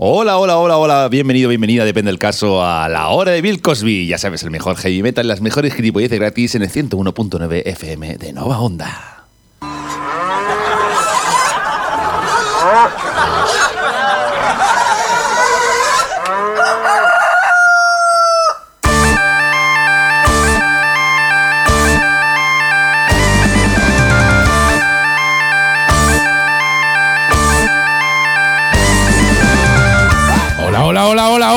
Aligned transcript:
Hola, 0.00 0.38
hola, 0.38 0.58
hola, 0.58 0.78
hola, 0.78 1.08
bienvenido, 1.08 1.48
bienvenida, 1.48 1.84
depende 1.84 2.12
del 2.12 2.20
caso, 2.20 2.64
a 2.64 2.88
la 2.88 3.08
hora 3.08 3.32
de 3.32 3.42
Bill 3.42 3.60
Cosby. 3.60 4.06
Ya 4.06 4.16
sabes, 4.16 4.44
el 4.44 4.52
mejor 4.52 4.76
heavy 4.76 5.02
metal, 5.02 5.26
las 5.26 5.40
mejores 5.40 5.74
gilipolleces 5.74 6.20
gratis 6.20 6.54
en 6.54 6.62
el 6.62 6.70
101.9 6.70 7.62
FM 7.66 8.16
de 8.16 8.32
Nova 8.32 8.60
Onda. 8.60 9.17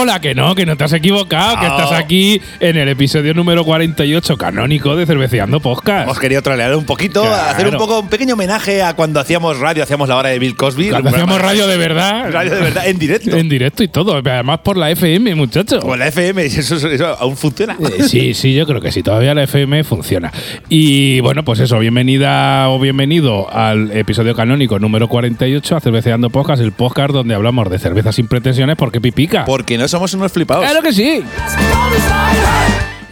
Hola, 0.02 0.20
que 0.20 0.34
no, 0.34 0.56
que 0.56 0.66
no 0.66 0.76
te 0.78 0.84
has 0.84 0.94
equivocado, 0.94 1.60
que 1.60 1.68
estás 1.68 1.92
aquí 1.92 2.42
en 2.60 2.76
el 2.78 2.90
episodio 2.90 3.34
número 3.36 3.64
48 3.64 4.36
canónico 4.36 4.96
de 4.96 5.06
Cerveceando 5.06 5.60
Podcast. 5.60 6.06
Hemos 6.06 6.20
querido 6.20 6.42
trolear 6.42 6.76
un 6.76 6.86
poquito, 6.86 7.22
Claro. 7.22 7.52
hacer 7.52 7.68
un 7.68 7.78
poco 7.78 8.00
un 8.00 8.10
pequeño 8.10 8.34
homenaje 8.34 8.82
a 8.82 8.96
cuando 8.96 9.20
hacíamos 9.20 9.60
radio, 9.60 9.84
hacíamos 9.84 10.10
la 10.10 10.16
hora 10.18 10.30
de 10.30 10.40
Bill 10.40 10.56
Cosby. 10.56 10.90
Cuando 10.90 11.10
hacíamos 11.12 11.40
radio 11.40 11.68
de 11.68 11.78
verdad. 11.78 12.32
Radio 12.32 12.56
de 12.56 12.62
verdad, 12.62 12.88
en 12.88 12.98
directo. 12.98 13.36
En 13.38 13.48
directo 13.50 13.84
y 13.84 13.88
todo, 13.90 14.16
además 14.16 14.60
por 14.64 14.76
la 14.78 14.90
FM, 14.90 15.36
muchacho. 15.36 15.80
Con 15.82 16.00
la 16.00 16.08
FM, 16.08 16.46
eso, 16.46 16.76
eso- 16.76 16.90
eso 16.90 17.06
aún 17.20 17.38
funciona. 17.38 17.78
Eh, 17.80 18.04
Sí, 18.08 18.34
sí, 18.34 18.54
yo 18.56 18.66
creo 18.66 18.82
que 18.82 18.92
sí, 18.92 19.04
todavía 19.04 19.34
la 19.36 19.44
FM 19.44 19.84
funciona. 19.84 20.32
Y 20.70 21.20
bueno, 21.20 21.44
pues 21.44 21.60
eso, 21.60 21.78
bienvenida 21.80 22.70
o 22.70 22.80
bienvenido 22.80 23.52
al 23.54 23.92
episodio 23.92 24.36
canónico 24.36 24.80
número 24.80 25.08
48 25.08 25.76
a 25.76 25.80
Cerveceando 25.80 26.30
Podcast, 26.32 26.62
el 26.62 26.72
podcast 26.72 27.12
donde 27.12 27.36
hablamos 27.36 27.70
de 27.70 27.78
cervezas 27.80 28.16
sin 28.16 28.28
pretensiones 28.28 28.76
porque 28.78 29.00
pipica. 29.02 29.46
Porque 29.46 29.78
no 29.78 29.88
somos 29.92 30.14
unos 30.14 30.32
flipados. 30.32 30.64
Claro 30.64 30.82
que 30.82 30.94
sí. 30.94 31.24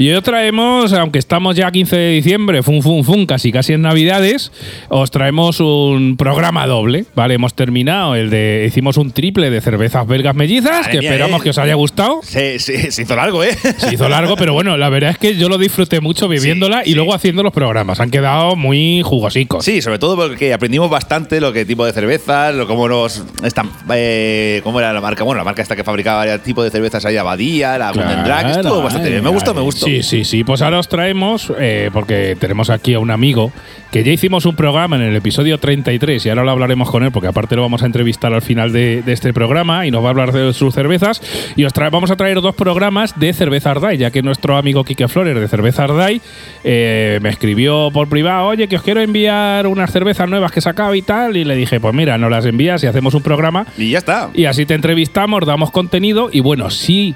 Y 0.01 0.09
hoy 0.11 0.21
traemos, 0.21 0.93
aunque 0.93 1.19
estamos 1.19 1.57
ya 1.57 1.67
a 1.67 1.71
15 1.73 1.93
de 1.97 2.11
diciembre, 2.11 2.63
fun, 2.63 2.81
fun, 2.81 3.03
fun, 3.03 3.25
casi 3.25 3.51
casi 3.51 3.73
en 3.73 3.81
Navidades, 3.81 4.49
os 4.87 5.11
traemos 5.11 5.59
un 5.59 6.15
programa 6.17 6.65
doble, 6.67 7.03
¿vale? 7.15 7.33
Hemos 7.33 7.53
terminado 7.53 8.15
el 8.15 8.29
de, 8.29 8.63
hicimos 8.65 8.95
un 8.95 9.11
triple 9.11 9.49
de 9.49 9.59
cervezas 9.59 10.07
belgas 10.07 10.35
mellizas, 10.35 10.71
Madre 10.71 10.91
que 10.91 10.99
mía, 10.99 11.09
esperamos 11.11 11.41
eh. 11.41 11.43
que 11.43 11.49
os 11.49 11.57
haya 11.57 11.73
gustado. 11.73 12.21
Se, 12.23 12.59
se- 12.59 12.93
se 12.93 13.01
hizo 13.01 13.13
largo, 13.13 13.43
¿eh? 13.43 13.53
Se 13.77 13.93
hizo 13.95 14.07
largo, 14.07 14.37
pero 14.37 14.53
bueno, 14.53 14.77
la 14.77 14.87
verdad 14.87 15.09
es 15.11 15.17
que 15.17 15.35
yo 15.35 15.49
lo 15.49 15.57
disfruté 15.57 15.99
mucho 15.99 16.29
bebiéndola 16.29 16.77
Sí, 16.77 16.83
y 16.85 16.89
sí. 16.91 16.95
luego 16.95 17.13
haciendo 17.13 17.43
los 17.43 17.51
programas. 17.51 17.99
Han 17.99 18.09
quedado 18.09 18.55
muy 18.55 19.01
jugosicos. 19.03 19.65
Sí, 19.65 19.81
sobre 19.81 19.99
todo 19.99 20.15
porque 20.15 20.53
aprendimos 20.53 20.89
bastante 20.89 21.41
lo 21.41 21.51
que 21.51 21.65
tipo 21.65 21.83
de 21.85 21.91
cervezas, 21.91 22.55
lo 22.55 22.67
cómo 22.67 22.87
nos 22.87 23.21
esta, 23.43 23.65
eh, 23.93 24.61
cómo 24.63 24.79
era 24.79 24.93
la 24.93 25.01
marca, 25.01 25.25
bueno, 25.25 25.39
la 25.39 25.43
marca 25.43 25.61
esta 25.61 25.75
que 25.75 25.83
fabricaba 25.83 26.19
varios 26.19 26.41
tipos 26.41 26.63
de 26.63 26.71
cervezas 26.71 27.03
ahí 27.03 27.17
Abadía, 27.17 27.77
la 27.77 27.91
Golden 27.91 28.23
Drag, 28.23 28.45
estuvo 28.51 28.61
Claro, 28.61 28.81
bastante 28.83 29.09
bien. 29.09 29.21
Me 29.25 29.29
gustó, 29.29 29.53
me 29.53 29.59
gustó. 29.59 29.88
Sí, 29.89 30.03
sí, 30.03 30.23
sí. 30.23 30.43
Pues 30.43 30.61
ahora 30.61 30.77
os 30.77 30.87
traemos, 30.87 31.51
eh, 31.57 31.89
porque 31.91 32.37
tenemos 32.39 32.69
aquí 32.69 32.93
a 32.93 32.99
un 32.99 33.09
amigo 33.09 33.51
que 33.91 34.03
ya 34.03 34.11
hicimos 34.11 34.45
un 34.45 34.55
programa 34.55 34.97
en 34.97 35.01
el 35.01 35.15
episodio 35.15 35.57
33 35.57 36.27
y 36.27 36.29
ahora 36.29 36.43
lo 36.43 36.51
hablaremos 36.51 36.91
con 36.91 37.01
él, 37.01 37.11
porque 37.11 37.27
aparte 37.27 37.55
lo 37.55 37.63
vamos 37.63 37.81
a 37.81 37.87
entrevistar 37.87 38.31
al 38.31 38.43
final 38.43 38.71
de, 38.71 39.01
de 39.01 39.13
este 39.13 39.33
programa 39.33 39.87
y 39.87 39.91
nos 39.91 40.03
va 40.03 40.07
a 40.07 40.09
hablar 40.11 40.31
de 40.31 40.53
sus 40.53 40.75
cervezas. 40.75 41.23
Y 41.55 41.63
os 41.65 41.73
vamos 41.73 42.11
a 42.11 42.17
traer 42.17 42.39
dos 42.39 42.53
programas 42.53 43.19
de 43.19 43.33
Cerveza 43.33 43.71
Ardai, 43.71 43.97
ya 43.97 44.11
que 44.11 44.21
nuestro 44.21 44.57
amigo 44.57 44.83
Quique 44.83 45.07
Flores 45.07 45.33
de 45.33 45.47
Cerveza 45.47 45.85
Ardai 45.85 46.21
eh, 46.63 47.17
me 47.23 47.29
escribió 47.29 47.89
por 47.91 48.09
privado, 48.09 48.45
oye, 48.45 48.67
que 48.67 48.75
os 48.75 48.83
quiero 48.83 49.01
enviar 49.01 49.65
unas 49.65 49.91
cervezas 49.91 50.29
nuevas 50.29 50.51
que 50.51 50.59
he 50.59 50.61
sacado 50.61 50.93
y 50.93 51.01
tal. 51.01 51.35
Y 51.35 51.45
le 51.45 51.55
dije, 51.55 51.79
pues 51.79 51.95
mira, 51.95 52.15
nos 52.19 52.29
las 52.29 52.45
envías 52.45 52.83
y 52.83 52.85
hacemos 52.85 53.15
un 53.15 53.23
programa. 53.23 53.65
Y 53.75 53.89
ya 53.89 53.97
está. 53.97 54.29
Y 54.35 54.45
así 54.45 54.67
te 54.67 54.75
entrevistamos, 54.75 55.47
damos 55.47 55.71
contenido 55.71 56.29
y 56.31 56.41
bueno, 56.41 56.69
sí. 56.69 57.15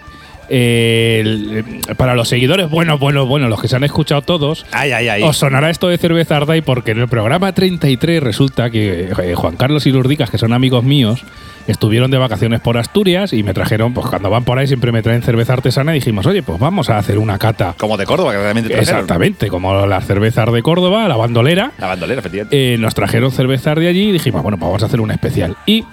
Eh, 0.49 1.19
el- 1.21 1.95
para 1.95 2.15
los 2.15 2.27
seguidores, 2.29 2.69
bueno, 2.69 2.97
bueno, 2.97 3.25
bueno, 3.25 3.49
los 3.49 3.61
que 3.61 3.67
se 3.67 3.75
han 3.75 3.83
escuchado 3.83 4.21
todos, 4.21 4.65
Ay, 4.71 4.91
ay, 4.91 5.07
ay. 5.09 5.23
os 5.23 5.37
sonará 5.37 5.69
esto 5.69 5.87
de 5.87 5.97
cerveza 5.97 6.37
Ardai 6.37 6.61
porque 6.61 6.91
en 6.91 6.99
el 6.99 7.07
programa 7.07 7.51
33 7.53 8.21
resulta 8.21 8.69
que 8.69 9.09
eh, 9.17 9.35
Juan 9.35 9.55
Carlos 9.55 9.85
y 9.85 9.91
Lurdicas, 9.91 10.29
que 10.29 10.37
son 10.37 10.53
amigos 10.53 10.83
míos, 10.83 11.23
estuvieron 11.67 12.11
de 12.11 12.17
vacaciones 12.17 12.59
por 12.59 12.77
Asturias 12.77 13.31
y 13.33 13.41
me 13.43 13.53
trajeron, 13.53 13.93
pues 13.93 14.07
cuando 14.07 14.29
van 14.29 14.43
por 14.43 14.57
ahí 14.59 14.67
siempre 14.67 14.91
me 14.91 15.01
traen 15.01 15.21
cerveza 15.21 15.53
artesana 15.53 15.91
y 15.93 15.99
dijimos, 15.99 16.25
oye, 16.25 16.43
pues 16.43 16.59
vamos 16.59 16.89
a 16.89 16.97
hacer 16.97 17.17
una 17.17 17.37
cata. 17.39 17.73
Como 17.77 17.95
de 17.97 18.05
Córdoba, 18.05 18.31
que 18.33 18.37
realmente 18.39 18.69
trajeron. 18.69 18.95
Exactamente, 18.99 19.47
como 19.47 19.85
las 19.85 20.05
cervezas 20.05 20.51
de 20.51 20.61
Córdoba, 20.61 21.07
la 21.07 21.15
bandolera. 21.15 21.71
La 21.79 21.87
bandolera, 21.87 22.19
efectivamente. 22.19 22.73
Eh, 22.73 22.77
nos 22.77 22.93
trajeron 22.93 23.31
cervezas 23.31 23.77
de 23.77 23.87
allí 23.87 24.09
y 24.09 24.11
dijimos, 24.11 24.41
bueno, 24.43 24.57
pues 24.57 24.67
vamos 24.67 24.83
a 24.83 24.87
hacer 24.87 24.99
un 24.99 25.11
especial. 25.11 25.55
Y 25.65 25.85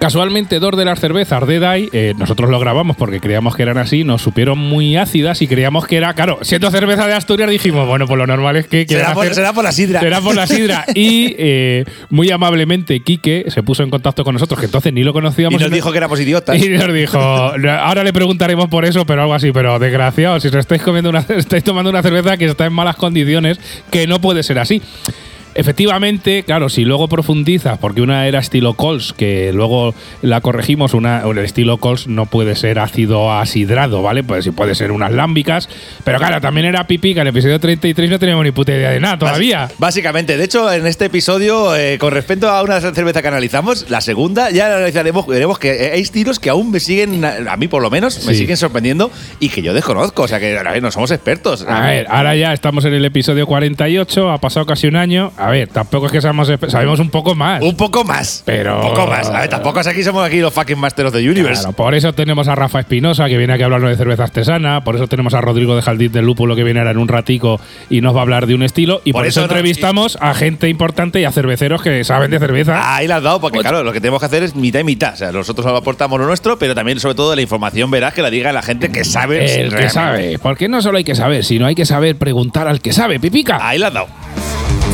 casualmente 0.00 0.58
dos 0.60 0.76
de 0.76 0.84
las 0.84 1.00
cervezas 1.00 1.46
de 1.46 1.58
DAI, 1.58 1.88
eh, 1.92 2.14
nosotros 2.18 2.50
lo 2.50 2.58
grabamos 2.60 2.96
porque 2.96 3.20
creíamos 3.20 3.56
que 3.56 3.62
eran 3.62 3.78
así, 3.78 4.04
nos 4.04 4.22
supieron 4.22 4.58
muy 4.58 4.96
ácidas 4.96 5.40
y 5.42 5.46
creíamos 5.46 5.86
que 5.86 5.96
era, 5.96 6.12
claro, 6.14 6.38
siendo 6.42 6.70
cerveza 6.70 7.06
de 7.06 7.14
Asturias 7.14 7.50
dijimos, 7.50 7.86
bueno, 7.86 8.06
pues 8.06 8.18
lo 8.18 8.26
normal 8.26 8.56
es 8.56 8.66
que 8.66 8.86
será, 8.86 9.14
por, 9.14 9.24
hacer- 9.24 9.34
será 9.34 9.52
por 9.52 9.64
la 9.64 9.72
sidra. 9.72 10.00
Será 10.00 10.20
por 10.20 10.34
la 10.34 10.46
sidra. 10.46 10.84
Y 10.94 11.34
eh, 11.38 11.84
muy 12.10 12.30
amablemente 12.30 13.00
Quique 13.00 13.44
se 13.48 13.62
puso 13.62 13.82
en 13.82 13.90
contacto 13.90 14.24
con 14.24 14.32
nosotros, 14.34 14.58
que 14.60 14.66
entonces 14.66 14.92
ni 14.92 15.02
lo 15.02 15.10
y 15.10 15.12
conocíamos. 15.14 15.60
nos 15.60 15.70
dijo 15.70 15.90
que 15.92 15.98
éramos 15.98 16.20
idiotas. 16.20 16.56
Y 16.62 16.68
nos 16.70 16.92
dijo, 16.92 17.18
ahora 17.18 18.02
le 18.04 18.12
preguntaremos 18.12 18.68
por 18.68 18.84
eso, 18.84 19.04
pero 19.06 19.22
algo 19.22 19.34
así, 19.34 19.52
pero 19.52 19.78
desgraciado, 19.78 20.40
si 20.40 20.48
os 20.48 20.54
estáis 20.54 20.82
comiendo 20.82 21.10
una, 21.10 21.20
estáis 21.28 21.64
tomando 21.64 21.90
una 21.90 22.02
cerveza 22.02 22.36
que 22.36 22.46
está 22.46 22.66
en 22.66 22.72
malas 22.72 22.96
condiciones, 22.96 23.58
que 23.90 24.06
no 24.06 24.20
puede 24.20 24.42
ser 24.42 24.58
así. 24.58 24.80
Efectivamente, 25.58 26.42
claro, 26.42 26.68
si 26.68 26.84
luego 26.84 27.08
profundizas, 27.08 27.78
porque 27.78 28.02
una 28.02 28.26
era 28.26 28.40
estilo 28.40 28.74
Cols, 28.74 29.14
que 29.14 29.52
luego 29.54 29.94
la 30.20 30.42
corregimos, 30.42 30.92
una, 30.92 31.22
el 31.22 31.38
estilo 31.38 31.78
Cols 31.78 32.08
no 32.08 32.26
puede 32.26 32.56
ser 32.56 32.78
ácido 32.78 33.32
asidrado, 33.32 34.02
¿vale? 34.02 34.22
Pues 34.22 34.44
sí 34.44 34.50
puede 34.50 34.74
ser 34.74 34.92
unas 34.92 35.12
lámbicas, 35.12 35.70
pero 36.04 36.18
claro, 36.18 36.42
también 36.42 36.66
era 36.66 36.86
pipí, 36.86 37.14
que 37.14 37.20
en 37.20 37.28
el 37.28 37.30
episodio 37.30 37.58
33 37.58 38.10
no 38.10 38.18
teníamos 38.18 38.44
ni 38.44 38.50
puta 38.50 38.72
idea 38.72 38.90
de 38.90 39.00
nada 39.00 39.18
todavía. 39.18 39.70
Básicamente, 39.78 40.36
de 40.36 40.44
hecho, 40.44 40.70
en 40.70 40.86
este 40.86 41.06
episodio, 41.06 41.74
eh, 41.74 41.96
con 41.98 42.12
respecto 42.12 42.50
a 42.50 42.62
una 42.62 42.78
cerveza 42.80 43.22
que 43.22 43.28
analizamos, 43.28 43.88
la 43.88 44.02
segunda, 44.02 44.50
ya 44.50 44.68
la 44.68 44.76
analizaremos, 44.76 45.26
veremos 45.26 45.58
que 45.58 45.90
hay 45.94 46.02
estilos 46.02 46.38
que 46.38 46.50
aún 46.50 46.70
me 46.70 46.80
siguen, 46.80 47.24
a 47.24 47.56
mí 47.56 47.66
por 47.66 47.80
lo 47.80 47.90
menos, 47.90 48.26
me 48.26 48.34
siguen 48.34 48.58
sorprendiendo 48.58 49.10
y 49.40 49.48
que 49.48 49.62
yo 49.62 49.72
desconozco. 49.72 50.24
O 50.24 50.28
sea 50.28 50.38
que, 50.38 50.58
a 50.58 50.62
ver, 50.62 50.82
no 50.82 50.90
somos 50.90 51.10
expertos. 51.10 51.64
A 51.66 51.80
ver, 51.80 52.06
ahora 52.10 52.36
ya 52.36 52.52
estamos 52.52 52.84
en 52.84 52.92
el 52.92 53.04
episodio 53.06 53.46
48, 53.46 54.30
ha 54.30 54.38
pasado 54.38 54.66
casi 54.66 54.86
un 54.86 54.96
año. 54.96 55.32
A 55.46 55.50
ver, 55.50 55.68
tampoco 55.68 56.06
es 56.06 56.12
que 56.12 56.20
seamos, 56.20 56.50
sabemos 56.68 56.98
un 57.00 57.10
poco 57.10 57.34
más. 57.34 57.62
Un 57.62 57.76
poco 57.76 58.04
más. 58.04 58.42
Pero- 58.44 58.76
Un 58.82 58.88
poco 58.94 59.06
más. 59.06 59.28
A 59.28 59.40
ver, 59.40 59.48
tampoco 59.48 59.80
es 59.80 59.86
aquí 59.86 60.02
somos 60.02 60.26
aquí 60.26 60.40
los 60.40 60.52
fucking 60.52 60.78
Masters 60.78 61.08
of 61.08 61.14
the 61.14 61.20
Universe. 61.28 61.62
Claro, 61.62 61.76
por 61.76 61.94
eso 61.94 62.12
tenemos 62.12 62.48
a 62.48 62.54
Rafa 62.54 62.80
Espinosa, 62.80 63.28
que 63.28 63.36
viene 63.36 63.52
aquí 63.52 63.62
a 63.62 63.66
hablarnos 63.66 63.90
de 63.90 63.96
cerveza 63.96 64.24
artesana. 64.24 64.82
Por 64.82 64.96
eso 64.96 65.06
tenemos 65.06 65.34
a 65.34 65.40
Rodrigo 65.40 65.76
de 65.76 65.82
Jaldit 65.82 66.12
del 66.12 66.24
Lúpulo, 66.26 66.56
que 66.56 66.64
viene 66.64 66.80
ahora 66.80 66.90
en 66.90 66.98
un 66.98 67.08
ratico 67.08 67.60
y 67.90 68.00
nos 68.00 68.14
va 68.14 68.20
a 68.20 68.22
hablar 68.22 68.46
de 68.46 68.54
un 68.54 68.62
estilo. 68.62 69.00
Y 69.04 69.12
por, 69.12 69.20
Por 69.22 69.26
eso, 69.28 69.40
eso 69.40 69.46
no- 69.48 69.54
entrevistamos 69.54 70.18
a 70.20 70.34
gente 70.34 70.68
importante 70.68 71.20
y 71.20 71.24
a 71.24 71.32
cerveceros 71.32 71.82
que 71.82 72.02
saben 72.04 72.30
de 72.30 72.38
cerveza. 72.38 72.96
Ahí 72.96 73.06
la 73.06 73.16
has 73.16 73.22
dado, 73.22 73.40
porque 73.40 73.60
claro, 73.60 73.82
lo 73.84 73.92
que 73.92 74.00
tenemos 74.00 74.20
que 74.20 74.26
hacer 74.26 74.42
es 74.42 74.54
mitad 74.56 74.80
y 74.80 74.84
mitad. 74.84 75.14
O 75.14 75.16
sea, 75.16 75.32
nosotros 75.32 75.66
aportamos 75.66 76.18
lo 76.18 76.26
nuestro, 76.26 76.58
pero 76.58 76.74
también, 76.74 76.98
sobre 77.00 77.14
todo, 77.14 77.34
la 77.36 77.42
información 77.42 77.90
verás 77.90 78.14
que 78.14 78.22
la 78.22 78.30
diga 78.30 78.52
la 78.52 78.62
gente 78.62 78.90
que 78.90 79.04
sabe. 79.04 79.44
el 79.44 79.70
que 79.70 79.76
realmente. 79.76 79.90
sabe. 79.90 80.38
Porque 80.38 80.68
no 80.68 80.82
solo 80.82 80.98
hay 80.98 81.04
que 81.04 81.14
saber, 81.14 81.44
sino 81.44 81.66
hay 81.66 81.74
que 81.74 81.84
saber 81.86 82.16
preguntar 82.16 82.66
al 82.68 82.80
que 82.80 82.92
sabe, 82.92 83.20
pipica. 83.20 83.58
Ahí 83.60 83.78
la 83.78 83.88
has 83.88 83.94
dado. 83.94 84.06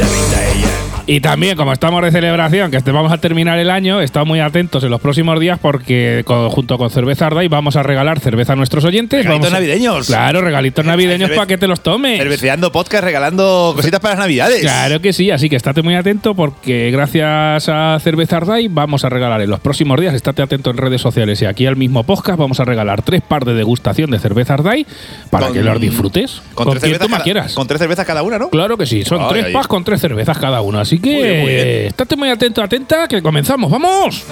every 0.01 0.31
day. 0.35 0.61
Yeah. 0.61 0.92
Y 1.05 1.21
también, 1.21 1.57
como 1.57 1.73
estamos 1.73 2.01
de 2.05 2.13
celebración, 2.13 2.71
que 2.71 2.77
este- 2.77 2.93
vamos 2.93 3.11
a 3.11 3.19
terminar 3.19 3.59
el 3.59 3.71
año, 3.71 4.01
estamos 4.01 4.29
muy 4.29 4.39
atentos 4.39 4.85
en 4.85 4.91
los 4.91 5.01
próximos 5.01 5.39
días 5.41 5.59
porque 5.61 6.23
con- 6.25 6.49
junto 6.49 6.79
con 6.79 6.91
Cerveza 6.91 7.27
Ardai 7.27 7.49
vamos 7.49 7.75
a 7.75 7.83
regalar 7.83 8.21
cerveza 8.21 8.53
a 8.53 8.57
nuestros 8.57 8.85
oyentes. 8.85 9.25
Regalitos 9.25 9.51
Vamos 9.51 9.53
a- 9.53 9.61
navideños. 9.61 10.07
Claro, 10.07 10.41
regalitos 10.43 10.85
navideños 10.85 11.31
para 11.31 11.47
que 11.47 11.59
te 11.59 11.67
los 11.67 11.81
tomes. 11.81 12.19
Cerveceando 12.19 12.71
podcast, 12.71 13.03
regalando 13.03 13.73
cositas 13.75 13.99
para 13.99 14.15
las 14.15 14.21
navidades. 14.21 14.61
Claro 14.61 15.01
que 15.01 15.12
sí, 15.12 15.33
así 15.33 15.51
que 15.51 15.57
estate 15.57 15.83
muy 15.83 15.97
atento 15.97 16.37
porque 16.37 16.93
gracias 16.93 17.69
a 17.69 17.99
Cerveza 18.01 18.37
Ardai 18.37 18.69
vamos 18.69 19.05
a 19.05 19.09
regalar 19.09 19.41
en 19.43 19.51
los 19.51 19.59
próximos 19.59 20.01
días, 20.01 20.15
estate 20.15 20.41
atento 20.43 20.71
en 20.71 20.77
redes 20.77 21.01
sociales 21.01 21.43
y 21.43 21.47
aquí 21.47 21.67
al 21.67 21.75
mismo 21.77 22.05
podcast 22.05 22.39
vamos 22.39 22.61
a 22.61 22.65
regalar 22.65 23.03
tres 23.03 23.23
par 23.23 23.44
de 23.44 23.55
degustación 23.55 24.09
de 24.12 24.21
Cerveza 24.21 24.55
Ardai 24.55 24.87
para 25.31 25.47
Con- 25.47 25.55
que 25.55 25.62
los 25.62 25.81
disfrutes 25.81 26.43
con, 26.55 26.71
tres 26.71 26.81
cervezas 26.82 27.23
quieras. 27.25 27.55
Con 27.55 27.67
tres 27.67 27.81
cervezas 27.81 28.06
cada 28.06 28.23
una, 28.23 28.38
¿no? 28.38 28.50
Claro 28.50 28.79
que 28.79 28.87
sí, 28.87 29.03
son 29.05 29.21
Ay, 29.23 29.26
tres 29.31 29.44
ay. 29.47 29.53
packs 29.53 29.67
con 29.67 29.82
tres 29.82 30.00
cervezas 30.00 30.38
cada 30.38 30.61
uno, 30.61 30.79
así 30.79 30.92
que 30.99 31.15
Muy 31.15 31.23
bien, 31.23 31.41
muy 31.41 31.55
bien. 31.55 31.69
estate 31.87 32.17
muy 32.17 32.29
atento, 32.29 32.62
atenta, 32.62 33.09
que 33.09 33.23
comenzamos, 33.23 33.71
¡vamos! 33.71 34.25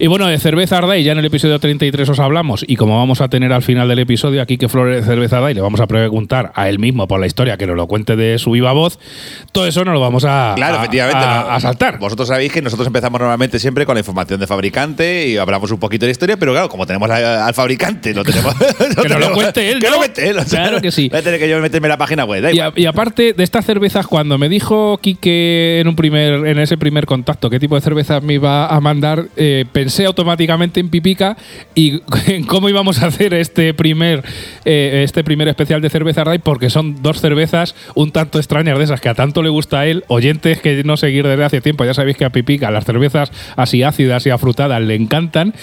Y 0.00 0.06
bueno, 0.06 0.28
de 0.28 0.38
cerveza 0.38 0.78
Ardai, 0.78 1.02
ya 1.02 1.10
en 1.10 1.18
el 1.18 1.24
episodio 1.24 1.58
33 1.58 2.08
os 2.10 2.20
hablamos, 2.20 2.64
y 2.68 2.76
como 2.76 2.96
vamos 2.96 3.20
a 3.20 3.26
tener 3.28 3.52
al 3.52 3.62
final 3.62 3.88
del 3.88 3.98
episodio 3.98 4.40
aquí 4.40 4.56
que 4.56 4.68
Flores 4.68 5.00
de 5.04 5.10
cerveza 5.12 5.38
Ardai, 5.38 5.54
le 5.54 5.60
vamos 5.60 5.80
a 5.80 5.88
preguntar 5.88 6.52
a 6.54 6.68
él 6.68 6.78
mismo 6.78 7.08
por 7.08 7.18
la 7.18 7.26
historia, 7.26 7.56
que 7.56 7.66
nos 7.66 7.74
lo 7.74 7.88
cuente 7.88 8.14
de 8.14 8.38
su 8.38 8.52
viva 8.52 8.70
voz, 8.72 9.00
todo 9.50 9.66
eso 9.66 9.84
no 9.84 9.92
lo 9.92 9.98
vamos 9.98 10.24
a, 10.24 10.52
Claro, 10.54 10.76
a- 10.76 10.78
efectivamente. 10.82 11.24
a, 11.24 11.42
no. 11.42 11.50
a 11.50 11.58
saltar. 11.60 11.98
Vosotros 11.98 12.28
sabéis 12.28 12.52
que 12.52 12.62
nosotros 12.62 12.86
empezamos 12.86 13.18
normalmente 13.20 13.58
siempre 13.58 13.84
con 13.86 13.96
la 13.96 14.00
información 14.00 14.38
de 14.38 14.46
fabricante 14.46 15.26
y 15.30 15.36
hablamos 15.36 15.72
un 15.72 15.80
poquito 15.80 16.02
de 16.06 16.10
la 16.10 16.12
historia, 16.12 16.36
pero 16.36 16.52
claro, 16.52 16.68
como 16.68 16.86
tenemos 16.86 17.10
a- 17.10 17.44
al 17.46 17.54
fabricante, 17.54 18.14
lo 18.14 18.22
tenemos. 18.24 18.54
Que 19.02 19.08
nos 19.08 19.18
lo 19.20 19.32
cuente 19.32 19.68
él, 19.72 19.80
Que 19.80 19.86
¿no? 19.86 19.92
lo 19.94 19.98
cuente 19.98 20.28
él. 20.28 20.38
o 20.38 20.44
sea, 20.44 20.62
Claro 20.62 20.80
que 20.80 20.92
sí. 20.92 21.08
Voy 21.08 21.18
a 21.18 21.22
tener 21.22 21.40
que 21.40 21.48
yo 21.48 21.58
meterme 21.60 21.86
en 21.88 21.90
la 21.90 21.98
página 21.98 22.24
web. 22.24 22.42
da 22.42 22.50
Y, 22.52 22.54
igual. 22.54 22.72
a- 22.76 22.80
y 22.80 22.86
aparte 22.86 23.32
de 23.32 23.42
estas 23.42 23.64
cervezas, 23.66 24.06
cuando 24.06 24.38
me 24.38 24.48
dijo 24.48 24.98
Quique 24.98 25.80
en 25.80 25.88
un 25.88 25.96
primer, 25.96 26.46
en 26.46 26.60
ese 26.60 26.78
primer 26.78 27.04
contacto 27.04 27.50
qué 27.50 27.58
tipo 27.58 27.74
de 27.74 27.80
cervezas 27.80 28.22
me 28.22 28.34
iba 28.34 28.68
a 28.68 28.80
mandar, 28.80 29.24
eh, 29.36 29.64
pensé 29.72 29.87
pensé 29.88 30.04
automáticamente 30.04 30.80
en 30.80 30.90
Pipica 30.90 31.34
y 31.74 32.02
en 32.26 32.44
cómo 32.44 32.68
íbamos 32.68 33.02
a 33.02 33.06
hacer 33.06 33.32
este 33.32 33.72
primer, 33.72 34.22
eh, 34.66 35.00
este 35.02 35.24
primer 35.24 35.48
especial 35.48 35.80
de 35.80 35.88
cerveza 35.88 36.24
Ray, 36.24 36.40
porque 36.40 36.68
son 36.68 37.02
dos 37.02 37.22
cervezas 37.22 37.74
un 37.94 38.12
tanto 38.12 38.38
extrañas 38.38 38.76
de 38.76 38.84
esas 38.84 39.00
que 39.00 39.08
a 39.08 39.14
tanto 39.14 39.42
le 39.42 39.48
gusta 39.48 39.80
a 39.80 39.86
él. 39.86 40.04
Oyentes 40.08 40.60
que 40.60 40.84
no 40.84 40.98
seguir 40.98 41.26
desde 41.26 41.42
hace 41.42 41.62
tiempo, 41.62 41.86
ya 41.86 41.94
sabéis 41.94 42.18
que 42.18 42.26
a 42.26 42.30
Pipica 42.30 42.70
las 42.70 42.84
cervezas 42.84 43.32
así 43.56 43.82
ácidas 43.82 44.26
y 44.26 44.30
afrutadas 44.30 44.82
le 44.82 44.94
encantan. 44.94 45.54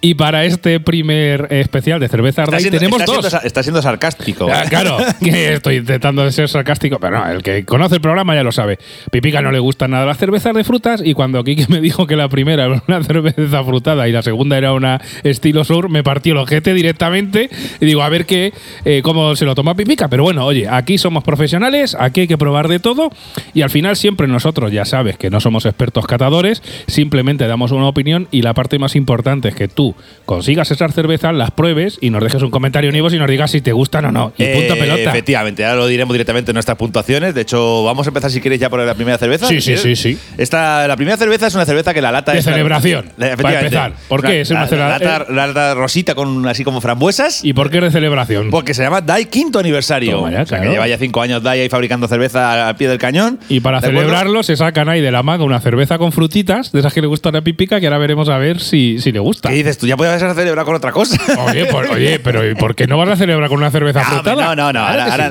Y 0.00 0.14
para 0.14 0.44
este 0.44 0.78
primer 0.78 1.48
especial 1.50 1.98
de 1.98 2.08
cerveza 2.08 2.42
Está 2.42 2.52
Ray 2.52 2.60
siendo, 2.60 2.78
tenemos 2.78 3.00
está 3.00 3.12
dos. 3.12 3.26
siendo 3.26 3.46
está 3.46 3.62
siendo 3.64 3.82
sarcástico. 3.82 4.48
Ah, 4.48 4.62
claro, 4.68 4.96
que 5.20 5.54
estoy 5.54 5.76
intentando 5.76 6.30
ser 6.30 6.48
sarcástico, 6.48 6.98
pero 7.00 7.18
no, 7.18 7.28
el 7.28 7.42
que 7.42 7.64
conoce 7.64 7.96
el 7.96 8.00
programa 8.00 8.36
ya 8.36 8.44
lo 8.44 8.52
sabe. 8.52 8.78
Pipica 9.10 9.42
no 9.42 9.50
le 9.50 9.58
gustan 9.58 9.90
nada 9.90 10.06
las 10.06 10.18
cervezas 10.18 10.54
de 10.54 10.62
frutas 10.62 11.02
y 11.04 11.14
cuando 11.14 11.42
Kike 11.42 11.66
me 11.68 11.80
dijo 11.80 12.06
que 12.06 12.14
la 12.14 12.28
primera 12.28 12.66
era 12.66 12.82
una 12.86 13.02
cerveza 13.02 13.64
frutada 13.64 14.08
y 14.08 14.12
la 14.12 14.22
segunda 14.22 14.56
era 14.56 14.72
una 14.72 15.00
estilo 15.24 15.64
sur, 15.64 15.88
me 15.88 16.04
partió 16.04 16.32
el 16.32 16.38
ojete 16.38 16.74
directamente 16.74 17.50
y 17.80 17.84
digo, 17.84 18.02
a 18.02 18.08
ver 18.08 18.24
qué, 18.24 18.52
eh, 18.84 19.00
cómo 19.02 19.34
se 19.34 19.46
lo 19.46 19.56
toma 19.56 19.74
Pipica. 19.74 20.06
Pero 20.06 20.22
bueno, 20.22 20.44
oye, 20.46 20.68
aquí 20.68 20.96
somos 20.98 21.24
profesionales, 21.24 21.96
aquí 21.98 22.20
hay 22.20 22.28
que 22.28 22.38
probar 22.38 22.68
de 22.68 22.78
todo 22.78 23.10
y 23.52 23.62
al 23.62 23.70
final 23.70 23.96
siempre 23.96 24.28
nosotros, 24.28 24.70
ya 24.70 24.84
sabes 24.84 25.18
que 25.18 25.28
no 25.28 25.40
somos 25.40 25.66
expertos 25.66 26.06
catadores, 26.06 26.62
simplemente 26.86 27.48
damos 27.48 27.72
una 27.72 27.88
opinión 27.88 28.28
y 28.30 28.42
la 28.42 28.54
parte 28.54 28.78
más 28.78 28.94
importante 28.94 29.48
es 29.48 29.56
que 29.56 29.66
tú 29.66 29.87
consigas 30.24 30.70
esas 30.70 30.94
cervezas, 30.94 31.34
las 31.34 31.50
pruebes 31.50 31.98
y 32.00 32.10
nos 32.10 32.22
dejes 32.22 32.42
un 32.42 32.50
comentario 32.50 32.90
en 32.90 32.96
Ivo 32.96 33.08
y 33.12 33.18
nos 33.18 33.28
digas 33.28 33.50
si 33.50 33.60
te 33.60 33.72
gustan 33.72 34.04
o 34.06 34.12
no. 34.12 34.32
Y 34.36 34.44
punto 34.46 34.74
Eh, 34.74 34.78
pelota. 34.78 35.10
Efectivamente, 35.10 35.64
ahora 35.64 35.76
lo 35.78 35.86
diremos 35.86 36.12
directamente 36.14 36.50
en 36.50 36.54
nuestras 36.54 36.76
puntuaciones. 36.76 37.34
De 37.34 37.40
hecho, 37.42 37.84
vamos 37.84 38.06
a 38.06 38.10
empezar 38.10 38.30
si 38.30 38.40
quieres 38.40 38.60
ya 38.60 38.68
por 38.70 38.80
la 38.80 38.94
primera 38.94 39.16
cerveza. 39.18 39.46
Sí, 39.46 39.60
sí, 39.60 39.76
sí, 39.76 39.96
sí. 39.96 40.18
Esta, 40.36 40.86
la 40.88 40.96
primera 40.96 41.16
cerveza 41.16 41.46
es 41.46 41.54
una 41.54 41.64
cerveza 41.64 41.94
que 41.94 42.02
la 42.02 42.12
lata 42.12 42.32
De 42.32 42.38
es 42.38 42.44
celebración, 42.44 43.06
La- 43.16 43.36
para 43.36 43.60
empezar. 43.60 43.92
¿Por 44.08 44.22
qué? 44.22 44.40
Es 44.42 44.50
una 44.50 44.66
la, 44.66 44.76
la 44.76 44.88
lata, 44.98 45.26
la 45.30 45.46
lata 45.46 45.74
rosita 45.74 46.14
con 46.14 46.46
así 46.46 46.64
como 46.64 46.80
frambuesas. 46.80 47.44
¿Y 47.44 47.52
por 47.52 47.70
qué 47.70 47.80
de 47.80 47.90
celebración? 47.90 48.50
Porque 48.50 48.74
se 48.74 48.82
llama 48.82 49.00
DAI 49.00 49.26
quinto 49.26 49.58
aniversario. 49.58 50.12
Toma 50.16 50.30
ya, 50.30 50.42
o 50.42 50.46
sea, 50.46 50.58
que 50.58 50.62
claro. 50.62 50.72
lleva 50.72 50.88
ya 50.88 50.98
cinco 50.98 51.20
años 51.22 51.42
DAI 51.42 51.60
ahí 51.60 51.68
fabricando 51.68 52.08
cerveza 52.08 52.68
al 52.68 52.76
pie 52.76 52.88
del 52.88 52.98
cañón. 52.98 53.38
Y 53.48 53.60
para 53.60 53.80
¿De 53.80 53.86
celebrarlo 53.88 54.42
se 54.42 54.56
sacan 54.56 54.88
ahí 54.88 55.00
de 55.00 55.10
la 55.10 55.22
manga 55.22 55.44
una 55.44 55.60
cerveza 55.60 55.98
con 55.98 56.12
frutitas, 56.12 56.72
de 56.72 56.80
esas 56.80 56.92
que 56.92 57.00
le 57.00 57.06
gustan 57.06 57.36
a 57.36 57.42
Pipica, 57.42 57.80
que 57.80 57.86
ahora 57.86 57.98
veremos 57.98 58.28
a 58.28 58.38
ver 58.38 58.60
si, 58.60 58.98
si 59.00 59.12
le 59.12 59.18
gusta. 59.20 59.48
¿Qué 59.48 59.54
dices 59.56 59.77
tú? 59.78 59.86
Ya 59.86 59.96
puedes 59.96 60.20
celebrar 60.20 60.64
con 60.64 60.74
otra 60.74 60.92
cosa. 60.92 61.16
Oye, 61.46 61.66
por- 61.66 61.86
oye, 61.90 62.18
pero 62.18 62.48
¿y 62.48 62.54
por 62.54 62.74
qué 62.74 62.86
no 62.86 62.98
vas 62.98 63.08
a 63.08 63.16
celebrar 63.16 63.48
con 63.48 63.58
una 63.58 63.70
cerveza 63.70 64.00
No, 64.02 64.06
frutada? 64.08 64.54
no, 64.54 64.72
no, 64.72 64.72
no. 64.72 64.80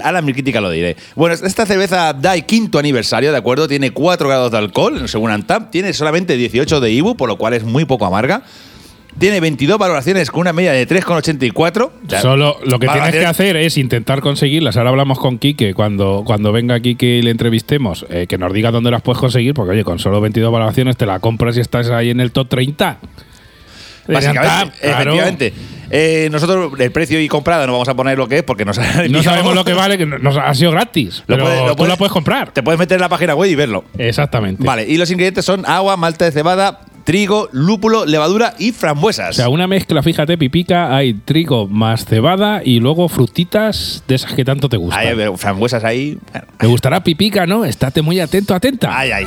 Ahora, 0.03 0.21
mi 0.21 0.33
crítica 0.33 0.61
lo 0.61 0.69
diré. 0.71 0.95
Bueno, 1.15 1.35
esta 1.35 1.65
cerveza 1.65 2.13
DAI 2.13 2.43
quinto 2.43 2.79
aniversario, 2.79 3.31
¿de 3.31 3.37
acuerdo? 3.37 3.67
Tiene 3.67 3.91
4 3.91 4.27
grados 4.27 4.51
de 4.51 4.57
alcohol, 4.57 5.07
según 5.07 5.31
Antap. 5.31 5.69
Tiene 5.69 5.93
solamente 5.93 6.35
18 6.37 6.79
de 6.79 6.91
IBU, 6.91 7.15
por 7.17 7.29
lo 7.29 7.37
cual 7.37 7.53
es 7.53 7.63
muy 7.63 7.85
poco 7.85 8.05
amarga. 8.05 8.41
Tiene 9.19 9.39
22 9.39 9.79
valoraciones 9.79 10.29
con 10.29 10.41
una 10.41 10.53
media 10.53 10.73
de 10.73 10.87
3,84. 10.87 11.81
O 11.85 11.91
sea, 12.07 12.21
Solo 12.21 12.57
lo 12.63 12.77
que 12.77 12.87
tienes 12.87 13.09
que 13.15 13.25
hacer 13.25 13.57
es 13.57 13.75
intentar 13.79 14.21
conseguirlas. 14.21 14.77
Ahora 14.77 14.91
hablamos 14.91 15.17
con 15.17 15.39
Quique 15.39 15.73
cuando, 15.73 16.21
cuando 16.23 16.51
venga 16.51 16.79
Quique 16.79 17.17
y 17.17 17.21
le 17.23 17.31
entrevistemos, 17.31 18.05
eh, 18.11 18.27
que 18.29 18.37
nos 18.37 18.53
diga 18.53 18.69
dónde 18.69 18.91
las 18.91 19.01
puedes 19.01 19.19
conseguir, 19.19 19.55
porque 19.55 19.71
oye, 19.71 19.83
con 19.83 19.97
solo 19.97 20.21
22 20.21 20.51
valoraciones 20.51 20.97
te 20.97 21.07
la 21.07 21.19
compras 21.19 21.57
y 21.57 21.61
estás 21.61 21.89
ahí 21.89 22.11
en 22.11 22.19
el 22.19 22.31
top 22.31 22.47
30. 22.49 22.99
Básicamente, 24.07 24.47
Claro. 24.47 24.71
efectivamente. 24.81 25.53
Eh, 25.89 26.27
nosotros 26.33 26.73
el 26.79 26.91
precio 26.91 27.19
y 27.21 27.29
comprada 27.29 27.65
no 27.65 27.71
vamos 27.71 27.87
a 27.87 27.93
poner 27.95 28.17
lo 28.17 28.27
que 28.27 28.39
es 28.39 28.43
porque 28.43 28.65
nos 28.65 28.77
han 28.77 29.09
No 29.09 29.23
sabemos 29.23 29.55
lo 29.55 29.63
que 29.63 29.73
vale, 29.73 29.97
que 29.97 30.05
nos 30.05 30.35
ha 30.35 30.53
sido 30.53 30.71
gratis. 30.71 31.23
Lo 31.27 31.35
pero 31.35 31.43
puedes- 31.45 31.61
lo 31.61 31.67
tú 31.69 31.75
puedes- 31.77 31.89
la 31.89 31.97
puedes 31.97 32.11
comprar. 32.11 32.51
Te 32.51 32.61
puedes 32.61 32.77
meter 32.77 32.95
en 32.95 33.01
la 33.01 33.09
página 33.09 33.35
web 33.35 33.49
y 33.49 33.55
verlo. 33.55 33.85
Exactamente. 33.97 34.63
Vale, 34.65 34.85
y 34.85 34.97
los 34.97 35.09
ingredientes 35.11 35.45
son 35.45 35.65
agua, 35.65 35.95
malta 35.95 36.25
de 36.25 36.31
cebada, 36.31 36.81
trigo, 37.05 37.47
lúpulo, 37.53 38.05
levadura 38.05 38.53
y 38.59 38.73
frambuesas. 38.73 39.29
O 39.29 39.33
sea, 39.33 39.47
una 39.47 39.65
mezcla, 39.65 40.03
fíjate, 40.03 40.37
pipica, 40.37 40.93
hay 40.93 41.13
trigo 41.13 41.69
más 41.69 42.03
cebada 42.03 42.61
y 42.65 42.81
luego 42.81 43.07
frutitas 43.07 44.03
de 44.09 44.15
esas 44.15 44.33
que 44.33 44.43
tanto 44.43 44.67
te 44.67 44.75
gustan. 44.75 44.99
Hay 45.07 45.17
eh, 45.17 45.31
frambuesas 45.37 45.85
ahí. 45.85 46.17
¿Te 46.59 46.67
gustará 46.67 47.01
pipica, 47.01 47.45
no? 47.45 47.63
Estate 47.63 48.01
muy 48.01 48.19
atento, 48.19 48.53
atenta. 48.53 48.89
Ay, 48.93 49.11
ay. 49.11 49.25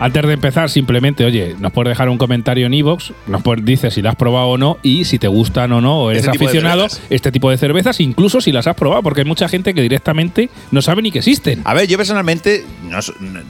Antes 0.00 0.26
de 0.26 0.32
empezar, 0.32 0.70
simplemente, 0.70 1.24
oye, 1.26 1.54
nos 1.58 1.72
puedes 1.72 1.90
dejar 1.90 2.08
un 2.08 2.16
comentario 2.16 2.66
en 2.66 2.72
iVoox, 2.74 3.12
nos 3.26 3.42
puedes- 3.42 3.64
dices 3.64 3.92
si 3.92 4.00
la 4.00 4.10
has 4.10 4.16
probado 4.16 4.48
o 4.48 4.56
no 4.58 4.78
y 4.82 5.04
si 5.04 5.18
te 5.18 5.28
gustan 5.28 5.70
o 5.72 5.80
no, 5.82 6.04
o 6.04 6.10
eres 6.10 6.24
Este 6.24 6.36
aficionado 6.42 6.86
este 7.10 7.30
tipo 7.30 7.50
de 7.50 7.58
cervezas, 7.58 8.00
incluso 8.00 8.40
si 8.40 8.50
las 8.50 8.66
has 8.66 8.74
probado, 8.76 9.02
porque 9.02 9.20
hay 9.20 9.26
mucha 9.26 9.46
gente 9.48 9.74
que 9.74 9.82
directamente 9.82 10.48
no 10.70 10.80
sabe 10.80 11.02
ni 11.02 11.10
que 11.12 11.18
existen. 11.18 11.60
A 11.64 11.74
ver, 11.74 11.86
yo 11.86 11.98
personalmente 11.98 12.64
no, 12.88 12.98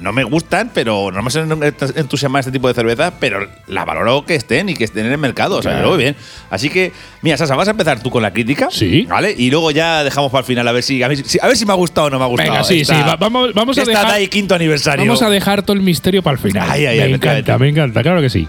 no 0.01 0.13
me 0.13 0.25
gustan, 0.25 0.73
pero 0.75 1.13
no 1.13 1.23
me 1.23 1.31
suelen 1.31 1.57
entusiasmar 1.95 2.41
este 2.41 2.51
tipo 2.51 2.67
de 2.67 2.75
cervezas, 2.75 3.13
pero 3.21 3.49
la 3.69 3.85
valoro 3.85 4.25
que 4.27 4.35
estén 4.35 4.69
y 4.71 4.75
que 4.75 4.83
estén 4.85 5.07
en 5.07 5.13
el 5.13 5.19
mercado. 5.19 5.59
O 5.59 5.63
sea, 5.63 5.71
Claro. 5.71 5.87
yo 5.87 5.91
lo 5.93 5.97
veo 5.99 6.07
bien. 6.13 6.17
Así 6.51 6.69
que, 6.69 6.93
mira, 7.23 7.37
Sasa, 7.37 7.55
vas 7.55 7.69
a 7.69 7.71
empezar 7.71 8.03
tú 8.03 8.11
con 8.11 8.23
la 8.23 8.33
crítica. 8.33 8.69
Sí. 8.73 9.07
¿Vale? 9.09 9.33
Y 9.39 9.51
luego 9.51 9.71
ya 9.71 10.03
dejamos 10.03 10.33
para 10.33 10.41
el 10.41 10.47
final 10.47 10.67
a 10.67 10.73
ver 10.73 10.83
si, 10.83 11.01
a 11.03 11.07
ver 11.09 11.17
si, 11.25 11.39
a 11.41 11.47
ver 11.47 11.57
si 11.57 11.65
me 11.65 11.73
ha 11.73 11.77
gustado 11.77 12.09
o 12.09 12.11
no 12.11 12.19
me 12.19 12.25
ha 12.25 12.29
gustado. 12.29 12.51
Venga, 12.51 12.65
sí, 12.65 12.81
esta- 12.81 12.97
sí, 12.97 13.01
va- 13.09 13.15
vamos- 13.17 13.55
vamos 13.55 13.79
a 13.79 13.85
dejar- 13.85 14.29
quinto 14.29 14.55
aniversario. 14.57 15.05
Vamos 15.05 15.23
a 15.23 15.31
dejar 15.31 15.63
todo 15.63 15.75
el 15.77 15.83
misterio 15.83 16.23
para 16.23 16.35
el 16.35 16.40
final. 16.41 16.69
Ay, 16.71 16.87
ay, 16.87 16.99
ay, 17.01 17.11
me 17.11 17.17
encanta, 17.17 17.59
me 17.59 17.69
encanta, 17.69 18.03
claro 18.03 18.21
que 18.21 18.31
sí. 18.31 18.47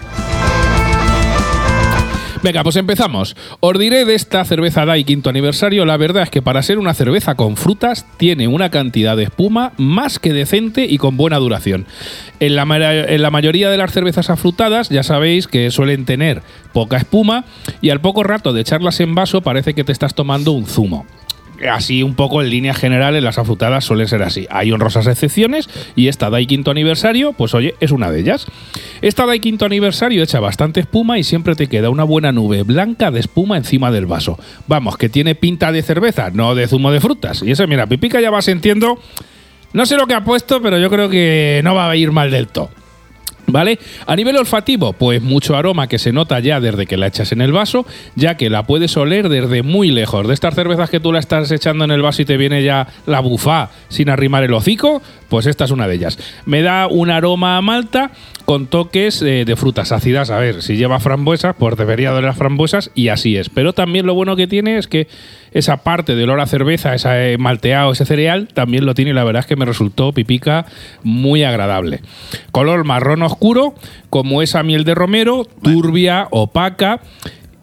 Venga, 2.42 2.64
pues 2.64 2.74
empezamos. 2.74 3.36
Os 3.60 3.78
diré 3.78 4.04
de 4.04 4.16
esta 4.16 4.44
cerveza 4.44 4.84
DAI 4.84 5.04
quinto 5.04 5.30
aniversario. 5.30 5.84
La 5.84 5.96
verdad 5.96 6.24
es 6.24 6.30
que 6.30 6.42
para 6.42 6.60
ser 6.64 6.80
una 6.80 6.92
cerveza 6.92 7.36
con 7.36 7.56
frutas 7.56 8.04
tiene 8.16 8.48
una 8.48 8.68
cantidad 8.68 9.16
de 9.16 9.22
espuma 9.22 9.72
más 9.76 10.18
que 10.18 10.32
decente 10.32 10.84
y 10.84 10.98
con 10.98 11.16
buena 11.16 11.38
duración. 11.38 11.86
En 12.40 12.56
la, 12.56 12.64
en 12.64 13.22
la 13.22 13.30
mayoría 13.30 13.70
de 13.70 13.76
las 13.76 13.92
cervezas 13.92 14.28
afrutadas 14.28 14.88
ya 14.88 15.04
sabéis 15.04 15.46
que 15.46 15.70
suelen 15.70 16.04
tener 16.04 16.42
poca 16.72 16.96
espuma 16.96 17.44
y 17.80 17.90
al 17.90 18.00
poco 18.00 18.24
rato 18.24 18.52
de 18.52 18.62
echarlas 18.62 18.98
en 18.98 19.14
vaso 19.14 19.42
parece 19.42 19.74
que 19.74 19.84
te 19.84 19.92
estás 19.92 20.16
tomando 20.16 20.50
un 20.50 20.66
zumo 20.66 21.06
así 21.70 22.02
un 22.02 22.14
poco 22.14 22.42
en 22.42 22.50
líneas 22.50 22.76
generales 22.76 23.22
las 23.22 23.38
afrutadas 23.38 23.84
suelen 23.84 24.08
ser 24.08 24.22
así. 24.22 24.46
Hay 24.50 24.72
honrosas 24.72 25.06
excepciones 25.06 25.68
y 25.96 26.08
esta 26.08 26.30
DAI 26.30 26.46
quinto 26.46 26.70
aniversario, 26.70 27.32
pues 27.32 27.54
oye, 27.54 27.74
es 27.80 27.90
una 27.90 28.10
de 28.10 28.20
ellas. 28.20 28.46
Esta 29.00 29.26
DAI 29.26 29.40
quinto 29.40 29.64
aniversario 29.64 30.22
echa 30.22 30.40
bastante 30.40 30.80
espuma 30.80 31.18
y 31.18 31.24
siempre 31.24 31.54
te 31.54 31.68
queda 31.68 31.90
una 31.90 32.04
buena 32.04 32.32
nube 32.32 32.62
blanca 32.62 33.10
de 33.10 33.20
espuma 33.20 33.56
encima 33.56 33.90
del 33.90 34.06
vaso. 34.06 34.38
Vamos, 34.66 34.96
que 34.96 35.08
tiene 35.08 35.34
pinta 35.34 35.72
de 35.72 35.82
cerveza, 35.82 36.30
no 36.30 36.54
de 36.54 36.68
zumo 36.68 36.90
de 36.92 37.00
frutas. 37.00 37.42
Y 37.42 37.50
eso, 37.50 37.66
mira, 37.66 37.86
Pipica 37.86 38.20
ya 38.20 38.30
vas 38.30 38.44
sintiendo... 38.46 38.98
No 39.72 39.86
sé 39.86 39.96
lo 39.96 40.06
que 40.06 40.12
ha 40.12 40.22
puesto, 40.22 40.60
pero 40.60 40.78
yo 40.78 40.90
creo 40.90 41.08
que 41.08 41.62
no 41.64 41.74
va 41.74 41.90
a 41.90 41.96
ir 41.96 42.12
mal 42.12 42.30
del 42.30 42.46
todo. 42.46 42.68
¿Vale? 43.46 43.78
A 44.06 44.16
nivel 44.16 44.36
olfativo, 44.36 44.92
pues 44.92 45.20
mucho 45.20 45.56
aroma 45.56 45.88
que 45.88 45.98
se 45.98 46.12
nota 46.12 46.38
ya 46.40 46.60
desde 46.60 46.86
que 46.86 46.96
la 46.96 47.08
echas 47.08 47.32
en 47.32 47.40
el 47.40 47.52
vaso, 47.52 47.84
ya 48.14 48.36
que 48.36 48.48
la 48.48 48.62
puedes 48.62 48.96
oler 48.96 49.28
desde 49.28 49.62
muy 49.62 49.90
lejos. 49.90 50.26
De 50.26 50.34
estas 50.34 50.54
cervezas 50.54 50.88
que 50.88 51.00
tú 51.00 51.12
la 51.12 51.18
estás 51.18 51.50
echando 51.50 51.84
en 51.84 51.90
el 51.90 52.02
vaso 52.02 52.22
y 52.22 52.24
te 52.24 52.36
viene 52.36 52.62
ya 52.62 52.86
la 53.06 53.20
bufá 53.20 53.70
sin 53.88 54.08
arrimar 54.10 54.44
el 54.44 54.54
hocico, 54.54 55.02
pues 55.32 55.46
esta 55.46 55.64
es 55.64 55.70
una 55.70 55.88
de 55.88 55.94
ellas. 55.94 56.18
Me 56.44 56.60
da 56.60 56.88
un 56.88 57.08
aroma 57.08 57.56
a 57.56 57.62
malta 57.62 58.10
con 58.44 58.66
toques 58.66 59.22
eh, 59.22 59.46
de 59.46 59.56
frutas 59.56 59.90
ácidas. 59.90 60.28
A 60.28 60.38
ver, 60.38 60.60
si 60.60 60.76
lleva 60.76 61.00
frambuesas, 61.00 61.56
pues 61.58 61.74
debería 61.78 62.12
de 62.12 62.20
las 62.20 62.36
frambuesas 62.36 62.90
y 62.94 63.08
así 63.08 63.38
es. 63.38 63.48
Pero 63.48 63.72
también 63.72 64.04
lo 64.04 64.12
bueno 64.12 64.36
que 64.36 64.46
tiene 64.46 64.76
es 64.76 64.88
que 64.88 65.08
esa 65.52 65.78
parte 65.78 66.16
de 66.16 66.24
olor 66.24 66.38
a 66.40 66.46
cerveza, 66.46 66.94
ese 66.94 67.38
malteado, 67.38 67.92
ese 67.92 68.04
cereal, 68.04 68.48
también 68.52 68.84
lo 68.84 68.92
tiene 68.92 69.12
y 69.12 69.14
la 69.14 69.24
verdad 69.24 69.40
es 69.40 69.46
que 69.46 69.56
me 69.56 69.64
resultó 69.64 70.12
pipica 70.12 70.66
muy 71.02 71.44
agradable. 71.44 72.02
Color 72.50 72.84
marrón 72.84 73.22
oscuro, 73.22 73.74
como 74.10 74.42
esa 74.42 74.62
miel 74.62 74.84
de 74.84 74.94
romero, 74.94 75.46
turbia, 75.62 76.28
opaca. 76.30 77.00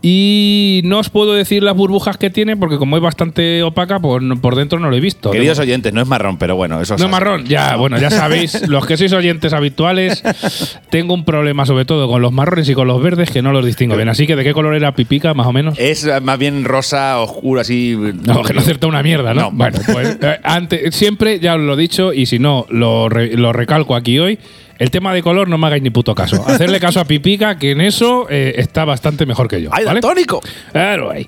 Y 0.01 0.79
no 0.85 0.99
os 0.99 1.09
puedo 1.09 1.33
decir 1.33 1.61
las 1.61 1.75
burbujas 1.75 2.15
que 2.17 2.29
tiene 2.29 2.55
porque 2.55 2.77
como 2.77 2.95
es 2.95 3.03
bastante 3.03 3.61
opaca, 3.63 3.99
pues 3.99 4.23
no- 4.23 4.39
por 4.39 4.55
dentro 4.55 4.79
no 4.79 4.89
lo 4.89 4.95
he 4.95 5.01
visto. 5.01 5.29
Queridos 5.31 5.59
oyentes, 5.59 5.91
no 5.93 6.01
es 6.01 6.07
marrón, 6.07 6.37
pero 6.37 6.55
bueno, 6.55 6.79
eso 6.79 6.95
No 6.97 7.05
es 7.05 7.11
marrón, 7.11 7.45
ya, 7.45 7.75
bueno, 7.75 7.97
ya 7.99 8.09
sabéis, 8.09 8.61
los 8.69 8.85
que 8.85 8.95
sois 8.95 9.11
oyentes 9.11 9.51
habituales, 9.51 10.23
tengo 10.89 11.13
un 11.13 11.25
problema 11.25 11.65
sobre 11.65 11.83
todo 11.83 12.07
con 12.07 12.21
los 12.21 12.31
marrones 12.31 12.69
y 12.69 12.73
con 12.73 12.87
los 12.87 13.01
verdes 13.03 13.29
que 13.29 13.41
no 13.41 13.51
los 13.51 13.65
distingo 13.65 13.97
bien. 13.97 14.07
Así 14.07 14.25
que, 14.25 14.37
¿de 14.37 14.43
qué 14.45 14.53
color 14.53 14.73
era 14.73 14.95
pipica, 14.95 15.33
más 15.33 15.47
o 15.47 15.51
menos? 15.51 15.77
Es 15.77 16.05
eh, 16.05 16.21
más 16.21 16.39
bien 16.39 16.63
rosa, 16.63 17.19
oscuro, 17.19 17.59
así. 17.59 17.97
No, 18.25 18.41
que 18.43 18.53
no 18.53 18.61
acertó 18.61 18.87
una 18.87 19.03
mierda, 19.03 19.33
¿no? 19.33 19.41
No. 19.41 19.51
Bueno, 19.51 19.79
pues 19.91 20.17
eh, 20.21 20.39
antes, 20.43 20.95
siempre, 20.95 21.39
ya 21.41 21.55
os 21.55 21.61
lo 21.61 21.73
he 21.73 21.77
dicho, 21.77 22.13
y 22.13 22.25
si 22.25 22.39
no, 22.39 22.65
lo, 22.69 23.09
re- 23.09 23.35
lo 23.35 23.51
recalco 23.51 23.95
aquí 23.95 24.17
hoy. 24.17 24.39
El 24.79 24.91
tema 24.91 25.13
de 25.13 25.21
color 25.21 25.49
no 25.49 25.57
me 25.57 25.67
hagáis 25.67 25.83
ni 25.83 25.89
puto 25.89 26.15
caso. 26.15 26.43
Hacerle 26.47 26.79
caso 26.79 27.01
a 27.01 27.05
Pipica, 27.05 27.59
que 27.59 27.71
en 27.71 27.81
eso 27.81 28.27
eh, 28.29 28.53
está 28.55 28.85
bastante 28.85 29.25
mejor 29.25 29.49
que 29.49 29.61
yo. 29.61 29.69
¡Ay. 29.73 29.85
Claro, 30.71 31.11
ahí. 31.11 31.27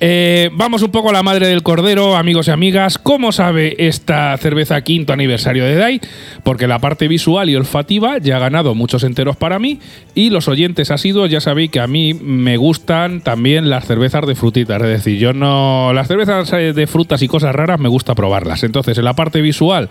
Eh, 0.00 0.50
vamos 0.52 0.82
un 0.82 0.90
poco 0.90 1.10
a 1.10 1.12
la 1.12 1.22
madre 1.22 1.46
del 1.48 1.62
cordero, 1.62 2.16
amigos 2.16 2.48
y 2.48 2.50
amigas. 2.50 2.98
¿Cómo 2.98 3.32
sabe 3.32 3.76
esta 3.86 4.36
cerveza 4.38 4.80
quinto 4.80 5.12
aniversario 5.12 5.64
de 5.64 5.76
DAI? 5.76 6.00
Porque 6.42 6.66
la 6.66 6.78
parte 6.78 7.06
visual 7.08 7.48
y 7.50 7.56
olfativa 7.56 8.18
ya 8.18 8.36
ha 8.36 8.40
ganado 8.40 8.74
muchos 8.74 9.04
enteros 9.04 9.36
para 9.36 9.58
mí. 9.58 9.78
Y 10.14 10.30
los 10.30 10.48
oyentes 10.48 10.90
asiduos 10.90 11.30
ya 11.30 11.40
sabéis 11.40 11.70
que 11.70 11.80
a 11.80 11.86
mí 11.86 12.14
me 12.14 12.56
gustan 12.56 13.20
también 13.20 13.68
las 13.68 13.86
cervezas 13.86 14.26
de 14.26 14.34
frutitas. 14.34 14.80
Es 14.82 14.88
decir, 14.88 15.18
yo 15.18 15.34
no. 15.34 15.92
Las 15.92 16.08
cervezas 16.08 16.50
eh, 16.54 16.72
de 16.72 16.86
frutas 16.86 17.20
y 17.22 17.28
cosas 17.28 17.54
raras 17.54 17.78
me 17.78 17.88
gusta 17.88 18.14
probarlas. 18.14 18.64
Entonces, 18.64 18.96
en 18.96 19.04
la 19.04 19.14
parte 19.14 19.42
visual 19.42 19.90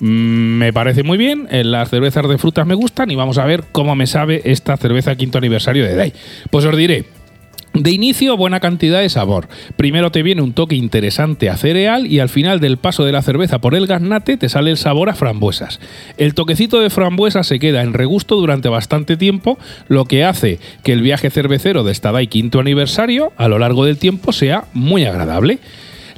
me 0.00 0.72
parece 0.72 1.02
muy 1.02 1.18
bien, 1.18 1.46
eh, 1.50 1.62
las 1.62 1.90
cervezas 1.90 2.28
de 2.28 2.38
frutas 2.38 2.66
me 2.66 2.74
gustan 2.74 3.10
y 3.10 3.16
vamos 3.16 3.38
a 3.38 3.44
ver 3.44 3.64
cómo 3.70 3.94
me 3.94 4.06
sabe 4.06 4.42
esta 4.44 4.76
cerveza 4.76 5.14
quinto 5.14 5.38
aniversario 5.38 5.84
de 5.84 5.94
DAI. 5.94 6.12
Pues 6.50 6.64
os 6.64 6.76
diré, 6.76 7.04
de 7.74 7.92
inicio, 7.92 8.36
buena 8.36 8.58
cantidad 8.58 9.00
de 9.00 9.08
sabor. 9.08 9.48
Primero 9.76 10.10
te 10.10 10.24
viene 10.24 10.42
un 10.42 10.54
toque 10.54 10.74
interesante 10.74 11.48
a 11.48 11.56
cereal 11.56 12.06
y 12.06 12.18
al 12.18 12.28
final 12.28 12.58
del 12.58 12.78
paso 12.78 13.04
de 13.04 13.12
la 13.12 13.22
cerveza 13.22 13.60
por 13.60 13.76
el 13.76 13.86
gaznate 13.86 14.36
te 14.36 14.48
sale 14.48 14.72
el 14.72 14.76
sabor 14.76 15.08
a 15.08 15.14
frambuesas. 15.14 15.78
El 16.16 16.34
toquecito 16.34 16.80
de 16.80 16.90
frambuesa 16.90 17.44
se 17.44 17.60
queda 17.60 17.82
en 17.82 17.92
regusto 17.92 18.36
durante 18.36 18.68
bastante 18.68 19.16
tiempo, 19.16 19.56
lo 19.86 20.04
que 20.06 20.24
hace 20.24 20.58
que 20.82 20.92
el 20.92 21.02
viaje 21.02 21.30
cervecero 21.30 21.84
de 21.84 21.92
esta 21.92 22.10
DAI 22.10 22.26
quinto 22.26 22.58
aniversario 22.58 23.32
a 23.36 23.46
lo 23.46 23.58
largo 23.58 23.84
del 23.84 23.98
tiempo 23.98 24.32
sea 24.32 24.64
muy 24.72 25.04
agradable. 25.04 25.60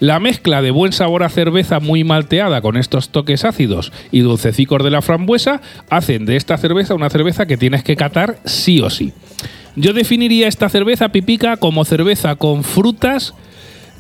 La 0.03 0.19
mezcla 0.19 0.63
de 0.63 0.73
buen 0.73 0.93
sabor 0.93 1.23
a 1.23 1.29
cerveza 1.29 1.79
muy 1.79 2.03
malteada 2.03 2.61
con 2.61 2.77
estos 2.77 3.11
toques 3.11 3.45
ácidos 3.45 3.93
y 4.11 4.19
dulcecicos 4.19 4.83
de 4.83 4.91
la 4.91 5.01
frambuesa 5.01 5.61
hacen 5.91 6.27
de 6.27 6.35
esta 6.35 6.59
cerveza 6.59 6.97
una 6.97 7.09
cerveza 7.09 7.47
que 7.47 7.57
tienes 7.57 7.85
que 7.85 7.95
catar 7.95 8.39
sí 8.45 8.81
o 8.81 8.91
sí. 8.91 9.13
Yo 9.77 9.93
definiría 9.93 10.49
esta 10.49 10.69
cerveza 10.69 11.11
pipica 11.11 11.57
como 11.57 11.85
cerveza 11.85 12.35
con 12.35 12.65
frutas. 12.65 13.33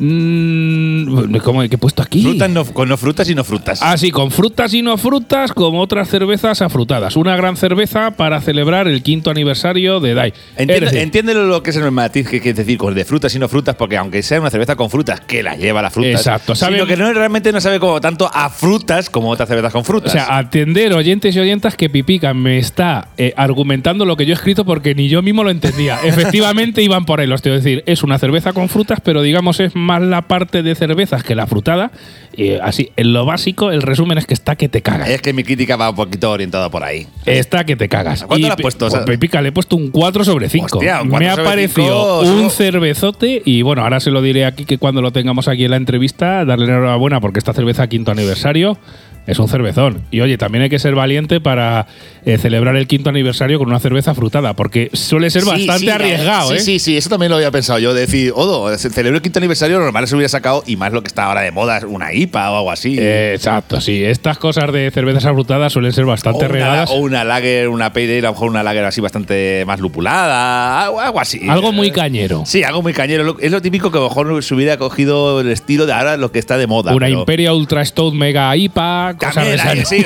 Mm, 0.04 1.36
¿Cómo 1.44 1.60
que 1.68 1.74
he 1.74 1.78
puesto 1.78 2.02
aquí? 2.02 2.22
Frutas 2.22 2.50
no, 2.50 2.64
con 2.64 2.88
no 2.88 2.96
frutas 2.96 3.28
y 3.30 3.34
no 3.34 3.44
frutas. 3.44 3.80
Ah, 3.82 3.96
sí, 3.96 4.10
con 4.10 4.30
frutas 4.30 4.74
y 4.74 4.82
no 4.82 4.96
frutas, 4.98 5.52
como 5.52 5.80
otras 5.80 6.08
cervezas 6.08 6.60
afrutadas. 6.62 7.16
Una 7.16 7.36
gran 7.36 7.56
cerveza 7.56 8.10
para 8.12 8.40
celebrar 8.40 8.88
el 8.88 9.02
quinto 9.02 9.30
aniversario 9.30 10.00
de 10.00 10.14
DAI. 10.14 10.32
Entiende, 10.56 10.74
Es 10.74 10.80
decir, 10.80 10.98
entiéndelo 10.98 11.46
lo 11.46 11.62
que 11.62 11.70
es 11.70 11.76
el 11.76 11.90
matiz 11.90 12.28
que 12.28 12.40
quiere 12.40 12.56
decir 12.58 12.78
con 12.78 12.94
de 12.94 13.04
frutas 13.04 13.34
y 13.34 13.38
no 13.38 13.48
frutas, 13.48 13.74
porque 13.76 13.96
aunque 13.96 14.22
sea 14.22 14.40
una 14.40 14.50
cerveza 14.50 14.76
con 14.76 14.90
frutas, 14.90 15.20
que 15.20 15.42
la 15.42 15.56
lleva 15.56 15.82
las 15.82 15.92
frutas. 15.92 16.12
Exacto, 16.14 16.54
sabe- 16.54 16.74
Sino 16.74 16.86
que 16.86 16.96
no, 16.96 17.12
realmente 17.12 17.52
no 17.52 17.60
sabe 17.60 17.78
como 17.78 18.00
tanto 18.00 18.28
a 18.32 18.50
frutas 18.50 19.08
como 19.08 19.30
otras 19.30 19.48
cervezas 19.48 19.72
con 19.72 19.82
O 19.82 19.84
frutas. 19.84 20.12
sea, 20.12 20.36
atender 20.36 20.92
oyentes 20.94 21.34
y 21.36 21.38
oyentas 21.40 21.76
que 21.76 21.88
Pipica 21.88 22.34
me 22.34 22.58
está 22.58 23.08
eh, 23.18 23.32
argumentando 23.36 24.04
lo 24.04 24.16
que 24.16 24.26
yo 24.26 24.32
he 24.32 24.34
escrito 24.34 24.64
porque 24.64 24.94
ni 24.94 25.08
yo 25.08 25.22
mismo 25.22 25.44
lo 25.44 25.50
entendía. 25.50 25.98
Efectivamente 26.04 26.82
iban 26.82 27.04
por 27.04 27.20
ahí 27.20 27.26
los. 27.26 27.40
Es 27.44 27.62
decir, 27.64 27.82
es 27.86 28.02
una 28.02 28.18
cerveza 28.18 28.52
con 28.52 28.68
frutas, 28.68 29.00
pero 29.02 29.22
digamos 29.22 29.60
es 29.60 29.74
más 29.74 29.91
la 30.00 30.22
parte 30.22 30.62
de 30.62 30.74
cervezas 30.74 31.22
que 31.22 31.34
la 31.34 31.46
frutada. 31.46 31.90
Y 32.34 32.54
así, 32.54 32.90
en 32.96 33.12
lo 33.12 33.26
básico, 33.26 33.70
el 33.70 33.82
resumen 33.82 34.18
es 34.18 34.26
que 34.26 34.34
está 34.34 34.56
que 34.56 34.68
te 34.68 34.80
cagas. 34.80 35.08
es 35.08 35.20
que 35.20 35.32
mi 35.32 35.44
crítica 35.44 35.76
va 35.76 35.90
un 35.90 35.96
poquito 35.96 36.30
orientada 36.30 36.70
por 36.70 36.82
ahí. 36.82 37.06
Está 37.26 37.64
que 37.64 37.76
te 37.76 37.88
cagas. 37.88 38.24
¿Cuánto 38.24 38.38
Y 38.38 38.42
le 38.42 38.48
has 38.48 38.56
puesto? 38.56 38.88
Pues 38.88 39.02
Pepica 39.04 39.42
le 39.42 39.50
he 39.50 39.52
puesto 39.52 39.76
un 39.76 39.90
4 39.90 40.24
sobre 40.24 40.48
5. 40.48 40.78
Hostia, 40.78 41.02
un 41.02 41.08
Me 41.08 41.26
4 41.26 41.42
ha 41.42 41.44
parecido 41.44 42.24
5, 42.24 42.42
un 42.42 42.50
cervezote 42.50 43.42
y 43.44 43.62
bueno, 43.62 43.82
ahora 43.82 44.00
se 44.00 44.10
lo 44.10 44.22
diré 44.22 44.46
aquí 44.46 44.64
que 44.64 44.78
cuando 44.78 45.02
lo 45.02 45.12
tengamos 45.12 45.48
aquí 45.48 45.64
en 45.64 45.72
la 45.72 45.76
entrevista, 45.76 46.44
darle 46.44 46.66
enhorabuena 46.66 47.20
porque 47.20 47.38
esta 47.38 47.52
cerveza 47.52 47.86
quinto 47.86 48.10
aniversario 48.10 48.78
es 49.26 49.38
un 49.38 49.48
cervezón. 49.48 50.02
Y 50.10 50.20
oye, 50.20 50.36
también 50.38 50.62
hay 50.62 50.70
que 50.70 50.78
ser 50.78 50.94
valiente 50.94 51.40
para 51.40 51.86
eh, 52.24 52.38
celebrar 52.38 52.76
el 52.76 52.86
quinto 52.86 53.10
aniversario 53.10 53.58
con 53.58 53.68
una 53.68 53.78
cerveza 53.78 54.14
frutada, 54.14 54.54
porque 54.54 54.90
suele 54.92 55.30
ser 55.30 55.42
Sí, 55.42 55.48
bastante 55.48 55.78
sí, 55.78 55.88
arriesgado, 55.90 56.48
sí, 56.50 56.54
¿eh? 56.56 56.60
Sí, 56.60 56.78
sí, 56.78 56.96
eso 56.96 57.08
también 57.08 57.30
lo 57.30 57.36
había 57.36 57.50
pensado 57.50 57.78
yo. 57.78 57.94
De 57.94 58.00
decir, 58.02 58.32
Odo, 58.34 58.76
se 58.76 58.90
celebró 58.90 59.16
el 59.16 59.22
quinto 59.22 59.38
aniversario, 59.38 59.78
normal 59.78 60.06
se 60.08 60.14
hubiera 60.16 60.28
sacado, 60.28 60.64
y 60.66 60.76
más 60.76 60.92
lo 60.92 61.02
que 61.02 61.08
está 61.08 61.24
ahora 61.26 61.42
de 61.42 61.50
moda, 61.52 61.80
una 61.86 62.12
IPA 62.12 62.50
o 62.50 62.56
algo 62.58 62.70
así. 62.70 62.96
Eh, 62.98 63.32
exacto, 63.34 63.80
sí. 63.80 64.02
Estas 64.04 64.38
cosas 64.38 64.72
de 64.72 64.90
cervezas 64.90 65.24
afrutadas 65.24 65.72
suelen 65.72 65.92
ser 65.92 66.04
o, 66.04 66.08
bastante 66.08 66.40
una, 66.44 66.48
regadas. 66.48 66.90
o 66.90 66.94
una 66.96 67.24
lager, 67.24 67.68
una 67.68 67.92
pale 67.92 68.18
ale, 68.18 68.18
a 68.18 68.22
lo 68.22 68.32
mejor 68.32 68.50
una 68.50 68.62
lager 68.62 68.84
así 68.84 69.00
bastante 69.00 69.64
más 69.66 69.80
lupulada, 69.80 70.84
algo, 70.84 71.00
algo 71.00 71.20
así. 71.20 71.40
Algo 71.48 71.72
muy 71.72 71.88
Eh, 71.88 71.92
cañero. 71.92 72.42
Sí, 72.46 72.62
algo 72.62 72.82
muy 72.82 72.92
cañero. 72.92 73.36
Es 73.40 73.50
lo 73.52 73.60
típico 73.62 73.90
que 73.90 73.98
a 73.98 74.00
lo 74.00 74.08
mejor 74.08 74.42
se 74.42 74.54
hubiera 74.54 74.76
cogido 74.76 75.40
el 75.40 75.50
estilo 75.50 75.86
de 75.86 75.92
ahora 75.92 76.16
lo 76.16 76.32
que 76.32 76.38
está 76.38 76.56
de 76.58 76.66
moda. 76.66 76.94
Una 76.94 77.08
Imperia 77.08 77.52
Ultra 77.54 77.84
Stout 77.84 78.14
Mega 78.14 78.54
IPA, 78.56 79.11
cosas 79.16 79.46
de 79.46 79.84
sí. 79.84 80.04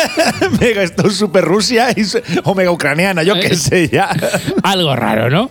Mega 0.60 0.82
esto 0.82 1.06
es 1.08 1.14
super 1.16 1.44
Rusia 1.44 1.88
y 1.90 2.02
o 2.44 2.54
mega 2.54 2.70
ucraniana, 2.70 3.22
yo 3.22 3.34
qué 3.34 3.48
Eh. 3.48 3.56
sé 3.56 3.88
ya. 3.88 4.08
Algo 4.62 4.94
raro, 4.96 5.30
¿no? 5.30 5.50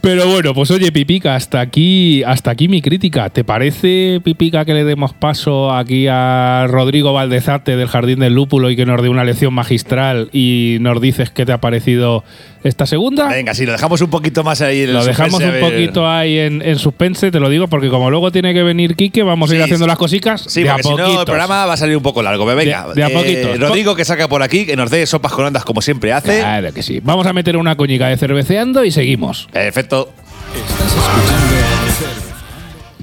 Pero 0.00 0.26
bueno, 0.28 0.54
pues 0.54 0.70
oye, 0.70 0.92
Pipica, 0.92 1.34
hasta 1.34 1.60
aquí, 1.60 2.22
hasta 2.24 2.50
aquí 2.50 2.68
mi 2.68 2.82
crítica. 2.82 3.30
¿Te 3.30 3.44
parece, 3.44 4.20
Pipica, 4.22 4.64
que 4.64 4.74
le 4.74 4.84
demos 4.84 5.12
paso 5.14 5.72
aquí 5.72 6.06
a 6.10 6.66
Rodrigo 6.68 7.12
Valdezate 7.12 7.76
del 7.76 7.88
Jardín 7.88 8.18
del 8.20 8.34
Lúpulo 8.34 8.70
y 8.70 8.76
que 8.76 8.86
nos 8.86 9.02
dé 9.02 9.08
una 9.08 9.24
lección 9.24 9.54
magistral 9.54 10.28
y 10.32 10.78
nos 10.80 11.00
dices 11.00 11.30
qué 11.30 11.46
te 11.46 11.52
ha 11.52 11.60
parecido 11.60 12.24
esta 12.64 12.86
segunda? 12.86 13.28
Venga, 13.28 13.54
sí, 13.54 13.64
lo 13.66 13.72
dejamos 13.72 14.00
un 14.00 14.10
poquito 14.10 14.42
más 14.42 14.60
ahí. 14.60 14.82
en 14.82 14.88
el 14.88 14.94
Lo 14.94 15.04
dejamos 15.04 15.34
suspense, 15.40 15.62
un 15.64 15.70
poquito 15.70 16.08
ahí 16.10 16.38
en, 16.38 16.62
en 16.62 16.78
suspense, 16.78 17.30
te 17.30 17.38
lo 17.38 17.48
digo, 17.48 17.68
porque 17.68 17.88
como 17.90 18.10
luego 18.10 18.32
tiene 18.32 18.52
que 18.54 18.62
venir 18.62 18.96
Quique, 18.96 19.22
vamos 19.22 19.50
a 19.50 19.54
ir 19.54 19.62
haciendo 19.62 19.84
sí. 19.84 19.88
las 19.88 19.98
cositas 19.98 20.40
Sí, 20.48 20.62
de 20.62 20.70
a 20.70 20.72
porque 20.78 20.88
si 20.88 20.94
no 20.96 21.20
el 21.20 21.24
programa 21.26 21.66
va 21.66 21.74
a 21.74 21.76
salir 21.76 21.96
un 21.96 22.02
poco 22.02 22.22
largo. 22.22 22.44
pero 22.44 22.56
Venga, 22.56 22.88
De- 22.88 22.94
de 22.94 23.04
a 23.04 23.08
eh, 23.08 23.10
poquitos. 23.10 23.60
Rodrigo 23.60 23.94
que 23.94 24.04
saca 24.04 24.28
por 24.28 24.42
aquí, 24.42 24.66
que 24.66 24.76
nos 24.76 24.90
dé 24.90 25.06
sopas 25.06 25.32
con 25.32 25.44
ondas 25.44 25.64
como 25.64 25.80
siempre 25.82 26.12
hace. 26.12 26.38
Claro 26.40 26.72
que 26.72 26.82
sí. 26.82 27.00
Vamos 27.02 27.26
a 27.26 27.32
meter 27.32 27.56
una 27.56 27.76
coñica 27.76 28.08
de 28.08 28.16
cerveceando 28.16 28.84
y 28.84 28.90
seguimos. 28.90 29.48
Perfecto. 29.52 30.10
Estás 30.56 30.86
escuchando 30.86 31.63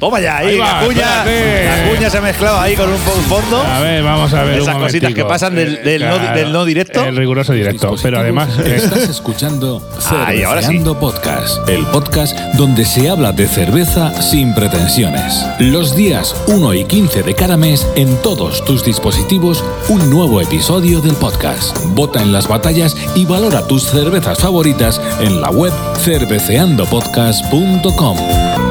Toma 0.02 0.20
ya, 0.20 0.38
ahí, 0.38 0.48
Ahí 0.48 0.58
va, 0.58 0.82
la 0.82 0.88
cuña. 0.88 1.24
espérate. 1.24 1.84
La 1.84 1.90
cuña 1.96 2.10
se 2.10 2.18
ha 2.18 2.22
mezclado 2.22 2.60
ahí 2.60 2.76
con 2.76 2.90
un 2.90 2.98
fondo. 2.98 3.62
A 3.62 3.80
ver, 3.82 4.02
vamos 4.04 4.34
a 4.34 4.44
ver. 4.44 4.60
Esas 4.60 4.74
un 4.76 4.82
cositas 4.82 5.12
momentico. 5.12 5.14
que 5.14 5.26
pasan 5.32 5.54
del- 5.56 5.84
del 5.84 6.10
no- 6.10 6.18
del 6.34 6.52
no 6.52 6.66
directo. 6.66 7.06
El 7.06 7.16
riguroso 7.16 7.54
directo. 7.54 7.94
Pero 8.02 8.20
además. 8.20 8.50
eh, 8.66 8.78
Estás 8.78 9.04
escuchando 9.04 9.80
Ahí, 10.26 10.42
ahora 10.42 10.62
sí. 10.62 10.66
Cerveceando 10.70 11.00
Podcast, 11.00 11.70
el 11.70 11.86
podcast 11.86 12.36
donde 12.56 12.84
se 12.84 13.10
habla 13.12 13.32
de 13.32 13.48
cerveza 13.48 14.12
sin 14.24 14.56
pretensiones. 14.56 15.46
Los 15.60 15.96
días 15.96 16.36
1 16.48 16.74
y 16.74 16.84
15 16.86 17.22
de 17.22 17.36
cada 17.36 17.56
mes, 17.56 17.86
en 17.96 18.20
todos 18.24 18.66
tus 18.66 18.84
dispositivos, 18.84 19.64
un 19.90 20.10
nuevo 20.10 20.42
episodio 20.42 21.00
del 21.02 21.14
podcast. 21.14 21.78
Vota 21.90 22.24
en 22.24 22.34
las 22.34 22.48
batallas 22.48 22.98
y 23.14 23.26
valora 23.26 23.68
tus 23.68 23.84
cervezas 23.84 24.40
favoritas 24.40 25.00
en 25.20 25.42
la 25.42 25.52
web 25.52 25.72
cerveceandopodcast.com. 26.00 28.71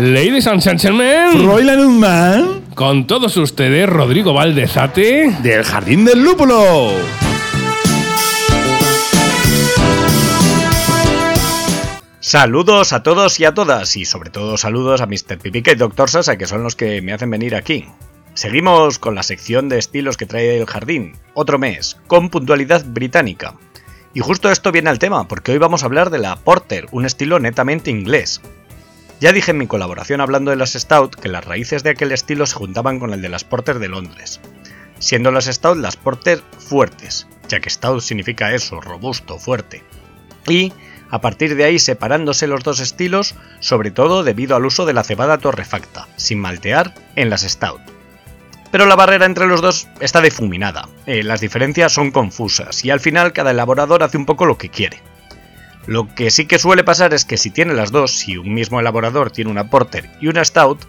Ladies 0.00 0.46
and 0.46 0.62
gentlemen, 0.62 1.44
Royland 1.44 1.98
Man 1.98 2.62
con 2.76 3.08
todos 3.08 3.36
ustedes, 3.36 3.88
Rodrigo 3.88 4.32
Valdezate. 4.32 5.36
del 5.42 5.64
Jardín 5.64 6.04
del 6.04 6.22
Lúpulo. 6.22 6.92
Saludos 12.20 12.92
a 12.92 13.02
todos 13.02 13.40
y 13.40 13.44
a 13.44 13.54
todas, 13.54 13.96
y 13.96 14.04
sobre 14.04 14.30
todo 14.30 14.56
saludos 14.56 15.00
a 15.00 15.06
Mr. 15.06 15.36
Pipica 15.38 15.72
y 15.72 15.74
Dr. 15.74 16.08
Sasa, 16.08 16.38
que 16.38 16.46
son 16.46 16.62
los 16.62 16.76
que 16.76 17.02
me 17.02 17.12
hacen 17.12 17.30
venir 17.30 17.56
aquí. 17.56 17.86
Seguimos 18.34 19.00
con 19.00 19.16
la 19.16 19.24
sección 19.24 19.68
de 19.68 19.78
estilos 19.78 20.16
que 20.16 20.26
trae 20.26 20.60
el 20.60 20.66
jardín, 20.66 21.16
otro 21.34 21.58
mes, 21.58 21.96
con 22.06 22.28
puntualidad 22.28 22.84
británica. 22.86 23.54
Y 24.14 24.20
justo 24.20 24.48
esto 24.52 24.70
viene 24.70 24.90
al 24.90 25.00
tema, 25.00 25.26
porque 25.26 25.50
hoy 25.50 25.58
vamos 25.58 25.82
a 25.82 25.86
hablar 25.86 26.10
de 26.10 26.18
la 26.18 26.36
Porter, 26.36 26.86
un 26.92 27.04
estilo 27.04 27.40
netamente 27.40 27.90
inglés. 27.90 28.40
Ya 29.20 29.32
dije 29.32 29.50
en 29.50 29.58
mi 29.58 29.66
colaboración 29.66 30.20
hablando 30.20 30.52
de 30.52 30.56
las 30.56 30.74
Stout 30.74 31.16
que 31.16 31.28
las 31.28 31.44
raíces 31.44 31.82
de 31.82 31.90
aquel 31.90 32.12
estilo 32.12 32.46
se 32.46 32.54
juntaban 32.54 33.00
con 33.00 33.12
el 33.12 33.20
de 33.20 33.28
las 33.28 33.42
Porter 33.42 33.80
de 33.80 33.88
Londres, 33.88 34.40
siendo 35.00 35.32
las 35.32 35.46
Stout 35.46 35.78
las 35.78 35.96
Porter 35.96 36.40
fuertes, 36.58 37.26
ya 37.48 37.58
que 37.58 37.68
Stout 37.68 38.00
significa 38.00 38.54
eso, 38.54 38.80
robusto, 38.80 39.38
fuerte. 39.38 39.82
Y 40.46 40.72
a 41.10 41.20
partir 41.20 41.56
de 41.56 41.64
ahí 41.64 41.80
separándose 41.80 42.46
los 42.46 42.62
dos 42.62 42.78
estilos, 42.78 43.34
sobre 43.58 43.90
todo 43.90 44.22
debido 44.22 44.54
al 44.54 44.66
uso 44.66 44.86
de 44.86 44.92
la 44.92 45.02
cebada 45.02 45.38
torrefacta, 45.38 46.06
sin 46.16 46.38
maltear, 46.38 46.94
en 47.16 47.28
las 47.28 47.42
Stout. 47.42 47.80
Pero 48.70 48.86
la 48.86 48.94
barrera 48.94 49.26
entre 49.26 49.46
los 49.46 49.60
dos 49.60 49.88
está 49.98 50.20
difuminada, 50.20 50.88
eh, 51.06 51.24
las 51.24 51.40
diferencias 51.40 51.92
son 51.92 52.12
confusas 52.12 52.84
y 52.84 52.90
al 52.90 53.00
final 53.00 53.32
cada 53.32 53.50
elaborador 53.50 54.04
hace 54.04 54.16
un 54.16 54.26
poco 54.26 54.46
lo 54.46 54.58
que 54.58 54.68
quiere. 54.68 55.00
Lo 55.88 56.06
que 56.14 56.30
sí 56.30 56.44
que 56.44 56.58
suele 56.58 56.84
pasar 56.84 57.14
es 57.14 57.24
que 57.24 57.38
si 57.38 57.48
tiene 57.48 57.72
las 57.72 57.90
dos, 57.90 58.12
si 58.12 58.36
un 58.36 58.52
mismo 58.52 58.78
elaborador 58.78 59.30
tiene 59.30 59.50
una 59.50 59.70
Porter 59.70 60.10
y 60.20 60.28
una 60.28 60.44
Stout, 60.44 60.84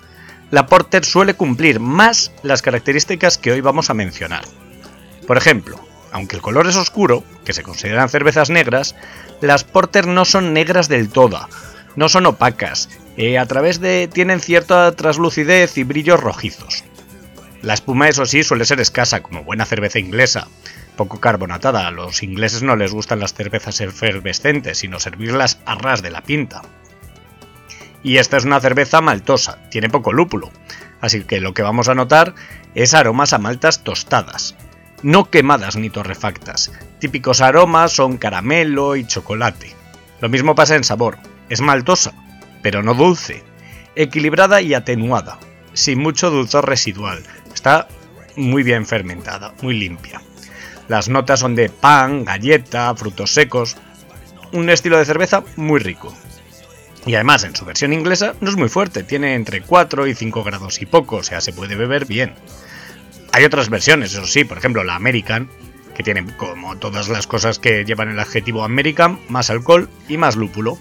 la 0.51 0.65
Porter 0.65 1.05
suele 1.05 1.35
cumplir 1.35 1.79
más 1.79 2.33
las 2.43 2.61
características 2.61 3.37
que 3.37 3.53
hoy 3.53 3.61
vamos 3.61 3.89
a 3.89 3.93
mencionar. 3.93 4.43
Por 5.25 5.37
ejemplo, 5.37 5.79
aunque 6.11 6.35
el 6.35 6.41
color 6.41 6.67
es 6.67 6.75
oscuro, 6.75 7.23
que 7.45 7.53
se 7.53 7.63
consideran 7.63 8.09
cervezas 8.09 8.49
negras, 8.49 8.93
las 9.39 9.63
Porter 9.63 10.05
no 10.05 10.25
son 10.25 10.51
negras 10.51 10.89
del 10.89 11.07
todo, 11.07 11.47
no 11.95 12.09
son 12.09 12.25
opacas, 12.25 12.89
eh, 13.15 13.37
a 13.37 13.45
través 13.45 13.79
de 13.79 14.09
tienen 14.11 14.41
cierta 14.41 14.91
traslucidez 14.91 15.77
y 15.77 15.85
brillos 15.85 16.19
rojizos. 16.19 16.83
La 17.61 17.73
espuma, 17.73 18.09
eso 18.09 18.25
sí, 18.25 18.43
suele 18.43 18.65
ser 18.65 18.81
escasa, 18.81 19.21
como 19.21 19.45
buena 19.45 19.65
cerveza 19.65 19.97
inglesa, 19.97 20.49
poco 20.99 21.21
carbonatada. 21.21 21.87
A 21.87 21.91
los 21.91 22.23
ingleses 22.23 22.61
no 22.61 22.75
les 22.75 22.91
gustan 22.91 23.21
las 23.21 23.33
cervezas 23.33 23.79
efervescentes, 23.79 24.79
sino 24.79 24.99
servirlas 24.99 25.61
a 25.65 25.75
ras 25.75 26.01
de 26.01 26.11
la 26.11 26.21
pinta. 26.21 26.61
Y 28.03 28.17
esta 28.17 28.35
es 28.35 28.43
una 28.43 28.59
cerveza 28.59 28.99
maltosa, 28.99 29.59
tiene 29.69 29.89
poco 29.89 30.11
lúpulo, 30.11 30.51
así 30.99 31.23
que 31.23 31.39
lo 31.39 31.53
que 31.53 31.61
vamos 31.61 31.87
a 31.87 31.95
notar 31.95 32.35
es 32.75 32.93
aromas 32.93 33.31
a 33.31 33.37
maltas 33.37 33.83
tostadas, 33.83 34.55
no 35.03 35.29
quemadas 35.29 35.77
ni 35.77 35.89
torrefactas. 35.89 36.71
Típicos 36.99 37.39
aromas 37.39 37.93
son 37.93 38.17
caramelo 38.17 38.97
y 38.97 39.07
chocolate. 39.07 39.73
Lo 40.19 40.27
mismo 40.27 40.53
pasa 40.53 40.75
en 40.75 40.83
sabor. 40.83 41.17
Es 41.47 41.61
maltosa, 41.61 42.13
pero 42.61 42.83
no 42.83 42.93
dulce. 42.93 43.43
Equilibrada 43.95 44.61
y 44.61 44.73
atenuada, 44.73 45.39
sin 45.73 45.99
mucho 45.99 46.29
dulzor 46.29 46.67
residual. 46.67 47.23
Está 47.53 47.87
muy 48.35 48.63
bien 48.63 48.85
fermentada, 48.85 49.53
muy 49.61 49.77
limpia. 49.77 50.21
Las 50.89 51.07
notas 51.07 51.39
son 51.39 51.55
de 51.55 51.69
pan, 51.69 52.25
galleta, 52.25 52.93
frutos 52.95 53.31
secos. 53.31 53.77
Un 54.51 54.71
estilo 54.71 54.97
de 54.97 55.05
cerveza 55.05 55.43
muy 55.55 55.79
rico. 55.79 56.13
Y 57.05 57.13
además, 57.13 57.43
en 57.43 57.55
su 57.55 57.63
versión 57.63 57.93
inglesa 57.93 58.33
no 58.41 58.49
es 58.49 58.57
muy 58.57 58.69
fuerte, 58.69 59.03
tiene 59.03 59.35
entre 59.35 59.61
4 59.61 60.07
y 60.07 60.15
5 60.15 60.43
grados 60.43 60.81
y 60.81 60.87
poco, 60.87 61.17
o 61.17 61.23
sea, 61.23 61.41
se 61.41 61.53
puede 61.53 61.75
beber 61.75 62.05
bien. 62.05 62.33
Hay 63.31 63.45
otras 63.45 63.69
versiones, 63.69 64.13
eso 64.13 64.25
sí, 64.25 64.43
por 64.43 64.57
ejemplo 64.57 64.83
la 64.83 64.95
American, 64.95 65.47
que 65.95 66.01
tiene 66.01 66.25
como 66.35 66.75
todas 66.77 67.07
las 67.07 67.27
cosas 67.27 67.59
que 67.59 67.85
llevan 67.85 68.09
el 68.09 68.19
adjetivo 68.19 68.63
American, 68.63 69.19
más 69.29 69.51
alcohol 69.51 69.89
y 70.07 70.17
más 70.17 70.35
lúpulo. 70.35 70.79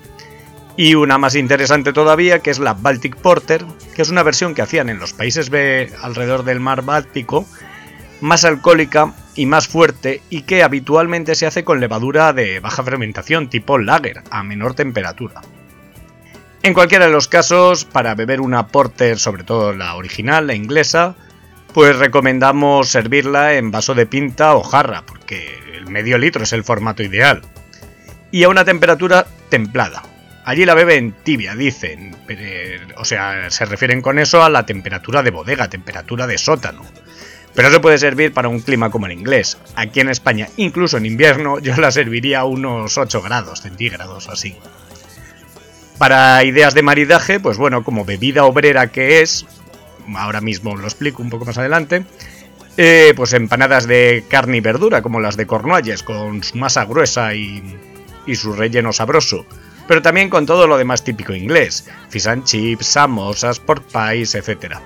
Y 0.76 0.94
una 0.94 1.18
más 1.18 1.34
interesante 1.34 1.92
todavía, 1.92 2.38
que 2.38 2.50
es 2.50 2.58
la 2.58 2.72
Baltic 2.72 3.16
Porter, 3.16 3.64
que 3.94 4.02
es 4.02 4.08
una 4.08 4.22
versión 4.22 4.54
que 4.54 4.62
hacían 4.62 4.88
en 4.88 4.98
los 4.98 5.12
países 5.12 5.50
B 5.50 5.92
alrededor 6.00 6.44
del 6.44 6.60
mar 6.60 6.82
Báltico, 6.82 7.46
más 8.20 8.44
alcohólica 8.44 9.14
y 9.34 9.46
más 9.46 9.68
fuerte 9.68 10.20
y 10.30 10.42
que 10.42 10.62
habitualmente 10.62 11.34
se 11.34 11.46
hace 11.46 11.64
con 11.64 11.80
levadura 11.80 12.32
de 12.32 12.60
baja 12.60 12.82
fermentación 12.82 13.48
tipo 13.48 13.78
lager 13.78 14.22
a 14.30 14.42
menor 14.42 14.74
temperatura. 14.74 15.40
En 16.62 16.74
cualquiera 16.74 17.06
de 17.06 17.12
los 17.12 17.28
casos, 17.28 17.84
para 17.84 18.14
beber 18.14 18.40
una 18.40 18.66
porter, 18.66 19.18
sobre 19.18 19.44
todo 19.44 19.72
la 19.72 19.94
original, 19.94 20.48
la 20.48 20.54
inglesa, 20.54 21.14
pues 21.72 21.96
recomendamos 21.96 22.88
servirla 22.88 23.54
en 23.54 23.70
vaso 23.70 23.94
de 23.94 24.06
pinta 24.06 24.54
o 24.56 24.62
jarra, 24.62 25.04
porque 25.06 25.56
el 25.74 25.86
medio 25.86 26.18
litro 26.18 26.42
es 26.42 26.52
el 26.52 26.64
formato 26.64 27.02
ideal. 27.02 27.42
Y 28.32 28.42
a 28.42 28.48
una 28.48 28.64
temperatura 28.64 29.26
templada. 29.48 30.02
Allí 30.44 30.64
la 30.64 30.74
beben 30.74 31.14
tibia, 31.22 31.54
dicen. 31.54 32.16
o 32.96 33.04
sea, 33.04 33.50
se 33.50 33.64
refieren 33.64 34.02
con 34.02 34.18
eso 34.18 34.42
a 34.42 34.50
la 34.50 34.66
temperatura 34.66 35.22
de 35.22 35.30
bodega, 35.30 35.68
temperatura 35.68 36.26
de 36.26 36.38
sótano. 36.38 36.84
Pero 37.58 37.72
se 37.72 37.80
puede 37.80 37.98
servir 37.98 38.32
para 38.32 38.46
un 38.46 38.60
clima 38.60 38.88
como 38.88 39.06
el 39.06 39.12
inglés. 39.18 39.58
Aquí 39.74 39.98
en 39.98 40.10
España, 40.10 40.48
incluso 40.58 40.96
en 40.96 41.06
invierno, 41.06 41.58
yo 41.58 41.74
la 41.74 41.90
serviría 41.90 42.38
a 42.38 42.44
unos 42.44 42.96
8 42.96 43.20
grados 43.20 43.62
centígrados 43.62 44.28
o 44.28 44.30
así. 44.30 44.54
Para 45.98 46.44
ideas 46.44 46.72
de 46.74 46.82
maridaje, 46.82 47.40
pues 47.40 47.58
bueno, 47.58 47.82
como 47.82 48.04
bebida 48.04 48.44
obrera 48.44 48.92
que 48.92 49.22
es, 49.22 49.44
ahora 50.14 50.40
mismo 50.40 50.76
lo 50.76 50.84
explico 50.84 51.20
un 51.20 51.30
poco 51.30 51.46
más 51.46 51.58
adelante, 51.58 52.04
eh, 52.76 53.12
pues 53.16 53.32
empanadas 53.32 53.88
de 53.88 54.22
carne 54.30 54.58
y 54.58 54.60
verdura, 54.60 55.02
como 55.02 55.18
las 55.18 55.36
de 55.36 55.48
Cornualles, 55.48 56.04
con 56.04 56.44
su 56.44 56.58
masa 56.58 56.84
gruesa 56.84 57.34
y, 57.34 57.76
y 58.24 58.36
su 58.36 58.52
relleno 58.52 58.92
sabroso. 58.92 59.44
Pero 59.88 60.00
también 60.00 60.30
con 60.30 60.46
todo 60.46 60.68
lo 60.68 60.78
demás 60.78 61.02
típico 61.02 61.34
inglés, 61.34 61.90
fish 62.08 62.28
and 62.28 62.44
chips, 62.44 62.86
samosas, 62.86 63.58
pork 63.58 63.82
pies, 63.82 64.36
etc. 64.36 64.76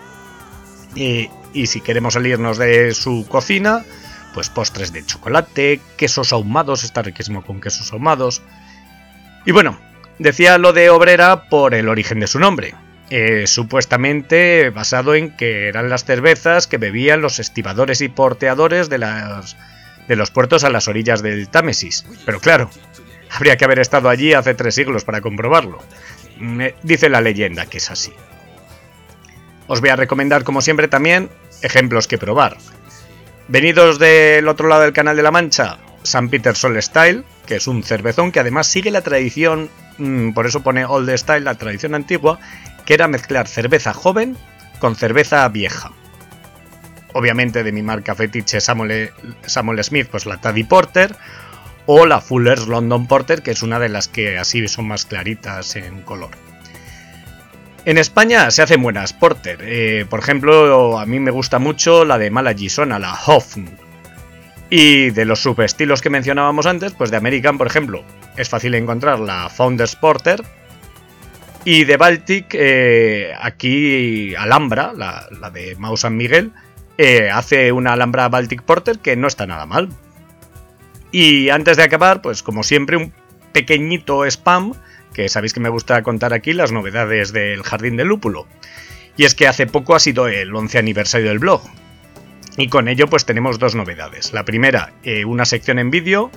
Y, 0.94 1.28
y 1.54 1.66
si 1.66 1.80
queremos 1.80 2.14
salirnos 2.14 2.58
de 2.58 2.94
su 2.94 3.26
cocina, 3.28 3.84
pues 4.34 4.48
postres 4.48 4.92
de 4.92 5.04
chocolate, 5.04 5.80
quesos 5.96 6.32
ahumados, 6.32 6.84
está 6.84 7.02
riquísimo 7.02 7.44
con 7.44 7.60
quesos 7.60 7.92
ahumados. 7.92 8.42
Y 9.44 9.52
bueno, 9.52 9.78
Decía 10.22 10.58
lo 10.58 10.72
de 10.72 10.88
obrera 10.90 11.48
por 11.48 11.74
el 11.74 11.88
origen 11.88 12.20
de 12.20 12.26
su 12.26 12.38
nombre, 12.38 12.74
eh, 13.10 13.46
supuestamente 13.46 14.70
basado 14.70 15.14
en 15.14 15.36
que 15.36 15.68
eran 15.68 15.88
las 15.88 16.04
cervezas 16.04 16.66
que 16.66 16.78
bebían 16.78 17.22
los 17.22 17.38
estibadores 17.38 18.00
y 18.02 18.08
porteadores 18.08 18.88
de, 18.88 18.98
las, 18.98 19.56
de 20.06 20.16
los 20.16 20.30
puertos 20.30 20.64
a 20.64 20.70
las 20.70 20.86
orillas 20.86 21.22
del 21.22 21.48
Támesis. 21.48 22.04
Pero 22.24 22.38
claro, 22.40 22.70
habría 23.30 23.56
que 23.56 23.64
haber 23.64 23.80
estado 23.80 24.08
allí 24.08 24.32
hace 24.34 24.54
tres 24.54 24.74
siglos 24.74 25.04
para 25.04 25.20
comprobarlo. 25.20 25.82
dice 26.82 27.08
la 27.08 27.20
leyenda 27.20 27.66
que 27.66 27.78
es 27.78 27.90
así. 27.90 28.12
Os 29.66 29.80
voy 29.80 29.90
a 29.90 29.96
recomendar, 29.96 30.44
como 30.44 30.60
siempre, 30.60 30.86
también 30.86 31.30
ejemplos 31.62 32.08
que 32.08 32.18
probar. 32.18 32.56
Venidos 33.48 33.98
del 33.98 34.48
otro 34.48 34.68
lado 34.68 34.82
del 34.82 34.92
Canal 34.92 35.16
de 35.16 35.22
la 35.22 35.30
Mancha, 35.30 35.78
San 36.02 36.28
Peter 36.28 36.56
Sol 36.56 36.80
Style, 36.82 37.24
que 37.46 37.56
es 37.56 37.66
un 37.66 37.82
cervezón 37.82 38.32
que 38.32 38.40
además 38.40 38.66
sigue 38.66 38.90
la 38.90 39.02
tradición, 39.02 39.70
mm, 39.98 40.32
por 40.32 40.46
eso 40.46 40.62
pone 40.62 40.84
Old 40.84 41.16
Style, 41.16 41.44
la 41.44 41.56
tradición 41.56 41.94
antigua, 41.94 42.38
que 42.84 42.94
era 42.94 43.08
mezclar 43.08 43.48
cerveza 43.48 43.92
joven 43.92 44.36
con 44.78 44.96
cerveza 44.96 45.48
vieja. 45.48 45.92
Obviamente 47.14 47.62
de 47.62 47.72
mi 47.72 47.82
marca 47.82 48.14
fetiche 48.14 48.60
Samuel, 48.60 49.10
Samuel 49.46 49.84
Smith, 49.84 50.08
pues 50.10 50.26
la 50.26 50.40
Taddy 50.40 50.64
Porter, 50.64 51.14
o 51.86 52.06
la 52.06 52.20
Fuller's 52.20 52.66
London 52.66 53.06
Porter, 53.06 53.42
que 53.42 53.50
es 53.50 53.62
una 53.62 53.78
de 53.78 53.88
las 53.88 54.08
que 54.08 54.38
así 54.38 54.66
son 54.68 54.88
más 54.88 55.04
claritas 55.04 55.76
en 55.76 56.02
color. 56.02 56.30
En 57.84 57.98
España 57.98 58.50
se 58.50 58.62
hacen 58.62 58.82
buenas 58.82 59.12
porter. 59.12 59.58
Eh, 59.62 60.06
por 60.08 60.20
ejemplo, 60.20 60.98
a 60.98 61.06
mí 61.06 61.18
me 61.18 61.32
gusta 61.32 61.58
mucho 61.58 62.04
la 62.04 62.18
de 62.18 62.30
Mala 62.30 62.54
Gisona, 62.54 62.98
la 62.98 63.18
Hoffn, 63.26 63.68
y 64.70 65.10
de 65.10 65.26
los 65.26 65.40
subestilos 65.40 66.00
que 66.00 66.08
mencionábamos 66.08 66.64
antes, 66.64 66.92
pues 66.92 67.10
de 67.10 67.18
American, 67.18 67.58
por 67.58 67.66
ejemplo, 67.66 68.04
es 68.38 68.48
fácil 68.48 68.74
encontrar 68.74 69.18
la 69.20 69.50
Founders 69.50 69.96
Porter. 69.96 70.42
Y 71.64 71.84
de 71.84 71.96
Baltic, 71.96 72.54
eh, 72.54 73.32
aquí 73.38 74.34
Alhambra, 74.34 74.92
la, 74.96 75.50
de 75.50 75.76
Mau 75.76 75.96
San 75.98 76.16
Miguel, 76.16 76.52
eh, 76.96 77.30
hace 77.30 77.70
una 77.70 77.92
Alhambra 77.92 78.28
Baltic 78.30 78.62
Porter 78.62 78.98
que 78.98 79.14
no 79.14 79.26
está 79.28 79.46
nada 79.46 79.66
mal. 79.66 79.90
Y 81.10 81.50
antes 81.50 81.76
de 81.76 81.82
acabar, 81.82 82.22
pues 82.22 82.42
como 82.42 82.62
siempre, 82.62 82.96
un 82.96 83.12
pequeñito 83.52 84.24
spam, 84.24 84.72
que 85.14 85.28
sabéis 85.28 85.52
que 85.52 85.60
me 85.60 85.68
gusta 85.68 86.02
contar 86.02 86.32
aquí 86.32 86.52
las 86.52 86.72
novedades 86.72 87.32
del 87.32 87.62
Jardín 87.62 87.96
del 87.96 88.08
Lúpulo. 88.08 88.46
Y 89.16 89.24
es 89.24 89.34
que 89.34 89.46
hace 89.46 89.66
poco 89.66 89.94
ha 89.94 90.00
sido 90.00 90.28
el 90.28 90.54
11 90.54 90.78
aniversario 90.78 91.28
del 91.28 91.38
blog, 91.38 91.62
y 92.56 92.68
con 92.68 92.88
ello 92.88 93.06
pues 93.08 93.24
tenemos 93.24 93.58
dos 93.58 93.74
novedades. 93.74 94.32
La 94.32 94.44
primera, 94.44 94.92
eh, 95.04 95.24
una 95.24 95.44
sección 95.44 95.78
en 95.78 95.90
vídeo 95.90 96.30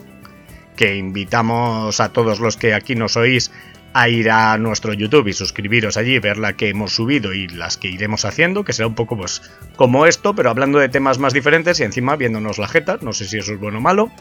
que 0.76 0.96
invitamos 0.96 2.00
a 2.00 2.10
todos 2.10 2.40
los 2.40 2.58
que 2.58 2.74
aquí 2.74 2.96
nos 2.96 3.18
oís 3.18 3.52
a 3.94 4.10
ir 4.10 4.30
a 4.30 4.58
nuestro 4.58 4.94
YouTube 4.94 5.28
y 5.28 5.34
suscribiros 5.34 5.96
allí, 5.96 6.20
ver 6.20 6.38
la 6.38 6.54
que 6.54 6.68
hemos 6.68 6.94
subido 6.94 7.34
y 7.34 7.48
las 7.48 7.78
que 7.78 7.88
iremos 7.88 8.26
haciendo, 8.26 8.66
que 8.66 8.74
será 8.74 8.88
un 8.88 8.96
poco 8.96 9.16
pues 9.16 9.42
como 9.78 10.06
esto, 10.06 10.36
pero 10.36 10.50
hablando 10.50 10.80
de 10.80 10.90
temas 10.90 11.18
más 11.18 11.34
diferentes 11.34 11.80
y 11.80 11.84
encima 11.84 12.18
viéndonos 12.18 12.58
la 12.58 12.68
jeta, 12.68 12.98
no 13.02 13.14
sé 13.14 13.26
si 13.26 13.38
eso 13.38 13.54
es 13.54 13.60
bueno 13.60 13.78
o 13.78 13.82
malo. 13.82 14.12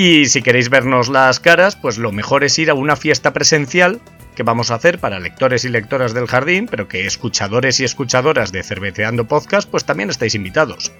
Y 0.00 0.26
si 0.26 0.42
queréis 0.42 0.68
vernos 0.68 1.08
las 1.08 1.40
caras, 1.40 1.74
pues 1.74 1.98
lo 1.98 2.12
mejor 2.12 2.44
es 2.44 2.56
ir 2.60 2.70
a 2.70 2.74
una 2.74 2.94
fiesta 2.94 3.32
presencial 3.32 4.00
que 4.36 4.44
vamos 4.44 4.70
a 4.70 4.76
hacer 4.76 5.00
para 5.00 5.18
lectores 5.18 5.64
y 5.64 5.70
lectoras 5.70 6.14
del 6.14 6.28
jardín, 6.28 6.68
pero 6.70 6.86
que 6.86 7.04
escuchadores 7.04 7.80
y 7.80 7.84
escuchadoras 7.84 8.52
de 8.52 8.62
Cerveceando 8.62 9.26
Podcast, 9.26 9.68
pues 9.68 9.84
también 9.84 10.08
estáis 10.08 10.36
invitados. 10.36 10.92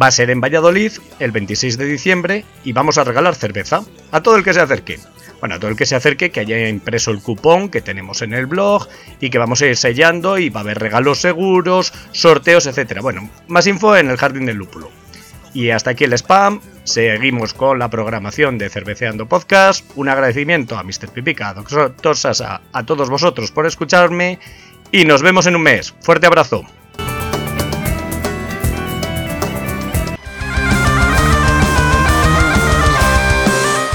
Va 0.00 0.06
a 0.06 0.10
ser 0.10 0.30
en 0.30 0.40
Valladolid 0.40 0.92
el 1.18 1.30
26 1.30 1.76
de 1.76 1.84
diciembre 1.84 2.46
y 2.64 2.72
vamos 2.72 2.96
a 2.96 3.04
regalar 3.04 3.34
cerveza 3.34 3.82
a 4.10 4.22
todo 4.22 4.36
el 4.38 4.44
que 4.44 4.54
se 4.54 4.62
acerque. 4.62 4.98
Bueno, 5.40 5.56
a 5.56 5.58
todo 5.58 5.70
el 5.70 5.76
que 5.76 5.84
se 5.84 5.94
acerque, 5.94 6.30
que 6.30 6.40
haya 6.40 6.70
impreso 6.70 7.10
el 7.10 7.20
cupón 7.20 7.68
que 7.68 7.82
tenemos 7.82 8.22
en 8.22 8.32
el 8.32 8.46
blog 8.46 8.88
y 9.20 9.28
que 9.28 9.36
vamos 9.36 9.60
a 9.60 9.66
ir 9.66 9.76
sellando 9.76 10.38
y 10.38 10.48
va 10.48 10.60
a 10.60 10.62
haber 10.62 10.78
regalos 10.78 11.20
seguros, 11.20 11.92
sorteos, 12.12 12.64
etc. 12.64 13.00
Bueno, 13.02 13.28
más 13.48 13.66
info 13.66 13.94
en 13.94 14.08
el 14.08 14.16
Jardín 14.16 14.46
del 14.46 14.56
Lúpulo. 14.56 14.90
Y 15.52 15.68
hasta 15.68 15.90
aquí 15.90 16.04
el 16.04 16.14
spam. 16.14 16.62
Seguimos 16.86 17.52
con 17.52 17.80
la 17.80 17.90
programación 17.90 18.58
de 18.58 18.70
Cerveceando 18.70 19.26
Podcast. 19.26 19.84
Un 19.96 20.08
agradecimiento 20.08 20.78
a 20.78 20.84
Mr. 20.84 21.08
Pipica, 21.12 21.48
a 21.48 21.54
Doctor 21.54 22.16
Sasa, 22.16 22.60
a 22.72 22.86
todos 22.86 23.10
vosotros 23.10 23.50
por 23.50 23.66
escucharme. 23.66 24.38
Y 24.92 25.04
nos 25.04 25.20
vemos 25.20 25.48
en 25.48 25.56
un 25.56 25.62
mes. 25.62 25.92
Fuerte 26.00 26.28
abrazo. 26.28 26.64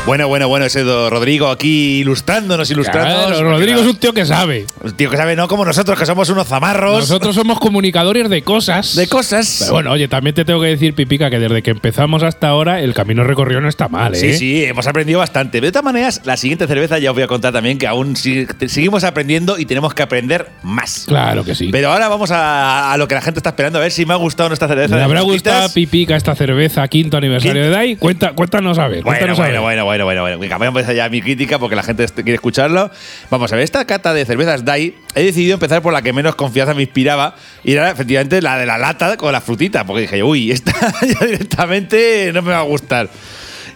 Bueno, 0.03 0.27
bueno, 0.27 0.47
bueno, 0.47 0.65
ese 0.65 0.83
Rodrigo 0.83 1.49
aquí 1.49 1.99
ilustrándonos, 1.99 2.71
ilustrándonos. 2.71 3.37
Claro, 3.37 3.51
Rodrigo 3.51 3.81
es 3.81 3.87
un 3.87 3.95
tío 3.97 4.13
que 4.13 4.25
sabe. 4.25 4.65
Un 4.83 4.93
tío 4.93 5.11
que 5.11 5.15
sabe, 5.15 5.35
no 5.35 5.47
como 5.47 5.63
nosotros, 5.63 5.97
que 5.97 6.07
somos 6.07 6.27
unos 6.29 6.47
zamarros. 6.47 7.01
Nosotros 7.01 7.35
somos 7.35 7.59
comunicadores 7.59 8.27
de 8.27 8.41
cosas. 8.41 8.95
De 8.95 9.07
cosas. 9.07 9.57
Pero 9.59 9.73
bueno, 9.73 9.91
oye, 9.91 10.07
también 10.07 10.33
te 10.33 10.43
tengo 10.43 10.59
que 10.59 10.67
decir, 10.67 10.95
Pipica, 10.95 11.29
que 11.29 11.37
desde 11.37 11.61
que 11.61 11.69
empezamos 11.69 12.23
hasta 12.23 12.47
ahora, 12.47 12.81
el 12.81 12.95
camino 12.95 13.23
recorrido 13.23 13.61
no 13.61 13.69
está 13.69 13.89
mal, 13.89 14.15
¿eh? 14.15 14.17
Sí, 14.17 14.33
sí, 14.33 14.65
hemos 14.65 14.87
aprendido 14.87 15.19
bastante. 15.19 15.61
De 15.61 15.71
todas 15.71 15.85
maneras, 15.85 16.21
la 16.25 16.35
siguiente 16.35 16.65
cerveza 16.65 16.97
ya 16.97 17.11
os 17.11 17.15
voy 17.15 17.23
a 17.23 17.27
contar 17.27 17.53
también 17.53 17.77
que 17.77 17.85
aún 17.85 18.15
seguimos 18.15 19.03
aprendiendo 19.03 19.59
y 19.59 19.65
tenemos 19.65 19.93
que 19.93 20.01
aprender 20.01 20.49
más. 20.63 21.03
Claro 21.07 21.45
que 21.45 21.53
sí. 21.53 21.69
Pero 21.71 21.91
ahora 21.91 22.09
vamos 22.09 22.31
a, 22.33 22.95
lo 22.97 23.07
que 23.07 23.13
la 23.13 23.21
gente 23.21 23.39
está 23.39 23.51
esperando, 23.51 23.77
a 23.77 23.83
ver 23.83 23.91
si 23.91 24.07
me 24.07 24.13
ha 24.13 24.17
gustado 24.17 24.49
nuestra 24.49 24.67
cerveza. 24.67 24.95
¿Le 24.95 25.03
habrá 25.03 25.21
gustado 25.21 25.69
Pipica 25.69 26.15
esta 26.15 26.33
cerveza, 26.33 26.87
quinto 26.87 27.17
aniversario 27.17 27.61
de 27.61 27.69
DAI? 27.69 27.95
Cuenta, 27.97 28.33
cuéntanos 28.33 28.79
a 28.79 28.87
ver. 28.87 29.03
Bueno, 29.03 29.35
bueno, 29.35 29.61
bueno, 29.61 29.85
bueno, 29.85 29.90
bueno, 29.99 30.21
bueno 30.21 30.67
empezar 30.67 30.95
ya 30.95 31.09
mi 31.09 31.21
crítica 31.21 31.59
porque 31.59 31.75
la 31.75 31.83
gente 31.83 32.05
quiere 32.07 32.33
escucharlo. 32.33 32.89
Vamos 33.29 33.51
a 33.51 33.55
ver, 33.55 33.63
esta 33.63 33.85
cata 33.85 34.13
de 34.13 34.25
cervezas 34.25 34.63
DAI, 34.63 34.95
he 35.15 35.23
decidido 35.23 35.55
empezar 35.55 35.81
por 35.81 35.93
la 35.93 36.01
que 36.01 36.13
menos 36.13 36.35
confianza 36.35 36.73
me 36.73 36.83
inspiraba 36.83 37.35
y 37.63 37.73
era 37.73 37.91
efectivamente 37.91 38.41
la 38.41 38.57
de 38.57 38.65
la 38.65 38.77
lata 38.77 39.17
con 39.17 39.31
la 39.31 39.41
frutita, 39.41 39.85
porque 39.85 40.03
dije, 40.03 40.23
uy, 40.23 40.51
esta 40.51 40.73
ya 41.19 41.25
directamente 41.25 42.31
no 42.33 42.41
me 42.41 42.51
va 42.51 42.59
a 42.59 42.63
gustar. 42.63 43.09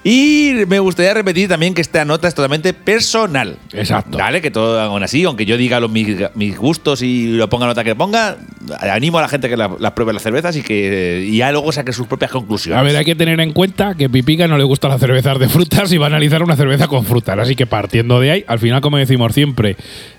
Y 0.07 0.53
me 0.67 0.77
gustaría 0.77 1.15
repetir 1.15 1.49
también 1.49 1.73
que 1.73 1.81
esta 1.81 2.05
nota 2.05 2.27
es 2.27 2.35
totalmente 2.35 2.75
personal. 2.75 3.57
Exacto. 3.73 4.19
Vale, 4.19 4.39
que 4.39 4.51
todo 4.51 4.79
aún 4.79 5.01
así, 5.01 5.23
aunque 5.23 5.47
yo 5.47 5.57
diga 5.57 5.79
los, 5.79 5.89
mis, 5.89 6.15
mis 6.35 6.55
gustos 6.55 7.01
y 7.01 7.25
lo 7.29 7.49
ponga 7.49 7.65
nota 7.65 7.83
que 7.83 7.95
ponga, 7.95 8.37
animo 8.81 9.17
a 9.17 9.23
la 9.23 9.27
gente 9.29 9.49
que 9.49 9.57
la- 9.57 9.75
las 9.79 9.93
pruebe 9.93 10.13
las 10.13 10.21
cervezas 10.21 10.55
y 10.57 10.61
que 10.61 11.25
y 11.27 11.37
ya 11.37 11.51
luego 11.51 11.71
saque 11.71 11.91
sus 11.91 12.05
propias 12.05 12.29
conclusiones. 12.29 12.79
A 12.79 12.83
ver, 12.83 12.95
hay 12.95 13.03
que 13.03 13.15
tener 13.15 13.39
en 13.39 13.51
cuenta 13.51 13.95
que 13.95 14.07
Pipica 14.07 14.47
no 14.47 14.59
le 14.59 14.63
gustan 14.63 14.91
las 14.91 14.99
cervezas 14.99 15.39
de 15.39 15.49
frutas 15.49 15.91
y 15.91 15.97
va 15.97 16.05
a 16.05 16.09
analizar 16.09 16.43
una 16.43 16.55
cerveza 16.55 16.87
con 16.87 17.03
frutas. 17.03 17.39
Así 17.39 17.55
que 17.55 17.65
partiendo 17.65 18.19
de 18.19 18.29
ahí, 18.29 18.45
al 18.47 18.59
final, 18.59 18.81
como 18.81 18.97
decimos 18.97 19.33
siempre, 19.33 19.75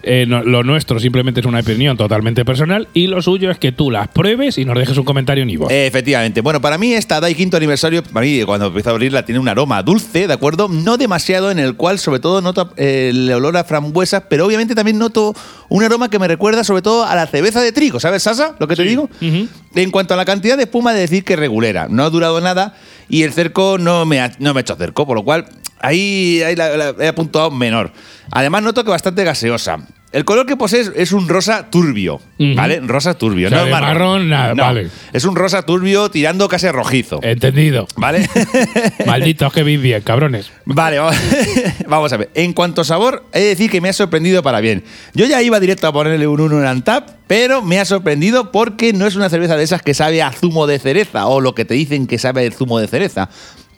eh, 0.09 0.25
no- 0.27 0.43
lo 0.45 0.63
nuestro 0.63 0.99
simplemente 1.01 1.41
es 1.41 1.47
una 1.47 1.61
opinión 1.61 1.97
totalmente 1.97 2.45
personal 2.45 2.89
y 2.95 3.09
lo 3.09 3.21
suyo 3.21 3.51
es 3.51 3.59
que 3.59 3.73
tú 3.73 3.91
las 3.91 4.09
pruebes 4.09 4.57
y 4.57 4.65
nos 4.65 4.79
dejes 4.79 4.97
un 4.97 5.05
comentario 5.05 5.43
en 5.43 5.51
Ivo. 5.51 5.69
Eh, 5.71 5.87
Efectivamente. 5.87 6.41
Bueno, 6.41 6.61
para 6.61 6.79
mí 6.79 6.93
esta 6.95 7.21
DAI 7.21 7.35
quinto 7.35 7.57
aniversario, 7.57 8.03
para 8.05 8.25
mí 8.25 8.43
cuando 8.45 8.67
empiezo 8.69 8.91
a 8.91 8.93
abrirla 8.93 9.25
tiene 9.25 9.39
un 9.41 9.49
aroma 9.49 9.83
dulce, 9.83 10.27
¿de 10.27 10.33
acuerdo? 10.33 10.69
No 10.69 10.97
demasiado, 10.97 11.51
en 11.51 11.59
el 11.59 11.75
cual 11.75 11.99
sobre 11.99 12.21
todo 12.21 12.41
noto 12.41 12.73
eh, 12.77 13.09
el 13.13 13.31
olor 13.33 13.57
a 13.57 13.65
frambuesas, 13.65 14.23
pero 14.31 14.47
obviamente 14.47 14.75
también 14.75 14.97
noto 14.99 15.35
un 15.69 15.83
aroma 15.83 16.09
que 16.09 16.19
me 16.19 16.29
recuerda 16.29 16.63
sobre 16.65 16.83
todo 16.83 17.05
a 17.05 17.15
la 17.17 17.27
cerveza 17.27 17.61
de 17.61 17.73
trigo, 17.73 17.99
¿sabes, 18.01 18.23
Sasa? 18.23 18.55
Lo 18.61 18.69
que 18.69 18.77
te 18.77 18.85
digo. 18.85 19.11
En 19.75 19.91
cuanto 19.91 20.15
a 20.15 20.17
la 20.17 20.25
cantidad 20.25 20.57
de 20.57 20.63
espuma, 20.63 20.95
de 20.95 21.01
decir 21.01 21.25
que 21.25 21.37
regulera. 21.37 21.89
No 21.91 22.05
ha 22.05 22.11
durado 22.11 22.41
nada 22.41 22.75
y 23.09 23.23
el 23.25 23.33
cerco 23.33 23.77
no 23.79 24.07
me 24.07 24.21
ha, 24.21 24.31
no 24.39 24.55
me 24.55 24.61
ha 24.61 24.63
hecho 24.63 24.77
cerco, 24.77 25.07
por 25.07 25.17
lo 25.17 25.25
cual 25.25 25.47
ahí, 25.81 26.41
ahí 26.47 26.57
la, 26.57 26.77
la- 26.77 26.95
he 27.01 27.09
apuntado 27.09 27.51
menor. 27.51 27.93
Además, 28.31 28.63
noto 28.63 28.85
que 28.85 28.91
bastante 28.91 29.25
gaseosa. 29.25 29.79
El 30.17 30.25
color 30.25 30.47
que 30.47 30.57
posee 30.57 30.83
es, 30.97 31.13
un 31.13 31.29
rosa 31.29 31.69
turbio, 31.71 32.15
Ujú. 32.39 32.55
¿vale? 32.55 32.81
Rosa 32.81 33.13
turbio, 33.19 33.49
O 33.49 33.51
sea, 33.51 33.59
no 33.59 33.65
es 33.67 33.71
marrón. 33.71 33.89
marrón, 33.93 34.29
nada, 34.31 34.55
No, 34.55 34.63
vale. 34.63 34.89
Es 35.13 35.27
un 35.27 35.37
rosa 35.37 35.61
turbio 35.61 36.11
tirando 36.11 36.49
casi 36.49 36.69
rojizo. 36.71 37.21
Entendido. 37.23 37.87
¿Vale? 37.97 38.27
Malditos 39.07 39.53
que 39.53 39.63
veis 39.63 39.79
bien, 39.79 40.01
cabrones. 40.01 40.51
vale, 40.65 40.99
vamos, 40.99 41.17
vamos 41.87 42.13
a 42.15 42.17
ver. 42.17 42.31
En 42.33 42.55
cuanto 42.55 42.81
a 42.81 42.85
sabor, 42.85 43.25
he 43.35 43.41
de 43.41 43.47
decir 43.49 43.71
que 43.71 43.83
me 43.83 43.91
ha 43.91 43.93
sorprendido 43.93 44.43
para 44.43 44.61
bien. 44.61 44.85
Yo 45.13 45.27
ya 45.27 45.43
iba 45.43 45.61
directo 45.61 45.87
a 45.87 45.93
ponerle 45.93 46.27
un 46.27 46.41
1 46.41 46.61
en 46.61 46.67
Antap, 46.67 47.11
pero 47.27 47.61
me 47.61 47.79
ha 47.79 47.85
sorprendido 47.85 48.53
porque 48.53 48.95
no 48.95 49.07
es 49.07 49.17
una 49.17 49.29
cerveza 49.29 49.59
de 49.59 49.65
esas 49.65 49.83
que 49.83 49.93
sabe 49.93 50.23
a 50.23 50.33
zumo 50.33 50.67
de 50.67 50.79
cereza 50.79 51.27
o 51.27 51.43
lo 51.43 51.55
que 51.55 51.67
te 51.67 51.75
dicen 51.75 52.07
que 52.07 52.17
sabe 52.19 52.47
el 52.47 52.55
zumo 52.55 52.79
de 52.79 52.89
cereza. 52.89 53.29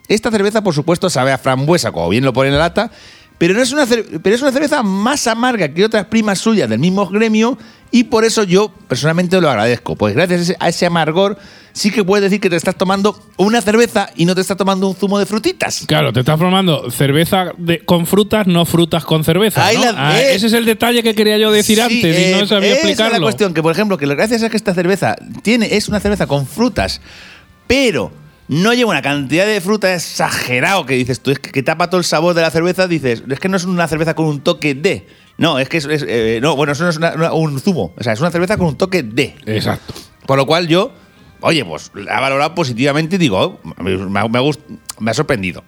Esta 0.06 0.30
cerveza, 0.30 0.62
por 0.62 0.72
supuesto, 0.72 1.10
sabe 1.10 1.32
a 1.32 1.38
frambuesa, 1.38 1.92
como 1.92 2.08
bien 2.08 2.24
lo 2.24 2.32
pone 2.32 2.48
en 2.48 2.54
la 2.54 2.60
lata, 2.60 2.90
pero, 3.38 3.54
no 3.54 3.62
es 3.62 3.72
una 3.72 3.86
pero 3.86 4.34
es 4.34 4.42
una 4.42 4.52
cerveza 4.52 4.82
más 4.82 5.26
amarga 5.26 5.68
que 5.72 5.84
otras 5.84 6.06
primas 6.06 6.38
suyas 6.38 6.68
del 6.68 6.78
mismo 6.80 7.06
gremio 7.06 7.56
y 7.90 8.04
por 8.04 8.24
eso 8.24 8.42
yo 8.42 8.70
personalmente 8.88 9.40
lo 9.40 9.48
agradezco. 9.48 9.96
Pues 9.96 10.14
gracias 10.14 10.54
a 10.60 10.68
ese, 10.68 10.84
amargor 10.86 11.38
sí 11.72 11.90
que 11.90 12.02
puedes 12.04 12.22
decir 12.24 12.40
que 12.40 12.50
te 12.50 12.56
estás 12.56 12.74
tomando 12.76 13.18
una 13.36 13.60
cerveza 13.62 14.10
y 14.16 14.24
no 14.26 14.34
te 14.34 14.40
estás 14.42 14.56
tomando 14.56 14.88
un 14.88 14.94
zumo 14.96 15.18
de 15.18 15.24
frutitas. 15.26 15.84
Claro, 15.86 16.12
te 16.12 16.20
estás 16.20 16.36
formando 16.38 16.90
cerveza 16.90 17.52
de- 17.56 17.78
con 17.84 18.06
frutas, 18.06 18.46
no 18.46 18.66
frutas 18.66 19.04
con 19.04 19.22
cerveza. 19.24 19.64
Ahí 19.64 19.76
¿no? 19.78 19.84
la- 19.84 19.94
Ah, 20.10 20.20
eh. 20.20 20.34
ese 20.34 20.48
es 20.48 20.52
el 20.52 20.64
detalle 20.66 21.02
que 21.02 21.14
quería 21.14 21.38
yo 21.38 21.50
decir 21.52 21.76
Sí, 21.76 21.82
antes 21.82 22.18
y 22.18 22.24
eh, 22.32 22.36
no 22.40 22.46
sabía 22.46 22.68
esa 22.70 22.76
explicarlo. 22.80 23.14
es 23.14 23.20
la 23.20 23.24
cuestión, 23.24 23.54
que 23.54 23.62
por 23.62 23.72
ejemplo, 23.72 23.96
que 23.96 24.06
gracias 24.06 24.42
a 24.42 24.50
que 24.50 24.56
esta 24.56 24.74
cerveza 24.74 25.14
tiene, 25.42 25.74
es 25.76 25.88
una 25.88 26.00
cerveza 26.00 26.26
con 26.26 26.46
frutas, 26.46 27.00
pero 27.66 28.10
no 28.48 28.72
lleva 28.74 28.90
una 28.90 29.02
cantidad 29.02 29.46
de 29.46 29.60
fruta 29.60 29.94
exagerado 29.94 30.86
que 30.86 30.94
dices 30.94 31.20
tú, 31.20 31.30
es 31.30 31.38
que, 31.38 31.50
que 31.50 31.62
tapa 31.62 31.88
todo 31.90 31.98
el 31.98 32.04
sabor 32.04 32.34
de 32.34 32.42
la 32.42 32.50
cerveza, 32.50 32.88
dices, 32.88 33.22
es 33.28 33.40
que 33.40 33.48
no 33.48 33.56
es 33.56 33.64
una 33.64 33.86
cerveza 33.88 34.14
con 34.14 34.26
un 34.26 34.40
toque 34.40 34.74
de. 34.74 35.06
No, 35.36 35.58
es 35.58 35.68
que 35.68 35.76
es, 35.76 35.84
es, 35.84 36.04
eh, 36.08 36.40
no, 36.42 36.56
bueno, 36.56 36.72
eso 36.72 36.82
no 36.84 36.90
es 36.90 36.96
una- 36.96 37.12
una- 37.14 37.32
un 37.32 37.60
zumo, 37.60 37.92
o 37.96 38.02
sea, 38.02 38.12
es 38.12 38.20
una 38.20 38.30
cerveza 38.30 38.56
con 38.56 38.66
un 38.68 38.76
toque 38.76 39.02
de. 39.02 39.36
Exacto. 39.46 39.94
Por 40.26 40.36
lo 40.36 40.46
cual 40.46 40.66
yo, 40.66 40.92
oye, 41.40 41.64
pues 41.64 41.90
la 41.94 42.18
he 42.18 42.20
valorado 42.20 42.54
positivamente 42.54 43.16
y 43.16 43.18
digo, 43.18 43.38
oh, 43.38 43.82
me, 43.82 43.96
me 43.96 44.20
ha- 44.20 44.28
me 44.28 44.38
ha 44.38 44.42
gust- 44.42 44.60
me 44.98 45.10
ha 45.10 45.14
sorprendido. 45.14 45.62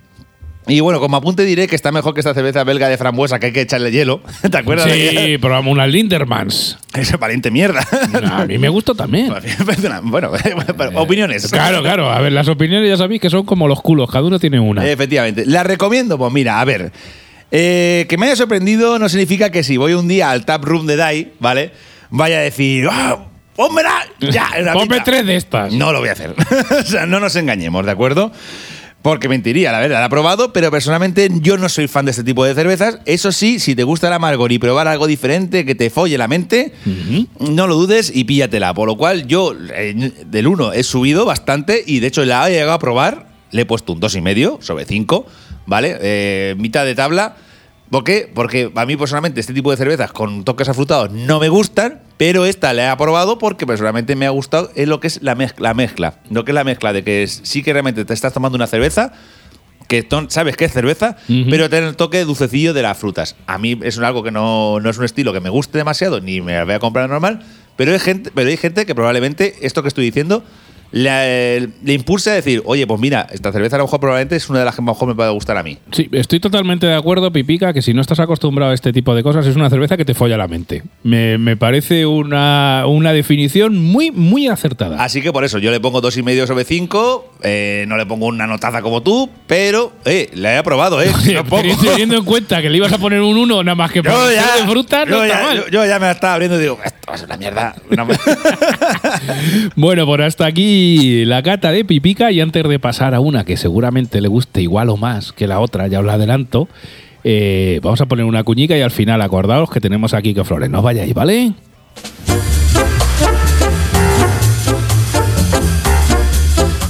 Y 0.66 0.80
bueno, 0.80 1.00
como 1.00 1.16
apunte 1.16 1.44
diré 1.44 1.66
que 1.66 1.74
está 1.74 1.90
mejor 1.90 2.14
que 2.14 2.20
esta 2.20 2.34
cerveza 2.34 2.62
belga 2.64 2.88
de 2.88 2.96
frambuesa 2.98 3.40
que 3.40 3.46
hay 3.46 3.52
que 3.52 3.62
echarle 3.62 3.90
hielo. 3.90 4.20
¿Te 4.50 4.58
acuerdas 4.58 4.88
Sí, 4.92 5.36
probamos 5.38 5.72
una 5.72 5.86
Lindermans. 5.86 6.78
Esa 6.94 7.16
valiente 7.16 7.50
mierda. 7.50 7.80
A 8.30 8.44
mí 8.46 8.58
me 8.58 8.68
gustó 8.68 8.94
también. 8.94 9.32
Bueno, 10.02 10.30
opiniones. 10.94 11.48
Claro, 11.50 11.82
claro. 11.82 12.10
A 12.10 12.20
ver, 12.20 12.32
las 12.32 12.46
opiniones 12.48 12.88
ya 12.88 12.96
sabéis 12.96 13.20
que 13.20 13.30
son 13.30 13.44
como 13.44 13.66
los 13.68 13.80
culos, 13.80 14.10
cada 14.10 14.24
uno 14.24 14.38
tiene 14.38 14.60
una. 14.60 14.86
Efectivamente. 14.88 15.44
¿La 15.46 15.62
recomiendo? 15.62 16.18
Pues 16.18 16.32
mira, 16.32 16.60
a 16.60 16.64
ver. 16.64 16.92
eh, 17.50 18.06
que 18.08 18.16
me 18.18 18.26
haya 18.26 18.36
sorprendido 18.36 18.98
no 18.98 19.08
significa 19.08 19.50
que 19.50 19.62
si 19.64 19.76
voy 19.76 19.94
un 19.94 20.08
día 20.08 20.30
al 20.30 20.44
tap 20.44 20.64
room 20.64 20.86
de 20.86 20.96
DAI, 20.96 21.32
¿vale? 21.40 21.72
Vaya 22.10 22.38
a 22.38 22.40
decir, 22.40 22.86
¡ah! 22.90 23.26
¡Pónmela! 23.56 24.04
¡Ya! 24.20 24.48
Ponme 24.72 24.94
mitad". 24.94 25.04
tres 25.04 25.26
de 25.26 25.36
estas. 25.36 25.72
No 25.72 25.92
lo 25.92 26.00
voy 26.00 26.08
a 26.10 26.12
hacer. 26.12 26.34
o 26.70 26.82
sea, 26.84 27.06
no 27.06 27.18
nos 27.20 27.34
engañemos, 27.36 27.84
¿de 27.84 27.92
acuerdo? 27.92 28.32
Porque 29.02 29.30
mentiría, 29.30 29.72
la 29.72 29.80
verdad, 29.80 30.00
la 30.00 30.06
he 30.06 30.10
probado, 30.10 30.52
pero 30.52 30.70
personalmente 30.70 31.30
yo 31.40 31.56
no 31.56 31.70
soy 31.70 31.88
fan 31.88 32.04
de 32.04 32.10
este 32.10 32.22
tipo 32.22 32.44
de 32.44 32.54
cervezas. 32.54 32.98
Eso 33.06 33.32
sí, 33.32 33.58
si 33.58 33.74
te 33.74 33.82
gusta 33.82 34.08
el 34.08 34.12
amargor 34.12 34.52
y 34.52 34.58
probar 34.58 34.88
algo 34.88 35.06
diferente 35.06 35.64
que 35.64 35.74
te 35.74 35.88
folle 35.88 36.18
la 36.18 36.28
mente, 36.28 36.74
no 37.38 37.66
lo 37.66 37.76
dudes 37.76 38.12
y 38.14 38.24
píllatela. 38.24 38.74
Por 38.74 38.88
lo 38.88 38.96
cual 38.96 39.26
yo 39.26 39.54
eh, 39.74 40.12
del 40.26 40.46
1 40.46 40.74
he 40.74 40.82
subido 40.82 41.24
bastante 41.24 41.82
y 41.86 42.00
de 42.00 42.08
hecho 42.08 42.24
la 42.26 42.46
he 42.48 42.52
llegado 42.52 42.72
a 42.72 42.78
probar, 42.78 43.26
le 43.52 43.62
he 43.62 43.66
puesto 43.66 43.94
un 43.94 44.00
2,5 44.00 44.60
sobre 44.60 44.84
5, 44.84 45.26
¿vale? 45.64 45.96
Eh, 46.02 46.54
mitad 46.58 46.84
de 46.84 46.94
tabla. 46.94 47.36
¿Por 47.90 48.04
qué? 48.04 48.30
Porque 48.32 48.70
a 48.74 48.86
mí 48.86 48.96
personalmente 48.96 49.40
este 49.40 49.52
tipo 49.52 49.70
de 49.72 49.76
cervezas 49.76 50.12
con 50.12 50.44
toques 50.44 50.68
afrutados 50.68 51.10
no 51.10 51.40
me 51.40 51.48
gustan, 51.48 52.00
pero 52.16 52.44
esta 52.44 52.72
la 52.72 52.82
he 52.84 52.88
aprobado 52.88 53.38
porque 53.38 53.66
personalmente 53.66 54.14
me 54.14 54.26
ha 54.26 54.30
gustado 54.30 54.70
es 54.76 54.86
lo 54.86 55.00
que 55.00 55.08
es 55.08 55.22
la 55.22 55.34
mezcla, 55.34 55.70
la 55.70 55.74
mezcla. 55.74 56.14
Lo 56.30 56.44
que 56.44 56.52
es 56.52 56.54
la 56.54 56.62
mezcla 56.64 56.92
de 56.92 57.02
que 57.02 57.24
es- 57.24 57.40
sí 57.42 57.62
que 57.64 57.72
realmente 57.72 58.04
te 58.04 58.14
estás 58.14 58.32
tomando 58.32 58.54
una 58.56 58.68
cerveza, 58.68 59.12
que 59.88 60.04
ton- 60.04 60.30
sabes 60.30 60.56
que 60.56 60.66
es 60.66 60.72
cerveza, 60.72 61.16
pero 61.50 61.68
tiene 61.68 61.88
el 61.88 61.96
toque 61.96 62.24
dulcecillo 62.24 62.72
de 62.72 62.82
las 62.82 62.96
frutas. 62.96 63.34
A 63.48 63.58
mí 63.58 63.76
es 63.82 63.98
algo 63.98 64.22
que 64.22 64.30
no, 64.30 64.78
no 64.78 64.88
es 64.88 64.96
un 64.98 65.04
estilo 65.04 65.32
que 65.32 65.40
me 65.40 65.50
guste 65.50 65.76
demasiado, 65.78 66.20
ni 66.20 66.40
me 66.40 66.52
la 66.52 66.64
voy 66.64 66.74
a 66.74 66.78
comprar 66.78 67.10
normal, 67.10 67.42
pero 67.74 67.92
hay 67.92 67.98
gente, 67.98 68.30
pero 68.32 68.48
hay 68.48 68.56
gente 68.56 68.86
que 68.86 68.94
probablemente 68.94 69.56
esto 69.62 69.82
que 69.82 69.88
estoy 69.88 70.04
diciendo 70.04 70.44
le, 70.92 71.60
le 71.60 71.92
impulsa 71.92 72.32
a 72.32 72.34
decir, 72.34 72.62
oye, 72.64 72.86
pues 72.86 73.00
mira, 73.00 73.26
esta 73.32 73.52
cerveza 73.52 73.76
a 73.76 73.78
lo 73.78 73.84
mejor 73.84 74.00
probablemente 74.00 74.36
es 74.36 74.48
una 74.50 74.58
de 74.60 74.64
las 74.64 74.74
que 74.76 74.82
mejor 74.82 75.08
me 75.08 75.14
puede 75.14 75.30
gustar 75.30 75.56
a 75.56 75.62
mí. 75.62 75.78
Sí, 75.92 76.08
estoy 76.12 76.40
totalmente 76.40 76.86
de 76.86 76.94
acuerdo, 76.94 77.30
Pipica, 77.32 77.72
que 77.72 77.82
si 77.82 77.94
no 77.94 78.00
estás 78.00 78.18
acostumbrado 78.20 78.72
a 78.72 78.74
este 78.74 78.92
tipo 78.92 79.14
de 79.14 79.22
cosas, 79.22 79.46
es 79.46 79.56
una 79.56 79.70
cerveza 79.70 79.96
que 79.96 80.04
te 80.04 80.14
folla 80.14 80.36
la 80.36 80.48
mente. 80.48 80.82
Me, 81.02 81.38
me 81.38 81.56
parece 81.56 82.06
una, 82.06 82.84
una 82.86 83.12
definición 83.12 83.78
muy, 83.78 84.10
muy 84.10 84.48
acertada. 84.48 85.02
Así 85.02 85.22
que 85.22 85.32
por 85.32 85.44
eso 85.44 85.58
yo 85.58 85.70
le 85.70 85.80
pongo 85.80 86.00
dos 86.00 86.16
y 86.16 86.22
medio 86.22 86.46
sobre 86.46 86.64
5, 86.64 87.34
no 87.86 87.96
le 87.96 88.06
pongo 88.06 88.26
una 88.26 88.46
notaza 88.46 88.82
como 88.82 89.02
tú, 89.02 89.30
pero 89.46 89.92
eh, 90.04 90.30
la 90.34 90.54
he 90.54 90.56
aprobado, 90.56 91.00
¿eh? 91.02 91.10
Oye, 91.50 91.74
Teniendo 91.82 92.16
en 92.16 92.24
cuenta 92.24 92.60
que 92.62 92.68
le 92.70 92.76
ibas 92.78 92.92
a 92.92 92.98
poner 92.98 93.20
un 93.20 93.36
1 93.36 93.62
nada 93.62 93.74
más 93.74 93.92
que 93.92 94.02
por 94.02 94.12
Yo 94.12 94.26
ser 94.28 94.36
ya, 94.36 94.56
de 94.56 94.68
fruta, 94.68 95.04
no 95.04 95.10
yo, 95.18 95.24
está 95.24 95.38
ya, 95.40 95.46
mal. 95.46 95.56
yo- 95.56 95.68
yo 95.68 95.86
ya 95.86 95.98
me 95.98 96.06
la 96.06 96.12
estaba 96.12 96.34
abriendo 96.34 96.56
y 96.58 96.62
digo, 96.62 96.78
esto 96.84 97.16
ser 97.16 97.26
una 97.26 97.36
mierda. 97.36 97.74
una- 97.90 98.06
Bueno, 99.76 100.06
por 100.06 100.22
hasta 100.22 100.46
aquí 100.46 100.79
la 101.26 101.42
cata 101.42 101.72
de 101.72 101.84
Pipica 101.84 102.32
y 102.32 102.40
antes 102.40 102.68
de 102.68 102.78
pasar 102.78 103.14
a 103.14 103.20
una 103.20 103.44
que 103.44 103.56
seguramente 103.56 104.20
le 104.20 104.28
guste 104.28 104.62
igual 104.62 104.88
o 104.88 104.96
más 104.96 105.32
que 105.32 105.46
la 105.46 105.60
otra, 105.60 105.88
ya 105.88 106.00
os 106.00 106.06
la 106.06 106.14
adelanto, 106.14 106.68
eh, 107.24 107.80
vamos 107.82 108.00
a 108.00 108.06
poner 108.06 108.24
una 108.24 108.44
cuñica 108.44 108.76
y 108.76 108.80
al 108.80 108.90
final 108.90 109.22
acordaos 109.22 109.70
que 109.70 109.80
tenemos 109.80 110.14
aquí 110.14 110.34
que 110.34 110.44
Flores. 110.44 110.70
No 110.70 110.82
vayáis, 110.82 111.14
¿vale? 111.14 111.52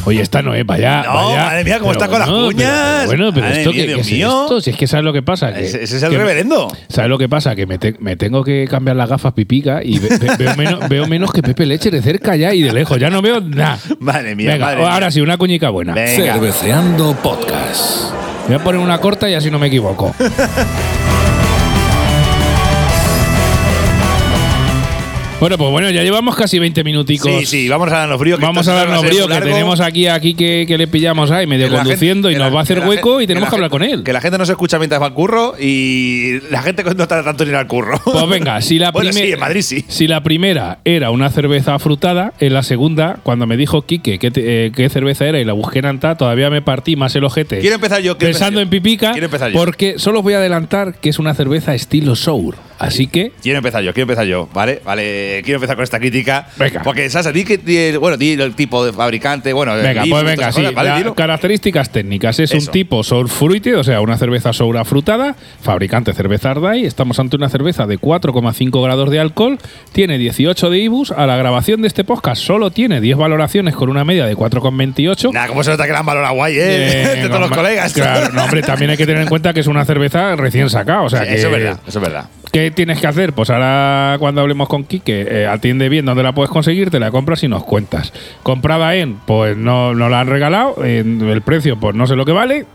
Oye, 0.07 0.23
esta 0.23 0.41
no 0.43 0.55
es, 0.55 0.65
vaya. 0.65 1.03
No, 1.03 1.15
vaya. 1.15 1.45
madre 1.45 1.65
mía, 1.65 1.79
cómo 1.79 1.93
Pero 1.93 2.01
está 2.05 2.09
con 2.11 2.19
las 2.21 2.29
pero- 2.29 2.47
cuñas. 2.47 3.07
bueno, 3.07 3.33
pero 3.35 3.47
Madre 3.47 3.59
esto 3.61 3.73
mía, 3.73 3.81
que, 3.83 3.87
Dios 3.87 4.07
¿qué 4.07 4.15
es 4.17 4.23
esto? 4.23 4.61
Si 4.61 4.71
es 4.71 4.77
que 4.77 4.87
sabes 4.87 5.05
lo 5.05 5.13
que 5.13 5.23
pasa. 5.23 5.53
que- 5.53 5.65
Ese, 5.67 5.83
es 5.85 5.93
el 5.93 6.01
que 6.11 6.17
me- 6.17 6.23
reverendo. 6.25 6.69
¿Sabes 6.89 7.11
lo 7.11 7.19
que 7.19 7.29
pasa? 7.29 7.55
Que 7.55 7.67
me, 7.67 7.79
te- 7.79 7.97
me 8.01 8.17
tengo 8.17 8.43
que 8.43 8.67
cambiar 8.69 8.97
las 8.97 9.09
gafas 9.11 9.33
pipica 9.35 9.81
y 9.85 9.99
ve- 9.99 10.09
ve- 10.19 10.37
veo, 10.39 10.57
menos, 10.57 10.81
veo 10.89 11.07
menos 11.07 11.33
que 11.33 11.43
Pepe 11.43 11.67
Leche 11.67 11.91
de 11.91 12.01
cerca 12.03 12.35
ya 12.37 12.55
y 12.55 12.63
de 12.63 12.73
lejos. 12.73 12.99
Ya 12.99 13.11
no 13.11 13.21
veo 13.23 13.41
nada. 13.41 13.79
Madre 14.01 14.35
mía, 14.35 14.53
Venga, 14.53 14.67
madre 14.67 14.83
ahora 14.85 14.99
mía. 15.07 15.11
sí, 15.11 15.21
una 15.21 15.37
cuñica 15.37 15.69
buena. 15.71 15.93
Venga. 15.95 16.33
Cerveceando 16.33 17.15
Podcast. 17.23 18.13
Voy 18.47 18.57
a 18.57 18.65
poner 18.65 18.81
una 18.81 18.99
corta 18.99 19.29
y 19.29 19.35
así 19.35 19.51
no 19.51 19.59
me 19.59 19.67
equivoco. 19.69 20.15
Bueno, 25.41 25.57
pues 25.57 25.71
bueno, 25.71 25.89
ya 25.91 26.03
llevamos 26.03 26.37
casi 26.37 26.59
20 26.59 26.85
minuticos. 26.85 27.31
Sí, 27.41 27.47
sí, 27.47 27.69
vamos 27.71 27.91
a 27.91 27.97
darnos 28.01 28.21
frío. 28.21 28.37
que 28.37 28.45
Vamos 28.45 28.69
a 28.69 28.75
darnos 28.75 29.03
muy 29.03 29.11
que 29.11 29.41
tenemos 29.41 29.81
aquí 29.81 30.07
aquí 30.07 30.35
que, 30.35 30.67
que 30.69 30.77
le 30.77 30.87
pillamos 30.87 31.31
ahí 31.31 31.47
medio 31.47 31.71
Que 31.71 31.77
conduciendo 31.77 32.29
gente- 32.29 32.39
y 32.39 32.43
nos 32.43 32.51
la- 32.51 32.55
va 32.55 32.61
a 32.61 32.63
hacer 32.63 32.81
hueco 32.81 33.13
gente- 33.13 33.25
y 33.25 33.27
tenemos 33.27 33.49
que, 33.49 33.53
la 33.53 33.57
hablar 33.57 33.71
con 33.71 33.81
gente- 33.81 33.95
él. 33.95 34.03
Que 34.05 34.13
la 34.13 34.21
gente 34.21 34.37
no 34.37 34.45
se 34.45 34.53
escucha 34.53 34.79
mientras 34.79 35.01
va 35.01 35.07
al 35.07 35.15
curro 35.15 35.55
y 35.59 36.41
la 36.51 36.61
gente 36.63 36.85
no 36.85 37.09
tarda 37.09 37.25
tanto 37.25 37.45
en 37.45 37.49
ir 37.51 37.55
al 37.57 37.67
curro. 37.67 37.99
Pues 38.05 38.29
venga, 38.29 38.61
si 38.61 38.79
la 38.79 38.91
Bueno, 38.93 39.09
primera. 39.09 39.27
sí, 39.29 39.33
en 39.33 39.41
Madrid 39.41 39.63
sí. 39.63 39.85
Si 39.89 40.07
la 40.07 40.23
primera 40.23 40.81
era 40.85 41.11
una 41.11 41.31
cerveza 41.31 41.75
afrutada, 41.75 42.35
en 42.39 42.53
la 42.53 42.63
segunda, 42.63 43.19
cuando 43.23 43.47
me 43.47 43.57
dijo 43.57 43.81
Quique 43.87 44.19
qué, 44.19 44.31
eh, 44.37 44.73
qué 44.77 44.89
cerveza 44.91 45.25
era 45.27 45.41
y 45.41 45.45
la 45.47 45.55
busqué 45.55 45.79
en 45.79 45.87
Anta, 45.87 46.17
todavía 46.19 46.51
me 46.51 46.61
partí 46.61 46.97
más 46.97 47.17
el 47.17 47.25
ojete. 47.25 47.61
Quiero 47.61 47.77
empezar 47.77 48.03
yo. 48.03 48.19
quiero 48.19 48.33
Pensando 48.33 48.61
empezar 48.61 48.63
en 48.63 48.67
yo. 48.67 48.71
pipica, 48.91 49.13
Quiero 49.13 49.25
empezar 49.25 49.51
yo. 49.53 49.59
porque 49.59 49.99
solo 49.99 50.19
os 50.19 50.23
voy 50.23 50.35
a 50.35 50.37
adelantar 50.37 50.97
que 51.01 51.09
es 51.09 51.19
una 51.19 51.33
cerveza 51.33 51.75
estilo 51.75 52.15
sour. 52.15 52.57
Así 52.81 53.07
que 53.07 53.31
Quiero 53.43 53.59
empezar 53.59 53.83
yo, 53.83 53.93
quiero 53.93 54.05
empezar 54.11 54.27
yo, 54.27 54.49
¿vale? 54.53 54.81
Vale, 54.85 55.43
quiero 55.45 55.57
empezar 55.59 55.77
con 55.77 55.85
esta 55.85 55.99
crítica. 56.01 56.49
Venga. 56.57 56.83
Porque, 56.83 57.09
Sasa, 57.11 57.31
di 57.31 57.45
que 57.45 57.97
bueno, 57.99 58.17
di 58.17 58.33
el 58.33 58.55
tipo 58.55 58.85
de 58.85 58.93
fabricante, 58.93 59.53
bueno, 59.53 59.75
Venga, 59.77 60.03
pues 60.09 60.25
venga, 60.25 60.33
esas 60.49 60.55
sí. 60.55 60.61
cosas, 60.63 60.75
¿vale? 60.75 61.05
la- 61.05 61.15
características 61.15 61.91
técnicas. 61.91 62.39
Es 62.41 62.53
Eso. 62.53 62.67
un 62.67 62.73
tipo 62.73 63.05
sour 63.05 63.29
fruited, 63.29 63.79
o 63.79 63.85
sea, 63.85 64.01
una 64.01 64.17
cerveza 64.17 64.53
sour 64.53 64.79
afrutada. 64.79 65.37
Fabricante 65.63 66.13
cerveza 66.15 66.51
Ardai. 66.53 66.85
Estamos 66.87 67.19
ante 67.21 67.37
una 67.37 67.49
cerveza 67.49 67.87
de 67.87 67.99
4,5 67.99 68.83
grados 68.83 69.11
de 69.11 69.21
alcohol. 69.21 69.59
Tiene 69.93 70.17
18 70.19 70.71
de 70.71 70.79
IBUs. 70.79 71.11
A 71.13 71.27
la 71.27 71.37
grabación 71.37 71.83
de 71.83 71.89
este 71.89 72.03
podcast 72.05 72.43
solo 72.43 72.71
tiene 72.71 73.01
10 73.01 73.17
valoraciones 73.19 73.75
con 73.75 73.91
una 73.91 74.05
media 74.05 74.25
de 74.27 74.35
4,28. 74.37 75.33
Nada, 75.33 75.49
¿cómo 75.49 75.63
se 75.63 75.71
nota 75.71 75.87
que 75.87 75.93
la 75.93 75.99
han 76.01 76.07
valorado 76.07 76.35
guay, 76.35 76.55
eh? 76.59 76.61
De 77.23 77.29
todos 77.29 77.41
los 77.41 77.51
colegas. 77.51 77.93
Claro, 77.93 78.33
no, 78.33 78.45
hombre, 78.45 78.63
también 78.63 78.91
hay 78.91 78.97
que 78.97 79.07
tener 79.07 79.21
en 79.23 79.29
cuenta 79.29 79.53
que 79.53 79.61
es 79.61 79.67
una 79.67 79.85
cerveza 79.85 80.35
recién 80.37 80.71
sacada. 80.71 81.03
O 81.03 81.11
sea, 81.11 81.21
Sí, 81.25 81.29
que 81.29 81.35
eso 81.35 81.47
es 81.49 81.53
verdad, 81.53 81.81
eso 81.87 81.99
es 81.99 82.03
verdad. 82.03 82.25
¿Qué 82.53 82.71
tienes 82.73 83.01
que 83.01 83.07
hacer? 83.07 83.33
Pues 83.33 83.49
ahora 83.51 84.17
cuando 84.19 84.41
hablemos 84.41 84.69
con 84.69 84.85
Quique, 84.85 85.27
eh, 85.29 85.47
atiende 85.47 85.89
bien 85.89 86.05
dónde 86.05 86.25
la 86.25 86.35
puedes 86.35 86.51
conseguir, 86.51 86.91
te 86.91 86.99
la 86.99 87.11
compras 87.11 87.45
y 87.45 87.49
nos 87.49 87.63
cuentas. 87.63 88.13
Comprada 88.43 88.97
en, 88.97 89.15
pues 89.19 89.57
no, 89.57 89.95
no 89.95 90.09
la 90.09 90.21
han 90.21 90.27
regalado, 90.27 90.83
el 90.85 91.43
precio 91.43 91.79
pues 91.79 91.95
no 91.95 92.07
sé 92.07 92.17
lo 92.17 92.25
que 92.25 92.33
vale. 92.33 92.67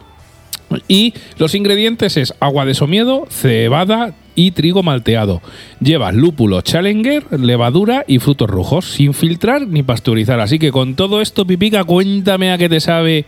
Y 0.87 1.13
los 1.37 1.55
ingredientes 1.55 2.17
es 2.17 2.33
agua 2.39 2.65
de 2.65 2.73
somiedo, 2.73 3.27
cebada 3.29 4.13
y 4.35 4.51
trigo 4.51 4.83
malteado. 4.83 5.41
Llevas 5.79 6.13
lúpulo 6.13 6.61
Challenger, 6.61 7.39
levadura 7.39 8.03
y 8.07 8.19
frutos 8.19 8.49
rojos, 8.49 8.85
sin 8.85 9.13
filtrar 9.13 9.67
ni 9.67 9.83
pasteurizar. 9.83 10.39
Así 10.39 10.59
que 10.59 10.71
con 10.71 10.95
todo 10.95 11.21
esto, 11.21 11.45
Pipica, 11.45 11.83
cuéntame 11.83 12.51
a 12.51 12.57
qué 12.57 12.69
te 12.69 12.79
sabe 12.79 13.25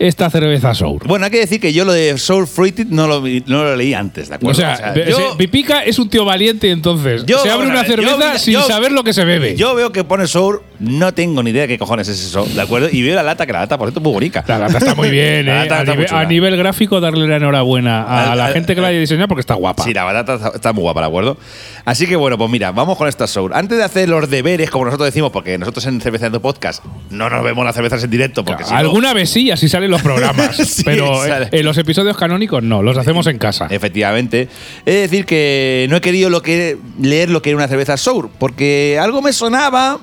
esta 0.00 0.30
cerveza 0.30 0.74
sour. 0.74 1.06
Bueno, 1.06 1.26
hay 1.26 1.30
que 1.30 1.38
decir 1.40 1.60
que 1.60 1.74
yo 1.74 1.84
lo 1.84 1.92
de 1.92 2.16
Soul 2.16 2.46
Fruited 2.46 2.86
no 2.86 3.06
lo, 3.06 3.20
no 3.20 3.64
lo 3.64 3.76
leí 3.76 3.92
antes, 3.92 4.30
¿de 4.30 4.34
acuerdo? 4.36 4.52
O 4.52 4.76
sea, 4.76 4.94
yo, 4.94 5.36
Pipica 5.36 5.84
es 5.84 5.98
un 5.98 6.08
tío 6.08 6.24
valiente 6.24 6.70
entonces. 6.70 7.24
Yo- 7.26 7.38
se 7.40 7.50
abre 7.50 7.68
una 7.68 7.82
yo 7.82 7.88
cerveza 7.88 8.38
sin 8.38 8.60
saber 8.62 8.92
lo 8.92 9.04
que 9.04 9.12
se 9.12 9.24
bebe. 9.24 9.54
yo 9.56 9.74
veo 9.74 9.92
que 9.92 10.02
pone 10.02 10.26
Soul, 10.26 10.62
no 10.80 11.12
tengo 11.14 11.42
ni 11.42 11.50
idea 11.50 11.62
de 11.62 11.68
qué 11.68 11.78
cojones 11.78 12.08
es 12.08 12.24
eso, 12.24 12.44
¿de 12.44 12.60
acuerdo? 12.60 12.88
Y 12.90 13.02
veo 13.02 13.14
la 13.14 13.22
lata, 13.22 13.46
que 13.46 13.52
la 13.52 13.60
lata, 13.60 13.78
por 13.78 13.86
cierto, 13.88 14.00
es 14.00 14.04
muy 14.04 14.12
bonita. 14.12 14.44
la 14.48 14.58
lata 14.58 14.78
está 14.78 14.94
muy 14.94 15.10
bien, 15.10 15.40
¿eh? 15.48 15.66
lata 15.66 15.80
A 15.80 15.84
nivel, 15.84 16.06
a 16.14 16.24
nivel 16.24 16.56
gráfico, 16.56 17.00
darle 17.00 17.26
la 17.28 17.36
enhorabuena 17.36 18.02
a, 18.02 18.32
Al- 18.32 18.38
la 18.38 18.48
gente 18.48 18.74
que 18.74 18.80
la 18.80 18.88
haya 18.88 18.98
diseñado 18.98 19.28
porque 19.28 19.40
está 19.40 19.54
guapa. 19.54 19.84
Sí, 19.84 19.92
la 19.94 20.04
batata 20.04 20.34
está, 20.34 20.48
está 20.56 20.72
muy 20.72 20.82
guapa, 20.82 21.00
¿de 21.02 21.06
acuerdo? 21.06 21.36
Así 21.84 22.06
que 22.06 22.16
bueno, 22.16 22.36
pues 22.38 22.50
mira, 22.50 22.72
vamos 22.72 22.96
con 22.98 23.08
esta 23.08 23.26
Soul. 23.26 23.52
Antes 23.54 23.78
de 23.78 23.84
hacer 23.84 24.08
los 24.08 24.28
deberes, 24.30 24.70
como 24.70 24.86
nosotros 24.86 25.06
decimos, 25.06 25.30
porque 25.30 25.56
nosotros 25.58 25.84
en 25.86 26.00
Cerveceando 26.00 26.40
Podcast 26.40 26.84
no 27.10 27.28
nos 27.30 27.44
vemos 27.44 27.64
las 27.64 27.74
cervezas 27.74 28.02
en 28.02 28.10
directo, 28.10 28.44
porque 28.44 28.64
si 28.64 28.70
no- 28.72 28.78
Alguna 28.78 29.12
vez 29.12 29.30
sí, 29.30 29.50
así 29.50 29.68
salen 29.68 29.90
los 29.90 30.02
programas. 30.02 30.56
Sí, 30.70 30.82
pero 30.84 31.24
eh, 31.24 31.28
sale. 31.28 31.48
en 31.52 31.64
los 31.64 31.76
episodios 31.78 32.16
canónicos 32.16 32.62
no, 32.62 32.82
los 32.82 32.96
hacemos 32.96 33.26
en 33.26 33.38
casa. 33.38 33.66
Efectivamente. 33.70 34.48
Es 34.86 34.94
decir, 35.10 35.26
que 35.26 35.86
no 35.90 35.96
he 35.96 36.00
querido 36.00 36.30
lo 36.30 36.42
que, 36.42 36.78
leer 37.00 37.28
lo 37.30 37.42
que 37.42 37.50
era 37.50 37.56
una 37.56 37.68
cerveza 37.68 37.96
sour, 37.96 38.30
porque 38.38 38.98
algo 39.00 39.20
me 39.20 39.32
sonaba, 39.32 39.98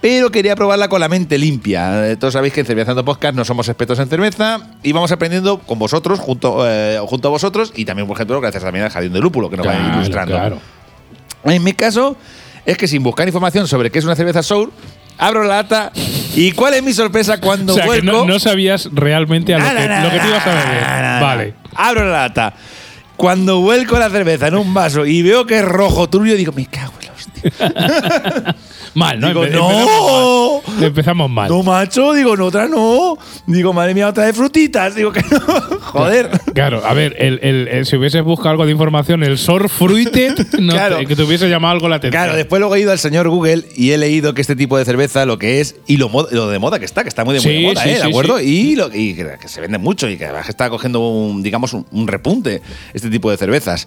pero 0.00 0.30
quería 0.30 0.56
probarla 0.56 0.88
con 0.88 1.00
la 1.00 1.08
mente 1.08 1.36
limpia. 1.38 2.10
Eh, 2.10 2.16
Todos 2.16 2.32
sabéis 2.34 2.52
que 2.54 2.60
en 2.60 2.66
Cervezando 2.66 3.04
Podcast 3.04 3.34
no 3.34 3.44
somos 3.44 3.68
expertos 3.68 3.98
en 3.98 4.08
cerveza 4.08 4.60
y 4.82 4.92
vamos 4.92 5.12
aprendiendo 5.12 5.58
con 5.58 5.78
vosotros, 5.78 6.18
junto, 6.18 6.62
eh, 6.66 6.98
junto 7.06 7.28
a 7.28 7.30
vosotros, 7.30 7.72
y 7.76 7.84
también, 7.84 8.06
por 8.08 8.16
ejemplo, 8.16 8.40
gracias 8.40 8.62
también 8.62 8.84
al 8.84 8.90
Jardín 8.90 9.12
de 9.12 9.20
Lúpulo, 9.20 9.50
que 9.50 9.56
nos 9.56 9.66
va 9.66 9.72
a 9.72 9.74
ir 9.74 9.80
Claro, 9.82 9.96
ilustrando. 10.00 10.34
claro. 10.36 10.58
En 11.44 11.62
mi 11.64 11.72
caso, 11.72 12.16
es 12.66 12.76
que 12.76 12.86
sin 12.88 13.02
buscar 13.02 13.26
información 13.26 13.66
sobre 13.68 13.90
qué 13.90 13.98
es 13.98 14.04
una 14.04 14.14
cerveza 14.16 14.42
sour, 14.42 14.70
abro 15.18 15.42
la 15.44 15.56
lata 15.56 15.92
y 16.34 16.52
cuál 16.52 16.74
es 16.74 16.82
mi 16.82 16.92
sorpresa 16.94 17.38
cuando 17.40 17.72
O 17.72 17.76
sea, 17.76 17.84
que 17.84 17.88
vuelco. 17.88 18.06
no, 18.12 18.24
no 18.26 18.38
sabías 18.38 18.88
realmente 18.92 19.54
a 19.54 19.58
lo, 19.58 19.64
que, 19.64 20.04
lo 20.04 20.10
que 20.10 20.18
te 20.20 20.28
ibas 20.28 20.46
a 20.46 20.50
beber. 20.54 21.22
Vale. 21.22 21.54
Abro 21.74 22.04
la 22.06 22.22
lata. 22.22 22.54
Cuando 23.16 23.60
vuelco 23.60 23.98
la 23.98 24.08
cerveza 24.08 24.48
en 24.48 24.56
un 24.56 24.72
vaso 24.72 25.04
y 25.04 25.20
veo 25.22 25.44
que 25.46 25.58
es 25.58 25.64
rojo 25.64 26.08
turbio, 26.08 26.36
digo, 26.36 26.52
me 26.52 26.64
cago. 26.66 26.92
Mal, 28.94 29.20
¿no? 29.20 29.28
Digo, 29.28 29.44
Empe- 29.44 29.52
no. 29.52 29.70
Empezamos 29.70 30.70
mal. 30.72 30.84
Empezamos 30.84 31.30
mal. 31.30 31.48
No, 31.48 31.62
macho, 31.62 32.12
digo, 32.12 32.36
no, 32.36 32.46
otra 32.46 32.66
no. 32.66 33.16
Digo, 33.46 33.72
madre 33.72 33.94
mía, 33.94 34.08
otra 34.08 34.24
de 34.26 34.32
frutitas. 34.32 34.94
Digo 34.96 35.12
que 35.12 35.20
no. 35.30 35.38
Joder. 35.80 36.28
Claro, 36.54 36.82
a 36.84 36.92
ver, 36.92 37.14
el, 37.18 37.38
el- 37.42 37.68
el- 37.68 37.86
si 37.86 37.96
hubieses 37.96 38.22
buscado 38.24 38.50
algo 38.50 38.66
de 38.66 38.72
información, 38.72 39.22
el 39.22 39.38
Sor 39.38 39.68
Fruited, 39.68 40.54
no 40.58 40.72
Claro. 40.72 40.98
te- 40.98 41.06
que 41.06 41.14
te 41.16 41.22
hubiese 41.22 41.48
llamado 41.48 41.72
algo 41.72 41.88
la 41.88 41.96
atención. 41.96 42.20
Claro, 42.22 42.36
después 42.36 42.58
luego 42.60 42.74
he 42.74 42.80
ido 42.80 42.90
al 42.90 42.98
señor 42.98 43.28
Google 43.28 43.64
y 43.76 43.92
he 43.92 43.98
leído 43.98 44.34
que 44.34 44.40
este 44.40 44.56
tipo 44.56 44.76
de 44.76 44.84
cerveza 44.84 45.24
lo 45.24 45.38
que 45.38 45.60
es 45.60 45.76
y 45.86 45.96
lo, 45.96 46.08
de 46.48 46.58
moda 46.58 46.78
que 46.80 46.84
está, 46.84 47.02
que 47.04 47.08
está 47.08 47.24
muy 47.24 47.34
de, 47.34 47.40
muy 47.42 47.52
de 47.52 47.58
Sí, 47.60 47.64
moda, 47.66 47.82
sí, 47.84 47.90
¿eh? 47.90 47.94
¿De 47.98 48.02
acuerdo? 48.02 48.38
sí. 48.38 48.44
Y, 48.72 48.76
lo- 48.76 48.92
y 48.92 49.14
que, 49.14 49.36
que 49.40 49.48
se 49.48 49.60
vende 49.60 49.78
mucho 49.78 50.08
y 50.08 50.16
que 50.16 50.24
además 50.24 50.48
está 50.48 50.68
cogiendo 50.68 51.00
un, 51.00 51.42
digamos, 51.44 51.72
un, 51.74 51.86
un 51.92 52.08
repunte 52.08 52.60
este 52.92 53.08
tipo 53.08 53.30
de 53.30 53.36
cervezas. 53.36 53.86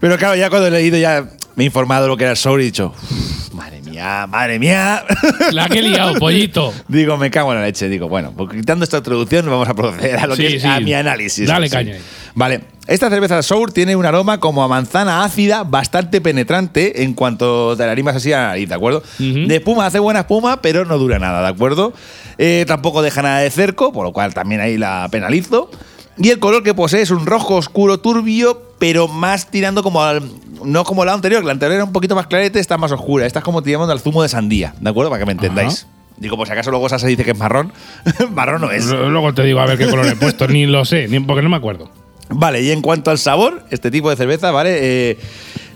Pero 0.00 0.16
claro, 0.18 0.36
ya 0.36 0.50
cuando 0.50 0.68
he 0.68 0.70
leído 0.70 0.98
ya 0.98 1.26
me 1.56 1.64
he 1.64 1.66
informado 1.66 2.06
lo 2.06 2.16
que 2.16 2.24
era 2.24 2.32
el 2.32 2.36
sour 2.36 2.60
y 2.60 2.64
he 2.64 2.66
dicho, 2.66 2.85
"Uf, 2.88 3.54
madre 3.54 3.80
mía, 3.82 4.26
madre 4.28 4.58
mía. 4.58 5.04
La 5.52 5.68
que 5.68 5.78
he 5.78 5.82
liado, 5.82 6.14
pollito. 6.14 6.72
Digo, 6.88 7.16
me 7.16 7.30
cago 7.30 7.52
en 7.52 7.58
la 7.60 7.64
leche. 7.64 7.88
Digo, 7.88 8.08
bueno, 8.08 8.32
pues 8.36 8.50
quitando 8.50 8.84
esta 8.84 8.98
introducción, 8.98 9.46
vamos 9.46 9.68
a 9.68 9.74
proceder 9.74 10.16
a 10.18 10.26
lo 10.26 10.36
que 10.36 10.48
Sí, 10.48 10.56
es 10.56 10.62
sí. 10.62 10.68
a 10.68 10.80
mi 10.80 10.92
análisis. 10.94 11.46
Dale 11.48 11.68
caña. 11.70 11.96
Vale, 12.34 12.60
esta 12.86 13.08
cerveza 13.08 13.42
Sour 13.42 13.72
tiene 13.72 13.96
un 13.96 14.04
aroma 14.04 14.38
como 14.40 14.62
a 14.62 14.68
manzana 14.68 15.24
ácida 15.24 15.64
bastante 15.64 16.20
penetrante 16.20 17.02
en 17.02 17.14
cuanto 17.14 17.74
te 17.76 17.86
la 17.86 17.92
arrimas 17.92 18.16
así 18.16 18.32
a 18.32 18.38
la 18.38 18.46
nariz, 18.48 18.68
¿de 18.68 18.74
acuerdo? 18.74 19.02
De 19.18 19.56
espuma 19.56 19.86
hace 19.86 19.98
buena 19.98 20.20
espuma, 20.20 20.60
pero 20.60 20.84
no 20.84 20.98
dura 20.98 21.18
nada, 21.18 21.40
¿de 21.42 21.48
acuerdo? 21.48 21.94
Eh, 22.38 22.64
tampoco 22.68 23.00
deja 23.00 23.22
nada 23.22 23.38
de 23.40 23.50
cerco, 23.50 23.90
por 23.92 24.04
lo 24.04 24.12
cual 24.12 24.34
también 24.34 24.60
ahí 24.60 24.76
la 24.76 25.08
penalizo. 25.10 25.70
Y 26.18 26.30
el 26.30 26.38
color 26.38 26.62
que 26.62 26.74
posee 26.74 27.02
es 27.02 27.10
un 27.10 27.26
rojo 27.26 27.56
oscuro 27.56 27.98
turbio, 27.98 28.60
pero 28.78 29.08
más 29.08 29.50
tirando 29.50 29.82
como 29.82 30.02
al. 30.02 30.22
No 30.64 30.84
como 30.84 31.04
la 31.04 31.12
anterior, 31.12 31.44
la 31.44 31.52
anterior 31.52 31.76
era 31.76 31.84
un 31.84 31.92
poquito 31.92 32.14
más 32.14 32.26
clarete, 32.26 32.58
esta 32.58 32.76
es 32.76 32.80
más 32.80 32.92
oscura. 32.92 33.26
Esta 33.26 33.40
es 33.40 33.44
como 33.44 33.62
tirando 33.62 33.92
al 33.92 34.00
zumo 34.00 34.22
de 34.22 34.28
sandía, 34.28 34.74
¿de 34.80 34.88
acuerdo? 34.88 35.10
Para 35.10 35.20
que 35.20 35.26
me 35.26 35.32
entendáis. 35.32 35.86
Digo, 36.16 36.36
por 36.36 36.46
si 36.46 36.52
acaso 36.54 36.70
luego 36.70 36.86
esa 36.86 36.98
se 36.98 37.08
dice 37.08 37.24
que 37.24 37.32
es 37.32 37.38
marrón. 37.38 37.72
marrón 38.30 38.62
no 38.62 38.70
es. 38.70 38.86
Luego 38.86 39.34
te 39.34 39.42
digo 39.42 39.60
a 39.60 39.66
ver 39.66 39.76
qué 39.76 39.86
color 39.86 40.06
he 40.06 40.16
puesto, 40.16 40.48
ni 40.48 40.64
lo 40.64 40.84
sé, 40.86 41.08
ni 41.08 41.20
porque 41.20 41.42
no 41.42 41.50
me 41.50 41.56
acuerdo. 41.56 41.90
Vale, 42.28 42.62
y 42.62 42.70
en 42.70 42.82
cuanto 42.82 43.10
al 43.10 43.18
sabor, 43.18 43.64
este 43.70 43.90
tipo 43.90 44.10
de 44.10 44.16
cerveza, 44.16 44.50
¿vale? 44.50 44.78
Eh, 44.80 45.18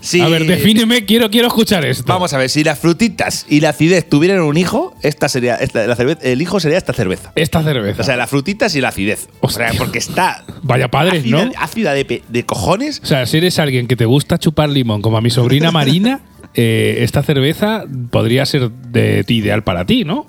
si- 0.01 0.19
A 0.21 0.27
ver, 0.27 0.45
defíneme, 0.45 1.05
quiero, 1.05 1.29
quiero 1.29 1.47
escuchar 1.47 1.85
esto. 1.85 2.03
Vamos 2.07 2.33
a 2.33 2.37
ver, 2.37 2.49
si 2.49 2.63
las 2.63 2.77
frutitas 2.79 3.45
y 3.47 3.61
la 3.61 3.69
acidez 3.69 4.07
tuvieran 4.09 4.41
un 4.41 4.57
hijo, 4.57 4.93
esta 5.01 5.29
sería, 5.29 5.55
esta, 5.55 5.85
la 5.87 5.95
cerveza, 5.95 6.19
el 6.23 6.41
hijo 6.41 6.59
sería 6.59 6.77
esta 6.77 6.93
cerveza. 6.93 7.31
Esta 7.35 7.63
cerveza. 7.63 8.01
O 8.01 8.05
sea, 8.05 8.17
las 8.17 8.29
frutitas 8.29 8.75
y 8.75 8.81
la 8.81 8.89
acidez. 8.89 9.29
O 9.39 9.49
sea, 9.49 9.71
porque 9.77 9.99
está 9.99 10.43
Vaya 10.63 10.89
padres, 10.89 11.21
ácida, 11.21 11.45
¿no? 11.45 11.51
ácida 11.57 11.93
de, 11.93 12.21
de 12.27 12.45
cojones. 12.45 12.99
O 13.03 13.05
sea, 13.05 13.25
si 13.25 13.37
eres 13.37 13.57
alguien 13.59 13.87
que 13.87 13.95
te 13.95 14.05
gusta 14.05 14.37
chupar 14.37 14.69
limón, 14.69 15.01
como 15.01 15.17
a 15.17 15.21
mi 15.21 15.29
sobrina 15.29 15.71
Marina, 15.71 16.21
eh, 16.55 16.97
esta 17.01 17.23
cerveza 17.23 17.85
podría 18.09 18.45
ser 18.45 18.69
de 18.71 19.23
ti 19.23 19.35
ideal 19.37 19.63
para 19.63 19.85
ti, 19.85 20.03
¿no? 20.03 20.27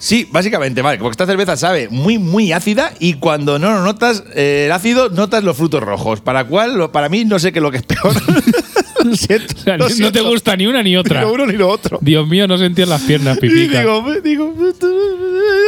Sí, 0.00 0.28
básicamente, 0.30 0.80
vale, 0.80 0.98
porque 0.98 1.12
esta 1.14 1.26
cerveza 1.26 1.56
sabe 1.56 1.88
muy, 1.90 2.18
muy 2.18 2.52
ácida 2.52 2.92
y 3.00 3.14
cuando 3.14 3.58
no 3.58 3.70
lo 3.72 3.82
notas 3.82 4.22
eh, 4.36 4.64
el 4.66 4.72
ácido, 4.72 5.08
notas 5.08 5.42
los 5.42 5.56
frutos 5.56 5.82
rojos. 5.82 6.20
Para 6.20 6.44
cual, 6.44 6.90
para 6.92 7.08
mí, 7.08 7.24
no 7.24 7.40
sé 7.40 7.50
qué 7.52 7.58
es 7.58 7.62
lo 7.64 7.72
que 7.72 7.78
es 7.78 7.82
peor. 7.82 8.14
lo 9.08 9.16
siento. 9.16 9.54
O 9.56 9.58
sea, 9.58 9.76
lo 9.76 9.88
no 9.88 10.12
te 10.12 10.20
gusta 10.20 10.56
ni 10.56 10.66
una 10.66 10.82
ni 10.82 10.90
Ni 10.90 10.96
otra. 10.96 11.22
lo 11.22 11.32
uno 11.32 11.46
ni 11.46 11.54
lo 11.54 11.68
otro. 11.68 11.98
Dios 12.00 12.26
mío, 12.28 12.46
no 12.46 12.56
sentías 12.58 12.88
las 12.88 13.02
piernas, 13.02 13.36
Y 13.38 13.40
pipica. 13.40 13.80
digo, 13.80 14.04
digo, 14.22 14.54
esto- 14.68 14.88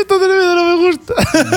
esta 0.00 0.18
cerveza 0.18 0.54
no 0.54 0.76
me 0.76 0.86
gusta. 0.86 1.14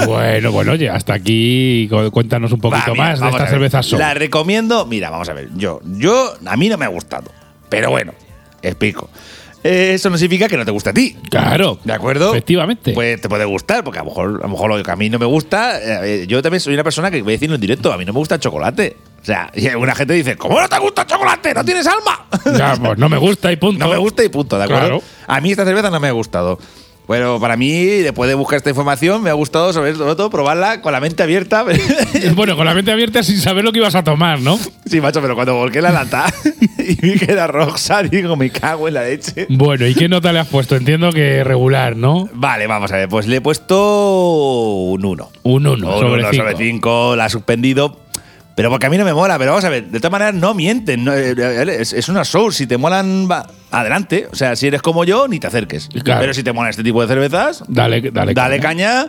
Bueno, 0.08 0.52
bueno, 0.52 0.72
oye, 0.74 0.90
hasta 0.90 1.14
aquí 1.14 1.88
cu- 1.90 2.12
cuéntanos 2.12 2.52
un 2.52 2.60
poquito 2.60 2.88
Va, 2.88 2.94
mira, 2.94 3.04
más 3.06 3.20
de 3.20 3.26
vamos 3.26 3.36
esta 3.36 3.44
a 3.44 3.46
ver. 3.46 3.54
cerveza 3.54 3.84
Sol. 3.84 4.00
La 4.00 4.14
recomiendo. 4.14 4.86
Mira, 4.86 5.10
vamos 5.10 5.30
a 5.30 5.34
ver. 5.34 5.50
Yo, 5.56 5.80
yo, 5.84 6.34
a 6.46 6.58
mí 6.58 6.70
no 6.70 6.78
me 6.78 6.86
ha 6.86 6.90
gustado. 6.90 7.32
Pero 7.70 7.90
bueno, 7.90 8.14
explico. 8.62 9.10
Eh, 9.64 9.94
Eso 9.94 10.10
no 10.10 10.18
significa 10.18 10.48
que 10.50 10.58
no 10.58 10.66
te 10.66 10.72
guste 10.72 10.90
a 10.90 10.94
ti. 10.94 11.16
Claro. 11.30 11.80
¿De 11.84 11.94
acuerdo? 11.94 12.32
Efectivamente. 12.32 12.92
Pues 12.94 13.22
te 13.22 13.30
puede 13.30 13.46
gustar, 13.46 13.84
porque 13.84 14.00
a 14.00 14.04
lo 14.04 14.10
mejor, 14.10 14.40
a 14.42 14.44
lo 14.44 14.50
mejor 14.50 14.70
lo 14.78 14.84
que 14.84 14.92
a 14.92 14.96
mí 14.96 15.10
no 15.10 15.20
me 15.20 15.26
gusta. 15.26 15.80
eh, 16.06 16.26
yo 16.28 16.42
también 16.42 16.60
soy 16.60 16.74
una 16.74 16.84
persona 16.84 17.10
que 17.10 17.22
voy 17.22 17.34
a 17.34 17.36
decirlo 17.36 17.56
en 17.56 17.62
directo. 17.62 17.92
A 17.94 17.98
mí 17.98 18.06
no 18.06 18.14
me 18.14 18.20
gusta 18.20 18.36
el 18.36 18.42
chocolate. 18.42 18.98
O 19.22 19.26
sea, 19.26 19.50
y 19.56 19.68
alguna 19.68 19.96
gente 19.96 20.14
dice, 20.16 20.36
¿cómo 20.36 20.60
no 20.60 20.68
te 20.68 20.78
gusta 20.80 21.04
el 21.04 21.08
chocolate? 21.08 21.54
¡No 21.54 21.64
tienes 21.64 21.88
alma! 21.88 22.26
Ya, 22.58 22.76
pues 22.76 22.98
no 22.98 23.08
me 23.08 23.18
gusta 23.18 23.52
y 23.54 23.56
punto. 23.58 23.86
No 23.86 23.90
me 23.92 23.98
gusta 23.98 24.22
y 24.24 24.28
punto, 24.30 24.58
¿de 24.58 24.66
acuerdo? 24.66 25.00
Claro. 25.00 25.04
A 25.28 25.40
mí 25.40 25.52
esta 25.52 25.64
cerveza 25.64 25.90
no 25.90 26.00
me 26.02 26.10
ha 26.10 26.12
gustado. 26.12 26.60
Bueno, 27.08 27.40
para 27.40 27.58
mí, 27.58 27.84
después 27.84 28.30
de 28.30 28.36
buscar 28.36 28.58
esta 28.58 28.70
información, 28.70 29.22
me 29.22 29.30
ha 29.30 29.34
gustado 29.34 29.74
sobre 29.74 29.94
todo 29.94 30.30
probarla 30.30 30.82
con 30.82 30.94
la 30.94 31.00
mente 31.00 31.24
abierta. 31.24 31.66
Bueno, 32.36 32.56
con 32.56 32.66
la 32.66 32.74
mente 32.74 32.92
abierta 32.92 33.22
sin 33.22 33.38
saber 33.40 33.64
lo 33.64 33.72
que 33.72 33.80
ibas 33.80 33.96
a 33.96 34.04
tomar, 34.04 34.40
¿no? 34.40 34.58
sí, 34.86 35.02
macho, 35.02 35.22
pero 35.22 35.36
cuando 35.36 35.56
volqué 35.56 35.82
la 35.82 35.92
lata 35.92 36.26
y 36.78 36.96
vi 36.96 37.20
que 37.20 37.32
era 37.32 37.48
roxa, 37.48 38.02
digo, 38.04 38.36
me 38.36 38.50
cago 38.50 38.88
en 38.88 38.94
la 38.96 39.04
leche. 39.04 39.48
Bueno, 39.50 39.86
¿y 39.88 39.94
qué 39.94 40.08
nota 40.08 40.32
le 40.32 40.40
has 40.40 40.48
puesto? 40.48 40.76
Entiendo 40.76 41.12
que 41.12 41.44
regular, 41.44 41.96
¿no? 41.96 42.30
Vale, 42.34 42.68
vamos 42.68 42.92
a 42.92 42.98
ver, 42.98 43.10
pues 43.10 43.28
le 43.28 43.38
he 43.38 43.42
puesto 43.42 44.84
un 44.92 45.06
1. 45.06 45.32
Un 45.44 45.68
1 45.68 45.72
Un 45.72 46.00
sobre 46.00 46.22
uno 46.22 46.30
5. 46.32 46.36
sobre 46.44 46.58
5, 46.58 47.16
la 47.16 47.26
ha 47.26 47.30
suspendido. 47.30 48.03
Pero 48.56 48.70
porque 48.70 48.86
a 48.86 48.90
mí 48.90 48.98
no 48.98 49.06
me 49.06 49.14
mola, 49.14 49.38
pero 49.40 49.52
vamos 49.52 49.66
a 49.66 49.70
ver, 49.70 49.86
de 49.86 50.00
todas 50.00 50.12
maneras 50.12 50.36
no 50.36 50.54
mienten. 50.54 51.04
no, 51.04 51.14
eh, 51.14 51.34
eh, 51.36 51.78
es, 51.80 51.92
es 51.94 52.08
una 52.08 52.24
soul, 52.24 52.54
si 52.54 52.68
te 52.68 52.78
molan, 52.78 53.28
va, 53.30 53.48
adelante. 53.72 54.28
O 54.32 54.36
sea, 54.36 54.56
si 54.56 54.68
eres 54.68 54.82
como 54.82 55.04
yo, 55.06 55.28
ni 55.28 55.40
te 55.40 55.48
acerques. 55.48 55.90
Claro. 56.04 56.22
Pero 56.22 56.34
si 56.34 56.44
te 56.44 56.54
molan 56.54 56.70
este 56.70 56.84
tipo 56.84 57.02
de 57.02 57.08
cervezas, 57.08 57.64
Dale, 57.68 58.12
dale, 58.12 58.34
dale 58.34 58.60
caña, 58.60 59.08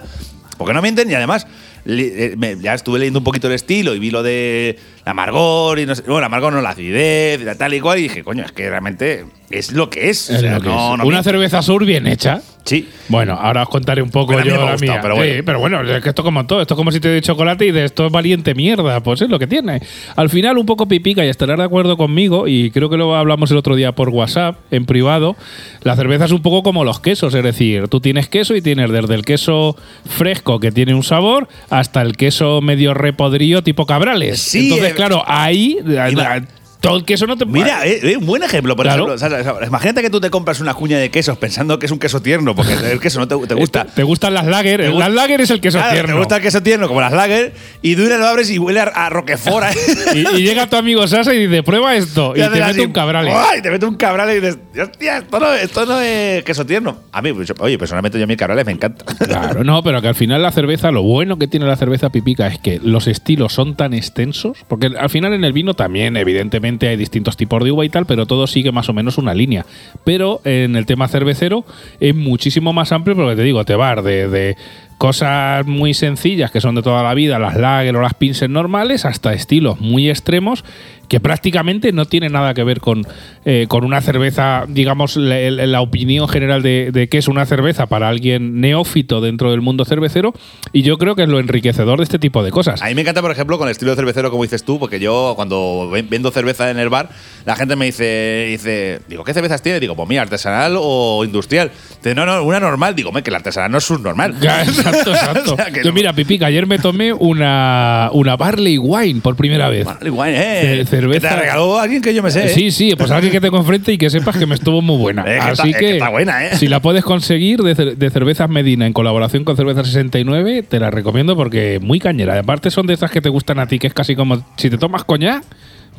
porque 0.57 0.73
no 0.73 0.81
mienten 0.81 1.11
y 1.11 1.15
además 1.15 1.47
eh, 1.87 2.57
ya 2.61 2.75
estuve 2.75 2.99
leyendo 2.99 3.21
un 3.21 3.25
poquito 3.25 3.47
el 3.49 3.53
estilo 3.53 3.95
y 3.95 3.99
vi 3.99 4.11
lo 4.11 4.23
de 4.23 4.79
amargor 5.05 5.79
y 5.79 5.87
no 5.87 5.95
sé, 5.95 6.03
bueno, 6.03 6.19
el 6.19 6.25
amargor 6.25 6.53
no 6.53 6.61
la 6.61 6.71
acidez 6.71 7.41
tal 7.59 7.75
y 7.75 7.81
cual. 7.81 7.99
Y 7.99 8.03
dije, 8.05 8.25
coño, 8.25 8.45
es 8.45 8.53
que 8.53 8.69
realmente 8.69 9.25
es 9.51 9.73
lo 9.73 9.91
que 9.91 10.11
es. 10.11 10.31
Es 10.31 10.39
O 10.39 10.41
sea, 10.41 10.55
lo 10.55 10.61
que 10.61 10.69
no- 10.69 10.93
es. 10.95 10.99
no 10.99 11.07
Una 11.07 11.23
cerveza 11.23 11.63
sur 11.63 11.85
bien 11.85 12.07
hecha. 12.07 12.41
Sí. 12.65 12.89
Bueno, 13.09 13.35
ahora 13.35 13.65
os 13.65 13.69
contaré 13.69 14.01
un 14.01 14.09
poco 14.09 14.33
Pero 14.33 14.43
yo 14.57 14.65
la 14.65 14.79
mía. 14.79 14.99
pero 15.03 15.17
bueno. 15.17 15.35
Sí, 15.35 15.43
pero 15.43 15.59
bueno, 15.61 15.83
es 15.83 16.03
que 16.03 16.09
esto 16.09 16.23
como 16.23 16.47
todo, 16.47 16.63
esto 16.63 16.73
es 16.73 16.77
como 16.79 16.91
si 16.91 16.99
te 16.99 17.11
doy 17.11 17.21
chocolate 17.21 17.67
y 17.67 17.73
de 17.73 17.85
esto 17.85 18.07
es 18.07 18.11
valiente 18.13 18.55
mierda, 18.55 19.01
pues 19.03 19.21
es 19.21 19.29
lo 19.29 19.39
que 19.39 19.47
tiene. 19.47 19.83
Al 20.17 20.31
final 20.31 20.57
un 20.57 20.65
poco 20.65 20.89
pipica 20.89 21.23
y 21.23 21.29
estarás 21.29 21.59
de 21.59 21.65
acuerdo 21.65 21.99
conmigo 21.99 22.49
y 22.49 22.71
creo 22.71 22.89
que 22.89 22.97
lo 22.97 23.15
hablamos 23.17 23.51
el 23.51 23.59
otro 23.59 23.77
día 23.77 23.93
por 23.93 24.09
WhatsApp 24.09 24.57
en 24.71 24.87
privado. 24.87 25.37
La 25.83 25.95
cerveza 25.95 26.25
es 26.25 26.33
un 26.33 26.41
poco 26.41 26.63
como 26.63 26.85
los 26.85 27.01
quesos, 27.01 27.35
es 27.35 27.45
decir, 27.45 27.89
tú 27.89 28.01
tienes 28.01 28.31
queso 28.31 28.57
y 28.57 28.63
tienes 28.63 28.91
desde 28.91 29.15
el 29.15 29.27
queso 29.27 29.77
fresco 30.07 30.59
que 30.59 30.73
tiene 30.73 30.95
un 30.95 31.03
sabor 31.03 31.49
hasta 31.69 32.01
el 32.01 32.17
queso 32.17 32.63
medio 32.63 32.95
repodrío 32.95 33.63
tipo 33.63 33.85
cabrales. 33.85 34.41
Sí, 34.41 34.71
Entonces, 34.71 34.94
claro, 34.95 35.23
ahí 35.27 35.79
Iba- 36.13 36.43
todo 36.85 36.97
el 36.97 37.05
queso 37.05 37.27
no 37.27 37.37
te 37.37 37.45
Mira, 37.47 37.85
es 37.85 38.03
es 38.05 38.17
un 38.17 38.27
buen 38.27 38.43
ejemplo, 38.43 38.77
por 38.77 38.85
Claro. 38.87 39.15
ejemplo. 39.15 39.39
o 39.39 39.59
sea, 39.59 39.67
imagínate 39.67 40.03
que 40.03 40.11
tú 40.11 40.21
te 40.21 40.31
compras 40.31 40.61
una 40.61 40.75
cuña 40.75 40.99
de 40.99 41.11
quesos 41.11 41.37
pensando 41.39 41.79
que 41.79 41.87
es 41.87 41.93
un 41.93 41.99
queso 41.99 42.21
tierno, 42.21 42.55
porque 42.55 42.73
el 42.93 43.01
queso 43.01 43.19
no 43.21 43.29
te, 43.29 43.37
te 43.47 43.55
gusta. 43.55 43.85
¿Te 43.85 44.03
gustan 44.03 44.35
las 44.35 44.47
lager? 44.47 44.81
Te 44.81 44.91
Las 44.91 45.13
lager 45.13 45.41
es 45.41 45.51
el 45.51 45.61
queso 45.61 45.79
Claro, 45.79 45.93
tierno. 45.93 46.13
Te 46.15 46.19
gusta 46.19 46.37
el 46.37 46.43
queso 46.43 46.63
tierno, 46.63 46.89
como 46.89 47.01
las 47.01 47.13
lager, 47.13 47.55
y 47.83 47.97
tú 47.97 48.03
lo 48.03 48.27
abres 48.27 48.51
y 48.51 48.59
huele 48.59 48.81
a, 48.81 48.85
a 48.85 49.11
Roquefort. 49.11 49.67
Y, 50.15 50.19
y 50.19 50.43
llega 50.43 50.69
tu 50.69 50.77
amigo 50.77 51.07
Sasa 51.09 51.35
y 51.35 51.47
dice, 51.47 51.63
prueba 51.63 51.97
esto. 51.97 52.33
Y, 52.37 52.41
te 52.41 52.49
mete 52.51 52.63
así, 52.63 52.81
un 52.81 52.93
cabrales. 52.93 53.33
¡guay! 53.33 53.63
te 53.63 53.71
mete 53.71 53.87
un 53.87 53.97
cabrales 53.97 54.37
y 54.37 54.41
dices, 54.41 54.59
hostia, 54.81 55.19
esto 55.19 55.41
no, 55.41 55.53
esto 55.53 55.87
no 55.87 56.01
es 56.01 56.45
queso 56.45 56.65
tierno. 56.67 56.99
A 57.13 57.23
mí, 57.23 57.33
pues, 57.33 57.53
oye, 57.59 57.79
personalmente 57.79 58.19
yo 58.19 58.25
a 58.25 58.27
mí 58.27 58.35
el 58.35 58.39
cabrales 58.39 58.67
me 58.67 58.73
encanta. 58.73 59.05
Claro, 59.25 59.65
no, 59.65 59.83
pero 59.83 60.01
que 60.03 60.09
al 60.09 60.15
final 60.15 60.43
la 60.43 60.53
cerveza, 60.53 60.91
lo 60.91 61.03
bueno 61.03 61.39
que 61.39 61.49
tiene 61.49 61.67
la 61.67 61.77
cerveza 61.77 62.11
pipica 62.11 62.47
es 62.47 62.59
que 62.59 62.79
los 62.83 63.07
estilos 63.09 63.53
son 63.53 63.75
tan 63.75 63.95
extensos, 63.95 64.59
porque 64.69 64.91
al 64.99 65.11
final 65.11 65.33
en 65.33 65.45
el 65.45 65.53
vino 65.53 65.75
también, 65.75 66.17
evidentemente, 66.17 66.74
hay 66.83 66.97
distintos 66.97 67.37
tipos 67.37 67.63
de 67.65 67.73
uva 67.73 67.85
y 67.85 67.89
tal, 67.89 68.07
pero 68.07 68.27
todo 68.27 68.47
sigue 68.47 68.73
más 68.73 68.89
o 68.89 68.93
menos 68.93 69.19
una 69.19 69.35
línea. 69.35 69.67
Pero 70.05 70.41
en 70.45 70.77
el 70.77 70.87
tema 70.87 71.09
cervecero 71.09 71.65
es 72.01 72.15
muchísimo 72.15 72.73
más 72.73 72.93
amplio, 72.93 73.17
porque 73.17 73.37
te 73.37 73.43
digo, 73.43 73.65
te 73.65 73.75
va 73.75 73.95
de, 73.97 74.29
de 74.29 74.57
cosas 75.05 75.67
muy 75.67 75.93
sencillas 75.93 76.51
que 76.51 76.63
son 76.63 76.75
de 76.77 76.81
toda 76.83 77.03
la 77.03 77.13
vida, 77.13 77.39
las 77.39 77.57
lager 77.57 77.95
o 77.95 78.01
las 78.01 78.15
pinces 78.15 78.49
normales, 78.49 79.05
hasta 79.05 79.35
estilos 79.35 79.79
muy 79.79 80.09
extremos 80.09 80.65
que 81.09 81.21
prácticamente 81.21 81.93
no 81.93 82.07
tiene 82.07 82.31
nada 82.31 82.55
que 82.55 82.65
ver 82.65 82.81
con, 82.81 83.07
eh, 83.45 83.67
con 83.69 83.85
una 83.85 84.01
cerveza, 84.01 84.65
digamos, 84.67 85.17
la, 85.17 85.39
la 85.51 85.83
opinión 85.83 86.27
general 86.29 86.63
de, 86.63 86.91
de 86.93 87.11
qué 87.11 87.19
es 87.19 87.29
una 87.29 87.45
cerveza 87.45 87.85
para 87.85 88.09
alguien 88.09 88.63
neófito 88.63 89.21
dentro 89.21 89.51
del 89.51 89.61
mundo 89.61 89.85
cervecero. 89.85 90.33
Y 90.73 90.81
yo 90.81 90.97
creo 90.97 91.15
que 91.15 91.25
es 91.25 91.29
lo 91.29 91.39
enriquecedor 91.41 91.99
de 91.99 92.05
este 92.05 92.19
tipo 92.19 92.43
de 92.43 92.51
cosas. 92.51 92.81
A 92.81 92.87
mí 92.87 92.95
me 92.95 93.03
encanta, 93.03 93.21
por 93.21 93.31
ejemplo, 93.31 93.59
con 93.59 93.69
el 93.69 93.73
estilo 93.73 93.91
de 93.91 93.97
cervecero, 93.97 94.31
como 94.31 94.45
dices 94.45 94.65
tú, 94.65 94.79
porque 94.79 94.99
yo 94.99 95.35
cuando 95.37 95.91
ven- 95.93 96.09
vendo 96.09 96.31
cerveza 96.31 96.71
en 96.71 96.79
el 96.79 96.89
bar, 96.89 97.11
la 97.45 97.55
gente 97.55 97.77
me 97.77 97.85
dice, 97.85 98.47
dice 98.49 99.01
digo, 99.07 99.25
¿qué 99.25 99.35
cervezas 99.35 99.61
tiene? 99.61 99.81
Digo, 99.81 99.95
pues 99.95 100.09
mira, 100.09 100.23
artesanal 100.23 100.75
o 100.81 101.23
industrial. 101.23 101.71
Dice, 101.99 102.15
no, 102.15 102.25
no, 102.25 102.43
una 102.43 102.61
normal. 102.61 102.97
Digo, 102.97 103.13
"Me, 103.13 103.23
que 103.23 103.31
la 103.31 103.37
artesanal 103.37 103.71
no 103.71 103.77
es 103.77 103.85
subnormal. 103.85 104.41
Ya, 104.41 104.65
exacto, 104.99 105.11
exacto. 105.13 105.53
O 105.55 105.57
sea, 105.57 105.67
que 105.67 105.81
Yo, 105.83 105.91
no. 105.91 105.93
mira, 105.93 106.13
Pipica, 106.13 106.47
ayer 106.47 106.67
me 106.67 106.79
tomé 106.79 107.13
una, 107.13 108.11
una 108.13 108.37
Barley 108.37 108.79
Wine 108.79 109.21
por 109.21 109.37
primera 109.37 109.69
vez. 109.69 109.85
Vale, 109.85 110.11
guay, 110.11 110.35
eh. 110.37 110.85
Ce- 110.85 110.97
cerveza- 110.97 111.29
Que 111.29 111.35
te 111.35 111.41
regaló 111.41 111.79
alguien 111.79 112.03
que 112.03 112.15
yo 112.15 112.23
me 112.23 112.31
sé. 112.31 112.47
eh. 112.47 112.49
Sí, 112.51 112.71
sí, 112.71 112.95
pues 112.97 113.11
alguien 113.11 113.33
que 113.33 113.41
te 113.41 113.51
confronte 113.51 113.93
y 113.93 113.99
que 113.99 114.11
sepas 114.11 114.37
que 114.37 114.47
me 114.47 114.55
estuvo 114.55 114.81
muy 114.83 114.97
buena. 114.99 115.23
Es 115.27 115.45
que 115.45 115.51
Así 115.51 115.71
es 115.71 115.77
que, 115.77 115.91
está 115.93 116.09
buena, 116.11 116.47
¿eh? 116.47 116.57
si 116.57 116.69
la 116.69 116.81
puedes 116.81 117.05
conseguir 117.05 117.63
de, 117.63 117.77
cer- 117.77 117.97
de 117.97 118.11
Cervezas 118.11 118.49
Medina 118.49 118.87
en 118.87 118.93
colaboración 118.93 119.45
con 119.45 119.57
Cerveza 119.57 119.85
69, 119.85 120.63
te 120.63 120.79
la 120.81 120.91
recomiendo 120.91 121.37
porque 121.37 121.79
muy 121.83 121.99
cañera. 122.01 122.39
Aparte 122.39 122.71
son 122.71 122.87
de 122.87 122.95
esas 122.95 123.11
que 123.11 123.21
te 123.21 123.29
gustan 123.29 123.59
a 123.59 123.67
ti, 123.67 123.79
que 123.79 123.87
es 123.87 123.95
casi 123.95 124.15
como 124.17 124.45
si 124.57 124.71
te 124.71 124.79
tomas 124.79 125.05
coñac, 125.05 125.43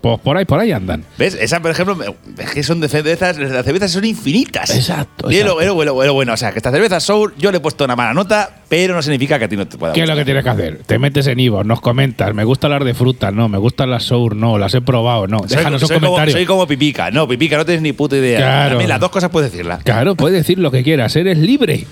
pues 0.06 0.20
por 0.20 0.38
ahí, 0.38 0.46
por 0.46 0.60
ahí 0.60 0.72
andan. 0.72 1.04
¿Ves? 1.18 1.34
Esa, 1.34 1.60
por 1.62 1.72
ejemplo, 1.72 1.98
es 2.38 2.52
que 2.52 2.62
son 2.62 2.80
de 2.80 2.88
cervezas, 2.88 3.40
las 3.40 3.66
cervezas 3.66 3.90
son 3.92 4.06
infinitas. 4.06 4.70
Exacto, 4.76 5.32
Y 5.32 5.42
lo, 5.42 5.60
lo- 5.60 5.84
lo- 5.84 6.04
lo 6.06 6.14
bueno, 6.14 6.34
o 6.34 6.38
sea, 6.38 6.52
que 6.52 6.60
esta 6.60 6.70
cerveza 6.70 7.00
Sour 7.00 7.34
yo 7.40 7.50
le 7.50 7.58
he 7.58 7.60
puesto 7.60 7.86
una 7.86 7.96
mala 7.96 8.14
nota, 8.14 8.58
pero 8.70 8.94
no 8.94 9.02
significa 9.02 9.40
que 9.40 9.46
a 9.46 9.48
ti 9.50 9.58
no 9.58 9.68
te 9.68 9.80
pueda 9.80 9.94
¿Qué 9.94 10.04
es 10.04 10.08
lo 10.08 10.16
que 10.16 10.24
tienes 10.24 10.44
que 10.44 10.50
hacer? 10.52 10.82
Te 10.86 11.00
metes 11.00 11.26
en 11.26 11.40
Ivo, 11.40 11.64
nos 11.64 11.82
comentas, 11.82 12.36
me 12.36 12.44
gusta 12.44 12.68
hablar 12.68 12.84
de 12.84 12.94
frutas, 12.94 13.34
no, 13.34 13.50
me 13.50 13.58
gustan 13.58 13.90
las 13.90 14.04
sour, 14.04 14.36
no, 14.36 14.60
las 14.60 14.76
he 14.76 14.82
probado, 14.82 15.26
no. 15.26 15.40
Soy- 15.40 15.58
Déjanos 15.58 15.82
un 15.82 15.88
soy 15.88 15.98
como, 15.98 16.08
comentario. 16.12 16.34
soy 16.36 16.46
como 16.46 16.68
Pipica. 16.68 17.10
No, 17.10 17.28
Pipica, 17.28 17.58
no 17.58 17.66
tienes 17.66 17.82
ni 17.82 17.94
puta 17.94 18.16
idea. 18.16 18.38
Claro. 18.38 18.78
Mí 18.78 18.86
las 18.86 19.00
dos 19.00 19.10
cosas 19.10 19.32
puedes 19.32 19.52
decirlas. 19.52 19.82
Claro, 19.84 20.14
puedes 20.14 20.38
decir 20.38 20.60
lo 20.60 20.70
que 20.70 20.84
quieras, 20.84 21.16
eres 21.16 21.40
libre. 21.40 21.88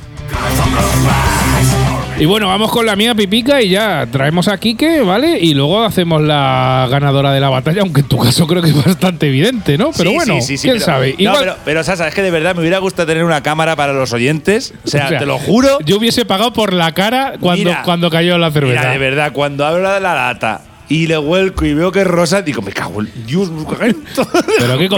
Y 2.24 2.26
bueno, 2.26 2.48
vamos 2.48 2.72
con 2.72 2.86
la 2.86 2.96
mía 2.96 3.14
pipica 3.14 3.62
y 3.62 3.68
ya 3.72 4.08
traemos 4.10 4.48
a 4.48 4.58
Kike, 4.58 5.02
¿vale? 5.02 5.38
Y 5.42 5.54
luego 5.54 5.84
hacemos 5.84 6.22
la 6.22 6.88
ganadora 6.90 7.34
de 7.34 7.42
la 7.42 7.50
batalla, 7.50 7.82
aunque 7.82 8.00
en 8.00 8.08
tu 8.08 8.18
caso 8.18 8.48
creo 8.48 8.62
que 8.62 8.70
es 8.70 8.86
bastante 8.86 9.28
evidente, 9.28 9.78
¿no? 9.78 9.92
Pero 9.92 10.12
Sí, 10.12 10.16
bueno, 10.16 10.36
sí, 10.36 10.42
sí, 10.44 10.58
sí, 10.58 10.62
quién 10.70 10.76
pero- 10.76 10.86
sabe. 10.86 11.16
No, 11.18 11.22
Igual, 11.22 11.38
pero, 11.42 11.56
pero, 11.66 11.84
Sasa, 11.84 12.08
es 12.08 12.16
que 12.16 12.22
de 12.22 12.32
verdad 12.32 12.56
me 12.56 12.62
hubiera 12.62 12.78
gustado 12.78 13.08
tener 13.08 13.26
una 13.26 13.44
cámara 13.44 13.76
para 13.76 13.92
los 13.92 14.14
oyentes. 14.14 14.74
O 14.86 14.88
sea, 14.88 15.06
o 15.08 15.10
sea, 15.10 15.20
te 15.20 15.26
lo 15.26 15.38
juro. 15.38 15.80
Yo 15.86 15.98
hubiese 15.98 16.24
pagado 16.24 16.54
por 16.54 16.72
la 16.72 16.94
cara 16.94 17.34
cuando, 17.42 17.66
Mira, 17.66 17.82
cuando 17.84 18.10
cayó 18.10 18.38
la 18.38 18.52
cerveza. 18.52 18.80
Mira, 18.80 18.92
de 18.94 18.98
verdad, 19.00 19.34
cuando 19.34 19.66
abro 19.66 19.84
la, 19.84 20.00
la 20.00 20.16
lata 20.16 20.62
y 20.88 21.08
le 21.08 21.18
vuelco 21.18 21.66
y 21.66 21.74
veo 21.74 21.92
que 21.92 22.02
es 22.02 22.08
rosa, 22.08 22.42
digo, 22.42 22.62
me 22.62 22.72
cago 22.72 23.02
en 23.02 23.10
Dios. 23.26 23.52
¿Pero 24.60 24.78
qué, 24.78 24.90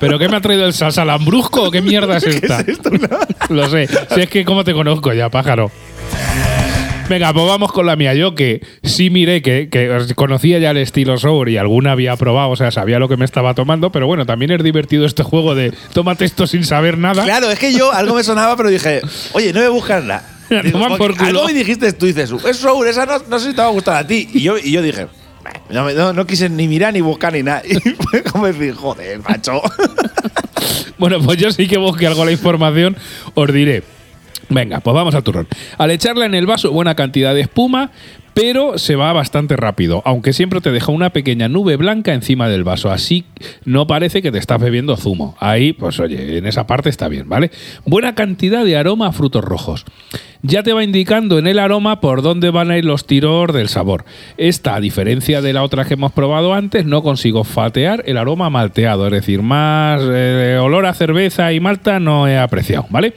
¿Pero 0.00 0.18
qué 0.18 0.28
me 0.30 0.36
ha 0.36 0.40
traído 0.40 0.64
el 0.64 0.72
salsa 0.72 1.04
lambrusco? 1.04 1.70
¿Qué 1.70 1.82
mierda 1.82 2.16
es 2.16 2.24
esta? 2.24 2.64
Lo 3.50 3.68
sé. 3.68 3.86
Si 4.14 4.20
es 4.22 4.30
que 4.30 4.46
cómo 4.46 4.64
te 4.64 4.72
conozco 4.72 5.12
ya, 5.12 5.28
pájaro. 5.28 5.70
Venga, 7.08 7.32
pues 7.34 7.46
vamos 7.46 7.70
con 7.70 7.84
la 7.84 7.96
mía. 7.96 8.14
Yo 8.14 8.34
que 8.34 8.62
sí 8.82 9.10
miré 9.10 9.42
que, 9.42 9.68
que 9.68 9.90
conocía 10.14 10.58
ya 10.58 10.70
el 10.70 10.78
estilo 10.78 11.18
sour 11.18 11.50
y 11.50 11.58
alguna 11.58 11.92
había 11.92 12.16
probado, 12.16 12.48
o 12.50 12.56
sea, 12.56 12.70
sabía 12.70 12.98
lo 12.98 13.08
que 13.08 13.18
me 13.18 13.26
estaba 13.26 13.54
tomando, 13.54 13.92
pero 13.92 14.06
bueno, 14.06 14.24
también 14.24 14.50
es 14.52 14.62
divertido 14.62 15.04
este 15.04 15.22
juego 15.22 15.54
de 15.54 15.72
tómate 15.92 16.24
esto 16.24 16.46
sin 16.46 16.64
saber 16.64 16.96
nada. 16.96 17.24
Claro, 17.24 17.50
es 17.50 17.58
que 17.58 17.74
yo 17.74 17.92
algo 17.92 18.14
me 18.14 18.24
sonaba, 18.24 18.56
pero 18.56 18.70
dije, 18.70 19.02
oye, 19.32 19.52
no 19.52 19.58
voy 19.60 19.66
a 19.66 19.70
buscarla. 19.70 20.22
La 20.48 20.62
Digo, 20.62 20.78
toman 20.78 20.96
porque 20.96 21.04
por 21.04 21.16
culo. 21.26 21.28
Algo 21.40 21.44
me 21.46 21.52
dijiste 21.52 21.92
tú, 21.92 22.06
dices, 22.06 22.30
es 22.48 22.56
Sour, 22.56 22.88
esa 22.88 23.04
no, 23.04 23.18
no 23.28 23.38
sé 23.38 23.50
si 23.50 23.54
te 23.54 23.60
va 23.60 23.68
a 23.68 23.72
gustar 23.72 23.96
a 23.96 24.06
ti. 24.06 24.28
Y 24.32 24.40
yo, 24.40 24.56
y 24.56 24.72
yo 24.72 24.80
dije, 24.80 25.06
no, 25.68 25.84
me- 25.84 25.92
no, 25.92 26.14
no 26.14 26.26
quise 26.26 26.48
ni 26.48 26.68
mirar 26.68 26.94
ni 26.94 27.02
buscar 27.02 27.34
ni 27.34 27.42
nada. 27.42 27.62
Y 27.68 27.74
fue 28.02 28.22
como 28.22 28.46
decir, 28.46 28.74
joder, 28.74 29.20
macho. 29.20 29.60
Bueno, 30.96 31.18
pues 31.20 31.36
yo 31.38 31.50
sí 31.50 31.66
que 31.66 31.76
busqué 31.76 32.06
algo 32.06 32.24
la 32.24 32.30
información, 32.32 32.96
os 33.34 33.52
diré. 33.52 33.82
Venga, 34.48 34.80
pues 34.80 34.94
vamos 34.94 35.14
al 35.14 35.22
turrón. 35.22 35.48
Al 35.78 35.90
echarla 35.90 36.26
en 36.26 36.34
el 36.34 36.46
vaso, 36.46 36.70
buena 36.72 36.94
cantidad 36.94 37.34
de 37.34 37.42
espuma, 37.42 37.90
pero 38.34 38.78
se 38.78 38.96
va 38.96 39.12
bastante 39.12 39.56
rápido, 39.56 40.02
aunque 40.04 40.32
siempre 40.32 40.60
te 40.60 40.72
deja 40.72 40.90
una 40.90 41.10
pequeña 41.10 41.48
nube 41.48 41.76
blanca 41.76 42.12
encima 42.12 42.48
del 42.48 42.64
vaso, 42.64 42.90
así 42.90 43.24
no 43.64 43.86
parece 43.86 44.22
que 44.22 44.32
te 44.32 44.38
estás 44.38 44.60
bebiendo 44.60 44.96
zumo. 44.96 45.36
Ahí, 45.38 45.72
pues 45.72 46.00
oye, 46.00 46.38
en 46.38 46.46
esa 46.46 46.66
parte 46.66 46.90
está 46.90 47.06
bien, 47.06 47.28
¿vale? 47.28 47.52
Buena 47.86 48.16
cantidad 48.16 48.64
de 48.64 48.76
aroma 48.76 49.06
a 49.06 49.12
frutos 49.12 49.44
rojos. 49.44 49.84
Ya 50.42 50.62
te 50.62 50.72
va 50.72 50.84
indicando 50.84 51.38
en 51.38 51.46
el 51.46 51.58
aroma 51.58 52.00
por 52.00 52.22
dónde 52.22 52.50
van 52.50 52.70
a 52.70 52.76
ir 52.76 52.84
los 52.84 53.06
tiros 53.06 53.52
del 53.54 53.68
sabor. 53.68 54.04
Esta, 54.36 54.74
a 54.74 54.80
diferencia 54.80 55.40
de 55.40 55.52
la 55.52 55.62
otra 55.62 55.84
que 55.84 55.94
hemos 55.94 56.12
probado 56.12 56.54
antes, 56.54 56.84
no 56.84 57.02
consigo 57.02 57.44
fatear 57.44 58.02
el 58.06 58.18
aroma 58.18 58.50
malteado, 58.50 59.06
es 59.06 59.12
decir, 59.12 59.42
más 59.42 60.02
eh, 60.04 60.58
olor 60.60 60.86
a 60.86 60.92
cerveza 60.92 61.52
y 61.52 61.60
malta 61.60 62.00
no 62.00 62.26
he 62.26 62.36
apreciado, 62.36 62.86
¿vale? 62.90 63.14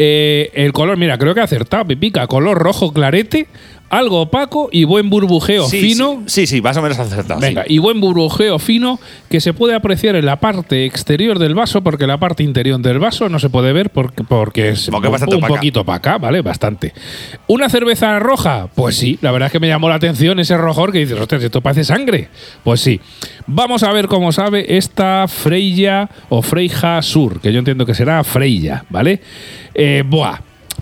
Eh, 0.00 0.52
el 0.54 0.72
color, 0.72 0.96
mira, 0.96 1.18
creo 1.18 1.34
que 1.34 1.40
acertado, 1.40 1.84
pipica. 1.84 2.28
Color 2.28 2.56
rojo 2.56 2.92
clarete, 2.92 3.48
algo 3.90 4.20
opaco 4.22 4.68
y 4.70 4.84
buen 4.84 5.08
burbujeo 5.10 5.66
Sí, 5.68 5.80
fino. 5.80 6.22
Sí, 6.26 6.46
sí, 6.46 6.56
sí, 6.56 6.62
más 6.62 6.76
o 6.76 6.82
menos 6.82 6.98
acertado. 6.98 7.40
Venga, 7.40 7.64
sí. 7.66 7.74
y 7.74 7.78
buen 7.78 8.00
burbujeo 8.00 8.58
fino 8.58 9.00
que 9.30 9.40
se 9.40 9.52
puede 9.54 9.74
apreciar 9.74 10.14
en 10.16 10.26
la 10.26 10.36
parte 10.40 10.84
exterior 10.84 11.38
del 11.38 11.54
vaso, 11.54 11.82
porque 11.82 12.06
la 12.06 12.18
parte 12.18 12.42
interior 12.42 12.80
del 12.80 12.98
vaso 12.98 13.28
no 13.28 13.38
se 13.38 13.48
puede 13.50 13.72
ver 13.72 13.90
porque, 13.90 14.24
porque 14.24 14.70
es 14.70 14.88
Porque 14.90 15.08
un- 15.08 15.12
bastante 15.12 15.36
un 15.36 15.42
opaca. 15.44 15.54
poquito 15.54 15.80
opaca, 15.80 16.18
¿vale? 16.18 16.42
Bastante. 16.42 16.92
¿Una 17.46 17.68
cerveza 17.70 18.18
roja? 18.18 18.68
Pues 18.74 18.96
sí, 18.96 19.18
la 19.22 19.30
verdad 19.32 19.46
es 19.46 19.52
que 19.52 19.60
me 19.60 19.68
llamó 19.68 19.88
la 19.88 19.94
atención 19.94 20.38
ese 20.38 20.56
rojor 20.56 20.92
que 20.92 20.98
dices, 20.98 21.18
ostras, 21.18 21.42
esto 21.42 21.60
parece 21.60 21.84
sangre. 21.84 22.28
Pues 22.64 22.80
sí. 22.80 23.00
Vamos 23.46 23.82
a 23.82 23.92
ver 23.92 24.06
cómo 24.08 24.32
sabe 24.32 24.76
esta 24.76 25.26
Freya 25.28 26.10
o 26.28 26.42
Freija 26.42 27.00
Sur, 27.00 27.40
que 27.40 27.52
yo 27.52 27.58
entiendo 27.60 27.86
que 27.86 27.94
será 27.94 28.22
Freya, 28.24 28.84
¿vale? 28.90 29.22
Eh, 29.74 30.02
buah. 30.06 30.40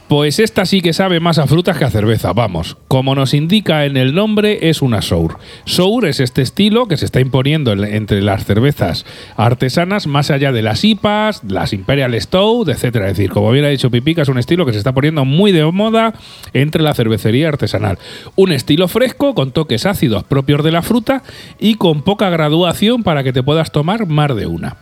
Pues 0.09 0.39
esta 0.39 0.65
sí 0.67 0.83
que 0.83 0.93
sabe 0.93 1.19
más 1.19 1.39
a 1.39 1.49
frutas 1.49 1.77
que 1.79 1.85
a 1.85 1.91
cerveza, 1.91 2.33
vamos. 2.33 2.77
Como 2.87 3.17
nos 3.17 3.35
indica 3.35 3.87
en 3.87 3.97
el 3.97 4.15
nombre, 4.15 4.69
es 4.71 4.81
una 4.81 5.03
sour. 5.03 5.37
Sour 5.65 6.07
es 6.07 6.21
este 6.21 6.43
estilo 6.43 6.87
que 6.87 6.97
se 6.97 7.07
está 7.07 7.19
imponiendo 7.19 7.73
en- 7.73 7.83
entre 7.83 8.23
las 8.23 8.45
cervezas 8.45 9.05
artesanas, 9.37 10.07
más 10.07 10.31
allá 10.31 10.53
de 10.53 10.63
las 10.63 10.85
IPAs, 10.85 11.43
las 11.49 11.73
Imperial 11.73 12.15
Stout, 12.21 12.69
etcétera. 12.69 13.09
Es 13.11 13.17
decir, 13.17 13.31
como 13.31 13.51
bien 13.51 13.65
ha 13.65 13.69
dicho 13.69 13.91
Pipica, 13.91 14.23
es 14.23 14.29
un 14.29 14.39
estilo 14.39 14.65
que 14.65 14.71
se 14.73 14.79
está 14.79 14.93
poniendo 14.95 15.25
muy 15.25 15.51
de 15.51 15.65
moda 15.73 16.15
entre 16.53 16.85
la 16.85 16.95
cervecería 16.95 17.49
artesanal. 17.49 17.99
Un 18.37 18.53
estilo 18.53 18.87
fresco, 18.87 19.35
con 19.35 19.51
toques 19.51 19.87
ácidos 19.87 20.23
propios 20.23 20.63
de 20.63 20.71
la 20.71 20.83
fruta 20.83 21.25
y 21.59 21.75
con 21.75 22.03
poca 22.03 22.31
graduación 22.31 23.03
para 23.03 23.25
que 23.25 23.33
te 23.33 23.43
puedas 23.43 23.73
tomar 23.73 24.07
más 24.07 24.37
de 24.37 24.47
una. 24.47 24.77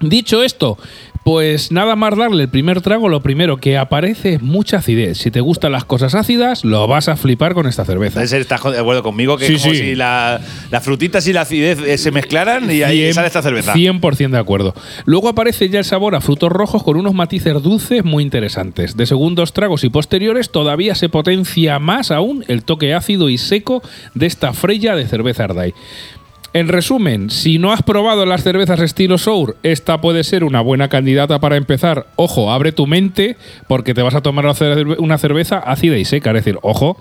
Dicho 0.00 0.42
esto, 0.42 0.76
pues 1.24 1.72
nada 1.72 1.96
más 1.96 2.16
darle 2.16 2.42
el 2.44 2.48
primer 2.48 2.82
trago, 2.82 3.08
lo 3.08 3.20
primero 3.22 3.56
que 3.56 3.78
aparece 3.78 4.34
es 4.34 4.42
mucha 4.42 4.76
acidez. 4.76 5.18
Si 5.18 5.30
te 5.30 5.40
gustan 5.40 5.72
las 5.72 5.84
cosas 5.84 6.14
ácidas, 6.14 6.64
lo 6.64 6.86
vas 6.86 7.08
a 7.08 7.16
flipar 7.16 7.54
con 7.54 7.66
esta 7.66 7.84
cerveza. 7.84 8.22
Estás 8.22 8.62
de 8.62 8.78
acuerdo 8.78 9.02
conmigo 9.02 9.36
que 9.38 9.46
Sí, 9.48 9.54
es 9.54 9.62
como 9.62 9.74
sí. 9.74 9.80
si 9.80 9.94
la- 9.96 10.40
las 10.70 10.84
frutitas 10.84 11.26
y 11.26 11.32
la 11.32 11.40
acidez 11.40 11.78
eh, 11.80 11.98
se 11.98 12.10
mezclaran 12.12 12.70
y 12.70 12.82
ahí 12.82 13.12
sale 13.12 13.26
esta 13.26 13.42
cerveza. 13.42 13.72
100% 13.74 14.30
de 14.30 14.38
acuerdo. 14.38 14.74
Luego 15.06 15.28
aparece 15.28 15.68
ya 15.68 15.78
el 15.80 15.84
sabor 15.84 16.14
a 16.14 16.20
frutos 16.20 16.52
rojos 16.52 16.82
con 16.84 16.96
unos 16.96 17.14
matices 17.14 17.60
dulces 17.62 18.04
muy 18.04 18.22
interesantes. 18.22 18.96
De 18.96 19.06
segundos 19.06 19.52
tragos 19.52 19.82
y 19.82 19.88
posteriores 19.88 20.50
todavía 20.50 20.94
se 20.94 21.08
potencia 21.08 21.78
más 21.78 22.10
aún 22.10 22.44
el 22.48 22.62
toque 22.62 22.94
ácido 22.94 23.30
y 23.30 23.38
seco 23.38 23.82
de 24.14 24.26
esta 24.26 24.52
freya 24.52 24.94
de 24.94 25.08
cerveza 25.08 25.44
Ardai. 25.44 25.74
En 26.56 26.68
resumen, 26.68 27.28
si 27.28 27.58
no 27.58 27.70
has 27.70 27.82
probado 27.82 28.24
las 28.24 28.42
cervezas 28.42 28.80
estilo 28.80 29.18
Sour, 29.18 29.58
esta 29.62 30.00
puede 30.00 30.24
ser 30.24 30.42
una 30.42 30.62
buena 30.62 30.88
candidata 30.88 31.38
para 31.38 31.56
empezar. 31.58 32.06
Ojo, 32.16 32.50
abre 32.50 32.72
tu 32.72 32.86
mente 32.86 33.36
porque 33.68 33.92
te 33.92 34.00
vas 34.00 34.14
a 34.14 34.22
tomar 34.22 34.46
una 34.46 34.54
cerve- 34.54 34.96
una 34.98 35.18
cerveza 35.18 35.58
ácida 35.58 35.98
y 35.98 36.06
seca. 36.06 36.30
Es 36.30 36.36
decir, 36.36 36.58
ojo, 36.62 36.96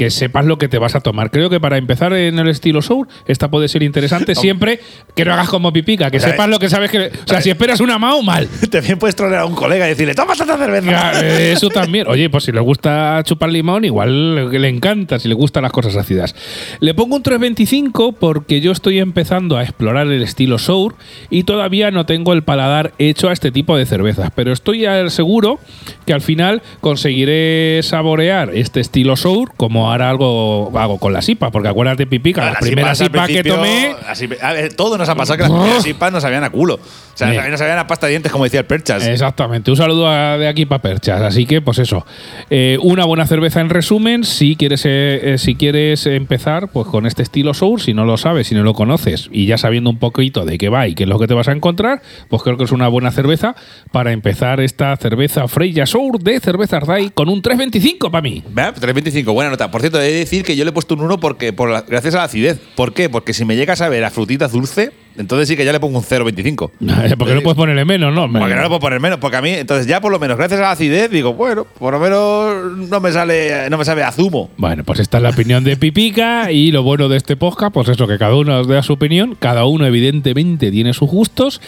que 0.00 0.08
sepas 0.08 0.46
lo 0.46 0.56
que 0.56 0.66
te 0.66 0.78
vas 0.78 0.94
a 0.94 1.00
tomar. 1.00 1.30
Creo 1.30 1.50
que 1.50 1.60
para 1.60 1.76
empezar 1.76 2.14
en 2.14 2.38
el 2.38 2.48
estilo 2.48 2.80
Sour, 2.80 3.06
esta 3.26 3.50
puede 3.50 3.68
ser 3.68 3.82
interesante 3.82 4.34
siempre 4.34 4.80
que 5.14 5.26
no 5.26 5.34
hagas 5.34 5.50
como 5.50 5.74
pipica, 5.74 6.10
que 6.10 6.16
O 6.16 6.20
sea, 6.20 6.30
sepas 6.30 6.48
lo 6.48 6.58
que 6.58 6.70
sabes 6.70 6.90
que. 6.90 7.08
O 7.08 7.28
sea, 7.28 7.42
si 7.42 7.50
esperas 7.50 7.80
una 7.80 7.98
Mao, 7.98 8.22
mal. 8.22 8.48
También 8.70 8.98
puedes 8.98 9.14
trolear 9.14 9.42
a 9.42 9.44
un 9.44 9.54
colega 9.54 9.84
y 9.84 9.90
decirle, 9.90 10.14
toma 10.14 10.32
esta 10.32 10.56
cerveza. 10.56 10.88
Claro, 10.88 11.18
Eso 11.20 11.68
también. 11.68 12.06
Oye, 12.08 12.30
pues 12.30 12.44
si 12.44 12.52
le 12.52 12.60
gusta 12.60 13.20
chupar 13.24 13.50
limón, 13.50 13.84
igual 13.84 14.50
le 14.50 14.68
encanta, 14.70 15.18
si 15.18 15.28
le 15.28 15.34
gustan 15.34 15.64
las 15.64 15.72
cosas 15.72 15.94
ácidas. 15.96 16.34
Le 16.80 16.94
pongo 16.94 17.16
un 17.16 17.22
325 17.22 18.12
porque 18.12 18.62
yo 18.62 18.72
estoy 18.72 19.00
empezando 19.00 19.58
a 19.58 19.64
explorar 19.64 20.06
el 20.06 20.22
estilo 20.22 20.56
Sour 20.56 20.94
y 21.28 21.42
todavía 21.42 21.90
no 21.90 22.06
tengo 22.06 22.32
el 22.32 22.42
paladar 22.42 22.94
hecho 22.96 23.28
a 23.28 23.34
este 23.34 23.52
tipo 23.52 23.76
de 23.76 23.84
cervezas. 23.84 24.30
Pero 24.34 24.54
estoy 24.54 24.86
eh, 24.86 25.10
seguro 25.10 25.58
que 26.06 26.14
al 26.14 26.22
final 26.22 26.62
conseguiré 26.80 27.80
saborear 27.82 28.50
este 28.54 28.80
estilo 28.80 29.16
Sour 29.16 29.52
como 29.58 29.89
ahora 29.90 30.10
algo 30.10 30.70
hago 30.78 30.98
con 30.98 31.12
la 31.12 31.22
SIPA. 31.22 31.50
Porque 31.50 31.68
acuérdate, 31.68 32.06
Pipica, 32.06 32.44
la 32.44 32.50
Las 32.52 32.60
primera 32.60 32.94
SIPA 32.94 33.26
que 33.26 33.42
tomé. 33.44 33.94
así- 34.08 34.28
a 34.42 34.52
ver, 34.52 34.74
todo 34.74 34.96
nos 34.98 35.08
ha 35.08 35.14
pasado 35.14 35.36
que 35.36 35.42
las 35.44 35.52
primeras 35.52 35.86
IPAs 35.86 36.12
no 36.12 36.20
sabían 36.20 36.44
a 36.44 36.50
culo. 36.50 36.74
O 36.74 37.16
sea, 37.20 37.28
también 37.28 37.50
no 37.50 37.58
sabían 37.58 37.78
a 37.78 37.86
pasta 37.86 38.06
de 38.06 38.12
dientes, 38.12 38.32
como 38.32 38.44
decía 38.44 38.60
el 38.60 38.66
Perchas. 38.66 39.06
Exactamente, 39.06 39.70
un 39.70 39.76
saludo 39.76 40.08
a- 40.08 40.38
de 40.38 40.48
aquí 40.48 40.64
para 40.64 40.80
Perchas. 40.80 41.20
Así 41.20 41.44
que, 41.44 41.60
pues 41.60 41.78
eso, 41.78 42.06
eh, 42.48 42.78
una 42.82 43.04
buena 43.04 43.26
cerveza 43.26 43.60
en 43.60 43.68
resumen. 43.68 44.24
Si 44.24 44.56
quieres, 44.56 44.84
eh, 44.86 45.20
eh, 45.34 45.38
si 45.38 45.54
quieres 45.54 46.06
empezar, 46.06 46.68
pues 46.72 46.86
con 46.86 47.04
este 47.06 47.22
estilo 47.22 47.52
Sour, 47.52 47.80
si 47.82 47.92
no 47.92 48.04
lo 48.06 48.16
sabes, 48.16 48.46
si 48.46 48.54
no 48.54 48.62
lo 48.62 48.72
conoces 48.74 49.28
y 49.32 49.46
ya 49.46 49.58
sabiendo 49.58 49.90
un 49.90 49.98
poquito 49.98 50.44
de 50.46 50.56
qué 50.56 50.68
va 50.70 50.88
y 50.88 50.94
qué 50.94 51.02
es 51.02 51.08
lo 51.08 51.18
que 51.18 51.26
te 51.26 51.34
vas 51.34 51.48
a 51.48 51.52
encontrar, 51.52 52.00
pues 52.28 52.42
creo 52.42 52.56
que 52.56 52.64
es 52.64 52.72
una 52.72 52.88
buena 52.88 53.10
cerveza 53.10 53.54
para 53.92 54.12
empezar 54.12 54.60
esta 54.60 54.96
cerveza 54.96 55.46
Freya 55.48 55.84
Sour 55.86 56.20
de 56.20 56.40
cerveza 56.40 56.78
Ardai 56.78 57.10
con 57.10 57.28
un 57.28 57.42
3.25 57.42 58.10
para 58.10 58.22
mí. 58.22 58.42
¿Verdad? 58.48 58.74
3.25, 58.80 59.32
buena 59.32 59.50
nota. 59.50 59.70
Por 59.70 59.79
cierto, 59.80 60.00
he 60.00 60.04
de 60.12 60.18
decir 60.18 60.44
que 60.44 60.56
yo 60.56 60.64
le 60.64 60.70
he 60.70 60.72
puesto 60.72 60.94
un 60.94 61.00
1 61.02 61.18
porque, 61.20 61.52
por 61.52 61.70
la- 61.70 61.82
gracias 61.82 62.14
a 62.14 62.18
la 62.18 62.24
acidez. 62.24 62.58
¿Por 62.76 62.92
qué? 62.94 63.08
Porque 63.08 63.32
si 63.34 63.44
me 63.44 63.56
llegas 63.56 63.80
a 63.80 63.88
ver 63.88 64.04
a 64.04 64.10
frutitas 64.10 64.52
dulce, 64.52 64.92
entonces 65.20 65.48
sí 65.48 65.56
que 65.56 65.64
ya 65.64 65.72
le 65.72 65.80
pongo 65.80 65.98
un 65.98 66.04
0.25. 66.04 66.70
Porque 67.18 67.34
no 67.34 67.42
puedes 67.42 67.56
ponerle 67.56 67.84
menos, 67.84 68.12
¿no? 68.14 68.22
Porque 68.30 68.54
no 68.54 68.62
le 68.62 68.68
puedo 68.68 68.80
poner 68.80 69.00
menos, 69.00 69.18
porque 69.18 69.36
a 69.36 69.42
mí, 69.42 69.50
entonces 69.50 69.86
ya 69.86 70.00
por 70.00 70.10
lo 70.10 70.18
menos, 70.18 70.36
gracias 70.36 70.58
a 70.60 70.62
la 70.64 70.70
acidez, 70.72 71.10
digo, 71.10 71.34
bueno, 71.34 71.66
por 71.78 71.92
lo 71.94 72.00
menos 72.00 72.88
no 72.88 73.00
me 73.00 73.12
sale, 73.12 73.68
no 73.70 73.78
me 73.78 73.84
sabe 73.84 74.02
a 74.02 74.10
zumo. 74.12 74.50
Bueno, 74.56 74.84
pues 74.84 74.98
esta 75.00 75.18
es 75.18 75.22
la 75.22 75.30
opinión 75.30 75.62
de 75.64 75.76
Pipica 75.76 76.50
y 76.50 76.70
lo 76.72 76.82
bueno 76.82 77.08
de 77.08 77.16
este 77.16 77.36
podcast, 77.36 77.72
pues 77.72 77.88
eso, 77.88 78.06
que 78.06 78.18
cada 78.18 78.34
uno 78.34 78.52
nos 78.56 78.68
dé 78.68 78.82
su 78.82 78.94
opinión, 78.94 79.36
cada 79.38 79.64
uno 79.66 79.86
evidentemente 79.86 80.70
tiene 80.70 80.92
sus 80.94 81.10
gustos 81.10 81.60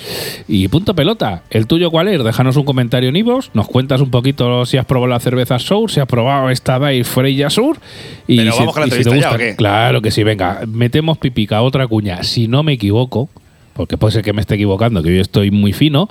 y 0.48 0.68
punto 0.68 0.94
pelota. 0.94 1.42
¿El 1.50 1.66
tuyo 1.66 1.90
cuál 1.90 2.08
es? 2.08 2.22
Déjanos 2.22 2.56
un 2.56 2.64
comentario 2.64 3.08
en 3.08 3.16
Ivos, 3.16 3.50
nos 3.54 3.68
cuentas 3.68 4.00
un 4.00 4.10
poquito 4.10 4.64
si 4.66 4.76
has 4.78 4.84
probado 4.86 5.08
la 5.08 5.20
cerveza 5.20 5.58
Sour, 5.58 5.90
si 5.90 6.00
has 6.00 6.06
probado 6.06 6.50
esta 6.50 6.78
Dai 6.78 7.04
Freya 7.04 7.50
Sour 7.50 7.78
y 8.26 8.36
Pero 8.38 8.52
si- 8.52 8.58
vamos 8.60 8.74
con 8.74 8.80
la 8.82 8.86
y 8.86 8.90
si 8.90 8.96
te 8.96 9.02
entrevista 9.02 9.30
ya. 9.30 9.34
¿o 9.34 9.38
qué? 9.38 9.56
Claro 9.56 10.00
que 10.02 10.10
sí, 10.10 10.22
venga, 10.22 10.60
metemos 10.66 11.18
Pipica 11.18 11.62
otra 11.62 11.86
cuña, 11.86 12.22
si 12.22 12.48
no 12.48 12.62
me 12.62 12.72
equivoco. 12.74 13.28
Porque 13.74 13.96
puede 13.96 14.12
ser 14.12 14.22
que 14.22 14.32
me 14.32 14.40
esté 14.40 14.54
equivocando, 14.54 15.02
que 15.02 15.14
yo 15.14 15.20
estoy 15.22 15.50
muy 15.50 15.72
fino. 15.72 16.08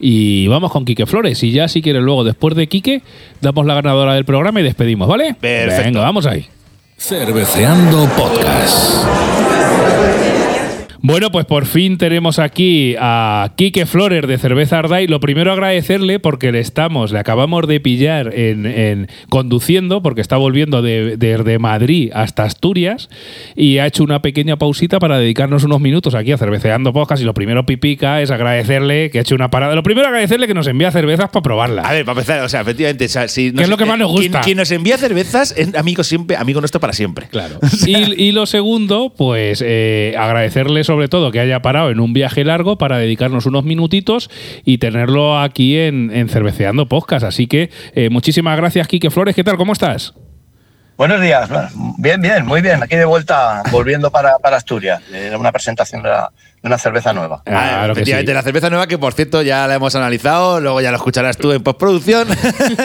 Y 0.00 0.48
vamos 0.48 0.72
con 0.72 0.84
Quique 0.84 1.06
Flores. 1.06 1.42
Y 1.42 1.52
ya, 1.52 1.68
si 1.68 1.82
quieres, 1.82 2.02
luego, 2.02 2.24
después 2.24 2.54
de 2.54 2.66
Quique, 2.66 3.02
damos 3.40 3.66
la 3.66 3.74
ganadora 3.74 4.14
del 4.14 4.24
programa 4.24 4.60
y 4.60 4.64
despedimos, 4.64 5.08
¿vale? 5.08 5.34
Perfecto. 5.40 5.84
Venga, 5.84 6.00
vamos 6.00 6.26
ahí. 6.26 6.46
Cerveceando 6.96 8.08
Podcast. 8.16 9.33
Bueno, 11.06 11.30
pues 11.30 11.44
por 11.44 11.66
fin 11.66 11.98
tenemos 11.98 12.38
aquí 12.38 12.96
a 12.98 13.52
Quique 13.56 13.84
Flores 13.84 14.26
de 14.26 14.38
Cerveza 14.38 14.78
Ardai. 14.78 15.06
Lo 15.06 15.20
primero 15.20 15.52
agradecerle 15.52 16.18
porque 16.18 16.50
le 16.50 16.60
estamos, 16.60 17.12
le 17.12 17.18
acabamos 17.18 17.68
de 17.68 17.78
pillar 17.78 18.32
en, 18.34 18.64
en 18.64 19.08
conduciendo, 19.28 20.02
porque 20.02 20.22
está 20.22 20.38
volviendo 20.38 20.80
de- 20.80 21.18
desde 21.18 21.58
Madrid 21.58 22.10
hasta 22.14 22.44
Asturias 22.44 23.10
y 23.54 23.76
ha 23.76 23.86
hecho 23.86 24.02
una 24.02 24.22
pequeña 24.22 24.56
pausita 24.56 24.98
para 24.98 25.18
dedicarnos 25.18 25.62
unos 25.64 25.78
minutos 25.82 26.14
aquí 26.14 26.32
a 26.32 26.38
Cerveceando 26.38 26.94
Podcast. 26.94 27.20
Y 27.20 27.26
lo 27.26 27.34
primero, 27.34 27.66
Pipica, 27.66 28.22
es 28.22 28.30
agradecerle 28.30 29.10
que 29.10 29.18
ha 29.18 29.20
hecho 29.20 29.34
una 29.34 29.50
parada. 29.50 29.74
Lo 29.74 29.82
primero, 29.82 30.06
agradecerle 30.08 30.46
que 30.46 30.54
nos 30.54 30.66
envía 30.68 30.90
cervezas 30.90 31.28
para 31.28 31.42
probarlas. 31.42 31.84
A 31.84 31.92
ver, 31.92 32.06
para 32.06 32.18
empezar, 32.18 32.40
o 32.42 32.48
sea, 32.48 32.62
efectivamente, 32.62 33.04
o 33.04 33.08
sea, 33.10 33.28
si 33.28 33.52
¿Qué 33.52 33.64
es 33.64 33.68
lo 33.68 33.76
que 33.76 33.84
más 33.84 33.98
nos 33.98 34.10
gusta? 34.10 34.40
Quien, 34.40 34.56
nos 34.56 34.70
envía 34.70 34.96
cervezas 34.96 35.52
es 35.54 35.74
amigo 35.74 36.02
siempre, 36.02 36.38
amigo 36.38 36.62
nuestro 36.62 36.80
para 36.80 36.94
siempre. 36.94 37.26
Claro. 37.30 37.58
Y, 37.86 38.22
y 38.28 38.32
lo 38.32 38.46
segundo, 38.46 39.12
pues 39.14 39.62
eh, 39.62 40.14
agradecerle 40.18 40.82
sobre 40.94 41.08
todo 41.08 41.32
que 41.32 41.40
haya 41.40 41.60
parado 41.60 41.90
en 41.90 41.98
un 41.98 42.12
viaje 42.12 42.44
largo 42.44 42.78
para 42.78 42.98
dedicarnos 42.98 43.46
unos 43.46 43.64
minutitos 43.64 44.30
y 44.64 44.78
tenerlo 44.78 45.40
aquí 45.40 45.76
en, 45.76 46.12
en 46.14 46.28
Cerveceando 46.28 46.86
Podcast. 46.88 47.24
Así 47.24 47.48
que 47.48 47.68
eh, 47.96 48.10
muchísimas 48.10 48.56
gracias, 48.56 48.86
Quique 48.86 49.10
Flores. 49.10 49.34
¿Qué 49.34 49.42
tal? 49.42 49.56
¿Cómo 49.56 49.72
estás? 49.72 50.14
Buenos 50.96 51.20
días. 51.20 51.50
Bien, 51.98 52.20
bien, 52.22 52.46
muy 52.46 52.62
bien. 52.62 52.80
Aquí 52.80 52.94
de 52.94 53.04
vuelta, 53.04 53.64
volviendo 53.72 54.12
para, 54.12 54.38
para 54.38 54.56
Asturias. 54.58 55.02
Era 55.12 55.36
una 55.36 55.50
presentación 55.50 56.00
de, 56.04 56.10
la- 56.10 56.30
una 56.62 56.78
cerveza 56.78 57.12
nueva. 57.12 57.42
Ah, 57.46 57.50
Claro 57.50 57.92
efectivamente, 57.94 58.30
sí. 58.30 58.34
la 58.36 58.42
cerveza 58.42 58.70
nueva 58.70 58.86
que 58.86 58.96
por 58.96 59.12
cierto 59.14 59.42
ya 59.42 59.66
la 59.66 59.74
hemos 59.74 59.96
analizado, 59.96 60.60
luego 60.60 60.80
ya 60.80 60.92
lo 60.92 60.96
escucharás 60.96 61.36
tú 61.36 61.50
en 61.50 61.64
postproducción. 61.64 62.28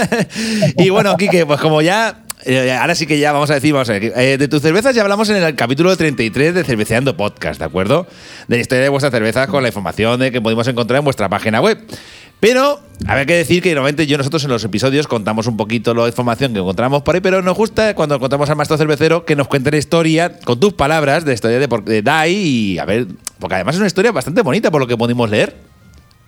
y 0.78 0.90
bueno, 0.90 1.16
Quique, 1.18 1.46
pues 1.46 1.62
como 1.62 1.84
ya 1.84 2.24
eh, 2.46 2.72
ahora 2.72 2.96
sí 2.96 3.06
que 3.06 3.20
ya 3.20 3.32
vamos 3.32 3.52
a 3.52 3.56
decir, 3.56 3.74
vamos 3.74 3.90
a 3.90 3.98
eh, 3.98 4.38
de 4.38 4.48
tus 4.48 4.62
cervezas 4.62 4.96
ya 4.96 5.02
hablamos 5.02 5.30
en 5.30 5.38
el 5.38 5.56
capítulo 5.56 5.96
33 5.96 6.54
de 6.54 6.64
Cerveceando 6.64 7.18
Podcast, 7.18 7.60
¿de 7.60 7.66
acuerdo? 7.66 8.08
De 8.48 8.56
la 8.56 8.62
historia 8.62 8.84
de 8.84 8.90
vuestras 8.90 9.12
cervezas 9.12 9.48
con 9.48 9.62
la 9.62 9.70
información 9.70 10.20
de 10.20 10.32
que 10.32 10.42
podemos 10.42 10.68
encontrar 10.68 11.00
en 11.00 11.04
vuestra 11.04 11.28
página 11.28 11.60
web. 11.60 11.78
Pero, 12.40 12.80
había 13.06 13.26
que 13.26 13.36
decir 13.36 13.62
que 13.62 13.74
normalmente 13.74 14.08
yo 14.08 14.18
nosotros 14.18 14.46
en 14.46 14.52
los 14.52 14.64
episodios 14.64 15.08
contamos 15.08 15.48
un 15.48 15.58
poquito 15.58 15.94
la 15.94 16.08
información 16.08 16.54
que 16.54 16.60
encontramos 16.60 17.02
por 17.02 17.16
ahí, 17.16 17.22
pero 17.22 17.42
nos 17.42 17.58
gusta 17.58 17.94
cuando 17.94 18.16
encontramos 18.16 18.50
al 18.50 18.56
maestro 18.56 18.78
cervecero 18.78 19.26
que 19.26 19.36
nos 19.36 19.50
cuente 19.50 19.72
la 19.72 19.78
historia 19.78 20.40
con 20.40 20.58
tus 20.58 20.72
palabras 20.72 21.26
de 21.26 21.32
la 21.32 21.36
historia 21.36 21.60
de, 21.60 21.68
de 21.68 22.02
Dai 22.02 22.32
y 22.32 22.80
a 22.80 22.86
ver, 22.86 23.08
porque 23.40 23.56
además 23.56 23.76
es 23.76 23.80
una 23.80 23.88
historia 23.88 24.14
bastante 24.14 24.42
bonita 24.42 24.72
por 24.72 24.80
lo 24.80 24.88
que 24.88 24.96
pudimos 24.96 25.30
leer. 25.30 25.58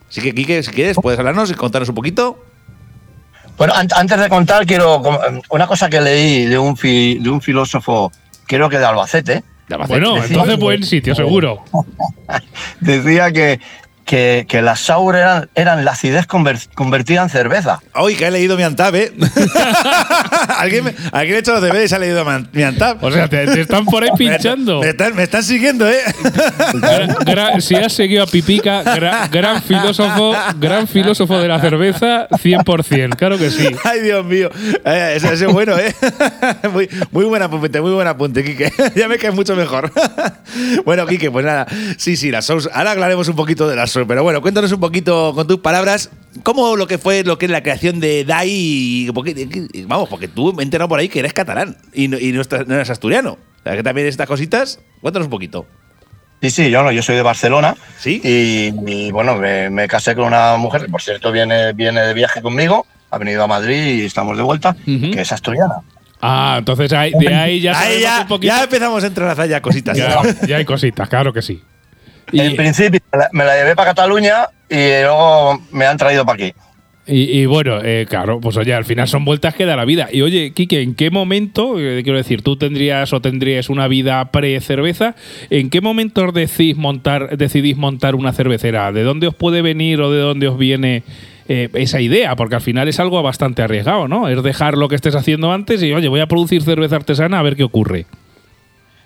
Así 0.09 0.19
que, 0.19 0.35
Quique, 0.35 0.61
si 0.61 0.71
quieres, 0.71 0.97
puedes 1.01 1.17
hablarnos 1.17 1.49
y 1.49 1.53
contarnos 1.53 1.87
un 1.87 1.95
poquito. 1.95 2.50
Bueno, 3.57 3.73
an- 3.75 3.87
antes 3.95 4.19
de 4.19 4.29
contar, 4.29 4.65
quiero 4.65 5.01
com- 5.01 5.17
una 5.49 5.67
cosa 5.67 5.89
que 5.89 6.01
leí 6.01 6.45
de 6.45 6.57
un, 6.57 6.75
fi- 6.77 7.19
de 7.19 7.29
un 7.29 7.41
filósofo, 7.41 8.11
creo 8.47 8.69
que 8.69 8.79
de 8.79 8.85
Albacete, 8.85 9.43
De 9.67 9.75
Albacete. 9.75 9.99
Bueno, 9.99 10.15
decía- 10.15 10.27
entonces 10.35 10.57
buen 10.59 10.83
sitio, 10.83 11.13
seguro. 11.15 11.63
decía 12.79 13.31
que, 13.31 13.59
que, 14.05 14.45
que 14.49 14.61
las 14.61 14.79
sour 14.81 15.15
eran, 15.15 15.49
eran 15.55 15.85
la 15.85 15.91
acidez 15.91 16.27
conver- 16.27 16.67
convertida 16.75 17.21
en 17.23 17.29
cerveza. 17.29 17.79
Hoy 17.93 18.15
que 18.15 18.27
he 18.27 18.31
leído 18.31 18.57
mi 18.57 18.63
Antab, 18.63 18.95
¿eh? 18.95 19.11
¿Alguien, 20.57 20.85
me- 20.85 20.95
alguien 21.11 21.35
ha 21.35 21.39
hecho 21.39 21.53
los 21.53 21.61
deberes 21.61 21.91
y 21.91 21.95
ha 21.95 21.99
leído 21.99 22.25
mi- 22.53 22.63
Antab. 22.63 23.03
O 23.03 23.11
sea, 23.11 23.27
te, 23.27 23.45
te 23.47 23.61
están 23.61 23.85
por 23.85 24.03
ahí 24.03 24.09
pinchando. 24.17 24.81
Me, 24.81 24.89
están, 24.89 25.15
me 25.15 25.23
están 25.23 25.43
siguiendo, 25.43 25.87
¿eh? 25.89 25.99
Gra- 26.73 27.17
gra- 27.19 27.61
si 27.61 27.75
has 27.75 27.93
seguido 27.93 28.23
a 28.23 28.27
Pipica, 28.27 28.83
gra- 28.83 29.29
gran 29.29 29.61
filósofo, 29.61 30.33
gran 30.59 30.87
filósofo 30.87 31.39
de 31.39 31.47
la 31.47 31.59
cerveza, 31.59 32.27
100%, 32.29 33.15
claro 33.15 33.37
que 33.37 33.49
sí. 33.49 33.67
Ay, 33.83 34.01
Dios 34.01 34.25
mío. 34.25 34.49
Eh, 34.85 35.13
ese, 35.15 35.33
es 35.33 35.45
bueno, 35.45 35.77
¿eh? 35.77 35.93
Muy, 36.71 36.89
muy 37.11 37.25
buen 37.25 37.41
apunte, 37.41 37.81
muy 37.81 37.91
buen 37.91 38.07
apunte, 38.07 38.43
Quique. 38.43 38.71
ya 38.95 39.07
me 39.07 39.17
cae 39.17 39.31
mucho 39.31 39.55
mejor. 39.55 39.91
bueno, 40.85 41.05
Quique, 41.07 41.29
pues 41.31 41.45
nada. 41.45 41.65
Sí, 41.97 42.15
sí, 42.15 42.31
las 42.31 42.45
Souls. 42.45 42.69
Ahora 42.73 42.91
hablaremos 42.91 43.27
un 43.27 43.35
poquito 43.35 43.67
de 43.67 43.75
las 43.75 43.90
Pero 43.93 44.23
bueno, 44.23 44.41
cuéntanos 44.41 44.71
un 44.71 44.79
poquito 44.79 45.33
con 45.35 45.47
tus 45.47 45.59
palabras 45.59 46.09
cómo 46.43 46.75
lo 46.75 46.87
que 46.87 46.97
fue 46.97 47.23
lo 47.23 47.37
que 47.37 47.45
es 47.45 47.51
la 47.51 47.61
creación 47.63 47.99
de 47.99 48.23
DAI. 48.25 48.49
y- 48.51 49.11
porque- 49.13 49.47
vamos, 49.87 50.09
porque 50.09 50.27
tú 50.27 50.53
me 50.53 50.63
he 50.63 50.65
enterado 50.65 50.87
por 50.89 50.99
ahí 50.99 51.09
que 51.09 51.19
eres 51.19 51.33
catalán 51.33 51.77
y 51.93 52.07
no, 52.07 52.17
y 52.19 52.31
no 52.31 52.41
estás- 52.41 52.67
no 52.67 52.75
eres 52.75 52.89
asturiano. 52.89 53.31
O 53.59 53.63
sea, 53.63 53.75
que 53.75 53.83
también 53.83 54.07
estas 54.07 54.27
cositas, 54.27 54.79
cuéntanos 55.01 55.27
un 55.27 55.31
poquito. 55.31 55.65
Sí, 56.41 56.49
sí, 56.49 56.69
yo 56.71 56.81
no, 56.83 56.91
yo 56.91 57.03
soy 57.03 57.15
de 57.15 57.21
Barcelona. 57.21 57.75
¿Sí? 57.99 58.19
Y, 58.23 58.73
y, 58.91 59.11
bueno, 59.11 59.35
me, 59.35 59.69
me 59.69 59.87
casé 59.87 60.15
con 60.15 60.25
una 60.25 60.57
mujer 60.57 60.85
que, 60.85 60.89
por 60.89 61.01
cierto, 61.01 61.31
viene, 61.31 61.71
viene 61.73 62.01
de 62.01 62.13
viaje 62.15 62.41
conmigo. 62.41 62.87
Ha 63.11 63.17
venido 63.19 63.43
a 63.43 63.47
Madrid 63.47 64.01
y 64.01 64.05
estamos 64.05 64.37
de 64.37 64.43
vuelta, 64.43 64.75
que 64.85 65.21
es 65.21 65.31
asturiana. 65.31 65.75
Ah, 66.19 66.55
entonces 66.59 66.91
ahí- 66.93 67.11
de 67.19 67.33
ahí 67.35 67.59
ya 67.61 67.79
Ahí 67.79 67.99
ya, 68.01 68.21
un 68.21 68.27
poquito. 68.27 68.53
ya 68.53 68.63
empezamos 68.63 69.03
a 69.03 69.07
entrelazar 69.07 69.47
ya 69.49 69.61
cositas. 69.61 69.97
Ya, 69.97 70.19
ya 70.47 70.57
hay 70.57 70.65
cositas, 70.65 71.09
claro 71.09 71.31
que 71.33 71.41
sí. 71.41 71.61
Y- 72.31 72.39
En 72.41 72.55
principio 72.55 72.99
me 73.33 73.43
la, 73.45 73.55
llevé 73.57 73.75
para 73.75 73.89
Cataluña 73.91 74.47
y 74.69 74.75
luego 75.03 75.61
me 75.71 75.85
han 75.85 75.97
traído 75.97 76.25
para 76.25 76.35
aquí. 76.43 76.53
Y, 77.07 77.39
y 77.41 77.45
bueno, 77.47 77.79
eh, 77.83 78.05
claro, 78.07 78.39
pues 78.39 78.55
oye, 78.57 78.73
al 78.73 78.85
final 78.85 79.07
son 79.07 79.25
vueltas 79.25 79.55
que 79.55 79.65
da 79.65 79.75
la 79.75 79.85
vida. 79.85 80.07
Y 80.11 80.21
oye, 80.21 80.51
Quique, 80.53 80.81
¿en 80.81 80.93
qué 80.93 81.09
momento, 81.09 81.79
eh, 81.79 82.01
quiero 82.03 82.17
decir, 82.17 82.41
tú 82.43 82.57
tendrías 82.57 83.11
o 83.11 83.19
tendrías 83.21 83.69
una 83.69 83.87
vida 83.87 84.23
pre-cerveza? 84.31 85.15
¿En 85.49 85.69
qué 85.71 85.81
momento 85.81 86.31
decís 86.31 86.77
montar, 86.77 87.37
decidís 87.37 87.75
montar 87.75 88.15
una 88.15 88.31
cervecera? 88.33 88.91
¿De 88.91 89.03
dónde 89.03 89.27
os 89.27 89.35
puede 89.35 89.61
venir 89.63 89.99
o 89.99 90.11
de 90.11 90.19
dónde 90.19 90.47
os 90.47 90.57
viene 90.59 91.03
eh, 91.49 91.69
esa 91.73 91.99
idea? 91.99 92.35
Porque 92.35 92.55
al 92.55 92.61
final 92.61 92.87
es 92.87 92.99
algo 92.99 93.21
bastante 93.23 93.63
arriesgado, 93.63 94.07
¿no? 94.07 94.29
Es 94.29 94.41
dejar 94.43 94.77
lo 94.77 94.87
que 94.87 94.95
estés 94.95 95.15
haciendo 95.15 95.51
antes 95.51 95.81
y, 95.83 95.91
oye, 95.91 96.07
voy 96.07 96.19
a 96.21 96.27
producir 96.27 96.61
cerveza 96.61 96.97
artesana 96.97 97.39
a 97.39 97.41
ver 97.41 97.55
qué 97.55 97.63
ocurre. 97.63 98.05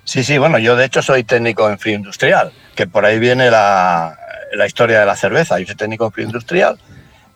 Sí, 0.05 0.23
sí, 0.23 0.37
bueno, 0.37 0.57
yo 0.59 0.75
de 0.75 0.85
hecho 0.85 1.01
soy 1.01 1.23
técnico 1.23 1.69
en 1.69 1.77
frío 1.77 1.95
industrial, 1.95 2.53
que 2.75 2.87
por 2.87 3.05
ahí 3.05 3.19
viene 3.19 3.51
la, 3.51 4.17
la 4.53 4.65
historia 4.65 4.99
de 4.99 5.05
la 5.05 5.15
cerveza. 5.15 5.59
Yo 5.59 5.65
soy 5.65 5.75
técnico 5.75 6.05
en 6.05 6.11
frío 6.11 6.27
industrial. 6.27 6.79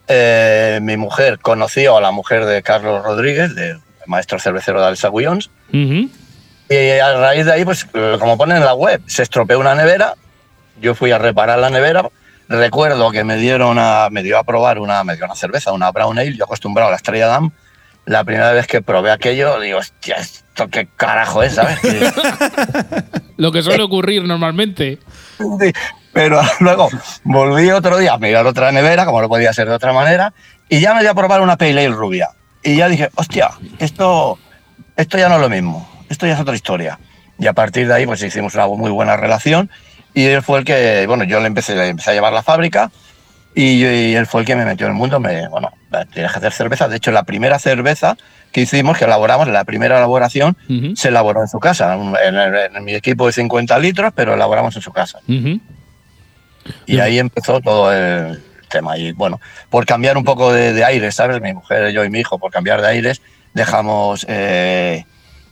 Eh, 0.08 0.78
mi 0.80 0.96
mujer 0.96 1.38
conoció 1.40 1.96
a 1.96 2.00
la 2.00 2.10
mujer 2.10 2.44
de 2.46 2.62
Carlos 2.62 3.04
Rodríguez, 3.04 3.54
del 3.54 3.80
maestro 4.06 4.38
cervecero 4.38 4.80
de 4.80 4.86
Alsa 4.86 5.10
Guillons, 5.10 5.50
y 6.68 6.98
a 6.98 7.12
raíz 7.18 7.44
de 7.44 7.52
ahí, 7.52 7.64
pues 7.64 7.84
como 8.18 8.38
ponen 8.38 8.58
en 8.58 8.64
la 8.64 8.74
web, 8.74 9.02
se 9.06 9.22
estropeó 9.22 9.58
una 9.58 9.74
nevera. 9.74 10.14
Yo 10.80 10.94
fui 10.94 11.10
a 11.10 11.18
reparar 11.18 11.58
la 11.58 11.70
nevera. 11.70 12.08
Recuerdo 12.48 13.10
que 13.10 13.22
me 13.22 13.36
dieron 13.36 13.78
a, 13.78 14.08
me 14.10 14.22
dio 14.22 14.38
a 14.38 14.44
probar 14.44 14.78
una, 14.78 15.04
me 15.04 15.16
dio 15.16 15.24
una 15.24 15.34
cerveza, 15.34 15.72
una 15.72 15.90
Brown 15.92 16.18
Ale. 16.18 16.36
Yo 16.36 16.44
acostumbrado 16.44 16.88
a 16.88 16.90
la 16.90 16.96
Estrella 16.96 17.26
Damm. 17.26 17.52
La 18.06 18.24
primera 18.24 18.52
vez 18.52 18.66
que 18.66 18.82
probé 18.82 19.10
aquello, 19.10 19.60
digo, 19.60 19.78
hostia, 19.78 20.16
¿esto 20.16 20.68
qué 20.68 20.88
carajo 20.96 21.42
es? 21.42 21.54
¿Sabes? 21.54 21.78
Lo 23.36 23.52
que 23.52 23.62
suele 23.62 23.82
ocurrir 23.82 24.24
normalmente. 24.24 24.98
Sí, 25.38 25.72
Pero 26.12 26.40
luego 26.60 26.88
volví 27.24 27.70
otro 27.70 27.98
día 27.98 28.14
a 28.14 28.18
mirar 28.18 28.46
otra 28.46 28.72
nevera, 28.72 29.04
como 29.04 29.20
no 29.20 29.28
podía 29.28 29.52
ser 29.52 29.68
de 29.68 29.74
otra 29.74 29.92
manera, 29.92 30.32
y 30.68 30.80
ya 30.80 30.94
me 30.94 31.00
dio 31.00 31.10
a 31.10 31.14
probar 31.14 31.40
una 31.40 31.56
Pale 31.56 31.86
Ale 31.86 31.88
rubia. 31.88 32.30
Y 32.62 32.76
ya 32.76 32.88
dije, 32.88 33.10
hostia, 33.14 33.50
esto, 33.78 34.38
esto 34.96 35.18
ya 35.18 35.28
no 35.28 35.36
es 35.36 35.40
lo 35.40 35.48
mismo, 35.48 35.88
esto 36.08 36.26
ya 36.26 36.34
es 36.34 36.40
otra 36.40 36.54
historia. 36.54 36.98
Y 37.38 37.46
a 37.46 37.54
partir 37.54 37.88
de 37.88 37.94
ahí, 37.94 38.06
pues 38.06 38.22
hicimos 38.22 38.54
una 38.54 38.66
muy 38.66 38.90
buena 38.90 39.16
relación. 39.16 39.70
Y 40.12 40.26
él 40.26 40.42
fue 40.42 40.58
el 40.58 40.64
que, 40.64 41.06
bueno, 41.06 41.24
yo 41.24 41.40
le 41.40 41.46
empecé, 41.46 41.74
le 41.74 41.88
empecé 41.88 42.10
a 42.10 42.14
llevar 42.14 42.32
la 42.32 42.42
fábrica 42.42 42.90
y, 43.54 43.84
y 43.84 44.14
él 44.14 44.26
fue 44.26 44.40
el 44.42 44.46
que 44.46 44.56
me 44.56 44.64
metió 44.64 44.86
en 44.86 44.92
el 44.92 44.98
mundo. 44.98 45.18
Me, 45.20 45.48
bueno, 45.48 45.70
tienes 46.12 46.30
que 46.32 46.38
hacer 46.38 46.52
cerveza. 46.52 46.88
De 46.88 46.96
hecho, 46.96 47.10
la 47.10 47.24
primera 47.24 47.58
cerveza 47.58 48.16
que 48.52 48.60
hicimos, 48.62 48.98
que 48.98 49.04
elaboramos, 49.04 49.48
la 49.48 49.64
primera 49.64 49.96
elaboración, 49.98 50.56
Ujú. 50.68 50.96
se 50.96 51.08
elaboró 51.08 51.40
en 51.42 51.48
su 51.48 51.58
casa, 51.60 51.94
en, 51.94 52.14
en- 52.36 52.76
en 52.76 52.84
mi 52.84 52.94
equipo 52.94 53.26
de 53.26 53.32
50 53.32 53.78
litros, 53.78 54.12
pero 54.14 54.34
elaboramos 54.34 54.74
en 54.76 54.82
su 54.82 54.92
casa. 54.92 55.18
Ujú. 55.28 55.60
Y 56.86 56.98
ahí 57.00 57.18
empezó 57.18 57.60
todo 57.60 57.92
el 57.92 58.42
tema. 58.68 58.96
Y 58.98 59.12
bueno, 59.12 59.40
por 59.70 59.86
cambiar 59.86 60.16
un 60.16 60.24
poco 60.24 60.52
de, 60.52 60.72
de 60.72 60.84
aires, 60.84 61.14
¿sabes? 61.14 61.40
Mi 61.40 61.52
mujer, 61.52 61.92
yo 61.92 62.04
y 62.04 62.10
mi 62.10 62.20
hijo, 62.20 62.38
por 62.38 62.50
cambiar 62.52 62.80
de 62.82 62.88
aires, 62.88 63.22
dejamos 63.54 64.24
eh, 64.28 65.04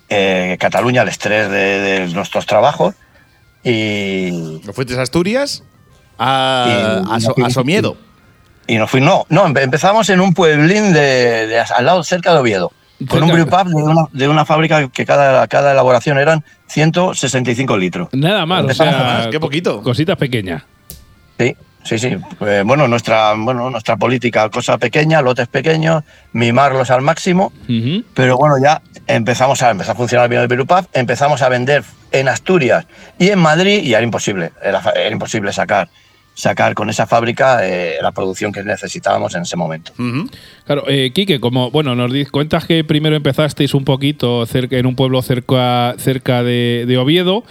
eh, 0.08 0.56
Cataluña, 0.60 1.02
el 1.02 1.08
estrés 1.08 1.50
de, 1.50 1.56
de 1.80 2.06
nuestros 2.08 2.46
trabajos. 2.46 2.94
Y, 3.64 4.60
¿No 4.64 4.72
fuiste 4.72 4.96
a 4.98 5.02
Asturias? 5.02 5.62
A, 6.18 7.02
a, 7.10 7.20
So- 7.20 7.34
a 7.44 7.50
Somiedo. 7.50 7.96
y 8.66 8.76
nos 8.76 8.90
fuimos. 8.90 9.24
No, 9.30 9.42
no, 9.44 9.46
empe- 9.48 9.62
empezamos 9.62 10.08
en 10.10 10.20
un 10.20 10.34
pueblín 10.34 10.92
de, 10.92 11.46
de 11.46 11.60
al 11.60 11.84
lado, 11.86 12.02
cerca 12.04 12.32
de 12.32 12.40
Oviedo. 12.40 12.72
Con 13.08 13.22
un 13.22 13.30
Cerca- 13.30 13.62
brewpub 13.62 13.68
de 13.76 13.82
una, 13.84 14.06
de 14.12 14.28
una 14.28 14.44
fábrica 14.44 14.88
que 14.88 15.06
cada, 15.06 15.46
cada 15.46 15.70
elaboración 15.72 16.18
eran 16.18 16.44
165 16.66 17.76
litros. 17.76 18.08
Nada 18.12 18.44
más, 18.46 18.64
o 18.64 18.74
sea, 18.74 18.90
más, 18.92 19.26
qué 19.28 19.38
poquito. 19.40 19.82
Cositas 19.82 20.16
pequeñas. 20.16 20.62
Sí, 21.38 21.56
sí, 21.84 21.98
sí. 21.98 22.16
Eh, 22.40 22.62
bueno, 22.66 22.88
nuestra, 22.88 23.34
bueno, 23.36 23.70
nuestra 23.70 23.96
política, 23.96 24.48
cosa 24.50 24.78
pequeña, 24.78 25.22
lotes 25.22 25.46
pequeños, 25.46 26.02
mimarlos 26.32 26.90
al 26.90 27.02
máximo. 27.02 27.52
Pero 28.14 28.36
bueno, 28.36 28.56
ya 28.60 28.82
empezamos 29.06 29.62
a, 29.62 29.70
empezó 29.70 29.92
a 29.92 29.94
funcionar 29.94 30.24
el 30.24 30.30
vino 30.30 30.42
de 30.42 30.48
Pirupaf, 30.48 30.86
empezamos 30.92 31.40
a 31.42 31.48
vender 31.48 31.84
en 32.10 32.26
Asturias 32.28 32.84
y 33.18 33.28
en 33.28 33.38
Madrid 33.38 33.80
y 33.84 33.94
era 33.94 34.02
imposible, 34.02 34.50
era 34.60 34.82
imposible 35.10 35.52
sacar, 35.52 35.88
sacar 36.38 36.74
con 36.74 36.88
esa 36.88 37.04
fábrica 37.08 37.66
eh, 37.66 37.96
la 38.00 38.12
producción 38.12 38.52
que 38.52 38.62
necesitábamos 38.62 39.34
en 39.34 39.42
ese 39.42 39.56
momento. 39.56 39.92
Claro, 40.64 40.84
eh, 40.86 41.10
Quique, 41.12 41.40
como 41.40 41.72
bueno, 41.72 41.96
nos 41.96 42.12
cuentas 42.30 42.64
que 42.64 42.84
primero 42.84 43.16
empezasteis 43.16 43.74
un 43.74 43.84
poquito 43.84 44.46
cerca, 44.46 44.76
en 44.76 44.86
un 44.86 44.94
pueblo 44.94 45.20
cerca, 45.22 45.96
cerca 45.98 46.44
de 46.44 46.96
Oviedo. 46.96 47.42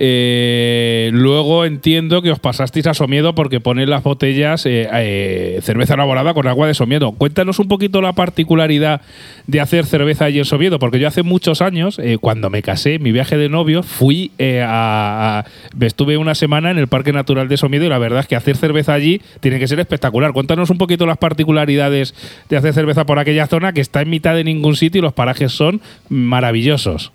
Eh, 0.00 1.10
luego 1.12 1.64
entiendo 1.64 2.22
que 2.22 2.30
os 2.30 2.38
pasasteis 2.38 2.86
a 2.86 2.94
Somiedo 2.94 3.34
porque 3.34 3.60
ponéis 3.60 3.88
las 3.88 4.02
botellas 4.04 4.64
eh, 4.64 4.88
eh, 4.92 5.58
cerveza 5.62 5.94
elaborada 5.94 6.34
con 6.34 6.46
agua 6.46 6.66
de 6.68 6.74
Somiedo. 6.74 7.12
Cuéntanos 7.12 7.58
un 7.58 7.68
poquito 7.68 8.00
la 8.00 8.12
particularidad 8.12 9.00
de 9.46 9.60
hacer 9.60 9.86
cerveza 9.86 10.26
allí 10.26 10.38
en 10.38 10.44
Somiedo, 10.44 10.78
porque 10.78 11.00
yo 11.00 11.08
hace 11.08 11.22
muchos 11.22 11.60
años, 11.62 11.98
eh, 11.98 12.18
cuando 12.20 12.48
me 12.48 12.62
casé, 12.62 12.98
mi 12.98 13.10
viaje 13.12 13.36
de 13.36 13.48
novio, 13.48 13.82
fui 13.82 14.30
a, 14.40 15.44
a- 15.44 15.84
Estuve 15.84 16.16
una 16.16 16.34
semana 16.34 16.70
en 16.70 16.78
el 16.78 16.86
Parque 16.86 17.12
Natural 17.12 17.48
de 17.48 17.56
Somiedo 17.56 17.84
y 17.86 17.88
la 17.88 17.98
verdad 17.98 18.20
es 18.20 18.26
que 18.26 18.36
hacer 18.36 18.56
cerveza 18.56 18.92
allí 18.94 19.20
tiene 19.40 19.58
que 19.58 19.66
ser 19.66 19.80
espectacular. 19.80 20.32
Cuéntanos 20.32 20.70
un 20.70 20.78
poquito 20.78 21.06
las 21.06 21.18
particularidades 21.18 22.14
de 22.48 22.56
hacer 22.56 22.72
cerveza 22.74 23.04
por 23.06 23.18
aquella 23.18 23.46
zona 23.46 23.72
que 23.72 23.80
está 23.80 24.02
en 24.02 24.10
mitad 24.10 24.34
de 24.34 24.44
ningún 24.44 24.76
sitio 24.76 24.98
y 25.00 25.02
los 25.02 25.12
parajes 25.12 25.52
son 25.52 25.80
maravillosos. 26.08 27.12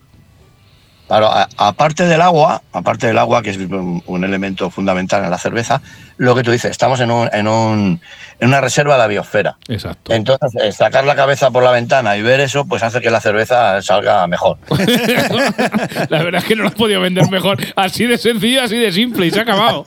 Claro, 1.13 1.29
aparte 1.57 2.07
del 2.07 2.21
agua, 2.21 2.63
aparte 2.71 3.05
del 3.05 3.19
agua, 3.19 3.43
que 3.43 3.51
es 3.51 3.57
un 3.57 4.23
elemento 4.23 4.71
fundamental 4.71 5.23
en 5.23 5.29
la 5.29 5.37
cerveza, 5.37 5.79
lo 6.17 6.35
que 6.35 6.43
tú 6.43 6.51
dices, 6.51 6.71
estamos 6.71 6.99
en, 6.99 7.11
un, 7.11 7.29
en, 7.33 7.47
un, 7.47 7.99
en 8.39 8.47
una 8.47 8.61
reserva 8.61 8.93
de 8.93 8.99
la 8.99 9.07
biosfera. 9.07 9.57
Exacto. 9.67 10.13
Entonces, 10.13 10.61
eh, 10.61 10.71
sacar 10.71 11.05
la 11.05 11.15
cabeza 11.15 11.51
por 11.51 11.63
la 11.63 11.71
ventana 11.71 12.15
y 12.17 12.21
ver 12.21 12.39
eso, 12.39 12.65
pues 12.65 12.83
hace 12.83 13.01
que 13.01 13.09
la 13.09 13.19
cerveza 13.19 13.81
salga 13.81 14.25
mejor. 14.27 14.57
la 16.09 16.23
verdad 16.23 16.41
es 16.41 16.45
que 16.45 16.55
no 16.55 16.63
lo 16.63 16.69
has 16.69 16.75
podido 16.75 17.01
vender 17.01 17.29
mejor. 17.29 17.57
Así 17.75 18.05
de 18.05 18.17
sencillo, 18.17 18.61
así 18.61 18.77
de 18.77 18.91
simple 18.91 19.27
y 19.27 19.31
se 19.31 19.39
ha 19.39 19.43
acabado. 19.43 19.83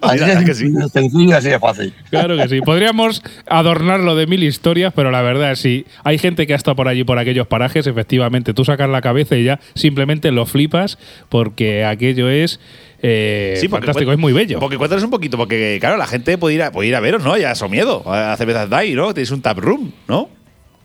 Así 0.00 0.24
de 0.24 0.44
que 0.44 0.54
sí. 0.54 0.72
sencillo, 0.92 1.36
así 1.36 1.48
de 1.48 1.58
fácil. 1.58 1.94
Claro 2.10 2.36
que 2.36 2.48
sí. 2.48 2.60
Podríamos 2.60 3.22
adornarlo 3.48 4.14
de 4.14 4.26
mil 4.26 4.42
historias, 4.44 4.92
pero 4.94 5.10
la 5.10 5.22
verdad 5.22 5.52
es 5.52 5.60
sí. 5.60 5.86
Hay 6.04 6.18
gente 6.18 6.46
que 6.46 6.52
ha 6.52 6.56
estado 6.56 6.76
por 6.76 6.88
allí, 6.88 7.04
por 7.04 7.18
aquellos 7.18 7.46
parajes, 7.46 7.86
efectivamente. 7.86 8.54
Tú 8.54 8.64
sacas 8.64 8.88
la 8.88 9.00
cabeza 9.00 9.36
y 9.36 9.44
ya 9.44 9.60
simplemente 9.74 10.30
lo 10.30 10.46
flipas 10.46 10.98
porque 11.28 11.84
aquello 11.84 12.28
es 12.28 12.60
eh, 13.02 13.54
Sí, 13.60 13.68
porque 13.68 13.86
fantástico, 13.86 14.12
es 14.12 14.18
muy 14.18 14.32
bello. 14.32 14.58
Porque 14.58 14.76
cuéntanos 14.78 15.04
un 15.04 15.10
poquito, 15.10 15.36
porque 15.36 15.78
claro, 15.80 15.96
la 15.96 16.06
gente 16.06 16.38
puede 16.38 16.54
ir 16.54 16.62
a, 16.62 16.72
puede 16.72 16.88
ir 16.88 16.96
a 16.96 17.00
veros, 17.00 17.22
¿no? 17.22 17.36
Ya 17.36 17.50
a 17.50 17.54
Somiedo, 17.54 18.02
a 18.12 18.36
cervezas 18.36 18.68
DAI, 18.70 18.94
¿no? 18.94 19.12
Tenéis 19.14 19.30
un 19.30 19.42
tap 19.42 19.58
room, 19.58 19.92
¿no? 20.08 20.28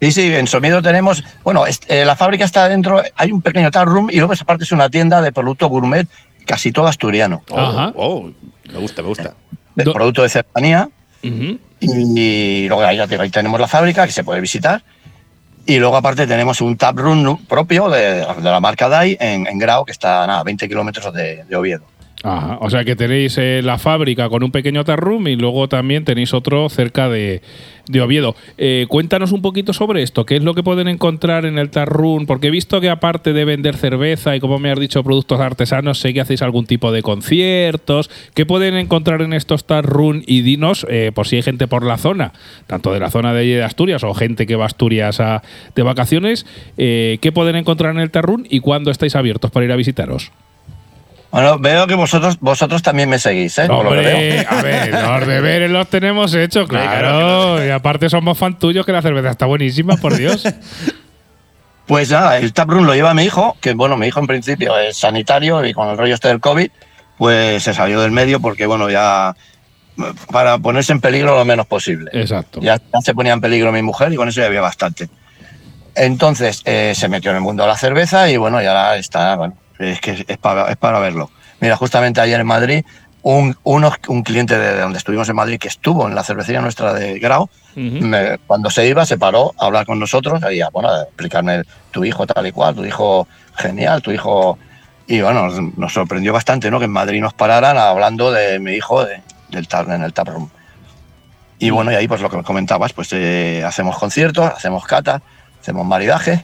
Sí, 0.02 0.12
sí, 0.12 0.34
en 0.34 0.48
Somiedo 0.48 0.82
tenemos, 0.82 1.24
bueno, 1.44 1.66
es- 1.68 1.80
eh, 1.88 2.06
la 2.06 2.16
fábrica 2.16 2.44
está 2.46 2.68
dentro, 2.68 3.02
hay 3.16 3.32
un 3.32 3.42
pequeño 3.42 3.70
tap 3.72 3.88
room 3.88 4.10
y 4.12 4.18
luego 4.18 4.34
esa 4.34 4.46
parte 4.46 4.64
es 4.64 4.72
una 4.72 4.90
tienda 4.90 5.22
de 5.22 5.32
producto 5.32 5.68
gourmet, 5.68 6.08
casi 6.46 6.72
todo 6.72 6.88
asturiano, 6.88 7.44
Oh, 7.52 7.60
Ajá. 7.60 7.94
oh, 7.96 8.32
me 8.74 8.80
gusta, 8.80 9.02
me 9.04 9.08
gusta. 9.10 9.36
de 9.76 9.84
Do- 9.84 9.94
producto 9.94 10.24
de 10.24 10.30
cercanía. 10.30 10.90
Y 11.80 12.68
luego 12.68 12.84
ahí, 12.84 13.00
tenemos 13.32 13.60
la 13.60 13.68
fábrica 13.68 14.06
que 14.06 14.12
se 14.12 14.24
puede 14.24 14.42
visitar. 14.42 14.84
Y 15.66 15.78
luego 15.78 15.96
aparte 15.96 16.26
tenemos 16.26 16.60
un 16.62 16.76
tap 16.76 16.98
room 16.98 17.46
propio 17.46 17.88
de, 17.90 18.26
de 18.26 18.42
la 18.50 18.60
marca 18.60 18.90
DAI 18.90 19.18
en, 19.20 19.46
en 19.48 19.58
Grau, 19.60 19.86
que 19.86 19.92
está 19.92 20.26
nada, 20.26 20.44
20 20.44 20.68
kilómetros 20.68 21.14
de, 21.14 21.44
de 21.46 21.56
Oviedo. 21.56 21.84
Ajá. 22.24 22.60
O 22.62 22.70
sea 22.70 22.84
que 22.84 22.96
tenéis 22.96 23.36
eh, 23.40 23.62
la 23.64 23.80
fábrica 23.80 24.30
con 24.30 24.44
un 24.44 24.52
pequeño 24.52 24.84
tarroom 24.84 25.28
y 25.28 25.36
luego 25.36 25.68
también 25.68 26.06
tenéis 26.06 26.36
otro 26.36 26.70
cerca 26.70 27.10
de, 27.10 27.42
Oviedo. 28.00 28.36
Eh, 28.60 28.86
cuéntanos 28.88 29.32
un 29.32 29.42
poquito 29.42 29.74
sobre 29.74 30.04
esto. 30.04 30.26
¿Qué 30.26 30.36
es 30.36 30.44
lo 30.44 30.54
que 30.54 30.62
pueden 30.62 30.88
encontrar 30.88 31.46
en 31.46 31.58
el 31.58 31.72
tarroom? 31.72 32.28
Porque 32.28 32.48
he 32.48 32.52
visto 32.52 32.80
que 32.80 32.90
aparte 32.90 33.34
de 33.34 33.44
vender 33.44 33.76
cerveza 33.76 34.36
y 34.36 34.40
como 34.40 34.60
me 34.60 34.72
has 34.72 34.80
dicho 34.80 35.04
productos 35.04 35.40
artesanos, 35.40 35.98
sé 36.00 36.14
que 36.14 36.22
hacéis 36.22 36.44
algún 36.44 36.68
tipo 36.68 36.92
de 36.92 37.02
conciertos. 37.02 38.10
¿Qué 38.36 38.46
pueden 38.46 38.76
encontrar 38.76 39.24
en 39.24 39.34
estos 39.34 39.66
tarroom? 39.66 40.22
Y 40.28 40.42
dinos, 40.42 40.86
eh, 40.90 41.12
por 41.14 41.28
si 41.28 41.38
hay 41.38 41.42
gente 41.42 41.68
por 41.68 41.84
la 41.84 41.98
zona, 41.98 42.34
tanto 42.68 42.94
de 42.94 43.00
la 43.00 43.10
zona 43.10 43.34
de, 43.34 43.64
Asturias 43.64 44.04
o 44.04 44.14
gente 44.14 44.46
que 44.46 44.56
va 44.56 44.66
a 44.66 44.68
Asturias 44.68 45.20
a- 45.20 45.42
de 45.76 45.84
vacaciones, 45.84 46.46
eh, 46.78 47.18
¿qué 47.20 47.32
pueden 47.32 47.56
encontrar 47.56 47.94
en 47.96 48.00
el 48.00 48.12
tarroom 48.12 48.44
y 48.48 48.60
cuándo 48.60 48.92
estáis 48.92 49.16
abiertos 49.16 49.50
para 49.52 49.66
ir 49.66 49.72
a 49.72 49.76
visitaros? 49.76 50.32
Bueno, 51.32 51.58
veo 51.60 51.88
que 51.88 51.96
vosotros, 51.96 52.38
vosotros 52.40 52.82
también 52.82 53.10
me 53.10 53.18
seguís, 53.18 53.58
¿eh? 53.58 53.68
Por 53.68 53.86
lo 53.86 53.92
que 53.92 53.98
veo. 53.98 54.16
Hombre, 54.16 54.48
a 54.48 54.62
ver, 54.62 54.92
los 54.92 55.28
deberes 55.28 55.72
los 55.72 55.88
tenemos 55.88 56.34
hechos, 56.34 56.64
Hombre, 56.64 56.82
claro. 56.82 57.00
claro, 57.00 57.66
Y 57.66 57.70
aparte 57.70 58.10
somos 58.10 58.38
fan 58.38 58.60
tuyos, 58.60 58.86
que 58.86 58.92
la 58.92 59.02
cerveza 59.02 59.30
está 59.30 59.46
buenísima, 59.46 59.96
por 59.98 60.16
Dios. 60.16 60.44
Pues 61.88 62.10
nada, 62.10 62.38
el 62.38 62.54
taproom 62.54 62.86
lo 62.86 62.94
lleva 62.94 63.14
mi 63.14 63.24
hijo, 63.24 63.58
que 63.60 63.74
bueno, 63.74 63.98
mi 63.98 64.08
hijo 64.08 64.22
en 64.22 64.28
principio 64.28 64.78
es 64.80 64.96
sanitario 64.96 65.66
y 65.66 65.74
con 65.74 65.90
el 65.90 65.98
rollo 65.98 66.14
este 66.14 66.30
del 66.30 66.40
COVID, 66.40 66.70
pues 67.18 67.64
se 67.64 67.74
salió 67.74 68.00
del 68.00 68.12
medio 68.12 68.40
porque 68.40 68.66
bueno, 68.66 68.90
ya 68.90 69.36
para 70.32 70.58
ponerse 70.58 70.94
en 70.94 71.02
peligro 71.02 71.36
lo 71.36 71.44
menos 71.44 71.68
posible. 71.68 72.10
Exacto. 72.14 72.62
Ya, 72.62 72.78
ya 72.78 73.02
se 73.02 73.14
ponía 73.14 73.34
en 73.34 73.42
peligro 73.42 73.74
mi 73.74 73.82
mujer 73.82 74.14
y 74.14 74.16
con 74.16 74.30
eso 74.30 74.40
ya 74.40 74.48
había 74.48 74.62
bastante. 74.62 75.10
Entonces 75.94 76.62
eh, 76.64 76.94
se 76.96 77.10
metió 77.10 77.32
en 77.32 77.38
el 77.38 77.44
mundo 77.44 77.64
de 77.64 77.70
la 77.70 77.78
cerveza 77.78 78.30
y 78.30 78.38
bueno, 78.38 78.62
ya 78.62 78.96
está, 78.96 79.36
bueno, 79.36 79.56
es 79.82 80.00
que 80.02 80.26
es 80.28 80.38
para, 80.38 80.70
es 80.70 80.78
para 80.78 81.00
verlo. 81.00 81.30
Mira, 81.60 81.76
justamente 81.78 82.22
ayer 82.22 82.40
en 82.40 82.48
Madrid 82.48 82.84
un, 83.24 83.56
un 83.64 84.24
cliente 84.24 84.58
de 84.58 84.80
donde 84.82 84.98
estuvimos 84.98 85.30
en 85.30 85.36
Madrid 85.36 85.60
que 85.60 85.68
estuvo 85.68 86.08
en 86.08 86.16
la 86.16 86.24
cervecería 86.24 86.60
nuestra 86.62 86.94
de 86.94 87.20
Grau, 87.20 87.50
me- 88.10 88.38
cuando 88.48 88.70
se 88.72 88.88
iba 88.88 89.06
se 89.06 89.18
paró 89.18 89.54
a 89.60 89.66
hablar 89.68 89.86
con 89.86 90.00
nosotros 90.00 90.42
y 90.52 90.60
a, 90.62 90.70
bueno, 90.70 90.90
a 90.90 91.04
explicarme 91.04 91.64
tu 91.92 92.04
hijo 92.04 92.26
tal 92.26 92.48
y 92.48 92.52
cual, 92.52 92.76
tu 92.76 92.84
hijo 92.86 93.28
genial, 93.58 94.02
tu 94.02 94.12
hijo... 94.12 94.58
Y 95.08 95.22
bueno, 95.22 95.48
nos, 95.48 95.78
nos 95.78 95.94
sorprendió 95.94 96.32
bastante 96.34 96.72
¿no? 96.72 96.80
que 96.80 96.86
en 96.86 96.92
Madrid 96.92 97.22
nos 97.22 97.34
pararan 97.34 97.78
hablando 97.78 98.32
de 98.32 98.60
mi 98.60 98.74
hijo 98.74 99.06
de- 99.06 99.22
del 99.50 99.68
en 99.90 100.02
el 100.04 100.14
taproom. 100.14 100.50
Y 101.60 101.70
bueno, 101.70 101.92
y 101.92 101.96
ahí 101.96 102.08
pues 102.08 102.22
lo 102.22 102.30
que 102.30 102.42
comentabas, 102.44 102.92
pues 102.94 103.10
eh, 103.12 103.64
hacemos 103.66 103.98
conciertos, 104.00 104.46
hacemos 104.52 104.84
catas, 104.86 105.22
hacemos 105.62 105.86
maridaje 105.86 106.44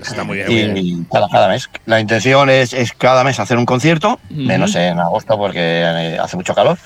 Está 0.00 0.24
muy 0.24 0.38
bien. 0.38 0.46
muy 0.48 0.56
bien. 0.56 0.76
y 0.76 1.04
cada, 1.10 1.28
cada 1.28 1.48
mes. 1.48 1.68
La 1.86 2.00
intención 2.00 2.50
es, 2.50 2.72
es 2.72 2.92
cada 2.92 3.24
mes 3.24 3.38
hacer 3.40 3.58
un 3.58 3.66
concierto, 3.66 4.18
menos 4.30 4.74
en 4.74 4.98
agosto 4.98 5.36
porque 5.36 5.60
eh, 5.60 6.18
hace 6.20 6.36
mucho 6.36 6.54
calor. 6.54 6.78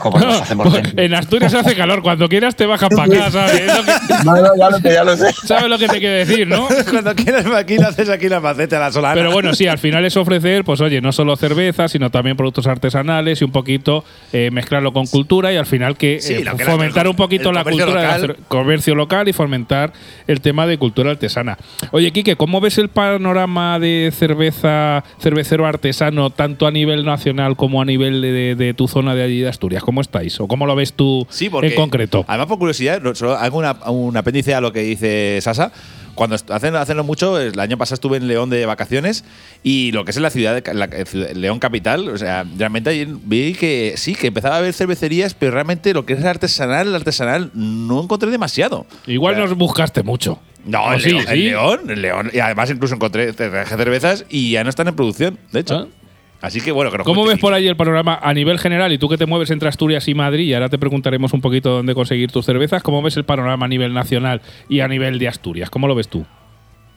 Como 0.00 0.18
nos 0.18 0.40
hacemos 0.42 0.74
en- 0.74 0.98
en 0.98 1.14
Asturias 1.14 1.54
hace 1.54 1.76
calor. 1.76 2.02
Cuando 2.02 2.28
quieras 2.28 2.56
te 2.56 2.66
bajas 2.66 2.88
para 2.94 3.04
acá, 3.04 3.30
¿sabes? 3.30 3.60
Es 3.60 3.76
lo 3.76 3.82
que- 3.84 3.90
No, 4.24 4.36
no, 4.36 4.56
ya 4.58 4.70
lo 4.70 4.78
sé, 4.78 4.92
ya 4.92 5.04
lo 5.04 5.16
sé. 5.16 5.32
¿Sabes 5.46 5.68
lo 5.68 5.78
que 5.78 5.86
te 5.88 5.98
quiero 5.98 6.14
decir, 6.16 6.46
no? 6.48 6.66
Cuando 6.90 7.14
quieras 7.14 7.46
aquí 7.46 7.76
lo 7.78 7.86
haces 7.88 8.08
aquí 8.08 8.28
la 8.28 8.40
maceta, 8.40 8.78
la 8.78 8.90
solana. 8.92 9.14
Pero 9.14 9.30
bueno, 9.32 9.54
sí, 9.54 9.66
al 9.66 9.78
final 9.78 10.04
es 10.04 10.16
ofrecer, 10.16 10.64
pues 10.64 10.80
oye, 10.80 11.00
no 11.00 11.12
solo 11.12 11.36
cerveza, 11.36 11.88
sino 11.88 12.10
también 12.10 12.36
productos 12.36 12.66
artesanales 12.66 13.40
y 13.40 13.44
un 13.44 13.52
poquito 13.52 14.04
eh, 14.32 14.50
mezclarlo 14.52 14.92
con 14.92 15.06
cultura 15.06 15.52
y 15.52 15.56
al 15.56 15.66
final 15.66 15.96
que, 15.96 16.20
Sí, 16.20 16.34
eh, 16.34 16.44
que 16.56 16.64
fomentar 16.64 17.06
un 17.08 17.16
poquito 17.16 17.52
la 17.52 17.62
cultura 17.64 18.18
del 18.18 18.36
comercio 18.48 18.94
local 18.94 19.28
y 19.28 19.32
fomentar 19.32 19.92
el 20.26 20.40
tema 20.40 20.66
de 20.66 20.78
cultura 20.78 21.10
artesana. 21.12 21.58
Oye, 21.92 22.10
Quique, 22.12 22.36
¿cómo 22.36 22.60
ves 22.60 22.78
el 22.78 22.88
panorama 22.88 23.78
de 23.78 24.12
cerveza, 24.16 25.04
cervecero 25.20 25.66
artesano, 25.66 26.30
tanto 26.30 26.66
a 26.66 26.70
nivel 26.70 27.04
nacional 27.04 27.56
como 27.56 27.82
a 27.82 27.84
nivel 27.84 28.20
de, 28.22 28.32
de- 28.32 28.54
de 28.54 28.74
tu 28.74 28.88
zona 28.88 29.14
de 29.14 29.22
allí 29.22 29.40
de 29.40 29.48
Asturias? 29.48 29.82
¿Cómo 29.90 30.02
estáis? 30.02 30.38
¿O 30.38 30.46
cómo 30.46 30.66
lo 30.66 30.76
ves 30.76 30.92
tú 30.92 31.26
Sí, 31.30 31.50
porque. 31.50 31.66
en 31.70 31.74
concreto? 31.74 32.24
Además, 32.28 32.46
por 32.46 32.60
curiosidad, 32.60 33.02
solo 33.14 33.32
hago 33.36 33.58
una- 33.58 33.72
un 33.90 34.16
apéndice 34.16 34.54
a 34.54 34.60
lo 34.60 34.72
que 34.72 34.82
dice 34.82 35.40
Sasa. 35.42 35.72
Cuando 36.14 36.36
hacen, 36.36 36.76
hacenlo 36.76 37.02
mucho, 37.02 37.40
el 37.40 37.58
año 37.58 37.76
pasado 37.76 37.94
estuve 37.94 38.18
en 38.18 38.28
León 38.28 38.50
de 38.50 38.64
vacaciones 38.66 39.24
y 39.64 39.90
lo 39.90 40.04
que 40.04 40.12
es 40.12 40.16
en 40.16 40.22
la 40.22 40.30
ciudad, 40.30 40.54
de, 40.62 40.74
la, 40.74 40.84
eh, 40.92 41.34
León 41.34 41.58
capital, 41.58 42.08
o 42.08 42.16
sea, 42.18 42.44
realmente 42.56 42.90
ahí 42.90 43.04
vi 43.24 43.54
que 43.54 43.94
sí, 43.96 44.14
que 44.14 44.28
empezaba 44.28 44.54
a 44.54 44.58
haber 44.58 44.74
cervecerías, 44.74 45.34
pero 45.34 45.50
realmente 45.52 45.92
lo 45.92 46.06
que 46.06 46.12
es 46.12 46.24
artesanal, 46.24 46.86
el 46.86 46.94
artesanal, 46.94 47.50
no 47.54 48.00
encontré 48.00 48.30
demasiado. 48.30 48.86
Igual 49.08 49.38
nos 49.38 49.56
buscaste 49.56 50.04
mucho. 50.04 50.38
No, 50.64 50.84
¿O 50.84 50.92
en, 50.92 51.00
sí, 51.00 51.10
León, 51.10 51.20
en 51.22 51.28
sí? 51.34 51.42
León, 51.42 51.80
en 51.90 52.02
León. 52.02 52.30
Y 52.32 52.38
además 52.38 52.70
incluso 52.70 52.94
encontré 52.94 53.32
cervezas 53.32 54.24
y 54.28 54.52
ya 54.52 54.62
no 54.62 54.70
están 54.70 54.86
en 54.86 54.94
producción, 54.94 55.36
de 55.50 55.60
hecho. 55.60 55.74
Ah. 55.74 55.99
Así 56.40 56.60
que 56.60 56.72
bueno, 56.72 56.90
que 56.90 56.98
nos 56.98 57.04
¿Cómo 57.04 57.24
ves 57.24 57.38
por 57.38 57.52
ahí 57.52 57.66
el 57.66 57.76
panorama 57.76 58.18
a 58.22 58.32
nivel 58.32 58.58
general? 58.58 58.92
Y 58.92 58.98
tú 58.98 59.08
que 59.08 59.18
te 59.18 59.26
mueves 59.26 59.50
entre 59.50 59.68
Asturias 59.68 60.08
y 60.08 60.14
Madrid, 60.14 60.46
y 60.46 60.54
ahora 60.54 60.68
te 60.68 60.78
preguntaremos 60.78 61.32
un 61.32 61.40
poquito 61.40 61.70
dónde 61.70 61.94
conseguir 61.94 62.32
tus 62.32 62.46
cervezas. 62.46 62.82
¿Cómo 62.82 63.02
ves 63.02 63.16
el 63.16 63.24
panorama 63.24 63.66
a 63.66 63.68
nivel 63.68 63.92
nacional 63.92 64.40
y 64.68 64.80
a 64.80 64.88
nivel 64.88 65.18
de 65.18 65.28
Asturias? 65.28 65.68
¿Cómo 65.68 65.86
lo 65.86 65.94
ves 65.94 66.08
tú? 66.08 66.24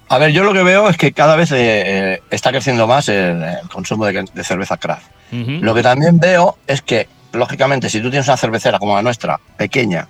A 0.09 0.17
ver, 0.17 0.31
yo 0.31 0.43
lo 0.43 0.53
que 0.53 0.63
veo 0.63 0.89
es 0.89 0.97
que 0.97 1.11
cada 1.11 1.35
vez 1.35 1.51
eh, 1.51 2.21
está 2.29 2.51
creciendo 2.51 2.87
más 2.87 3.09
el, 3.09 3.41
el 3.41 3.69
consumo 3.69 4.05
de, 4.05 4.25
de 4.33 4.43
cerveza 4.43 4.77
craft. 4.77 5.07
Lo 5.31 5.73
que 5.73 5.81
también 5.81 6.19
veo 6.19 6.57
es 6.67 6.83
que, 6.83 7.07
lógicamente, 7.31 7.89
si 7.89 7.99
tú 8.01 8.11
tienes 8.11 8.27
una 8.27 8.37
cervecera 8.37 8.77
como 8.77 8.95
la 8.95 9.01
nuestra, 9.01 9.39
pequeña, 9.57 10.07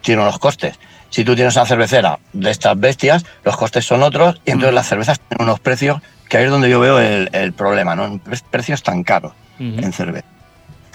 tiene 0.00 0.20
unos 0.22 0.38
costes. 0.38 0.78
Si 1.10 1.24
tú 1.24 1.36
tienes 1.36 1.54
una 1.54 1.64
cervecera 1.64 2.18
de 2.32 2.50
estas 2.50 2.78
bestias, 2.80 3.24
los 3.44 3.56
costes 3.56 3.84
son 3.84 4.02
otros 4.02 4.40
y 4.44 4.50
entonces 4.50 4.74
las 4.74 4.88
cervezas 4.88 5.20
tienen 5.20 5.46
unos 5.46 5.60
precios 5.60 6.02
que 6.28 6.38
ahí 6.38 6.44
es 6.44 6.50
donde 6.50 6.70
yo 6.70 6.80
veo 6.80 6.98
el, 6.98 7.28
el 7.32 7.52
problema, 7.52 7.94
¿no? 7.94 8.20
Precios 8.50 8.82
tan 8.82 9.02
caros 9.04 9.32
en 9.58 9.92
cerveza. 9.92 10.26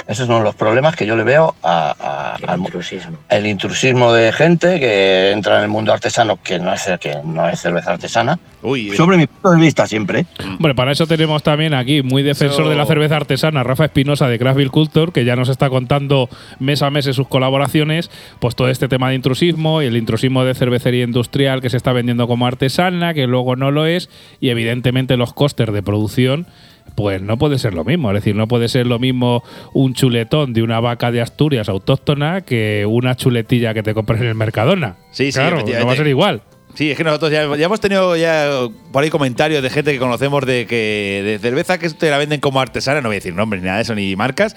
Esos 0.09 0.25
son 0.25 0.43
los 0.43 0.55
problemas 0.55 0.95
que 0.95 1.05
yo 1.05 1.15
le 1.15 1.23
veo 1.23 1.53
a- 1.61 1.95
a- 2.43 2.51
al 2.51 2.59
intrusismo. 2.59 3.17
El 3.29 3.45
intrusismo 3.45 4.11
de 4.11 4.31
gente 4.33 4.79
que 4.79 5.31
entra 5.31 5.57
en 5.57 5.63
el 5.63 5.69
mundo 5.69 5.93
artesano 5.93 6.39
que 6.43 6.57
no 6.57 6.73
es, 6.73 6.89
que 6.99 7.17
no 7.23 7.47
es 7.47 7.59
cerveza 7.61 7.91
artesana. 7.91 8.39
Uy, 8.63 8.89
Sobre 8.97 9.17
mi 9.17 9.27
punto 9.27 9.51
de 9.51 9.61
vista 9.61 9.85
siempre. 9.85 10.25
Bueno, 10.57 10.75
para 10.75 10.91
eso 10.91 11.05
tenemos 11.05 11.43
también 11.43 11.73
aquí, 11.75 12.01
muy 12.01 12.23
defensor 12.23 12.67
de 12.69 12.75
la 12.75 12.85
cerveza 12.87 13.15
artesana, 13.17 13.63
Rafa 13.63 13.85
Espinosa 13.85 14.27
de 14.27 14.39
Craftville 14.39 14.71
Culture, 14.71 15.11
que 15.11 15.23
ya 15.25 15.35
nos 15.35 15.47
está 15.47 15.69
contando 15.69 16.27
mes 16.57 16.81
a 16.81 16.89
mes 16.89 17.05
en 17.07 17.13
sus 17.13 17.27
colaboraciones, 17.27 18.09
pues 18.39 18.55
todo 18.55 18.67
este 18.67 18.87
tema 18.87 19.09
de 19.09 19.15
intrusismo 19.15 19.81
y 19.81 19.85
el 19.85 19.95
intrusismo 19.95 20.43
de 20.43 20.55
cervecería 20.55 21.03
industrial 21.03 21.61
que 21.61 21.69
se 21.69 21.77
está 21.77 21.93
vendiendo 21.93 22.27
como 22.27 22.47
artesana, 22.47 23.13
que 23.13 23.27
luego 23.27 23.55
no 23.55 23.69
lo 23.71 23.85
es, 23.85 24.09
y 24.41 24.49
evidentemente 24.49 25.17
los 25.17 25.33
costes 25.33 25.71
de 25.71 25.83
producción. 25.83 26.47
Pues 26.95 27.21
no 27.21 27.37
puede 27.37 27.59
ser 27.59 27.73
lo 27.73 27.83
mismo, 27.83 28.09
es 28.11 28.15
decir, 28.15 28.35
no 28.35 28.47
puede 28.47 28.67
ser 28.67 28.87
lo 28.87 28.99
mismo 28.99 29.43
un 29.73 29.93
chuletón 29.93 30.53
de 30.53 30.61
una 30.61 30.79
vaca 30.79 31.11
de 31.11 31.21
Asturias 31.21 31.69
autóctona 31.69 32.41
que 32.41 32.85
una 32.85 33.15
chuletilla 33.15 33.73
que 33.73 33.83
te 33.83 33.93
compras 33.93 34.21
en 34.21 34.27
el 34.27 34.35
Mercadona. 34.35 34.97
Sí, 35.11 35.31
sí, 35.31 35.39
claro, 35.39 35.63
no 35.65 35.85
va 35.85 35.93
a 35.93 35.95
ser 35.95 36.07
igual. 36.07 36.41
Sí, 36.75 36.91
es 36.91 36.97
que 36.97 37.03
nosotros 37.03 37.31
ya, 37.31 37.55
ya 37.57 37.65
hemos 37.65 37.81
tenido 37.81 38.15
ya 38.15 38.47
por 38.91 39.03
ahí 39.03 39.09
comentarios 39.09 39.63
de 39.63 39.69
gente 39.69 39.91
que 39.91 39.99
conocemos 39.99 40.45
de 40.45 40.65
que 40.65 41.21
de 41.25 41.39
cerveza 41.39 41.77
que 41.77 41.89
te 41.89 42.09
la 42.09 42.17
venden 42.17 42.39
como 42.39 42.61
artesana, 42.61 43.01
no 43.01 43.09
voy 43.09 43.15
a 43.15 43.19
decir 43.19 43.33
nombres 43.33 43.61
ni 43.61 43.65
nada 43.65 43.77
de 43.77 43.83
eso, 43.83 43.95
ni 43.95 44.15
marcas, 44.15 44.55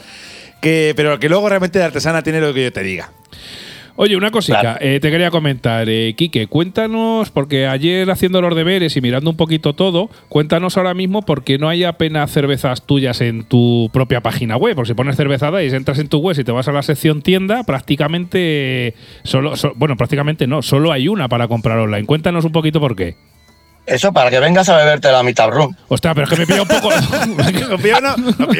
que, 0.61 0.93
pero 0.95 1.18
que 1.18 1.28
luego 1.28 1.49
realmente 1.49 1.78
de 1.78 1.85
artesana 1.85 2.22
tiene 2.22 2.41
lo 2.41 2.53
que 2.53 2.64
yo 2.64 2.72
te 2.72 2.83
diga. 2.83 3.11
Oye, 3.97 4.16
una 4.16 4.30
cosita, 4.30 4.61
Claro. 4.61 4.78
eh, 4.80 5.01
te 5.01 5.11
quería 5.11 5.30
comentar, 5.30 5.86
eh, 5.88 6.14
Quique, 6.16 6.47
cuéntanos, 6.47 7.30
porque 7.30 7.66
ayer 7.66 8.11
haciendo 8.11 8.40
los 8.40 8.57
deberes 8.57 8.97
y 8.97 9.01
mirando 9.03 9.28
un 9.30 9.36
poquito 9.36 9.74
todo, 9.74 10.09
cuéntanos 10.30 10.76
ahora 10.78 10.95
mismo 10.95 11.22
por 11.22 11.45
qué 11.45 11.59
no 11.59 11.68
hay 11.68 11.84
apenas 11.84 12.30
cervezas 12.30 12.86
tuyas 12.86 13.20
en 13.20 13.45
tu 13.45 13.90
propia 13.93 14.20
página 14.22 14.57
web. 14.57 14.74
Porque 14.74 14.88
si 14.88 14.95
pones 14.95 15.16
cerveza 15.16 15.51
Dice, 15.59 15.76
entras 15.76 15.99
en 15.99 16.09
tu 16.09 16.18
web 16.18 16.36
y 16.38 16.45
te 16.45 16.53
vas 16.53 16.68
a 16.68 16.72
la 16.72 16.82
sección 16.82 17.20
tienda, 17.22 17.64
prácticamente 17.64 18.95
solo, 19.24 19.57
so- 19.57 19.72
bueno, 19.76 19.97
prácticamente 19.97 20.47
no, 20.47 20.62
solo 20.62 20.90
hay 20.93 21.09
una 21.09 21.28
para 21.28 21.47
comprar 21.49 21.78
online. 21.78 22.07
Cuéntanos 22.07 22.45
un 22.45 22.53
poquito 22.53 22.80
por 22.80 22.97
qué. 22.97 23.16
Eso 23.85 24.12
para 24.12 24.30
que 24.30 24.39
vengas 24.39 24.68
a 24.68 24.76
beberte 24.76 25.11
la 25.11 25.24
mitad 25.24 25.49
room. 25.51 25.74
Ostras, 25.89 26.14
pero 26.14 26.24
es 26.26 26.30
que 26.33 26.37
me 26.39 26.47
pilla 26.47 26.62
un 26.62 26.68
poco. 26.68 26.89
Nos 27.68 27.80
pilla 27.83 27.99
una, 27.99 28.14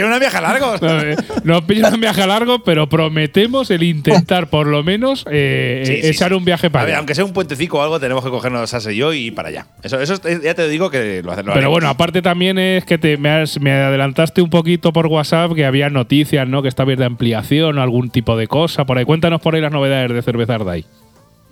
una 0.07 0.19
viaje 0.19 0.41
largo. 0.41 0.75
Nos 1.45 1.63
pilla 1.63 1.91
un 1.91 2.01
viaje 2.01 2.27
largo, 2.27 2.65
pero 2.65 2.89
prometemos 2.89 3.71
el 3.71 3.85
intentar 3.85 4.51
por 4.51 4.67
lo 4.67 4.83
menos 4.83 5.25
eh, 5.31 5.85
Sí, 5.87 5.93
eh, 5.93 6.01
sí, 6.03 6.09
echar 6.09 6.31
sí. 6.31 6.35
un 6.35 6.45
viaje 6.45 6.71
para 6.71 6.83
A 6.83 6.85
ver, 6.87 6.93
allá. 6.95 6.99
aunque 6.99 7.15
sea 7.15 7.25
un 7.25 7.33
puentecico 7.33 7.79
o 7.79 7.83
algo, 7.83 8.01
tenemos 8.01 8.25
que 8.25 8.31
cogernos 8.31 8.69
Sase 8.69 8.95
y 8.95 8.97
yo 8.97 9.13
y 9.13 9.31
para 9.31 9.51
allá. 9.51 9.67
Eso, 9.83 10.01
eso 10.01 10.15
es- 10.25 10.43
ya 10.43 10.55
te 10.55 10.69
digo 10.69 10.91
que 10.91 11.23
lo 11.23 11.33
hacemos. 11.33 11.55
Pero 11.55 11.71
bueno, 11.71 11.89
aparte 11.89 12.21
también 12.21 12.59
es 12.59 12.85
que 12.85 12.99
te, 12.99 13.17
me, 13.17 13.31
has- 13.31 13.61
me 13.61 13.71
adelantaste 13.73 14.43
un 14.43 14.51
poquito 14.51 14.93
por 14.93 15.07
WhatsApp 15.07 15.53
que 15.55 15.65
había 15.65 15.89
noticias, 15.89 16.49
¿no? 16.49 16.63
Que 16.63 16.69
está 16.69 16.85
de 16.85 17.05
ampliación 17.05 17.79
o 17.79 17.83
algún 17.83 18.11
tipo 18.11 18.37
de 18.37 18.49
cosa. 18.49 18.85
Por 18.85 18.99
ahí, 18.99 19.05
cuéntanos 19.05 19.41
por 19.41 19.55
ahí 19.55 19.61
las 19.61 19.71
novedades 19.73 20.13
de 20.13 20.21
Cerveza 20.23 20.57
Ardai. 20.57 20.85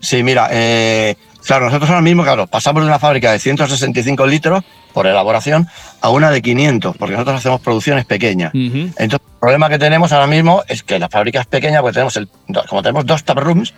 Sí, 0.01 0.23
mira, 0.23 0.49
eh, 0.51 1.14
claro, 1.47 1.66
nosotros 1.66 1.91
ahora 1.91 2.03
mismo, 2.03 2.22
claro, 2.22 2.47
pasamos 2.47 2.82
de 2.82 2.88
una 2.88 2.99
fábrica 2.99 3.32
de 3.32 3.38
165 3.38 4.26
litros 4.26 4.62
por 4.93 5.07
elaboración 5.07 5.68
a 6.01 6.11
una 6.11 6.30
de 6.30 6.43
500, 6.43 6.97
porque 6.97 7.12
nosotros 7.12 7.36
hacemos 7.36 7.61
producciones 7.61 8.05
pequeñas. 8.05 8.53
Entonces, 8.55 9.20
el 9.20 9.38
problema 9.38 9.68
que 9.68 9.78
tenemos 9.78 10.12
ahora 10.12 10.26
mismo 10.26 10.62
es 10.68 10.82
que 10.82 10.99
la 10.99 11.09
fábrica 11.09 11.41
es 11.41 11.47
pequeña, 11.47 11.80
pues 11.80 11.95
tenemos 11.95 12.16
el, 12.16 12.28
como 12.68 12.82
tenemos 12.82 13.07
dos 13.07 13.24
tap 13.24 13.38
rooms, 13.38 13.74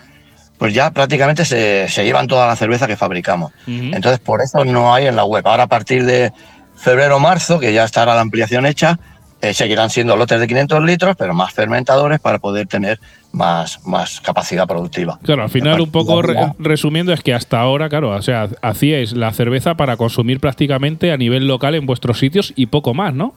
pues 0.58 0.74
ya 0.74 0.90
prácticamente 0.90 1.44
se, 1.44 1.88
se 1.88 2.04
llevan 2.04 2.28
toda 2.28 2.46
la 2.46 2.56
cerveza 2.56 2.86
que 2.86 2.96
fabricamos. 2.96 3.52
Entonces, 3.66 4.20
por 4.20 4.40
eso 4.42 4.64
no 4.64 4.94
hay 4.94 5.06
en 5.06 5.16
la 5.16 5.24
web. 5.24 5.46
Ahora, 5.46 5.64
a 5.64 5.66
partir 5.66 6.04
de 6.04 6.32
febrero 6.76 7.16
o 7.16 7.20
marzo, 7.20 7.58
que 7.58 7.72
ya 7.72 7.84
estará 7.84 8.14
la 8.14 8.20
ampliación 8.20 8.66
hecha, 8.66 8.98
eh, 9.42 9.52
seguirán 9.52 9.90
siendo 9.90 10.16
lotes 10.16 10.40
de 10.40 10.46
500 10.48 10.82
litros, 10.84 11.14
pero 11.16 11.34
más 11.34 11.52
fermentadores 11.52 12.18
para 12.20 12.38
poder 12.38 12.66
tener 12.66 12.98
más, 13.32 13.84
más 13.86 14.20
capacidad 14.20 14.66
productiva. 14.66 15.18
Claro, 15.22 15.42
al 15.42 15.50
final, 15.50 15.80
un 15.80 15.90
poco 15.90 16.22
re- 16.22 16.52
resumiendo, 16.58 17.12
es 17.12 17.22
que 17.22 17.34
hasta 17.34 17.60
ahora, 17.60 17.88
claro, 17.88 18.10
o 18.10 18.22
sea, 18.22 18.48
hacíais 18.62 19.12
la 19.12 19.32
cerveza 19.32 19.74
para 19.74 19.96
consumir 19.96 20.40
prácticamente 20.40 21.12
a 21.12 21.16
nivel 21.16 21.46
local 21.46 21.74
en 21.74 21.84
vuestros 21.86 22.18
sitios 22.18 22.52
y 22.56 22.66
poco 22.66 22.94
más, 22.94 23.12
¿no? 23.14 23.34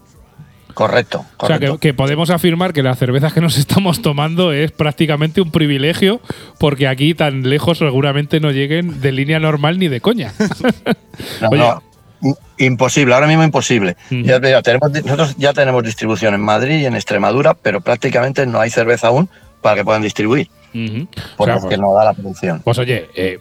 Correcto, 0.73 1.19
O 1.37 1.47
sea, 1.47 1.55
correcto. 1.55 1.79
que, 1.79 1.87
que 1.89 1.93
podemos 1.93 2.29
afirmar 2.29 2.73
que 2.73 2.83
las 2.83 2.99
cervezas 2.99 3.31
que 3.31 3.39
nos 3.39 3.57
estamos 3.57 4.01
tomando 4.01 4.51
es 4.51 4.71
prácticamente 4.73 5.39
un 5.39 5.49
privilegio, 5.49 6.19
porque 6.59 6.89
aquí 6.89 7.13
tan 7.13 7.49
lejos 7.49 7.77
seguramente 7.77 8.41
no 8.41 8.51
lleguen 8.51 8.99
de 8.99 9.11
línea 9.13 9.39
normal 9.39 9.79
ni 9.79 9.87
de 9.87 10.01
coña. 10.01 10.33
No, 11.41 11.47
Oye. 11.49 11.59
no, 11.59 11.81
imposible, 12.57 13.13
ahora 13.13 13.27
mismo 13.27 13.43
imposible. 13.43 13.97
Ya 14.09 14.39
digo, 14.39 14.61
tenemos, 14.61 14.91
nosotros 14.91 15.35
ya 15.37 15.53
tenemos 15.53 15.83
distribución 15.83 16.33
en 16.33 16.41
Madrid 16.41 16.79
y 16.79 16.85
en 16.85 16.95
Extremadura, 16.95 17.53
pero 17.53 17.81
prácticamente 17.81 18.45
no 18.45 18.59
hay 18.59 18.69
cerveza 18.69 19.07
aún 19.07 19.29
para 19.61 19.75
que 19.75 19.85
puedan 19.85 20.01
distribuir. 20.01 20.49
O 20.75 21.07
porque 21.37 21.51
sea, 21.51 21.55
es 21.55 21.61
pues- 21.61 21.75
que 21.75 21.77
no 21.81 21.93
da 21.93 22.05
la 22.05 22.13
producción. 22.13 22.61
Pues 22.63 22.77
oye, 22.79 23.07
eh, 23.15 23.39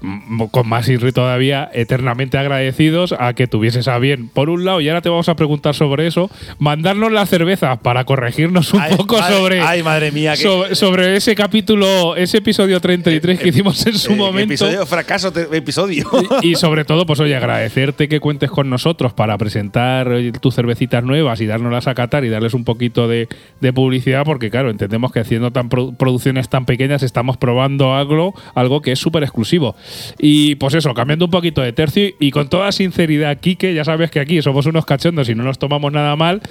con 0.51 0.69
más 0.69 0.89
Inri 0.89 1.13
todavía, 1.13 1.69
eternamente 1.73 2.39
agradecidos 2.39 3.15
a 3.19 3.33
que 3.35 3.47
tuvieses 3.47 3.89
a 3.89 3.99
bien, 3.99 4.29
por 4.29 4.51
un 4.51 4.65
lado, 4.65 4.81
y 4.81 4.89
ahora 4.89 5.01
te 5.03 5.09
vamos 5.09 5.29
a 5.29 5.35
preguntar 5.37 5.75
sobre 5.75 6.07
eso, 6.07 6.31
mandarnos 6.59 7.11
la 7.13 7.27
cerveza 7.27 7.77
para 7.77 8.05
corregirnos 8.05 8.73
un 8.73 8.81
Ay, 8.81 8.95
poco 8.97 9.19
madre- 9.19 9.37
sobre, 9.37 9.61
Ay, 9.61 9.83
madre 9.83 10.13
mía. 10.13 10.33
que- 10.37 10.43
sobre, 10.43 10.75
sobre 10.75 11.17
ese 11.17 11.35
capítulo, 11.35 12.17
ese 12.17 12.39
episodio 12.39 12.81
33 12.81 13.39
que 13.41 13.49
hicimos 13.49 13.85
en 13.87 13.95
su 13.99 14.13
eh, 14.13 14.17
momento. 14.17 14.55
Episodio, 14.55 14.87
fracaso, 14.87 15.33
episodio. 15.53 16.09
Y, 16.43 16.53
y 16.53 16.55
sobre 16.55 16.85
todo, 16.85 17.07
pues 17.07 17.21
oye, 17.21 17.35
agradecerte 17.37 18.09
que 18.09 18.21
cuentes 18.21 18.51
con 18.51 18.71
nosotros 18.71 19.13
para 19.13 19.37
presentar 19.39 20.13
eh, 20.13 20.33
tus 20.41 20.55
cervecitas 20.55 21.03
nuevas 21.05 21.41
y 21.41 21.47
dárnoslas 21.47 21.87
a 21.89 21.95
catar 21.95 22.25
y 22.25 22.29
darles 22.29 22.55
un 22.55 22.65
poquito 22.65 23.09
de, 23.09 23.29
de 23.61 23.73
publicidad, 23.73 24.25
porque 24.25 24.51
claro, 24.51 24.71
entendemos 24.71 25.11
que 25.13 25.21
haciendo 25.21 25.51
tan 25.51 25.69
produ- 25.69 25.97
producciones 25.97 26.49
tan 26.49 26.65
pequeñas 26.67 27.03
estamos 27.25 27.37
probando 27.39 27.95
algo, 27.95 28.35
algo 28.55 28.83
que 28.83 28.93
es 28.93 28.99
súper 28.99 29.23
exclusivo. 29.23 29.75
Y 30.19 30.57
pues 30.57 30.75
eso, 30.75 30.93
cambiando 30.93 31.25
un 31.25 31.31
poquito 31.31 31.63
de 31.63 31.73
tercio 31.73 32.11
y 32.21 32.31
con 32.31 32.49
toda 32.51 32.71
sinceridad, 32.71 33.39
Quique, 33.39 33.73
ya 33.73 33.83
sabes 33.83 34.11
que 34.11 34.21
aquí 34.21 34.43
somos 34.43 34.67
unos 34.67 34.85
cachondos 34.85 35.27
y 35.31 35.35
no 35.35 35.43
nos 35.43 35.59
tomamos 35.59 35.91
nada 35.91 36.15
mal, 36.17 36.43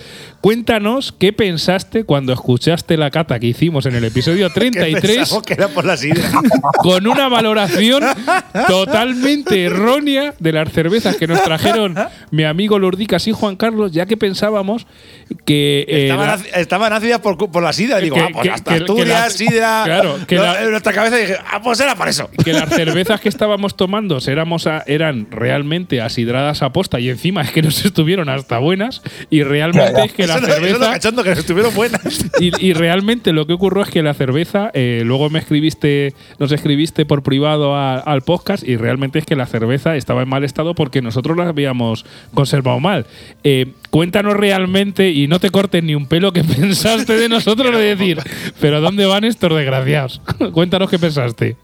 cuéntanos 0.42 1.12
qué 1.12 1.32
pensaste 1.32 2.06
cuando 2.06 2.34
escuchaste 2.34 2.98
la 2.98 3.12
cata 3.12 3.40
que 3.40 3.48
hicimos 3.48 3.86
en 3.86 3.94
el 3.96 4.04
episodio 4.04 4.48
Que 4.54 4.60
33 4.62 5.16
pensamos 5.18 5.44
que 5.44 5.54
era 5.54 5.68
por 5.68 5.86
la 5.86 5.94
con 6.82 7.06
una 7.06 7.30
valoración 7.30 8.04
totalmente 8.68 9.66
errónea 9.66 10.34
de 10.40 10.52
las 10.52 10.72
cervezas 10.72 11.18
que 11.18 11.28
nos 11.28 11.44
trajeron 11.44 11.96
mi 12.32 12.44
amigo 12.46 12.80
Lurdicas 12.80 13.28
y 13.28 13.32
Juan 13.32 13.56
Carlos, 13.58 13.92
ya 13.92 14.08
que 14.08 14.18
pensábamos 14.18 14.88
que 15.46 15.86
eh, 15.88 16.04
estaban, 16.06 16.28
la- 16.28 16.60
estaban 16.60 16.94
ácidas 16.94 17.20
por, 17.20 17.38
por 17.52 17.62
la 17.62 17.74
sidra. 17.74 18.00
Digo, 18.00 18.16
Que- 18.16 18.22
ah, 18.22 18.28
pues 18.34 18.44
que- 18.44 18.50
hasta 18.50 18.72
que- 18.72 18.78
que 18.80 18.84
Asturias, 18.84 19.08
la- 19.10 19.30
sidra. 19.30 19.82
claro, 19.86 20.18
que 20.28 20.36
No, 20.36 20.44
la- 20.44 20.63
en 20.66 20.72
nuestra 20.72 20.94
cabeza 20.94 21.18
dije, 21.18 21.36
ah, 21.52 21.62
pues 21.62 21.80
era 21.80 21.96
por 21.96 22.08
eso. 22.08 22.30
que 22.44 22.54
las 22.54 22.70
cervezas 22.70 23.20
que 23.22 23.30
estábamos 23.30 23.76
tomando 23.76 24.20
éramos 24.28 24.68
a- 24.68 24.84
eran 24.88 25.28
realmente 25.32 26.02
asidradas 26.02 26.62
a 26.62 26.72
posta 26.74 27.00
y 27.00 27.10
encima 27.10 27.42
es 27.42 27.52
que 27.52 27.62
nos 27.62 27.84
estuvieron 27.86 28.30
hasta 28.30 28.58
buenas 28.60 29.02
y 29.30 29.44
realmente 29.44 30.04
es 30.06 30.14
que 30.14 30.28
la 30.28 30.40
cerveza 30.40 30.96
estuvieron 31.34 31.74
buenas. 31.76 32.26
y, 32.40 32.66
y 32.66 32.74
realmente 32.74 33.32
lo 33.34 33.46
que 33.48 33.54
ocurrió 33.54 33.84
es 33.84 33.90
que 33.90 34.02
la 34.04 34.14
cerveza, 34.14 34.72
eh, 34.74 35.02
luego 35.06 35.30
me 35.30 35.40
escribiste, 35.40 36.14
nos 36.40 36.52
escribiste 36.52 37.06
por 37.06 37.24
privado 37.24 37.76
a- 37.76 37.98
al 38.00 38.22
podcast 38.22 38.64
y 38.68 38.78
realmente 38.78 39.20
es 39.20 39.26
que 39.26 39.36
la 39.36 39.46
cerveza 39.46 39.96
estaba 39.96 40.24
en 40.24 40.30
mal 40.30 40.44
estado 40.44 40.76
porque 40.76 41.02
nosotros 41.02 41.38
la 41.38 41.48
habíamos 41.50 42.06
conservado 42.34 42.80
mal. 42.80 43.06
Eh, 43.44 43.68
cuéntanos 43.90 44.36
realmente 44.36 45.10
y 45.12 45.28
no 45.28 45.40
te 45.40 45.50
cortes 45.50 45.84
ni 45.84 45.96
un 45.96 46.08
pelo 46.08 46.34
que 46.34 46.44
pensaste 46.44 47.14
de 47.18 47.30
nosotros 47.30 47.76
de 47.78 47.96
decir, 47.96 48.20
pero 48.60 48.82
¿dónde 48.82 49.06
van 49.06 49.24
estos 49.24 49.56
desgraciados? 49.56 50.22
Cuéntanos 50.52 50.90
qué 50.90 51.00
pensaste. 51.00 51.58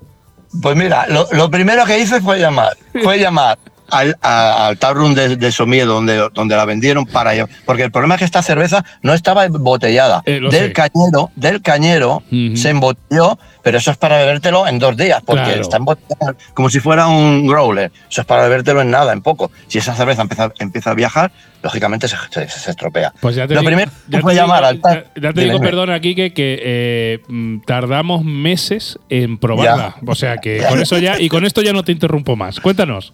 Pues 0.61 0.75
mira, 0.75 1.05
lo, 1.07 1.51
primero 1.51 1.85
que 1.85 1.99
hice 1.99 2.21
fue 2.21 2.39
llamar, 2.39 2.75
fue 3.03 3.19
llamar 3.19 3.57
al, 3.91 4.17
a- 4.21 4.67
al 4.67 4.77
taproom 4.77 5.13
de, 5.13 5.35
de 5.35 5.51
donde, 5.85 6.29
donde 6.33 6.55
la 6.55 6.65
vendieron 6.65 7.05
para 7.05 7.33
ello. 7.33 7.47
Porque 7.65 7.83
el 7.83 7.91
problema 7.91 8.15
es 8.15 8.19
que 8.19 8.25
esta 8.25 8.41
cerveza 8.41 8.83
no 9.01 9.13
estaba 9.13 9.45
embotellada. 9.45 10.21
Eh, 10.25 10.39
del 10.41 10.51
sé. 10.51 10.73
cañero, 10.73 11.31
del 11.35 11.61
cañero 11.61 12.23
se 12.55 12.69
embotelló, 12.69 13.37
pero 13.63 13.77
eso 13.77 13.91
es 13.91 13.97
para 13.97 14.17
bebértelo 14.17 14.67
en 14.67 14.79
dos 14.79 14.95
días, 14.97 15.21
porque 15.25 15.43
Claro. 15.43 15.61
está 15.61 15.77
embotellada 15.77 16.35
como 16.53 16.69
si 16.69 16.79
fuera 16.79 17.07
un 17.07 17.45
growler. 17.47 17.91
Eso 18.09 18.21
es 18.21 18.27
para 18.27 18.43
bebértelo 18.43 18.81
en 18.81 18.91
nada, 18.91 19.13
en 19.13 19.21
poco. 19.21 19.51
Si 19.67 19.77
esa 19.77 19.93
cerveza 19.95 20.21
empieza, 20.21 20.51
empieza 20.59 20.91
a 20.91 20.93
viajar, 20.93 21.31
lógicamente 21.61 22.07
se, 22.07 22.15
se- 22.31 22.47
se 22.47 22.71
estropea. 22.71 23.13
Pues 23.19 23.35
ya 23.35 23.47
te 23.47 23.53
lo 23.53 23.59
digo, 23.61 23.69
primero 23.69 23.91
ya 24.07 24.21
te 24.21 24.33
llamar 24.35 24.73
digo- 24.73 24.87
al 24.87 24.95
ya- 24.95 25.21
ya 25.21 25.33
te 25.33 25.41
digo, 25.41 25.59
perdón, 25.59 25.89
aquí 25.91 26.15
que, 26.15 26.33
que 26.33 26.59
eh, 26.63 27.19
mm, 27.27 27.59
tardamos 27.65 28.23
meses 28.23 28.97
en 29.09 29.37
probarla. 29.37 29.95
O 30.07 30.15
sea 30.15 30.37
que 30.37 30.63
con 30.69 30.79
eso 30.81 30.97
ya, 30.99 31.19
y 31.19 31.27
con 31.29 31.45
esto 31.45 31.61
ya 31.61 31.73
no 31.73 31.83
te 31.83 31.91
interrumpo 31.91 32.35
más. 32.35 32.59
Cuéntanos. 32.59 33.13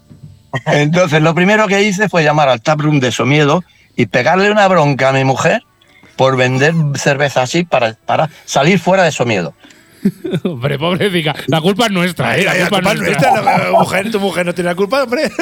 Entonces, 0.66 1.22
lo 1.22 1.34
primero 1.36 1.68
que 1.68 1.82
hice 1.84 2.10
fue 2.10 2.24
llamar 2.24 2.50
al 2.50 2.62
taproom 2.62 3.00
de 3.00 3.12
Somiedo 3.12 3.64
y 3.96 4.06
pegarle 4.08 4.52
una 4.52 4.68
bronca 4.68 5.10
a 5.10 5.14
mi 5.14 5.24
mujer 5.24 5.64
por 6.16 6.38
vender 6.38 6.74
cerveza 6.96 7.42
así 7.42 7.64
para, 7.64 7.94
para 8.06 8.30
salir 8.46 8.80
fuera 8.80 9.04
de 9.04 9.12
Somiedo. 9.12 9.54
Hombre, 10.44 10.78
pobrecita. 10.78 11.34
La 11.48 11.62
culpa 11.62 11.86
es 11.86 11.92
nuestra, 11.92 12.38
¿eh? 12.38 12.44
La 12.44 12.52
Ay, 12.52 12.60
la 12.60 12.70
culpa 12.70 12.78
es 12.78 12.84
culpa 12.86 12.92
es 12.94 13.00
nuestra. 13.12 13.32
nuestra, 13.42 13.64
la 13.72 13.72
mujer, 13.72 14.12
tu 14.12 14.20
mujer 14.20 14.46
no 14.46 14.54
tiene 14.54 14.70
la 14.70 14.76
culpa, 14.76 15.04
hombre. 15.04 15.32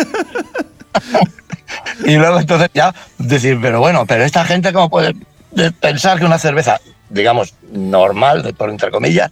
Y 2.05 2.16
luego 2.18 2.39
entonces 2.39 2.70
ya 2.74 2.93
decir, 3.18 3.57
pero 3.61 3.80
bueno, 3.80 4.05
pero 4.05 4.24
esta 4.24 4.45
gente 4.45 4.72
cómo 4.74 4.89
puede 4.89 5.16
de- 5.51 5.72
pensar 5.72 6.20
que 6.20 6.26
una 6.26 6.38
cerveza, 6.38 6.80
digamos, 7.09 7.53
normal, 7.72 8.53
por 8.57 8.70
entre 8.70 8.91
comillas, 8.91 9.32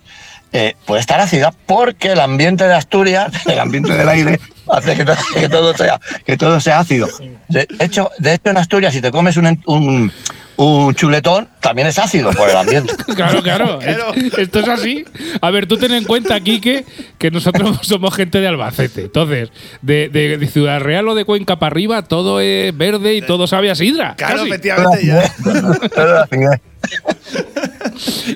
eh, 0.53 0.75
puede 0.85 1.01
estar 1.01 1.19
ácida 1.19 1.53
porque 1.65 2.11
el 2.11 2.19
ambiente 2.19 2.65
de 2.67 2.73
Asturias, 2.73 3.31
el 3.47 3.59
ambiente 3.59 3.93
del 3.93 4.07
aire, 4.09 4.39
hace 4.69 4.95
que, 4.95 5.05
to- 5.05 5.13
que 5.33 5.49
todo 5.49 5.75
sea 5.75 5.99
que 6.25 6.37
todo 6.37 6.59
sea 6.59 6.79
ácido. 6.79 7.07
De 7.47 7.67
hecho, 7.79 8.09
de 8.19 8.33
hecho 8.33 8.49
en 8.51 8.57
Asturias 8.57 8.93
si 8.93 9.01
te 9.01 9.11
comes 9.11 9.37
un, 9.37 9.47
en- 9.47 9.63
un, 9.65 10.11
un 10.57 10.93
chuletón 10.95 11.47
también 11.59 11.87
es 11.87 11.97
ácido 11.99 12.31
por 12.31 12.49
el 12.49 12.55
ambiente. 12.57 12.93
Claro, 13.15 13.41
claro. 13.43 13.79
Claro. 13.79 14.13
Es- 14.13 14.37
Esto 14.37 14.59
es 14.59 14.67
así. 14.67 15.05
A 15.41 15.49
ver, 15.51 15.65
tú 15.67 15.77
ten 15.77 15.91
en 15.93 16.03
cuenta, 16.03 16.39
Quique, 16.41 16.85
que 17.17 17.31
nosotros 17.31 17.79
somos 17.83 18.13
gente 18.13 18.39
de 18.41 18.47
Albacete. 18.47 19.01
Entonces, 19.03 19.49
de, 19.81 20.09
de- 20.09 20.37
de 20.37 20.47
Ciudad 20.47 20.79
Real 20.79 21.07
o 21.07 21.15
de 21.15 21.25
Cuenca 21.25 21.57
para 21.59 21.71
arriba, 21.73 22.01
todo 22.03 22.39
es 22.41 22.75
verde 22.77 23.15
y 23.15 23.21
todo 23.21 23.47
sabe 23.47 23.71
a 23.71 23.75
sidra. 23.75 24.15
Claro, 24.17 24.37
casi. 24.39 24.49
efectivamente. 24.49 25.05
ya. 25.05 26.59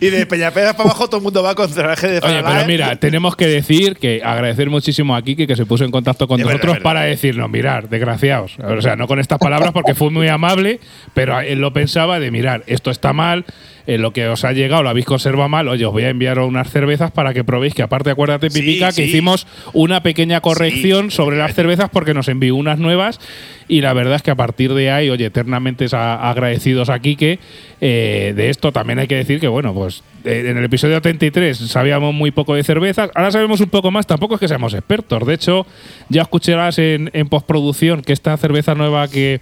Y 0.02 0.10
de 0.10 0.26
Peñaperas 0.26 0.74
para 0.74 0.90
abajo 0.90 1.08
todo 1.08 1.18
el 1.18 1.24
mundo 1.24 1.42
va 1.42 1.56
con 1.56 1.70
cerraje 1.70 2.08
de 2.08 2.20
Oye, 2.20 2.44
pero 2.44 2.66
mira, 2.68 2.96
tenemos 2.98 3.36
que 3.36 3.48
decir 3.48 3.96
que 3.98 4.22
agradecer 4.24 4.70
muchísimo 4.70 5.16
a 5.16 5.22
Kike 5.22 5.48
que 5.48 5.56
se 5.56 5.66
puso 5.66 5.84
en 5.86 5.92
contacto 5.92 6.28
con 6.28 6.40
Es 6.40 6.46
nosotros 6.46 6.74
es 6.74 6.74
verdad. 6.80 6.84
para 6.84 7.02
decirnos, 7.02 7.50
mirar, 7.50 7.90
desgraciados. 7.90 8.58
O 8.60 8.82
sea, 8.82 8.96
no 8.96 9.08
con 9.08 9.20
estas 9.20 9.40
palabras 9.40 9.72
porque 9.72 9.96
fue 9.96 10.12
muy 10.12 10.28
amable, 10.28 10.80
pero 11.14 11.40
él 11.40 11.60
lo 11.60 11.74
pensaba 11.74 12.20
de 12.20 12.32
mirar, 12.32 12.64
esto 12.68 12.92
está 12.92 13.14
mal, 13.14 13.46
eh, 13.88 13.98
lo 13.98 14.12
que 14.12 14.28
os 14.28 14.44
ha 14.46 14.52
llegado 14.54 14.84
lo 14.84 14.90
habéis 14.90 15.06
conservado 15.06 15.50
mal, 15.50 15.68
oye, 15.68 15.86
os 15.86 15.92
voy 15.94 16.04
a 16.04 16.10
enviar 16.10 16.40
unas 16.40 16.70
cervezas 16.70 17.12
para 17.12 17.34
que 17.34 17.44
probéis, 17.44 17.74
que 17.74 17.84
aparte 17.84 18.10
acuérdate, 18.10 18.50
Sí, 18.50 18.60
Pipica, 18.62 18.88
que 18.88 18.94
sí. 18.94 19.02
hicimos 19.04 19.48
una 19.74 20.02
pequeña 20.04 20.42
corrección 20.42 21.12
Sí, 21.12 21.18
sobre 21.18 21.38
las 21.38 21.54
cervezas 21.54 21.90
porque 21.92 22.14
nos 22.14 22.28
envió 22.28 22.56
unas 22.56 22.80
nuevas 22.80 23.20
y 23.68 23.82
la 23.82 23.94
verdad 23.94 24.16
es 24.16 24.22
que 24.22 24.32
a 24.32 24.36
partir 24.36 24.74
de 24.74 24.92
ahí, 24.92 25.10
oye, 25.10 25.26
eternamente 25.26 25.86
agradecidos 25.92 26.90
a 26.90 27.00
Quique 27.00 27.40
eh, 27.82 28.34
de 28.36 28.50
esto. 28.50 28.72
También 28.72 29.00
hay 29.00 29.08
que 29.08 29.16
decir 29.16 29.40
que, 29.40 29.48
bueno, 29.48 29.74
pues 29.74 30.04
eh, 30.24 30.46
en 30.48 30.58
el 30.58 30.64
episodio 30.66 31.02
33 31.02 31.58
sabíamos 31.58 32.14
muy 32.14 32.32
poco 32.32 32.54
de 32.56 32.64
cervezas, 32.64 33.10
ahora 33.16 33.32
sabemos 33.32 33.62
un 33.62 33.70
poco 33.70 33.90
más, 33.92 34.06
tampoco 34.06 34.36
es 34.36 34.40
que 34.40 34.48
seamos 34.48 34.74
expertos. 34.74 35.26
De 35.26 35.34
hecho, 35.34 35.66
ya 36.10 36.22
escucharás 36.24 36.78
en, 36.78 37.10
en 37.14 37.28
postproducción 37.28 38.02
que 38.02 38.14
esta 38.14 38.38
cerveza 38.38 38.76
nueva 38.76 39.08
que, 39.08 39.42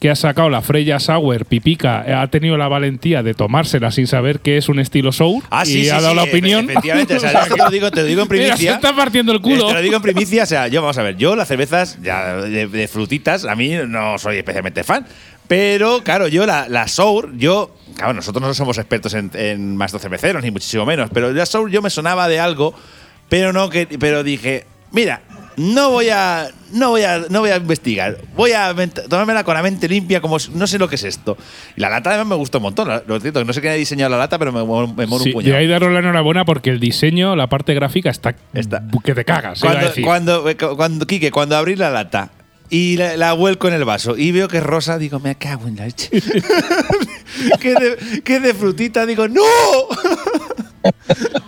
que 0.00 0.10
ha 0.10 0.14
sacado, 0.14 0.48
la 0.48 0.62
Freya 0.62 1.00
Sour 1.00 1.44
Pipica, 1.44 2.22
ha 2.22 2.26
tenido 2.28 2.56
la 2.56 2.68
valentía 2.68 3.22
de 3.22 3.34
tomársela 3.34 3.90
sin 3.90 4.06
saber 4.06 4.40
que 4.40 4.56
es 4.56 4.68
un 4.68 4.78
estilo 4.78 5.10
sour 5.10 5.42
Ah, 5.50 5.64
sí, 5.64 5.80
y 5.80 5.84
sí, 5.84 5.90
ha 5.90 6.00
dado 6.00 6.10
sí, 6.10 6.16
la 6.16 6.22
opinión. 6.22 6.70
Efectivamente, 6.70 7.16
o 7.16 7.20
sea, 7.20 7.44
te 7.48 7.56
lo 7.56 7.70
digo, 7.70 7.90
te 7.90 8.02
lo 8.02 8.06
digo 8.06 8.22
en 8.22 8.28
Mira, 8.28 8.42
se 8.44 8.48
primicia. 8.52 8.74
está 8.74 8.94
partiendo 8.94 9.32
el 9.32 9.40
culo. 9.40 9.66
Te 9.66 9.74
lo 9.74 9.82
digo 9.82 9.96
en 9.96 10.02
primicia, 10.02 10.44
o 10.44 10.46
sea, 10.46 10.68
yo 10.68 10.80
vamos 10.82 10.98
a 10.98 11.02
ver, 11.02 11.16
yo 11.16 11.34
las 11.34 11.48
cervezas 11.48 11.98
ya 12.00 12.36
de, 12.36 12.68
de 12.68 12.88
frutitas, 12.88 13.44
a 13.44 13.56
mí 13.56 13.72
no 13.88 14.18
soy 14.18 14.36
especialmente 14.38 14.84
fan. 14.84 15.04
Pero, 15.48 16.04
claro, 16.04 16.28
yo 16.28 16.44
la, 16.46 16.68
la 16.68 16.86
Sour, 16.86 17.36
yo. 17.36 17.74
Claro, 17.96 18.12
nosotros 18.12 18.46
no 18.46 18.52
somos 18.54 18.76
expertos 18.78 19.14
en, 19.14 19.30
en 19.34 19.76
maestros 19.76 20.02
cerveceros, 20.02 20.42
ni 20.44 20.50
muchísimo 20.50 20.84
menos. 20.84 21.10
Pero 21.12 21.32
la 21.32 21.46
Sour 21.46 21.70
yo 21.70 21.80
me 21.82 21.90
sonaba 21.90 22.28
de 22.28 22.38
algo, 22.38 22.74
pero 23.30 23.52
no 23.52 23.70
que. 23.70 23.86
Pero 23.98 24.22
dije, 24.22 24.66
mira, 24.92 25.22
no 25.58 25.90
voy 25.90 26.08
a. 26.10 26.48
No 26.72 26.90
voy 26.90 27.02
a, 27.02 27.24
no 27.30 27.40
voy 27.40 27.50
a 27.50 27.56
investigar. 27.56 28.18
Voy 28.36 28.52
a 28.52 28.74
tomármela 29.08 29.42
con 29.42 29.54
la 29.54 29.62
mente 29.62 29.88
limpia, 29.88 30.20
como 30.20 30.38
si- 30.38 30.50
no 30.52 30.66
sé 30.66 30.78
lo 30.78 30.88
que 30.88 30.96
es 30.96 31.04
esto. 31.04 31.36
Y 31.76 31.80
la 31.80 31.88
lata 31.88 32.10
además 32.10 32.28
me 32.28 32.34
gustó 32.36 32.58
un 32.58 32.64
montón. 32.64 32.88
la- 32.88 33.02
Lo 33.06 33.18
cierto, 33.20 33.42
no 33.44 33.52
sé 33.52 33.60
quién 33.60 33.72
ha 33.72 33.76
diseñado 33.76 34.10
la 34.10 34.18
lata, 34.18 34.38
pero 34.38 34.52
me, 34.52 34.60
me 34.60 35.06
mola 35.06 35.22
Sí, 35.24 35.30
un 35.30 35.34
puñado. 35.34 35.56
ahí 35.56 35.66
daros 35.66 35.92
la 35.92 36.00
enhorabuena 36.00 36.44
porque 36.44 36.70
el 36.70 36.78
diseño, 36.78 37.34
la 37.36 37.46
parte 37.48 37.74
gráfica 37.74 38.10
está, 38.10 38.36
Está. 38.52 38.82
que 39.02 39.14
te 39.14 39.24
cagas. 39.24 39.60
Cuando, 39.60 39.86
decir. 39.86 40.04
cuando, 40.04 40.48
eh, 40.48 40.56
cuando, 40.56 41.06
Quique, 41.06 41.30
cuando 41.30 41.56
abrí 41.56 41.74
la 41.76 41.90
lata 41.90 42.30
y 42.70 42.98
la, 42.98 43.16
la 43.16 43.32
vuelco 43.32 43.66
en 43.68 43.74
el 43.74 43.84
vaso 43.86 44.14
y 44.16 44.30
veo 44.30 44.46
que 44.48 44.58
es 44.58 44.62
rosa, 44.62 44.98
digo, 44.98 45.20
me 45.20 45.36
cago 45.36 45.68
en 45.68 45.76
la 45.76 45.86
leche. 45.86 46.10
que, 47.60 47.72
de, 47.74 48.20
que 48.22 48.40
de 48.40 48.52
frutita, 48.52 49.06
digo, 49.06 49.26
¡no! 49.26 49.42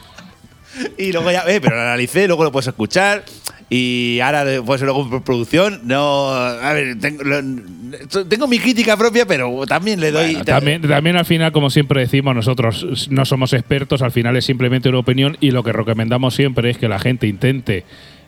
y 0.99 1.13
luego 1.13 1.31
ya, 1.31 1.45
eh, 1.49 1.61
pero 1.61 1.77
lo 1.77 1.83
analicé, 1.83 2.27
luego 2.27 2.45
lo 2.45 2.53
puedes 2.53 2.69
escuchar. 2.69 3.25
Y 3.73 4.19
ahora, 4.21 4.45
pues 4.67 4.83
luego 4.83 5.23
producción, 5.23 5.81
no. 5.85 6.31
A 6.31 6.73
ver, 6.73 6.99
tengo, 6.99 7.23
lo- 7.23 8.27
tengo 8.27 8.49
mi 8.49 8.59
crítica 8.59 8.97
propia, 8.97 9.27
pero 9.27 9.65
también 9.67 10.01
le 10.01 10.11
doy. 10.11 10.31
Bueno, 10.33 10.45
también, 10.45 10.83
también 10.83 11.17
al 11.17 11.25
final, 11.25 11.53
como 11.53 11.71
siempre 11.71 12.01
decimos, 12.01 12.35
nosotros 12.35 13.09
no 13.11 13.25
somos 13.25 13.53
expertos, 13.53 14.03
al 14.03 14.11
final 14.11 14.37
es 14.37 14.45
simplemente 14.45 14.89
una 14.89 14.99
opinión 14.99 15.37
y 15.41 15.53
lo 15.53 15.63
que 15.63 15.73
recomendamos 15.73 16.35
siempre 16.35 16.71
es 16.71 16.79
que 16.79 16.89
la 16.89 16.99
gente 16.99 17.29
intente 17.29 17.85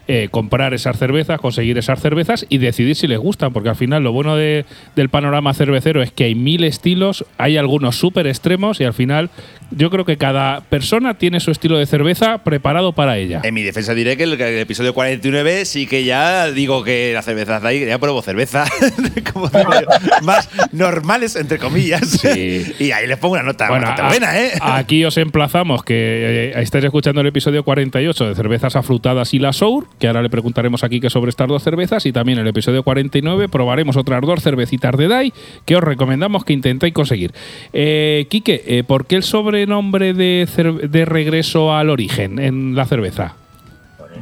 eh, 0.09 0.29
comprar 0.31 0.75
esas 0.75 0.97
cervezas, 0.99 1.41
conseguir 1.41 1.77
esas 1.79 2.01
cervezas 2.01 2.45
y 2.49 2.59
decidir 2.59 2.95
si 2.97 3.07
les 3.09 3.19
gustan, 3.19 3.53
porque 3.53 3.69
al 3.69 3.77
final 3.77 4.03
lo 4.05 4.13
bueno 4.13 4.37
de- 4.37 4.65
del 4.95 5.09
panorama 5.09 5.55
cervecero 5.55 6.03
es 6.03 6.13
que 6.13 6.25
hay 6.25 6.35
mil 6.37 6.63
estilos, 6.65 7.25
hay 7.39 7.57
algunos 7.57 7.97
súper 7.97 8.27
extremos 8.29 8.81
y 8.81 8.85
al 8.85 8.95
final 8.95 9.31
Yo 9.77 9.91
creo 9.91 10.05
que 10.05 10.17
cada 10.17 10.61
persona 10.63 11.15
tiene 11.15 11.41
su 11.41 11.51
estilo 11.51 11.79
de 11.79 11.87
cerveza 11.87 12.39
preparado 12.45 12.93
para 12.93 13.19
ella. 13.19 13.41
En 13.45 13.55
mi 13.55 13.63
defensa 13.63 13.95
diré 13.95 14.17
que 14.17 14.25
el, 14.25 14.41
el 14.41 14.59
episodio 14.59 14.95
49 14.95 15.65
sí 15.65 15.87
que 15.87 16.05
ya 16.05 16.51
digo 16.51 16.85
que 16.85 17.13
las 17.15 17.25
cervezas 17.25 17.63
de 17.63 17.69
ahí, 17.69 17.87
ya 17.87 17.99
pruebo 17.99 18.23
cerveza 18.23 18.65
como 19.33 19.51
más 20.23 20.49
normales, 20.73 21.37
entre 21.37 21.59
comillas. 21.59 22.09
Sí. 22.09 22.63
Y 22.79 22.91
ahí 22.91 23.07
les 23.07 23.19
pongo 23.19 23.35
una 23.35 23.43
nota 23.43 23.69
Bueno, 23.69 23.87
a- 23.89 24.09
buena, 24.09 24.39
¿eh? 24.39 24.53
Aquí 24.61 25.05
os 25.05 25.17
emplazamos 25.17 25.83
que 25.85 25.95
eh, 25.95 26.61
estáis 26.61 26.85
escuchando 26.85 27.21
el 27.21 27.27
episodio 27.29 27.63
48 27.65 28.29
de 28.29 28.35
cervezas 28.35 28.77
afrutadas 28.77 29.33
y 29.35 29.39
la 29.39 29.53
Sour, 29.53 29.87
que 29.99 30.07
ahora 30.09 30.23
le 30.23 30.31
preguntaremos 30.31 30.83
aquí 30.85 31.01
que 31.01 31.11
sobre 31.11 31.31
estas 31.31 31.49
dos 31.49 31.63
cervezas, 31.63 32.05
y 32.07 32.13
también 32.13 32.39
el 32.39 32.47
episodio 32.47 32.83
49 32.83 33.49
probaremos 33.49 33.97
otras 33.97 34.21
dos 34.23 34.43
cervecitas 34.43 34.97
de 34.97 35.09
DAI 35.09 35.33
que 35.65 35.77
os 35.77 35.83
recomendamos 35.83 36.45
que 36.45 36.53
intentéis 36.53 36.93
conseguir. 36.95 37.33
Eh, 37.73 38.27
Quique, 38.29 38.63
eh, 38.67 38.85
¿por 38.85 39.07
qué 39.07 39.17
el 39.17 39.23
sobrenombre 39.23 39.62
de, 39.67 40.49
cer- 40.49 40.89
de 40.89 41.05
regreso 41.05 41.75
al 41.75 41.91
origen 41.91 42.39
en 42.39 42.75
la 42.75 42.85
cerveza? 42.87 43.35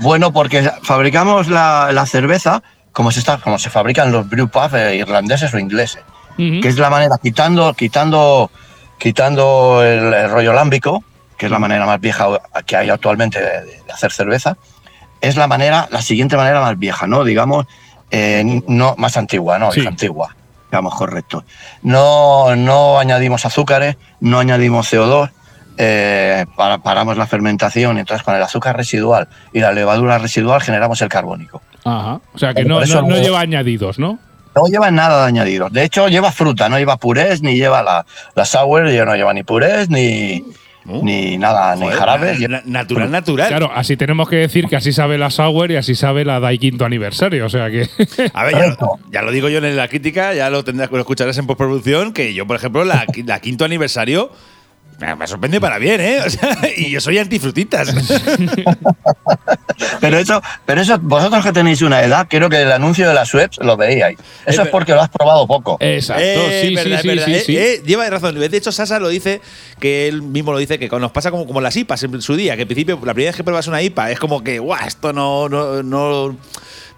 Bueno, 0.00 0.32
porque 0.32 0.70
fabricamos 0.82 1.48
la, 1.48 1.90
la 1.92 2.06
cerveza 2.06 2.62
como 2.92 3.10
se, 3.12 3.20
está, 3.20 3.38
como 3.38 3.58
se 3.58 3.70
fabrican 3.70 4.10
los 4.12 4.28
brew 4.28 4.48
pubs 4.48 4.74
eh, 4.74 4.96
irlandeses 4.96 5.52
o 5.54 5.58
ingleses, 5.58 6.02
que 6.36 6.68
es 6.68 6.78
la 6.78 6.88
manera, 6.90 7.16
quitando, 7.22 7.74
quitando, 7.74 8.50
quitando 8.98 9.82
el, 9.84 10.12
el 10.14 10.30
rollo 10.30 10.52
lámbico, 10.52 11.04
que 11.36 11.46
es 11.46 11.52
la 11.52 11.58
manera 11.58 11.86
más 11.86 12.00
vieja 12.00 12.26
que 12.66 12.76
hay 12.76 12.88
actualmente 12.90 13.38
de, 13.40 13.60
de 13.66 13.92
hacer 13.92 14.10
cerveza, 14.12 14.56
es 15.20 15.36
la 15.36 15.46
manera, 15.46 15.86
la 15.90 16.00
siguiente 16.02 16.36
manera 16.36 16.60
más 16.60 16.78
vieja, 16.78 17.06
¿no? 17.06 17.24
Digamos, 17.24 17.66
eh, 18.10 18.62
no 18.66 18.94
más 18.96 19.16
antigua, 19.16 19.58
no, 19.58 19.70
Sí. 19.70 19.80
vieja 19.80 19.90
antigua, 19.90 20.34
digamos 20.70 20.94
correcto. 20.94 21.44
No, 21.82 22.54
no 22.56 22.98
añadimos 22.98 23.44
azúcares, 23.44 23.96
no 24.20 24.38
añadimos 24.38 24.92
CO2, 24.92 25.30
eh, 25.78 26.46
para- 26.56 26.78
paramos 26.78 27.16
la 27.16 27.26
fermentación 27.26 27.96
y 27.96 28.00
entonces 28.00 28.22
con 28.24 28.34
el 28.34 28.42
azúcar 28.42 28.76
residual 28.76 29.28
y 29.52 29.60
la 29.60 29.72
levadura 29.72 30.18
residual 30.18 30.60
generamos 30.60 31.00
el 31.02 31.08
carbónico. 31.08 31.62
Ajá. 31.84 32.20
O 32.34 32.38
sea 32.38 32.54
que 32.54 32.62
Por 32.62 32.86
no, 32.86 33.02
no- 33.02 33.16
lleva 33.16 33.40
añadidos, 33.40 33.98
¿no? 33.98 34.18
No 34.54 34.66
lleva 34.66 34.90
nada 34.90 35.22
de 35.22 35.28
añadidos. 35.28 35.72
De 35.72 35.84
hecho, 35.84 36.08
lleva 36.08 36.32
fruta, 36.32 36.68
no 36.68 36.76
lleva 36.78 36.96
purés, 36.96 37.40
ni 37.40 37.54
lleva 37.54 37.82
la, 37.82 38.04
la 38.34 38.44
sour, 38.44 38.82
no 38.82 39.14
lleva 39.16 39.32
ni 39.32 39.42
purés, 39.44 39.88
ni, 39.88 40.44
Uh, 40.86 41.04
ni 41.04 41.36
nada, 41.36 41.76
ni 41.76 41.82
joder, 41.82 41.98
jarabes. 41.98 42.40
na- 42.40 42.48
na- 42.48 42.62
natural, 42.64 43.10
natural. 43.10 43.48
Claro, 43.48 43.70
así 43.74 43.96
tenemos 43.96 44.28
que 44.28 44.36
decir 44.36 44.66
que 44.66 44.76
así 44.76 44.92
sabe 44.92 45.18
la 45.18 45.30
Sour 45.30 45.70
y 45.70 45.76
así 45.76 45.94
sabe 45.94 46.24
la 46.24 46.40
DAI 46.40 46.58
quinto 46.58 46.84
aniversario. 46.84 47.44
O 47.46 47.48
sea 47.50 47.70
que. 47.70 47.86
A 48.34 48.44
ver, 48.44 48.52
ya, 48.54 48.60
Correcto. 48.62 48.98
ya 49.12 49.22
lo 49.22 49.30
digo 49.30 49.48
yo 49.50 49.58
en 49.58 49.76
la 49.76 49.88
crítica, 49.88 50.32
ya 50.34 50.48
lo 50.50 50.64
tendrás 50.64 50.88
que 50.88 50.94
lo 50.94 51.00
escucharás 51.02 51.36
en 51.38 51.46
postproducción, 51.46 52.12
que 52.12 52.32
yo, 52.34 52.46
por 52.46 52.56
ejemplo, 52.56 52.84
la, 52.84 53.04
la 53.26 53.40
quinto 53.40 53.64
aniversario 53.66 54.30
me, 55.00 55.26
sorprende 55.26 55.60
para 55.60 55.78
bien, 55.78 56.00
¿eh? 56.00 56.18
O 56.24 56.30
sea, 56.30 56.56
y 56.76 56.90
yo 56.90 57.00
soy 57.00 57.18
antifrutitas. 57.18 57.94
Pero 60.00 60.18
eso, 60.18 60.42
pero 60.66 60.82
eso, 60.82 60.98
vosotros 61.00 61.42
que 61.42 61.52
tenéis 61.52 61.80
una 61.80 62.02
edad, 62.02 62.26
creo 62.28 62.50
que 62.50 62.60
el 62.60 62.70
anuncio 62.70 63.08
de 63.08 63.14
la 63.14 63.24
Schweppes 63.24 63.58
lo 63.62 63.76
veíais. 63.78 64.18
Eso 64.44 64.60
Eh, 64.62 64.64
es 64.64 64.70
porque 64.70 64.92
lo 64.92 65.00
has 65.00 65.08
probado 65.08 65.46
poco. 65.46 65.78
Exacto, 65.80 66.22
Eh, 66.22 66.62
sí, 66.66 66.74
verdad, 66.74 66.96
sí, 66.96 67.02
sí, 67.02 67.08
verdad. 67.08 67.24
sí, 67.26 67.32
Eh, 67.34 67.42
sí. 67.46 67.56
eh, 67.56 67.82
lleva 67.86 68.08
razón. 68.10 68.38
De 68.38 68.56
hecho, 68.56 68.72
Sasa 68.72 68.98
lo 69.00 69.08
dice, 69.08 69.40
que 69.78 70.06
él 70.08 70.20
mismo 70.22 70.52
lo 70.52 70.58
dice, 70.58 70.78
que 70.78 70.88
nos 70.88 71.12
pasa 71.12 71.30
como, 71.30 71.46
como 71.46 71.60
las 71.62 71.76
IPAs 71.76 72.02
en 72.02 72.20
su 72.20 72.36
día, 72.36 72.56
que 72.56 72.62
al 72.62 72.68
principio, 72.68 72.96
la 73.02 73.14
primera 73.14 73.30
vez 73.30 73.36
que 73.36 73.44
pruebas 73.44 73.66
una 73.68 73.80
IPA, 73.80 74.10
es 74.10 74.18
como 74.18 74.44
que, 74.44 74.58
guau, 74.58 74.78
esto 74.86 75.12
no, 75.14 75.48
no, 75.48 75.82
no, 75.82 76.36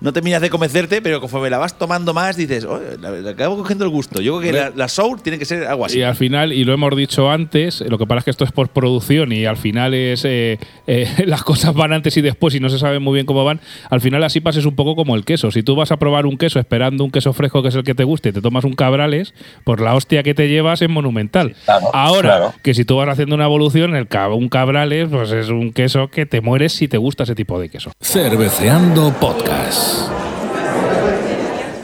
no 0.03 0.13
terminas 0.13 0.41
de 0.43 0.51
convencerte, 0.51 1.01
pero 1.01 1.21
conforme 1.21 1.49
la 1.51 1.59
vas 1.59 1.79
tomando 1.79 2.13
más, 2.13 2.37
dices, 2.37 2.65
"Oye, 2.65 2.99
le 3.01 3.23
le 3.23 3.31
acabo 3.31 3.57
cogiendo 3.57 3.85
el 3.85 3.91
gusto. 3.91 4.21
Yo 4.21 4.39
creo 4.39 4.53
que 4.53 4.59
la, 4.59 4.71
la 4.75 4.89
Sour 4.89 5.21
tiene 5.21 5.39
que 5.39 5.45
ser 5.45 5.65
algo 5.67 5.85
así. 5.87 5.99
Y 5.99 6.03
al 6.03 6.17
final, 6.17 6.53
y 6.53 6.65
lo 6.65 6.73
hemos 6.75 6.95
dicho 6.97 7.31
antes, 7.31 7.81
lo 7.81 7.99
que 7.99 8.07
pasa 8.07 8.19
es 8.19 8.25
que 8.25 8.31
esto 8.33 8.45
es 8.45 8.53
por 8.53 8.69
producción 8.69 9.33
y 9.33 9.47
al 9.47 9.57
final 9.57 9.95
es 9.95 10.25
eh, 10.25 10.59
eh, 10.87 11.09
las 11.27 11.43
cosas 11.45 11.73
van 11.75 11.93
antes 11.93 12.17
y 12.17 12.21
después 12.21 12.55
y 12.55 12.61
no 12.61 12.69
se 12.69 12.79
sabe 12.79 12.99
muy 12.99 13.15
bien 13.15 13.27
cómo 13.27 13.45
van. 13.45 13.61
Al 13.91 14.01
final 14.01 14.21
las 14.21 14.35
IPAs 14.37 14.57
es 14.57 14.67
un 14.67 14.75
poco 14.75 14.97
como 14.97 15.15
el 15.15 15.25
queso. 15.25 15.51
Si 15.51 15.63
tú 15.63 15.77
vas 15.77 15.93
a 15.93 15.97
probar 15.99 16.27
un 16.27 16.37
queso 16.37 16.59
esperando 16.59 17.05
un 17.05 17.11
queso 17.11 17.33
fresco 17.33 17.63
que 17.63 17.69
es 17.69 17.75
el 17.75 17.85
que 17.85 17.95
te 17.95 18.05
guste 18.05 18.31
y 18.31 18.33
te 18.33 18.41
tomas 18.43 18.65
un 18.65 18.73
cabrales, 18.75 19.35
pues 19.65 19.81
la 19.81 19.95
hostia 19.95 20.23
que 20.23 20.35
te 20.35 20.49
llevas 20.49 20.83
es 20.83 20.89
monumental. 20.89 21.55
Claro, 21.65 21.87
Ahora, 21.95 22.21
claro. 22.37 22.55
que 22.63 22.75
si 22.75 22.85
tú 22.85 22.97
vas 22.97 23.09
haciendo 23.09 23.35
una 23.35 23.45
evolución, 23.45 23.95
el 23.95 24.09
cab- 24.09 24.37
un 24.37 24.49
cabrales 24.49 25.09
pues 25.11 25.31
es 25.33 25.49
un 25.49 25.73
queso 25.73 26.09
que 26.09 26.27
te 26.27 26.41
mueres 26.41 26.73
si 26.73 26.89
te 26.89 26.99
gusta 26.99 27.23
ese 27.25 27.35
tipo 27.35 27.61
de 27.61 27.69
queso. 27.69 27.93
Cerveceando 28.01 29.13
Podcast. 29.21 29.92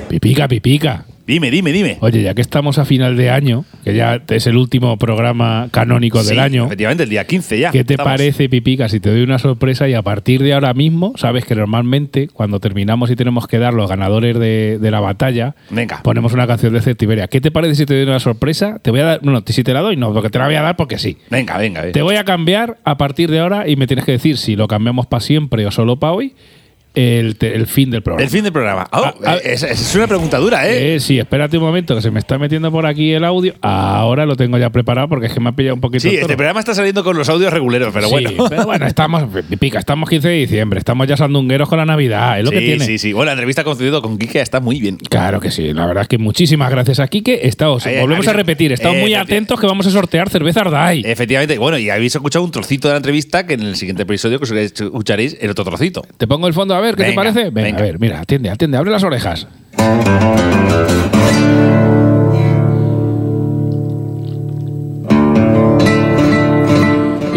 Pipica, 0.09 0.49
pipica. 0.49 1.05
Dime, 1.27 1.51
dime, 1.51 1.73
dime. 1.73 1.99
Oye, 2.01 2.23
ya 2.23 2.33
que 2.33 2.41
estamos 2.41 2.79
a 2.79 2.87
final 2.87 3.15
de 3.19 3.29
año, 3.29 3.67
que 3.85 3.95
ya 3.95 4.23
es 4.31 4.47
el 4.47 4.57
último 4.57 4.97
programa 4.97 5.69
canónico 5.71 6.25
del 6.25 6.39
año, 6.39 6.65
Efectivamente, 6.65 7.03
el 7.03 7.11
día 7.11 7.27
15 7.27 7.59
ya. 7.59 7.71
¿Qué 7.71 7.85
te 7.85 7.93
Estamos. 7.95 8.13
parece, 8.13 8.49
Pipica, 8.49 8.89
si 8.89 8.99
te 8.99 9.11
doy 9.11 9.21
una 9.21 9.39
sorpresa 9.39 9.87
y 9.91 9.93
a 9.93 10.01
partir 10.01 10.43
de 10.43 10.55
ahora 10.55 10.73
mismo, 10.73 11.13
sabes 11.17 11.45
que 11.45 11.55
normalmente 11.55 12.29
cuando 12.29 12.61
terminamos 12.61 13.11
y 13.11 13.17
tenemos 13.17 13.47
que 13.47 13.59
dar 13.59 13.75
los 13.75 13.91
ganadores 13.91 14.39
de, 14.39 14.79
de 14.81 14.91
la 14.91 15.01
batalla, 15.01 15.55
Venga. 15.69 16.03
ponemos 16.03 16.33
una 16.33 16.47
canción 16.47 16.73
de 16.73 16.81
Certiberia. 16.81 17.29
¿Qué 17.29 17.43
te 17.43 17.51
parece 17.51 17.75
si 17.75 17.85
te 17.85 17.93
doy 17.93 18.05
una 18.05 18.21
sorpresa? 18.21 18.79
Te 18.81 18.91
voy 18.91 19.01
a 19.01 19.05
dar, 19.05 19.23
no, 19.23 19.43
si 19.47 19.63
te 19.63 19.75
la 19.75 19.83
doy, 19.83 19.97
no, 19.99 20.15
porque 20.15 20.31
te 20.31 20.39
la 20.39 20.47
voy 20.47 20.55
a 20.55 20.63
dar 20.63 20.77
porque 20.77 20.99
sí. 20.99 21.19
Venga, 21.29 21.59
venga. 21.59 21.83
venga. 21.83 21.93
Te 21.93 22.01
voy 22.01 22.17
a 22.17 22.25
cambiar 22.25 22.79
a 22.85 22.97
partir 22.97 23.31
de 23.31 23.41
ahora 23.41 23.69
y 23.69 23.77
me 23.77 23.87
tienes 23.87 24.07
que 24.07 24.13
decir 24.13 24.39
si 24.39 24.57
lo 24.57 24.67
cambiamos 24.67 25.07
para 25.07 25.21
siempre 25.21 25.67
o 25.67 25.71
solo 25.71 25.99
para 25.99 26.15
hoy, 26.15 26.33
el, 26.95 27.37
fin 27.67 27.91
del 27.91 28.03
programa. 28.03 28.25
El 28.25 28.31
fin 28.31 28.43
del 28.43 28.53
programa. 28.53 28.87
Oh, 28.93 29.05
Ah, 29.05 29.15
ah, 29.25 29.37
es, 29.45 29.63
es 29.63 29.95
una 29.95 30.07
pregunta 30.07 30.39
dura, 30.39 30.69
¿eh? 30.69 30.97
Eh, 30.97 31.01
sí, 31.01 31.19
espérate 31.19 31.57
un 31.59 31.65
momento 31.65 31.95
que 31.95 32.03
se 32.03 32.11
me 32.11 32.19
está 32.19 32.39
metiendo 32.39 32.71
por 32.73 32.87
aquí 32.87 33.13
el 33.13 33.25
audio. 33.25 33.55
Ahora 33.63 34.27
lo 34.27 34.37
tengo 34.37 34.59
ya 34.59 34.71
preparado 34.71 35.09
porque 35.09 35.27
es 35.27 35.33
que 35.33 35.41
me 35.41 35.49
ha 35.51 35.53
pillado 35.53 35.75
un 35.75 35.81
poquito. 35.81 36.03
sí, 36.03 36.09
el 36.17 36.23
este 36.23 36.37
programa 36.37 36.61
está 36.61 36.75
saliendo 36.75 37.05
con 37.05 37.17
los 37.17 37.29
audios 37.29 37.53
reguleros, 37.53 37.93
pero 37.93 38.07
Sí, 38.09 38.13
bueno. 38.13 38.47
pero 38.49 38.65
bueno, 38.67 38.87
estamos, 38.87 39.25
pica, 39.61 39.79
estamos 39.79 40.09
15 40.09 40.29
de 40.29 40.35
diciembre, 40.35 40.79
estamos 40.79 41.07
ya 41.07 41.17
sandungueros 41.17 41.69
con 41.69 41.79
la 41.79 41.87
Navidad, 41.87 42.39
es 42.39 42.45
lo 42.45 42.51
sí, 42.51 42.57
que 42.59 42.65
tiene. 42.65 42.85
sí, 42.85 42.99
sí. 42.99 43.13
Bueno, 43.13 43.27
la 43.27 43.33
entrevista 43.33 43.65
concedida 43.65 44.01
con 44.01 44.19
Kike 44.19 44.41
está 44.41 44.61
muy 44.61 44.81
bien. 44.81 44.97
Claro 44.97 45.41
que 45.41 45.51
sí, 45.51 45.73
la 45.73 45.87
verdad 45.87 46.03
es 46.03 46.09
que 46.09 46.19
muchísimas 46.19 46.71
gracias 46.71 46.99
a 47.01 47.09
Kike. 47.09 47.47
Estamos, 47.47 47.87
Eh, 47.87 48.01
volvemos 48.01 48.27
a 48.29 48.33
repetir, 48.33 48.73
estamos 48.73 48.99
eh, 48.99 49.01
muy 49.03 49.15
atentos 49.15 49.61
que 49.61 49.67
vamos 49.67 49.87
a 49.87 49.91
sortear 49.91 50.29
cerveza 50.31 50.61
Ardai. 50.63 51.03
Efectivamente, 51.05 51.59
bueno, 51.59 51.79
y 51.79 51.91
habéis 51.91 52.15
escuchado 52.15 52.45
un 52.45 52.51
trocito 52.51 52.89
de 52.89 52.95
la 52.95 52.99
entrevista 52.99 53.47
que 53.47 53.55
en 53.55 53.61
el 53.63 53.77
siguiente 53.77 54.03
episodio 54.03 54.39
que 54.39 54.45
os 54.45 54.51
escucharéis 54.53 55.37
el 55.41 55.51
otro 55.51 55.65
trocito. 55.65 56.03
Te 56.17 56.27
pongo 56.27 56.47
el 56.49 56.55
fondo 56.55 56.75
a 56.79 56.81
ver, 56.81 56.97
¿qué 56.97 57.05
te 57.05 57.13
parece? 57.13 57.51
Venga, 57.51 57.63
venga. 57.63 57.79
a 57.79 57.83
ver, 57.83 57.99
mira, 57.99 58.21
atiende, 58.21 58.51
atiende, 58.51 58.77
abre 58.79 58.91
las 58.91 59.03
orejas. 59.03 59.47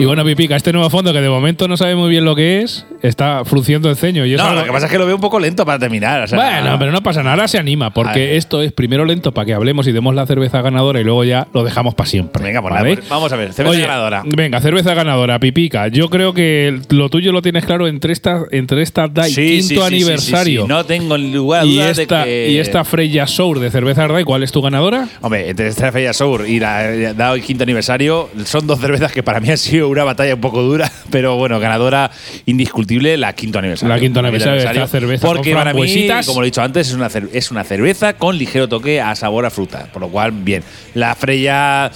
Y 0.02 0.06
bueno, 0.06 0.26
Pipica, 0.26 0.56
este 0.56 0.74
nuevo 0.74 0.90
fondo 0.90 1.14
que 1.14 1.22
de 1.22 1.30
momento 1.30 1.68
no 1.68 1.78
sabe 1.78 1.96
muy 1.96 2.10
bien 2.10 2.26
lo 2.26 2.36
que 2.36 2.62
es, 2.62 2.88
está 3.04 3.46
frunciendo 3.46 3.88
el 3.88 3.96
ceño. 3.96 4.26
Y 4.26 4.34
es 4.34 4.40
No, 4.40 4.46
algo- 4.48 4.62
lo 4.62 4.66
que 4.66 4.72
pasa 4.72 4.88
es 4.88 4.92
que 4.92 4.98
lo 4.98 5.06
veo 5.06 5.14
un 5.14 5.22
poco 5.22 5.40
lento 5.40 5.64
para 5.64 5.78
terminar. 5.78 6.24
o 6.24 6.28
sea- 6.28 6.40
Bueno, 6.40 6.80
pero 6.80 6.92
no 6.92 7.04
pasa 7.04 7.20
nada, 7.22 7.34
ahora 7.36 7.48
se 7.48 7.60
anima, 7.60 7.94
porque 7.94 8.36
esto 8.36 8.64
es 8.64 8.72
primero 8.72 9.06
lento 9.06 9.32
para 9.32 9.46
que 9.46 9.54
hablemos 9.54 9.86
y 9.88 9.92
demos 9.92 10.16
la 10.16 10.26
cerveza 10.26 10.60
ganadora 10.64 11.00
y 11.00 11.04
luego 11.04 11.24
ya 11.24 11.48
lo 11.54 11.64
dejamos 11.64 11.94
para 11.94 12.10
siempre. 12.10 12.44
Venga, 12.44 12.64
pues 12.64 12.74
¿vale? 12.74 12.96
pues 12.98 13.10
vamos 13.10 13.32
a 13.32 13.36
ver. 13.36 13.54
Cerveza 13.54 13.76
Oye, 13.78 13.82
ganadora. 13.86 14.24
Venga, 14.26 14.60
cerveza 14.60 14.96
ganadora, 14.96 15.40
pipica. 15.40 15.88
Yo 15.90 16.10
creo 16.10 16.34
que 16.34 16.80
lo 16.90 17.10
tuyo 17.10 17.32
lo 17.32 17.44
tienes 17.44 17.64
claro 17.66 17.88
entre 17.88 18.12
esta, 18.12 18.42
entre 18.52 18.82
esta 18.82 19.08
DAI 19.08 19.30
Sí, 19.32 19.60
quinto 19.68 19.82
sí, 19.88 19.94
aniversario 19.94 20.62
sí. 20.64 20.68
No 20.68 20.84
tengo 20.84 21.16
lugar 21.16 21.64
y, 21.68 21.76
dudas 21.76 21.98
de 21.98 22.02
esta, 22.04 22.24
que- 22.24 22.50
y 22.50 22.58
esta 22.58 22.84
Freya 22.86 23.28
Sour 23.28 23.60
de 23.60 23.70
cerveza 23.70 24.08
DAI, 24.08 24.24
¿cuál 24.24 24.42
es 24.42 24.52
tu 24.52 24.64
ganadora? 24.64 25.08
Hombre, 25.22 25.48
entre 25.50 25.68
esta 25.68 25.92
Feria 25.92 26.12
Sour 26.14 26.48
y 26.50 26.60
la 26.60 26.90
el 27.36 27.42
quinto 27.44 27.62
aniversario, 27.64 28.30
son 28.46 28.66
dos 28.66 28.80
cervezas 28.80 29.12
que 29.12 29.22
para 29.22 29.40
mí 29.40 29.48
han 29.52 29.60
sido 29.60 29.91
una 29.92 30.04
batalla 30.04 30.36
un 30.36 30.42
poco 30.42 30.62
dura, 30.62 30.92
pero 31.12 31.36
bueno, 31.36 31.60
ganadora 31.60 32.12
indiscutible 32.46 33.18
la 33.18 33.34
quinto 33.34 33.60
aniversario. 33.60 33.94
La 33.94 34.00
quinto 34.00 34.20
aniversario 34.20 34.62
de 34.62 34.68
esta 34.68 34.88
cerveza 34.88 35.28
Porque 35.28 35.54
para 35.54 35.74
mí, 35.74 36.08
como 36.26 36.42
lo 36.42 36.46
he 36.46 36.48
dicho 36.48 36.62
antes, 36.62 36.90
es 36.90 36.94
una, 36.94 37.10
es 37.32 37.52
una 37.52 37.64
cerveza 37.64 38.14
con 38.14 38.38
ligero 38.38 38.68
toque 38.68 39.02
a 39.02 39.16
sabor 39.16 39.46
a 39.46 39.50
fruta, 39.50 39.88
por 39.92 40.02
lo 40.02 40.10
cual, 40.10 40.32
bien. 40.32 40.64
La 40.94 41.16
Freya. 41.16 41.92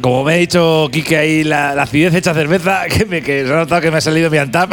Como 0.00 0.24
me 0.24 0.34
ha 0.34 0.36
dicho 0.36 0.88
Kike 0.90 1.16
ahí, 1.16 1.44
la, 1.44 1.74
la 1.74 1.82
acidez 1.82 2.14
hecha 2.14 2.34
cerveza, 2.34 2.84
que, 2.88 3.04
me, 3.04 3.22
que 3.22 3.44
se 3.44 3.52
ha 3.52 3.56
notado 3.56 3.80
que 3.80 3.90
me 3.90 3.98
ha 3.98 4.00
salido 4.00 4.30
mi 4.30 4.38
antap. 4.38 4.72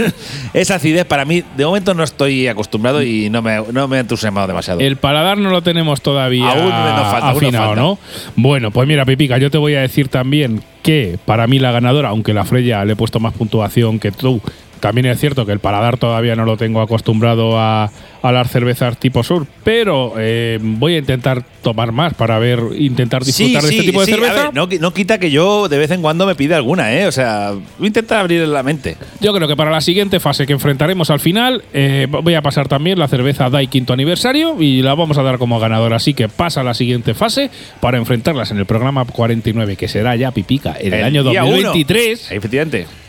Esa 0.52 0.76
acidez 0.76 1.04
para 1.04 1.24
mí, 1.24 1.44
de 1.56 1.64
momento 1.64 1.94
no 1.94 2.02
estoy 2.02 2.48
acostumbrado 2.48 3.02
y 3.02 3.30
no 3.30 3.42
me, 3.42 3.62
no 3.72 3.88
me 3.88 3.98
ha 3.98 4.00
entusiasmado 4.00 4.46
demasiado. 4.46 4.80
El 4.80 4.96
paladar 4.96 5.38
no 5.38 5.50
lo 5.50 5.62
tenemos 5.62 6.00
todavía 6.00 6.50
Aún 6.50 6.64
nos 6.64 6.70
falta, 6.70 7.28
aún 7.28 7.34
nos 7.34 7.36
afinado, 7.36 7.66
falta. 7.66 7.80
¿no? 7.80 7.98
Bueno, 8.36 8.70
pues 8.70 8.88
mira, 8.88 9.04
Pipica, 9.04 9.38
yo 9.38 9.50
te 9.50 9.58
voy 9.58 9.74
a 9.74 9.80
decir 9.80 10.08
también 10.08 10.62
que 10.82 11.18
para 11.24 11.46
mí 11.46 11.58
la 11.58 11.72
ganadora, 11.72 12.10
aunque 12.10 12.32
la 12.32 12.44
Freya 12.44 12.84
le 12.84 12.92
he 12.92 12.96
puesto 12.96 13.20
más 13.20 13.34
puntuación 13.34 13.98
que 13.98 14.12
tú, 14.12 14.40
También 14.80 15.06
es 15.06 15.18
cierto 15.18 15.46
que 15.46 15.52
el 15.52 15.58
paladar 15.58 15.96
todavía 15.98 16.36
no 16.36 16.44
lo 16.44 16.56
tengo 16.56 16.80
acostumbrado 16.80 17.58
a, 17.58 17.90
a 18.22 18.32
las 18.32 18.50
cervezas 18.50 18.98
tipo 18.98 19.22
sur, 19.22 19.46
pero 19.64 20.14
eh, 20.18 20.58
voy 20.60 20.94
a 20.94 20.98
intentar 20.98 21.44
tomar 21.62 21.92
más 21.92 22.14
para 22.14 22.38
ver, 22.38 22.60
intentar 22.76 23.24
disfrutar 23.24 23.62
de 23.62 23.68
este 23.70 23.82
tipo 23.82 24.00
de 24.00 24.06
sí. 24.06 24.12
A 24.12 24.14
cerveza. 24.16 24.42
ver, 24.44 24.54
no, 24.54 24.68
no 24.80 24.94
quita 24.94 25.18
que 25.18 25.30
yo 25.30 25.68
de 25.68 25.78
vez 25.78 25.90
en 25.90 26.02
cuando 26.02 26.26
me 26.26 26.34
pide 26.34 26.54
alguna, 26.54 26.92
¿eh? 26.94 27.06
O 27.06 27.12
sea, 27.12 27.52
voy 27.52 27.84
a 27.84 27.86
intentar 27.86 28.18
abrir 28.18 28.46
la 28.48 28.62
mente. 28.62 28.96
Yo 29.20 29.32
creo 29.32 29.48
que 29.48 29.56
para 29.56 29.70
la 29.70 29.80
siguiente 29.80 30.20
fase 30.20 30.46
que 30.46 30.52
enfrentaremos 30.52 31.10
al 31.10 31.20
final, 31.20 31.62
eh, 31.72 32.06
voy 32.10 32.34
a 32.34 32.42
pasar 32.42 32.68
también 32.68 32.98
la 32.98 33.08
cerveza 33.08 33.48
DAI 33.48 33.68
quinto 33.68 33.92
aniversario 33.92 34.60
y 34.60 34.82
la 34.82 34.94
vamos 34.94 35.18
a 35.18 35.22
dar 35.22 35.38
como 35.38 35.58
ganadora. 35.60 35.96
Así 35.96 36.14
que 36.14 36.28
pasa 36.28 36.60
a 36.60 36.64
la 36.64 36.74
siguiente 36.74 37.14
fase 37.14 37.50
para 37.80 37.98
enfrentarlas 37.98 38.50
en 38.50 38.58
el 38.58 38.66
programa 38.66 39.04
49, 39.04 39.76
que 39.76 39.88
será 39.88 40.16
ya 40.16 40.30
pipica 40.32 40.76
en 40.78 40.92
el, 40.92 41.04
año 41.04 41.22
día 41.24 41.44
uno. 41.44 41.52
2023. 41.52 42.32
Efectivamente. 42.32 43.05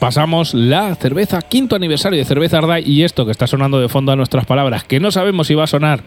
Pasamos 0.00 0.54
la 0.54 0.94
cerveza, 0.96 1.42
quinto 1.42 1.76
aniversario 1.76 2.18
de 2.18 2.24
Cerveza 2.24 2.58
Ardai 2.58 2.82
y 2.84 3.04
esto 3.04 3.26
que 3.26 3.32
está 3.32 3.46
sonando 3.46 3.78
de 3.78 3.88
fondo 3.88 4.10
a 4.10 4.16
nuestras 4.16 4.46
palabras, 4.46 4.82
que 4.82 4.98
no 4.98 5.12
sabemos 5.12 5.46
si 5.46 5.54
va 5.54 5.64
a 5.64 5.68
sonar 5.68 6.00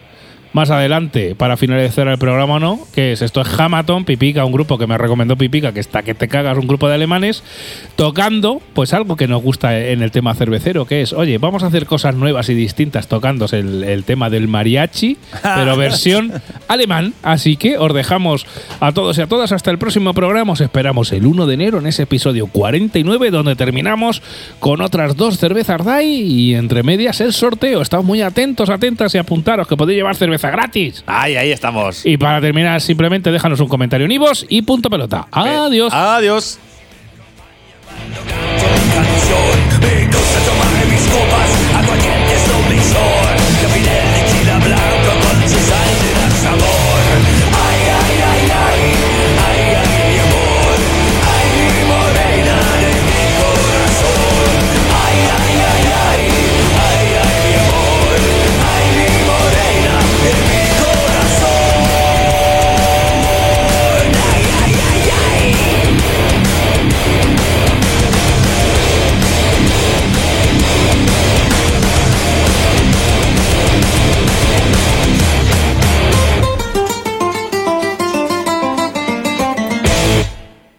más 0.54 0.70
adelante 0.70 1.34
para 1.34 1.56
finalizar 1.56 2.06
el 2.08 2.16
programa 2.16 2.54
o 2.54 2.60
no, 2.60 2.80
que 2.94 3.12
es 3.12 3.22
esto 3.22 3.40
es 3.40 3.48
Hamaton, 3.58 4.04
Pipica, 4.04 4.44
un 4.44 4.52
grupo 4.52 4.78
que 4.78 4.86
me 4.86 4.96
recomendó 4.96 5.36
Pipica, 5.36 5.72
que 5.72 5.80
está 5.80 6.02
que 6.04 6.14
te 6.14 6.28
cagas, 6.28 6.56
un 6.56 6.68
grupo 6.68 6.88
de 6.88 6.94
alemanes, 6.94 7.42
tocando 7.96 8.62
pues 8.72 8.94
algo 8.94 9.16
que 9.16 9.26
nos 9.26 9.42
gusta 9.42 9.78
en 9.78 10.00
el 10.00 10.12
tema 10.12 10.32
cervecero, 10.34 10.86
que 10.86 11.02
es, 11.02 11.12
oye, 11.12 11.38
vamos 11.38 11.64
a 11.64 11.66
hacer 11.66 11.86
cosas 11.86 12.14
nuevas 12.14 12.48
y 12.48 12.54
distintas 12.54 13.08
tocándose 13.08 13.58
el, 13.58 13.82
el 13.82 14.04
tema 14.04 14.30
del 14.30 14.46
mariachi, 14.46 15.18
pero 15.42 15.76
versión 15.76 16.32
alemán, 16.68 17.14
así 17.24 17.56
que 17.56 17.76
os 17.76 17.92
dejamos 17.92 18.46
a 18.78 18.92
todos 18.92 19.18
y 19.18 19.22
a 19.22 19.26
todas 19.26 19.50
hasta 19.50 19.72
el 19.72 19.78
próximo 19.78 20.14
programa, 20.14 20.52
os 20.52 20.60
esperamos 20.60 21.12
el 21.12 21.26
1 21.26 21.46
de 21.46 21.54
enero 21.54 21.78
en 21.78 21.88
ese 21.88 22.04
episodio 22.04 22.46
49 22.46 23.32
donde 23.32 23.56
terminamos 23.56 24.22
con 24.60 24.80
otras 24.82 25.16
dos 25.16 25.36
cervezas 25.36 25.84
DAI 25.84 26.06
y 26.06 26.54
entre 26.54 26.84
medias 26.84 27.20
el 27.20 27.32
sorteo, 27.32 27.82
estad 27.82 28.02
muy 28.04 28.22
atentos, 28.22 28.70
atentas 28.70 29.12
y 29.16 29.18
apuntaros 29.18 29.66
que 29.66 29.76
podéis 29.76 29.96
llevar 29.96 30.14
cerveza 30.14 30.43
gratis. 30.50 31.04
Ahí, 31.06 31.36
ahí 31.36 31.52
estamos. 31.52 32.04
Y 32.04 32.16
para 32.16 32.40
terminar, 32.40 32.80
simplemente 32.80 33.30
déjanos 33.30 33.60
un 33.60 33.68
comentario 33.68 34.04
en 34.04 34.10
univos 34.10 34.46
y 34.48 34.62
punto 34.62 34.90
pelota. 34.90 35.26
Adiós. 35.30 35.92
Eh, 35.92 35.96
adiós. 35.96 36.58
a 41.74 41.86
cualquier 41.86 43.33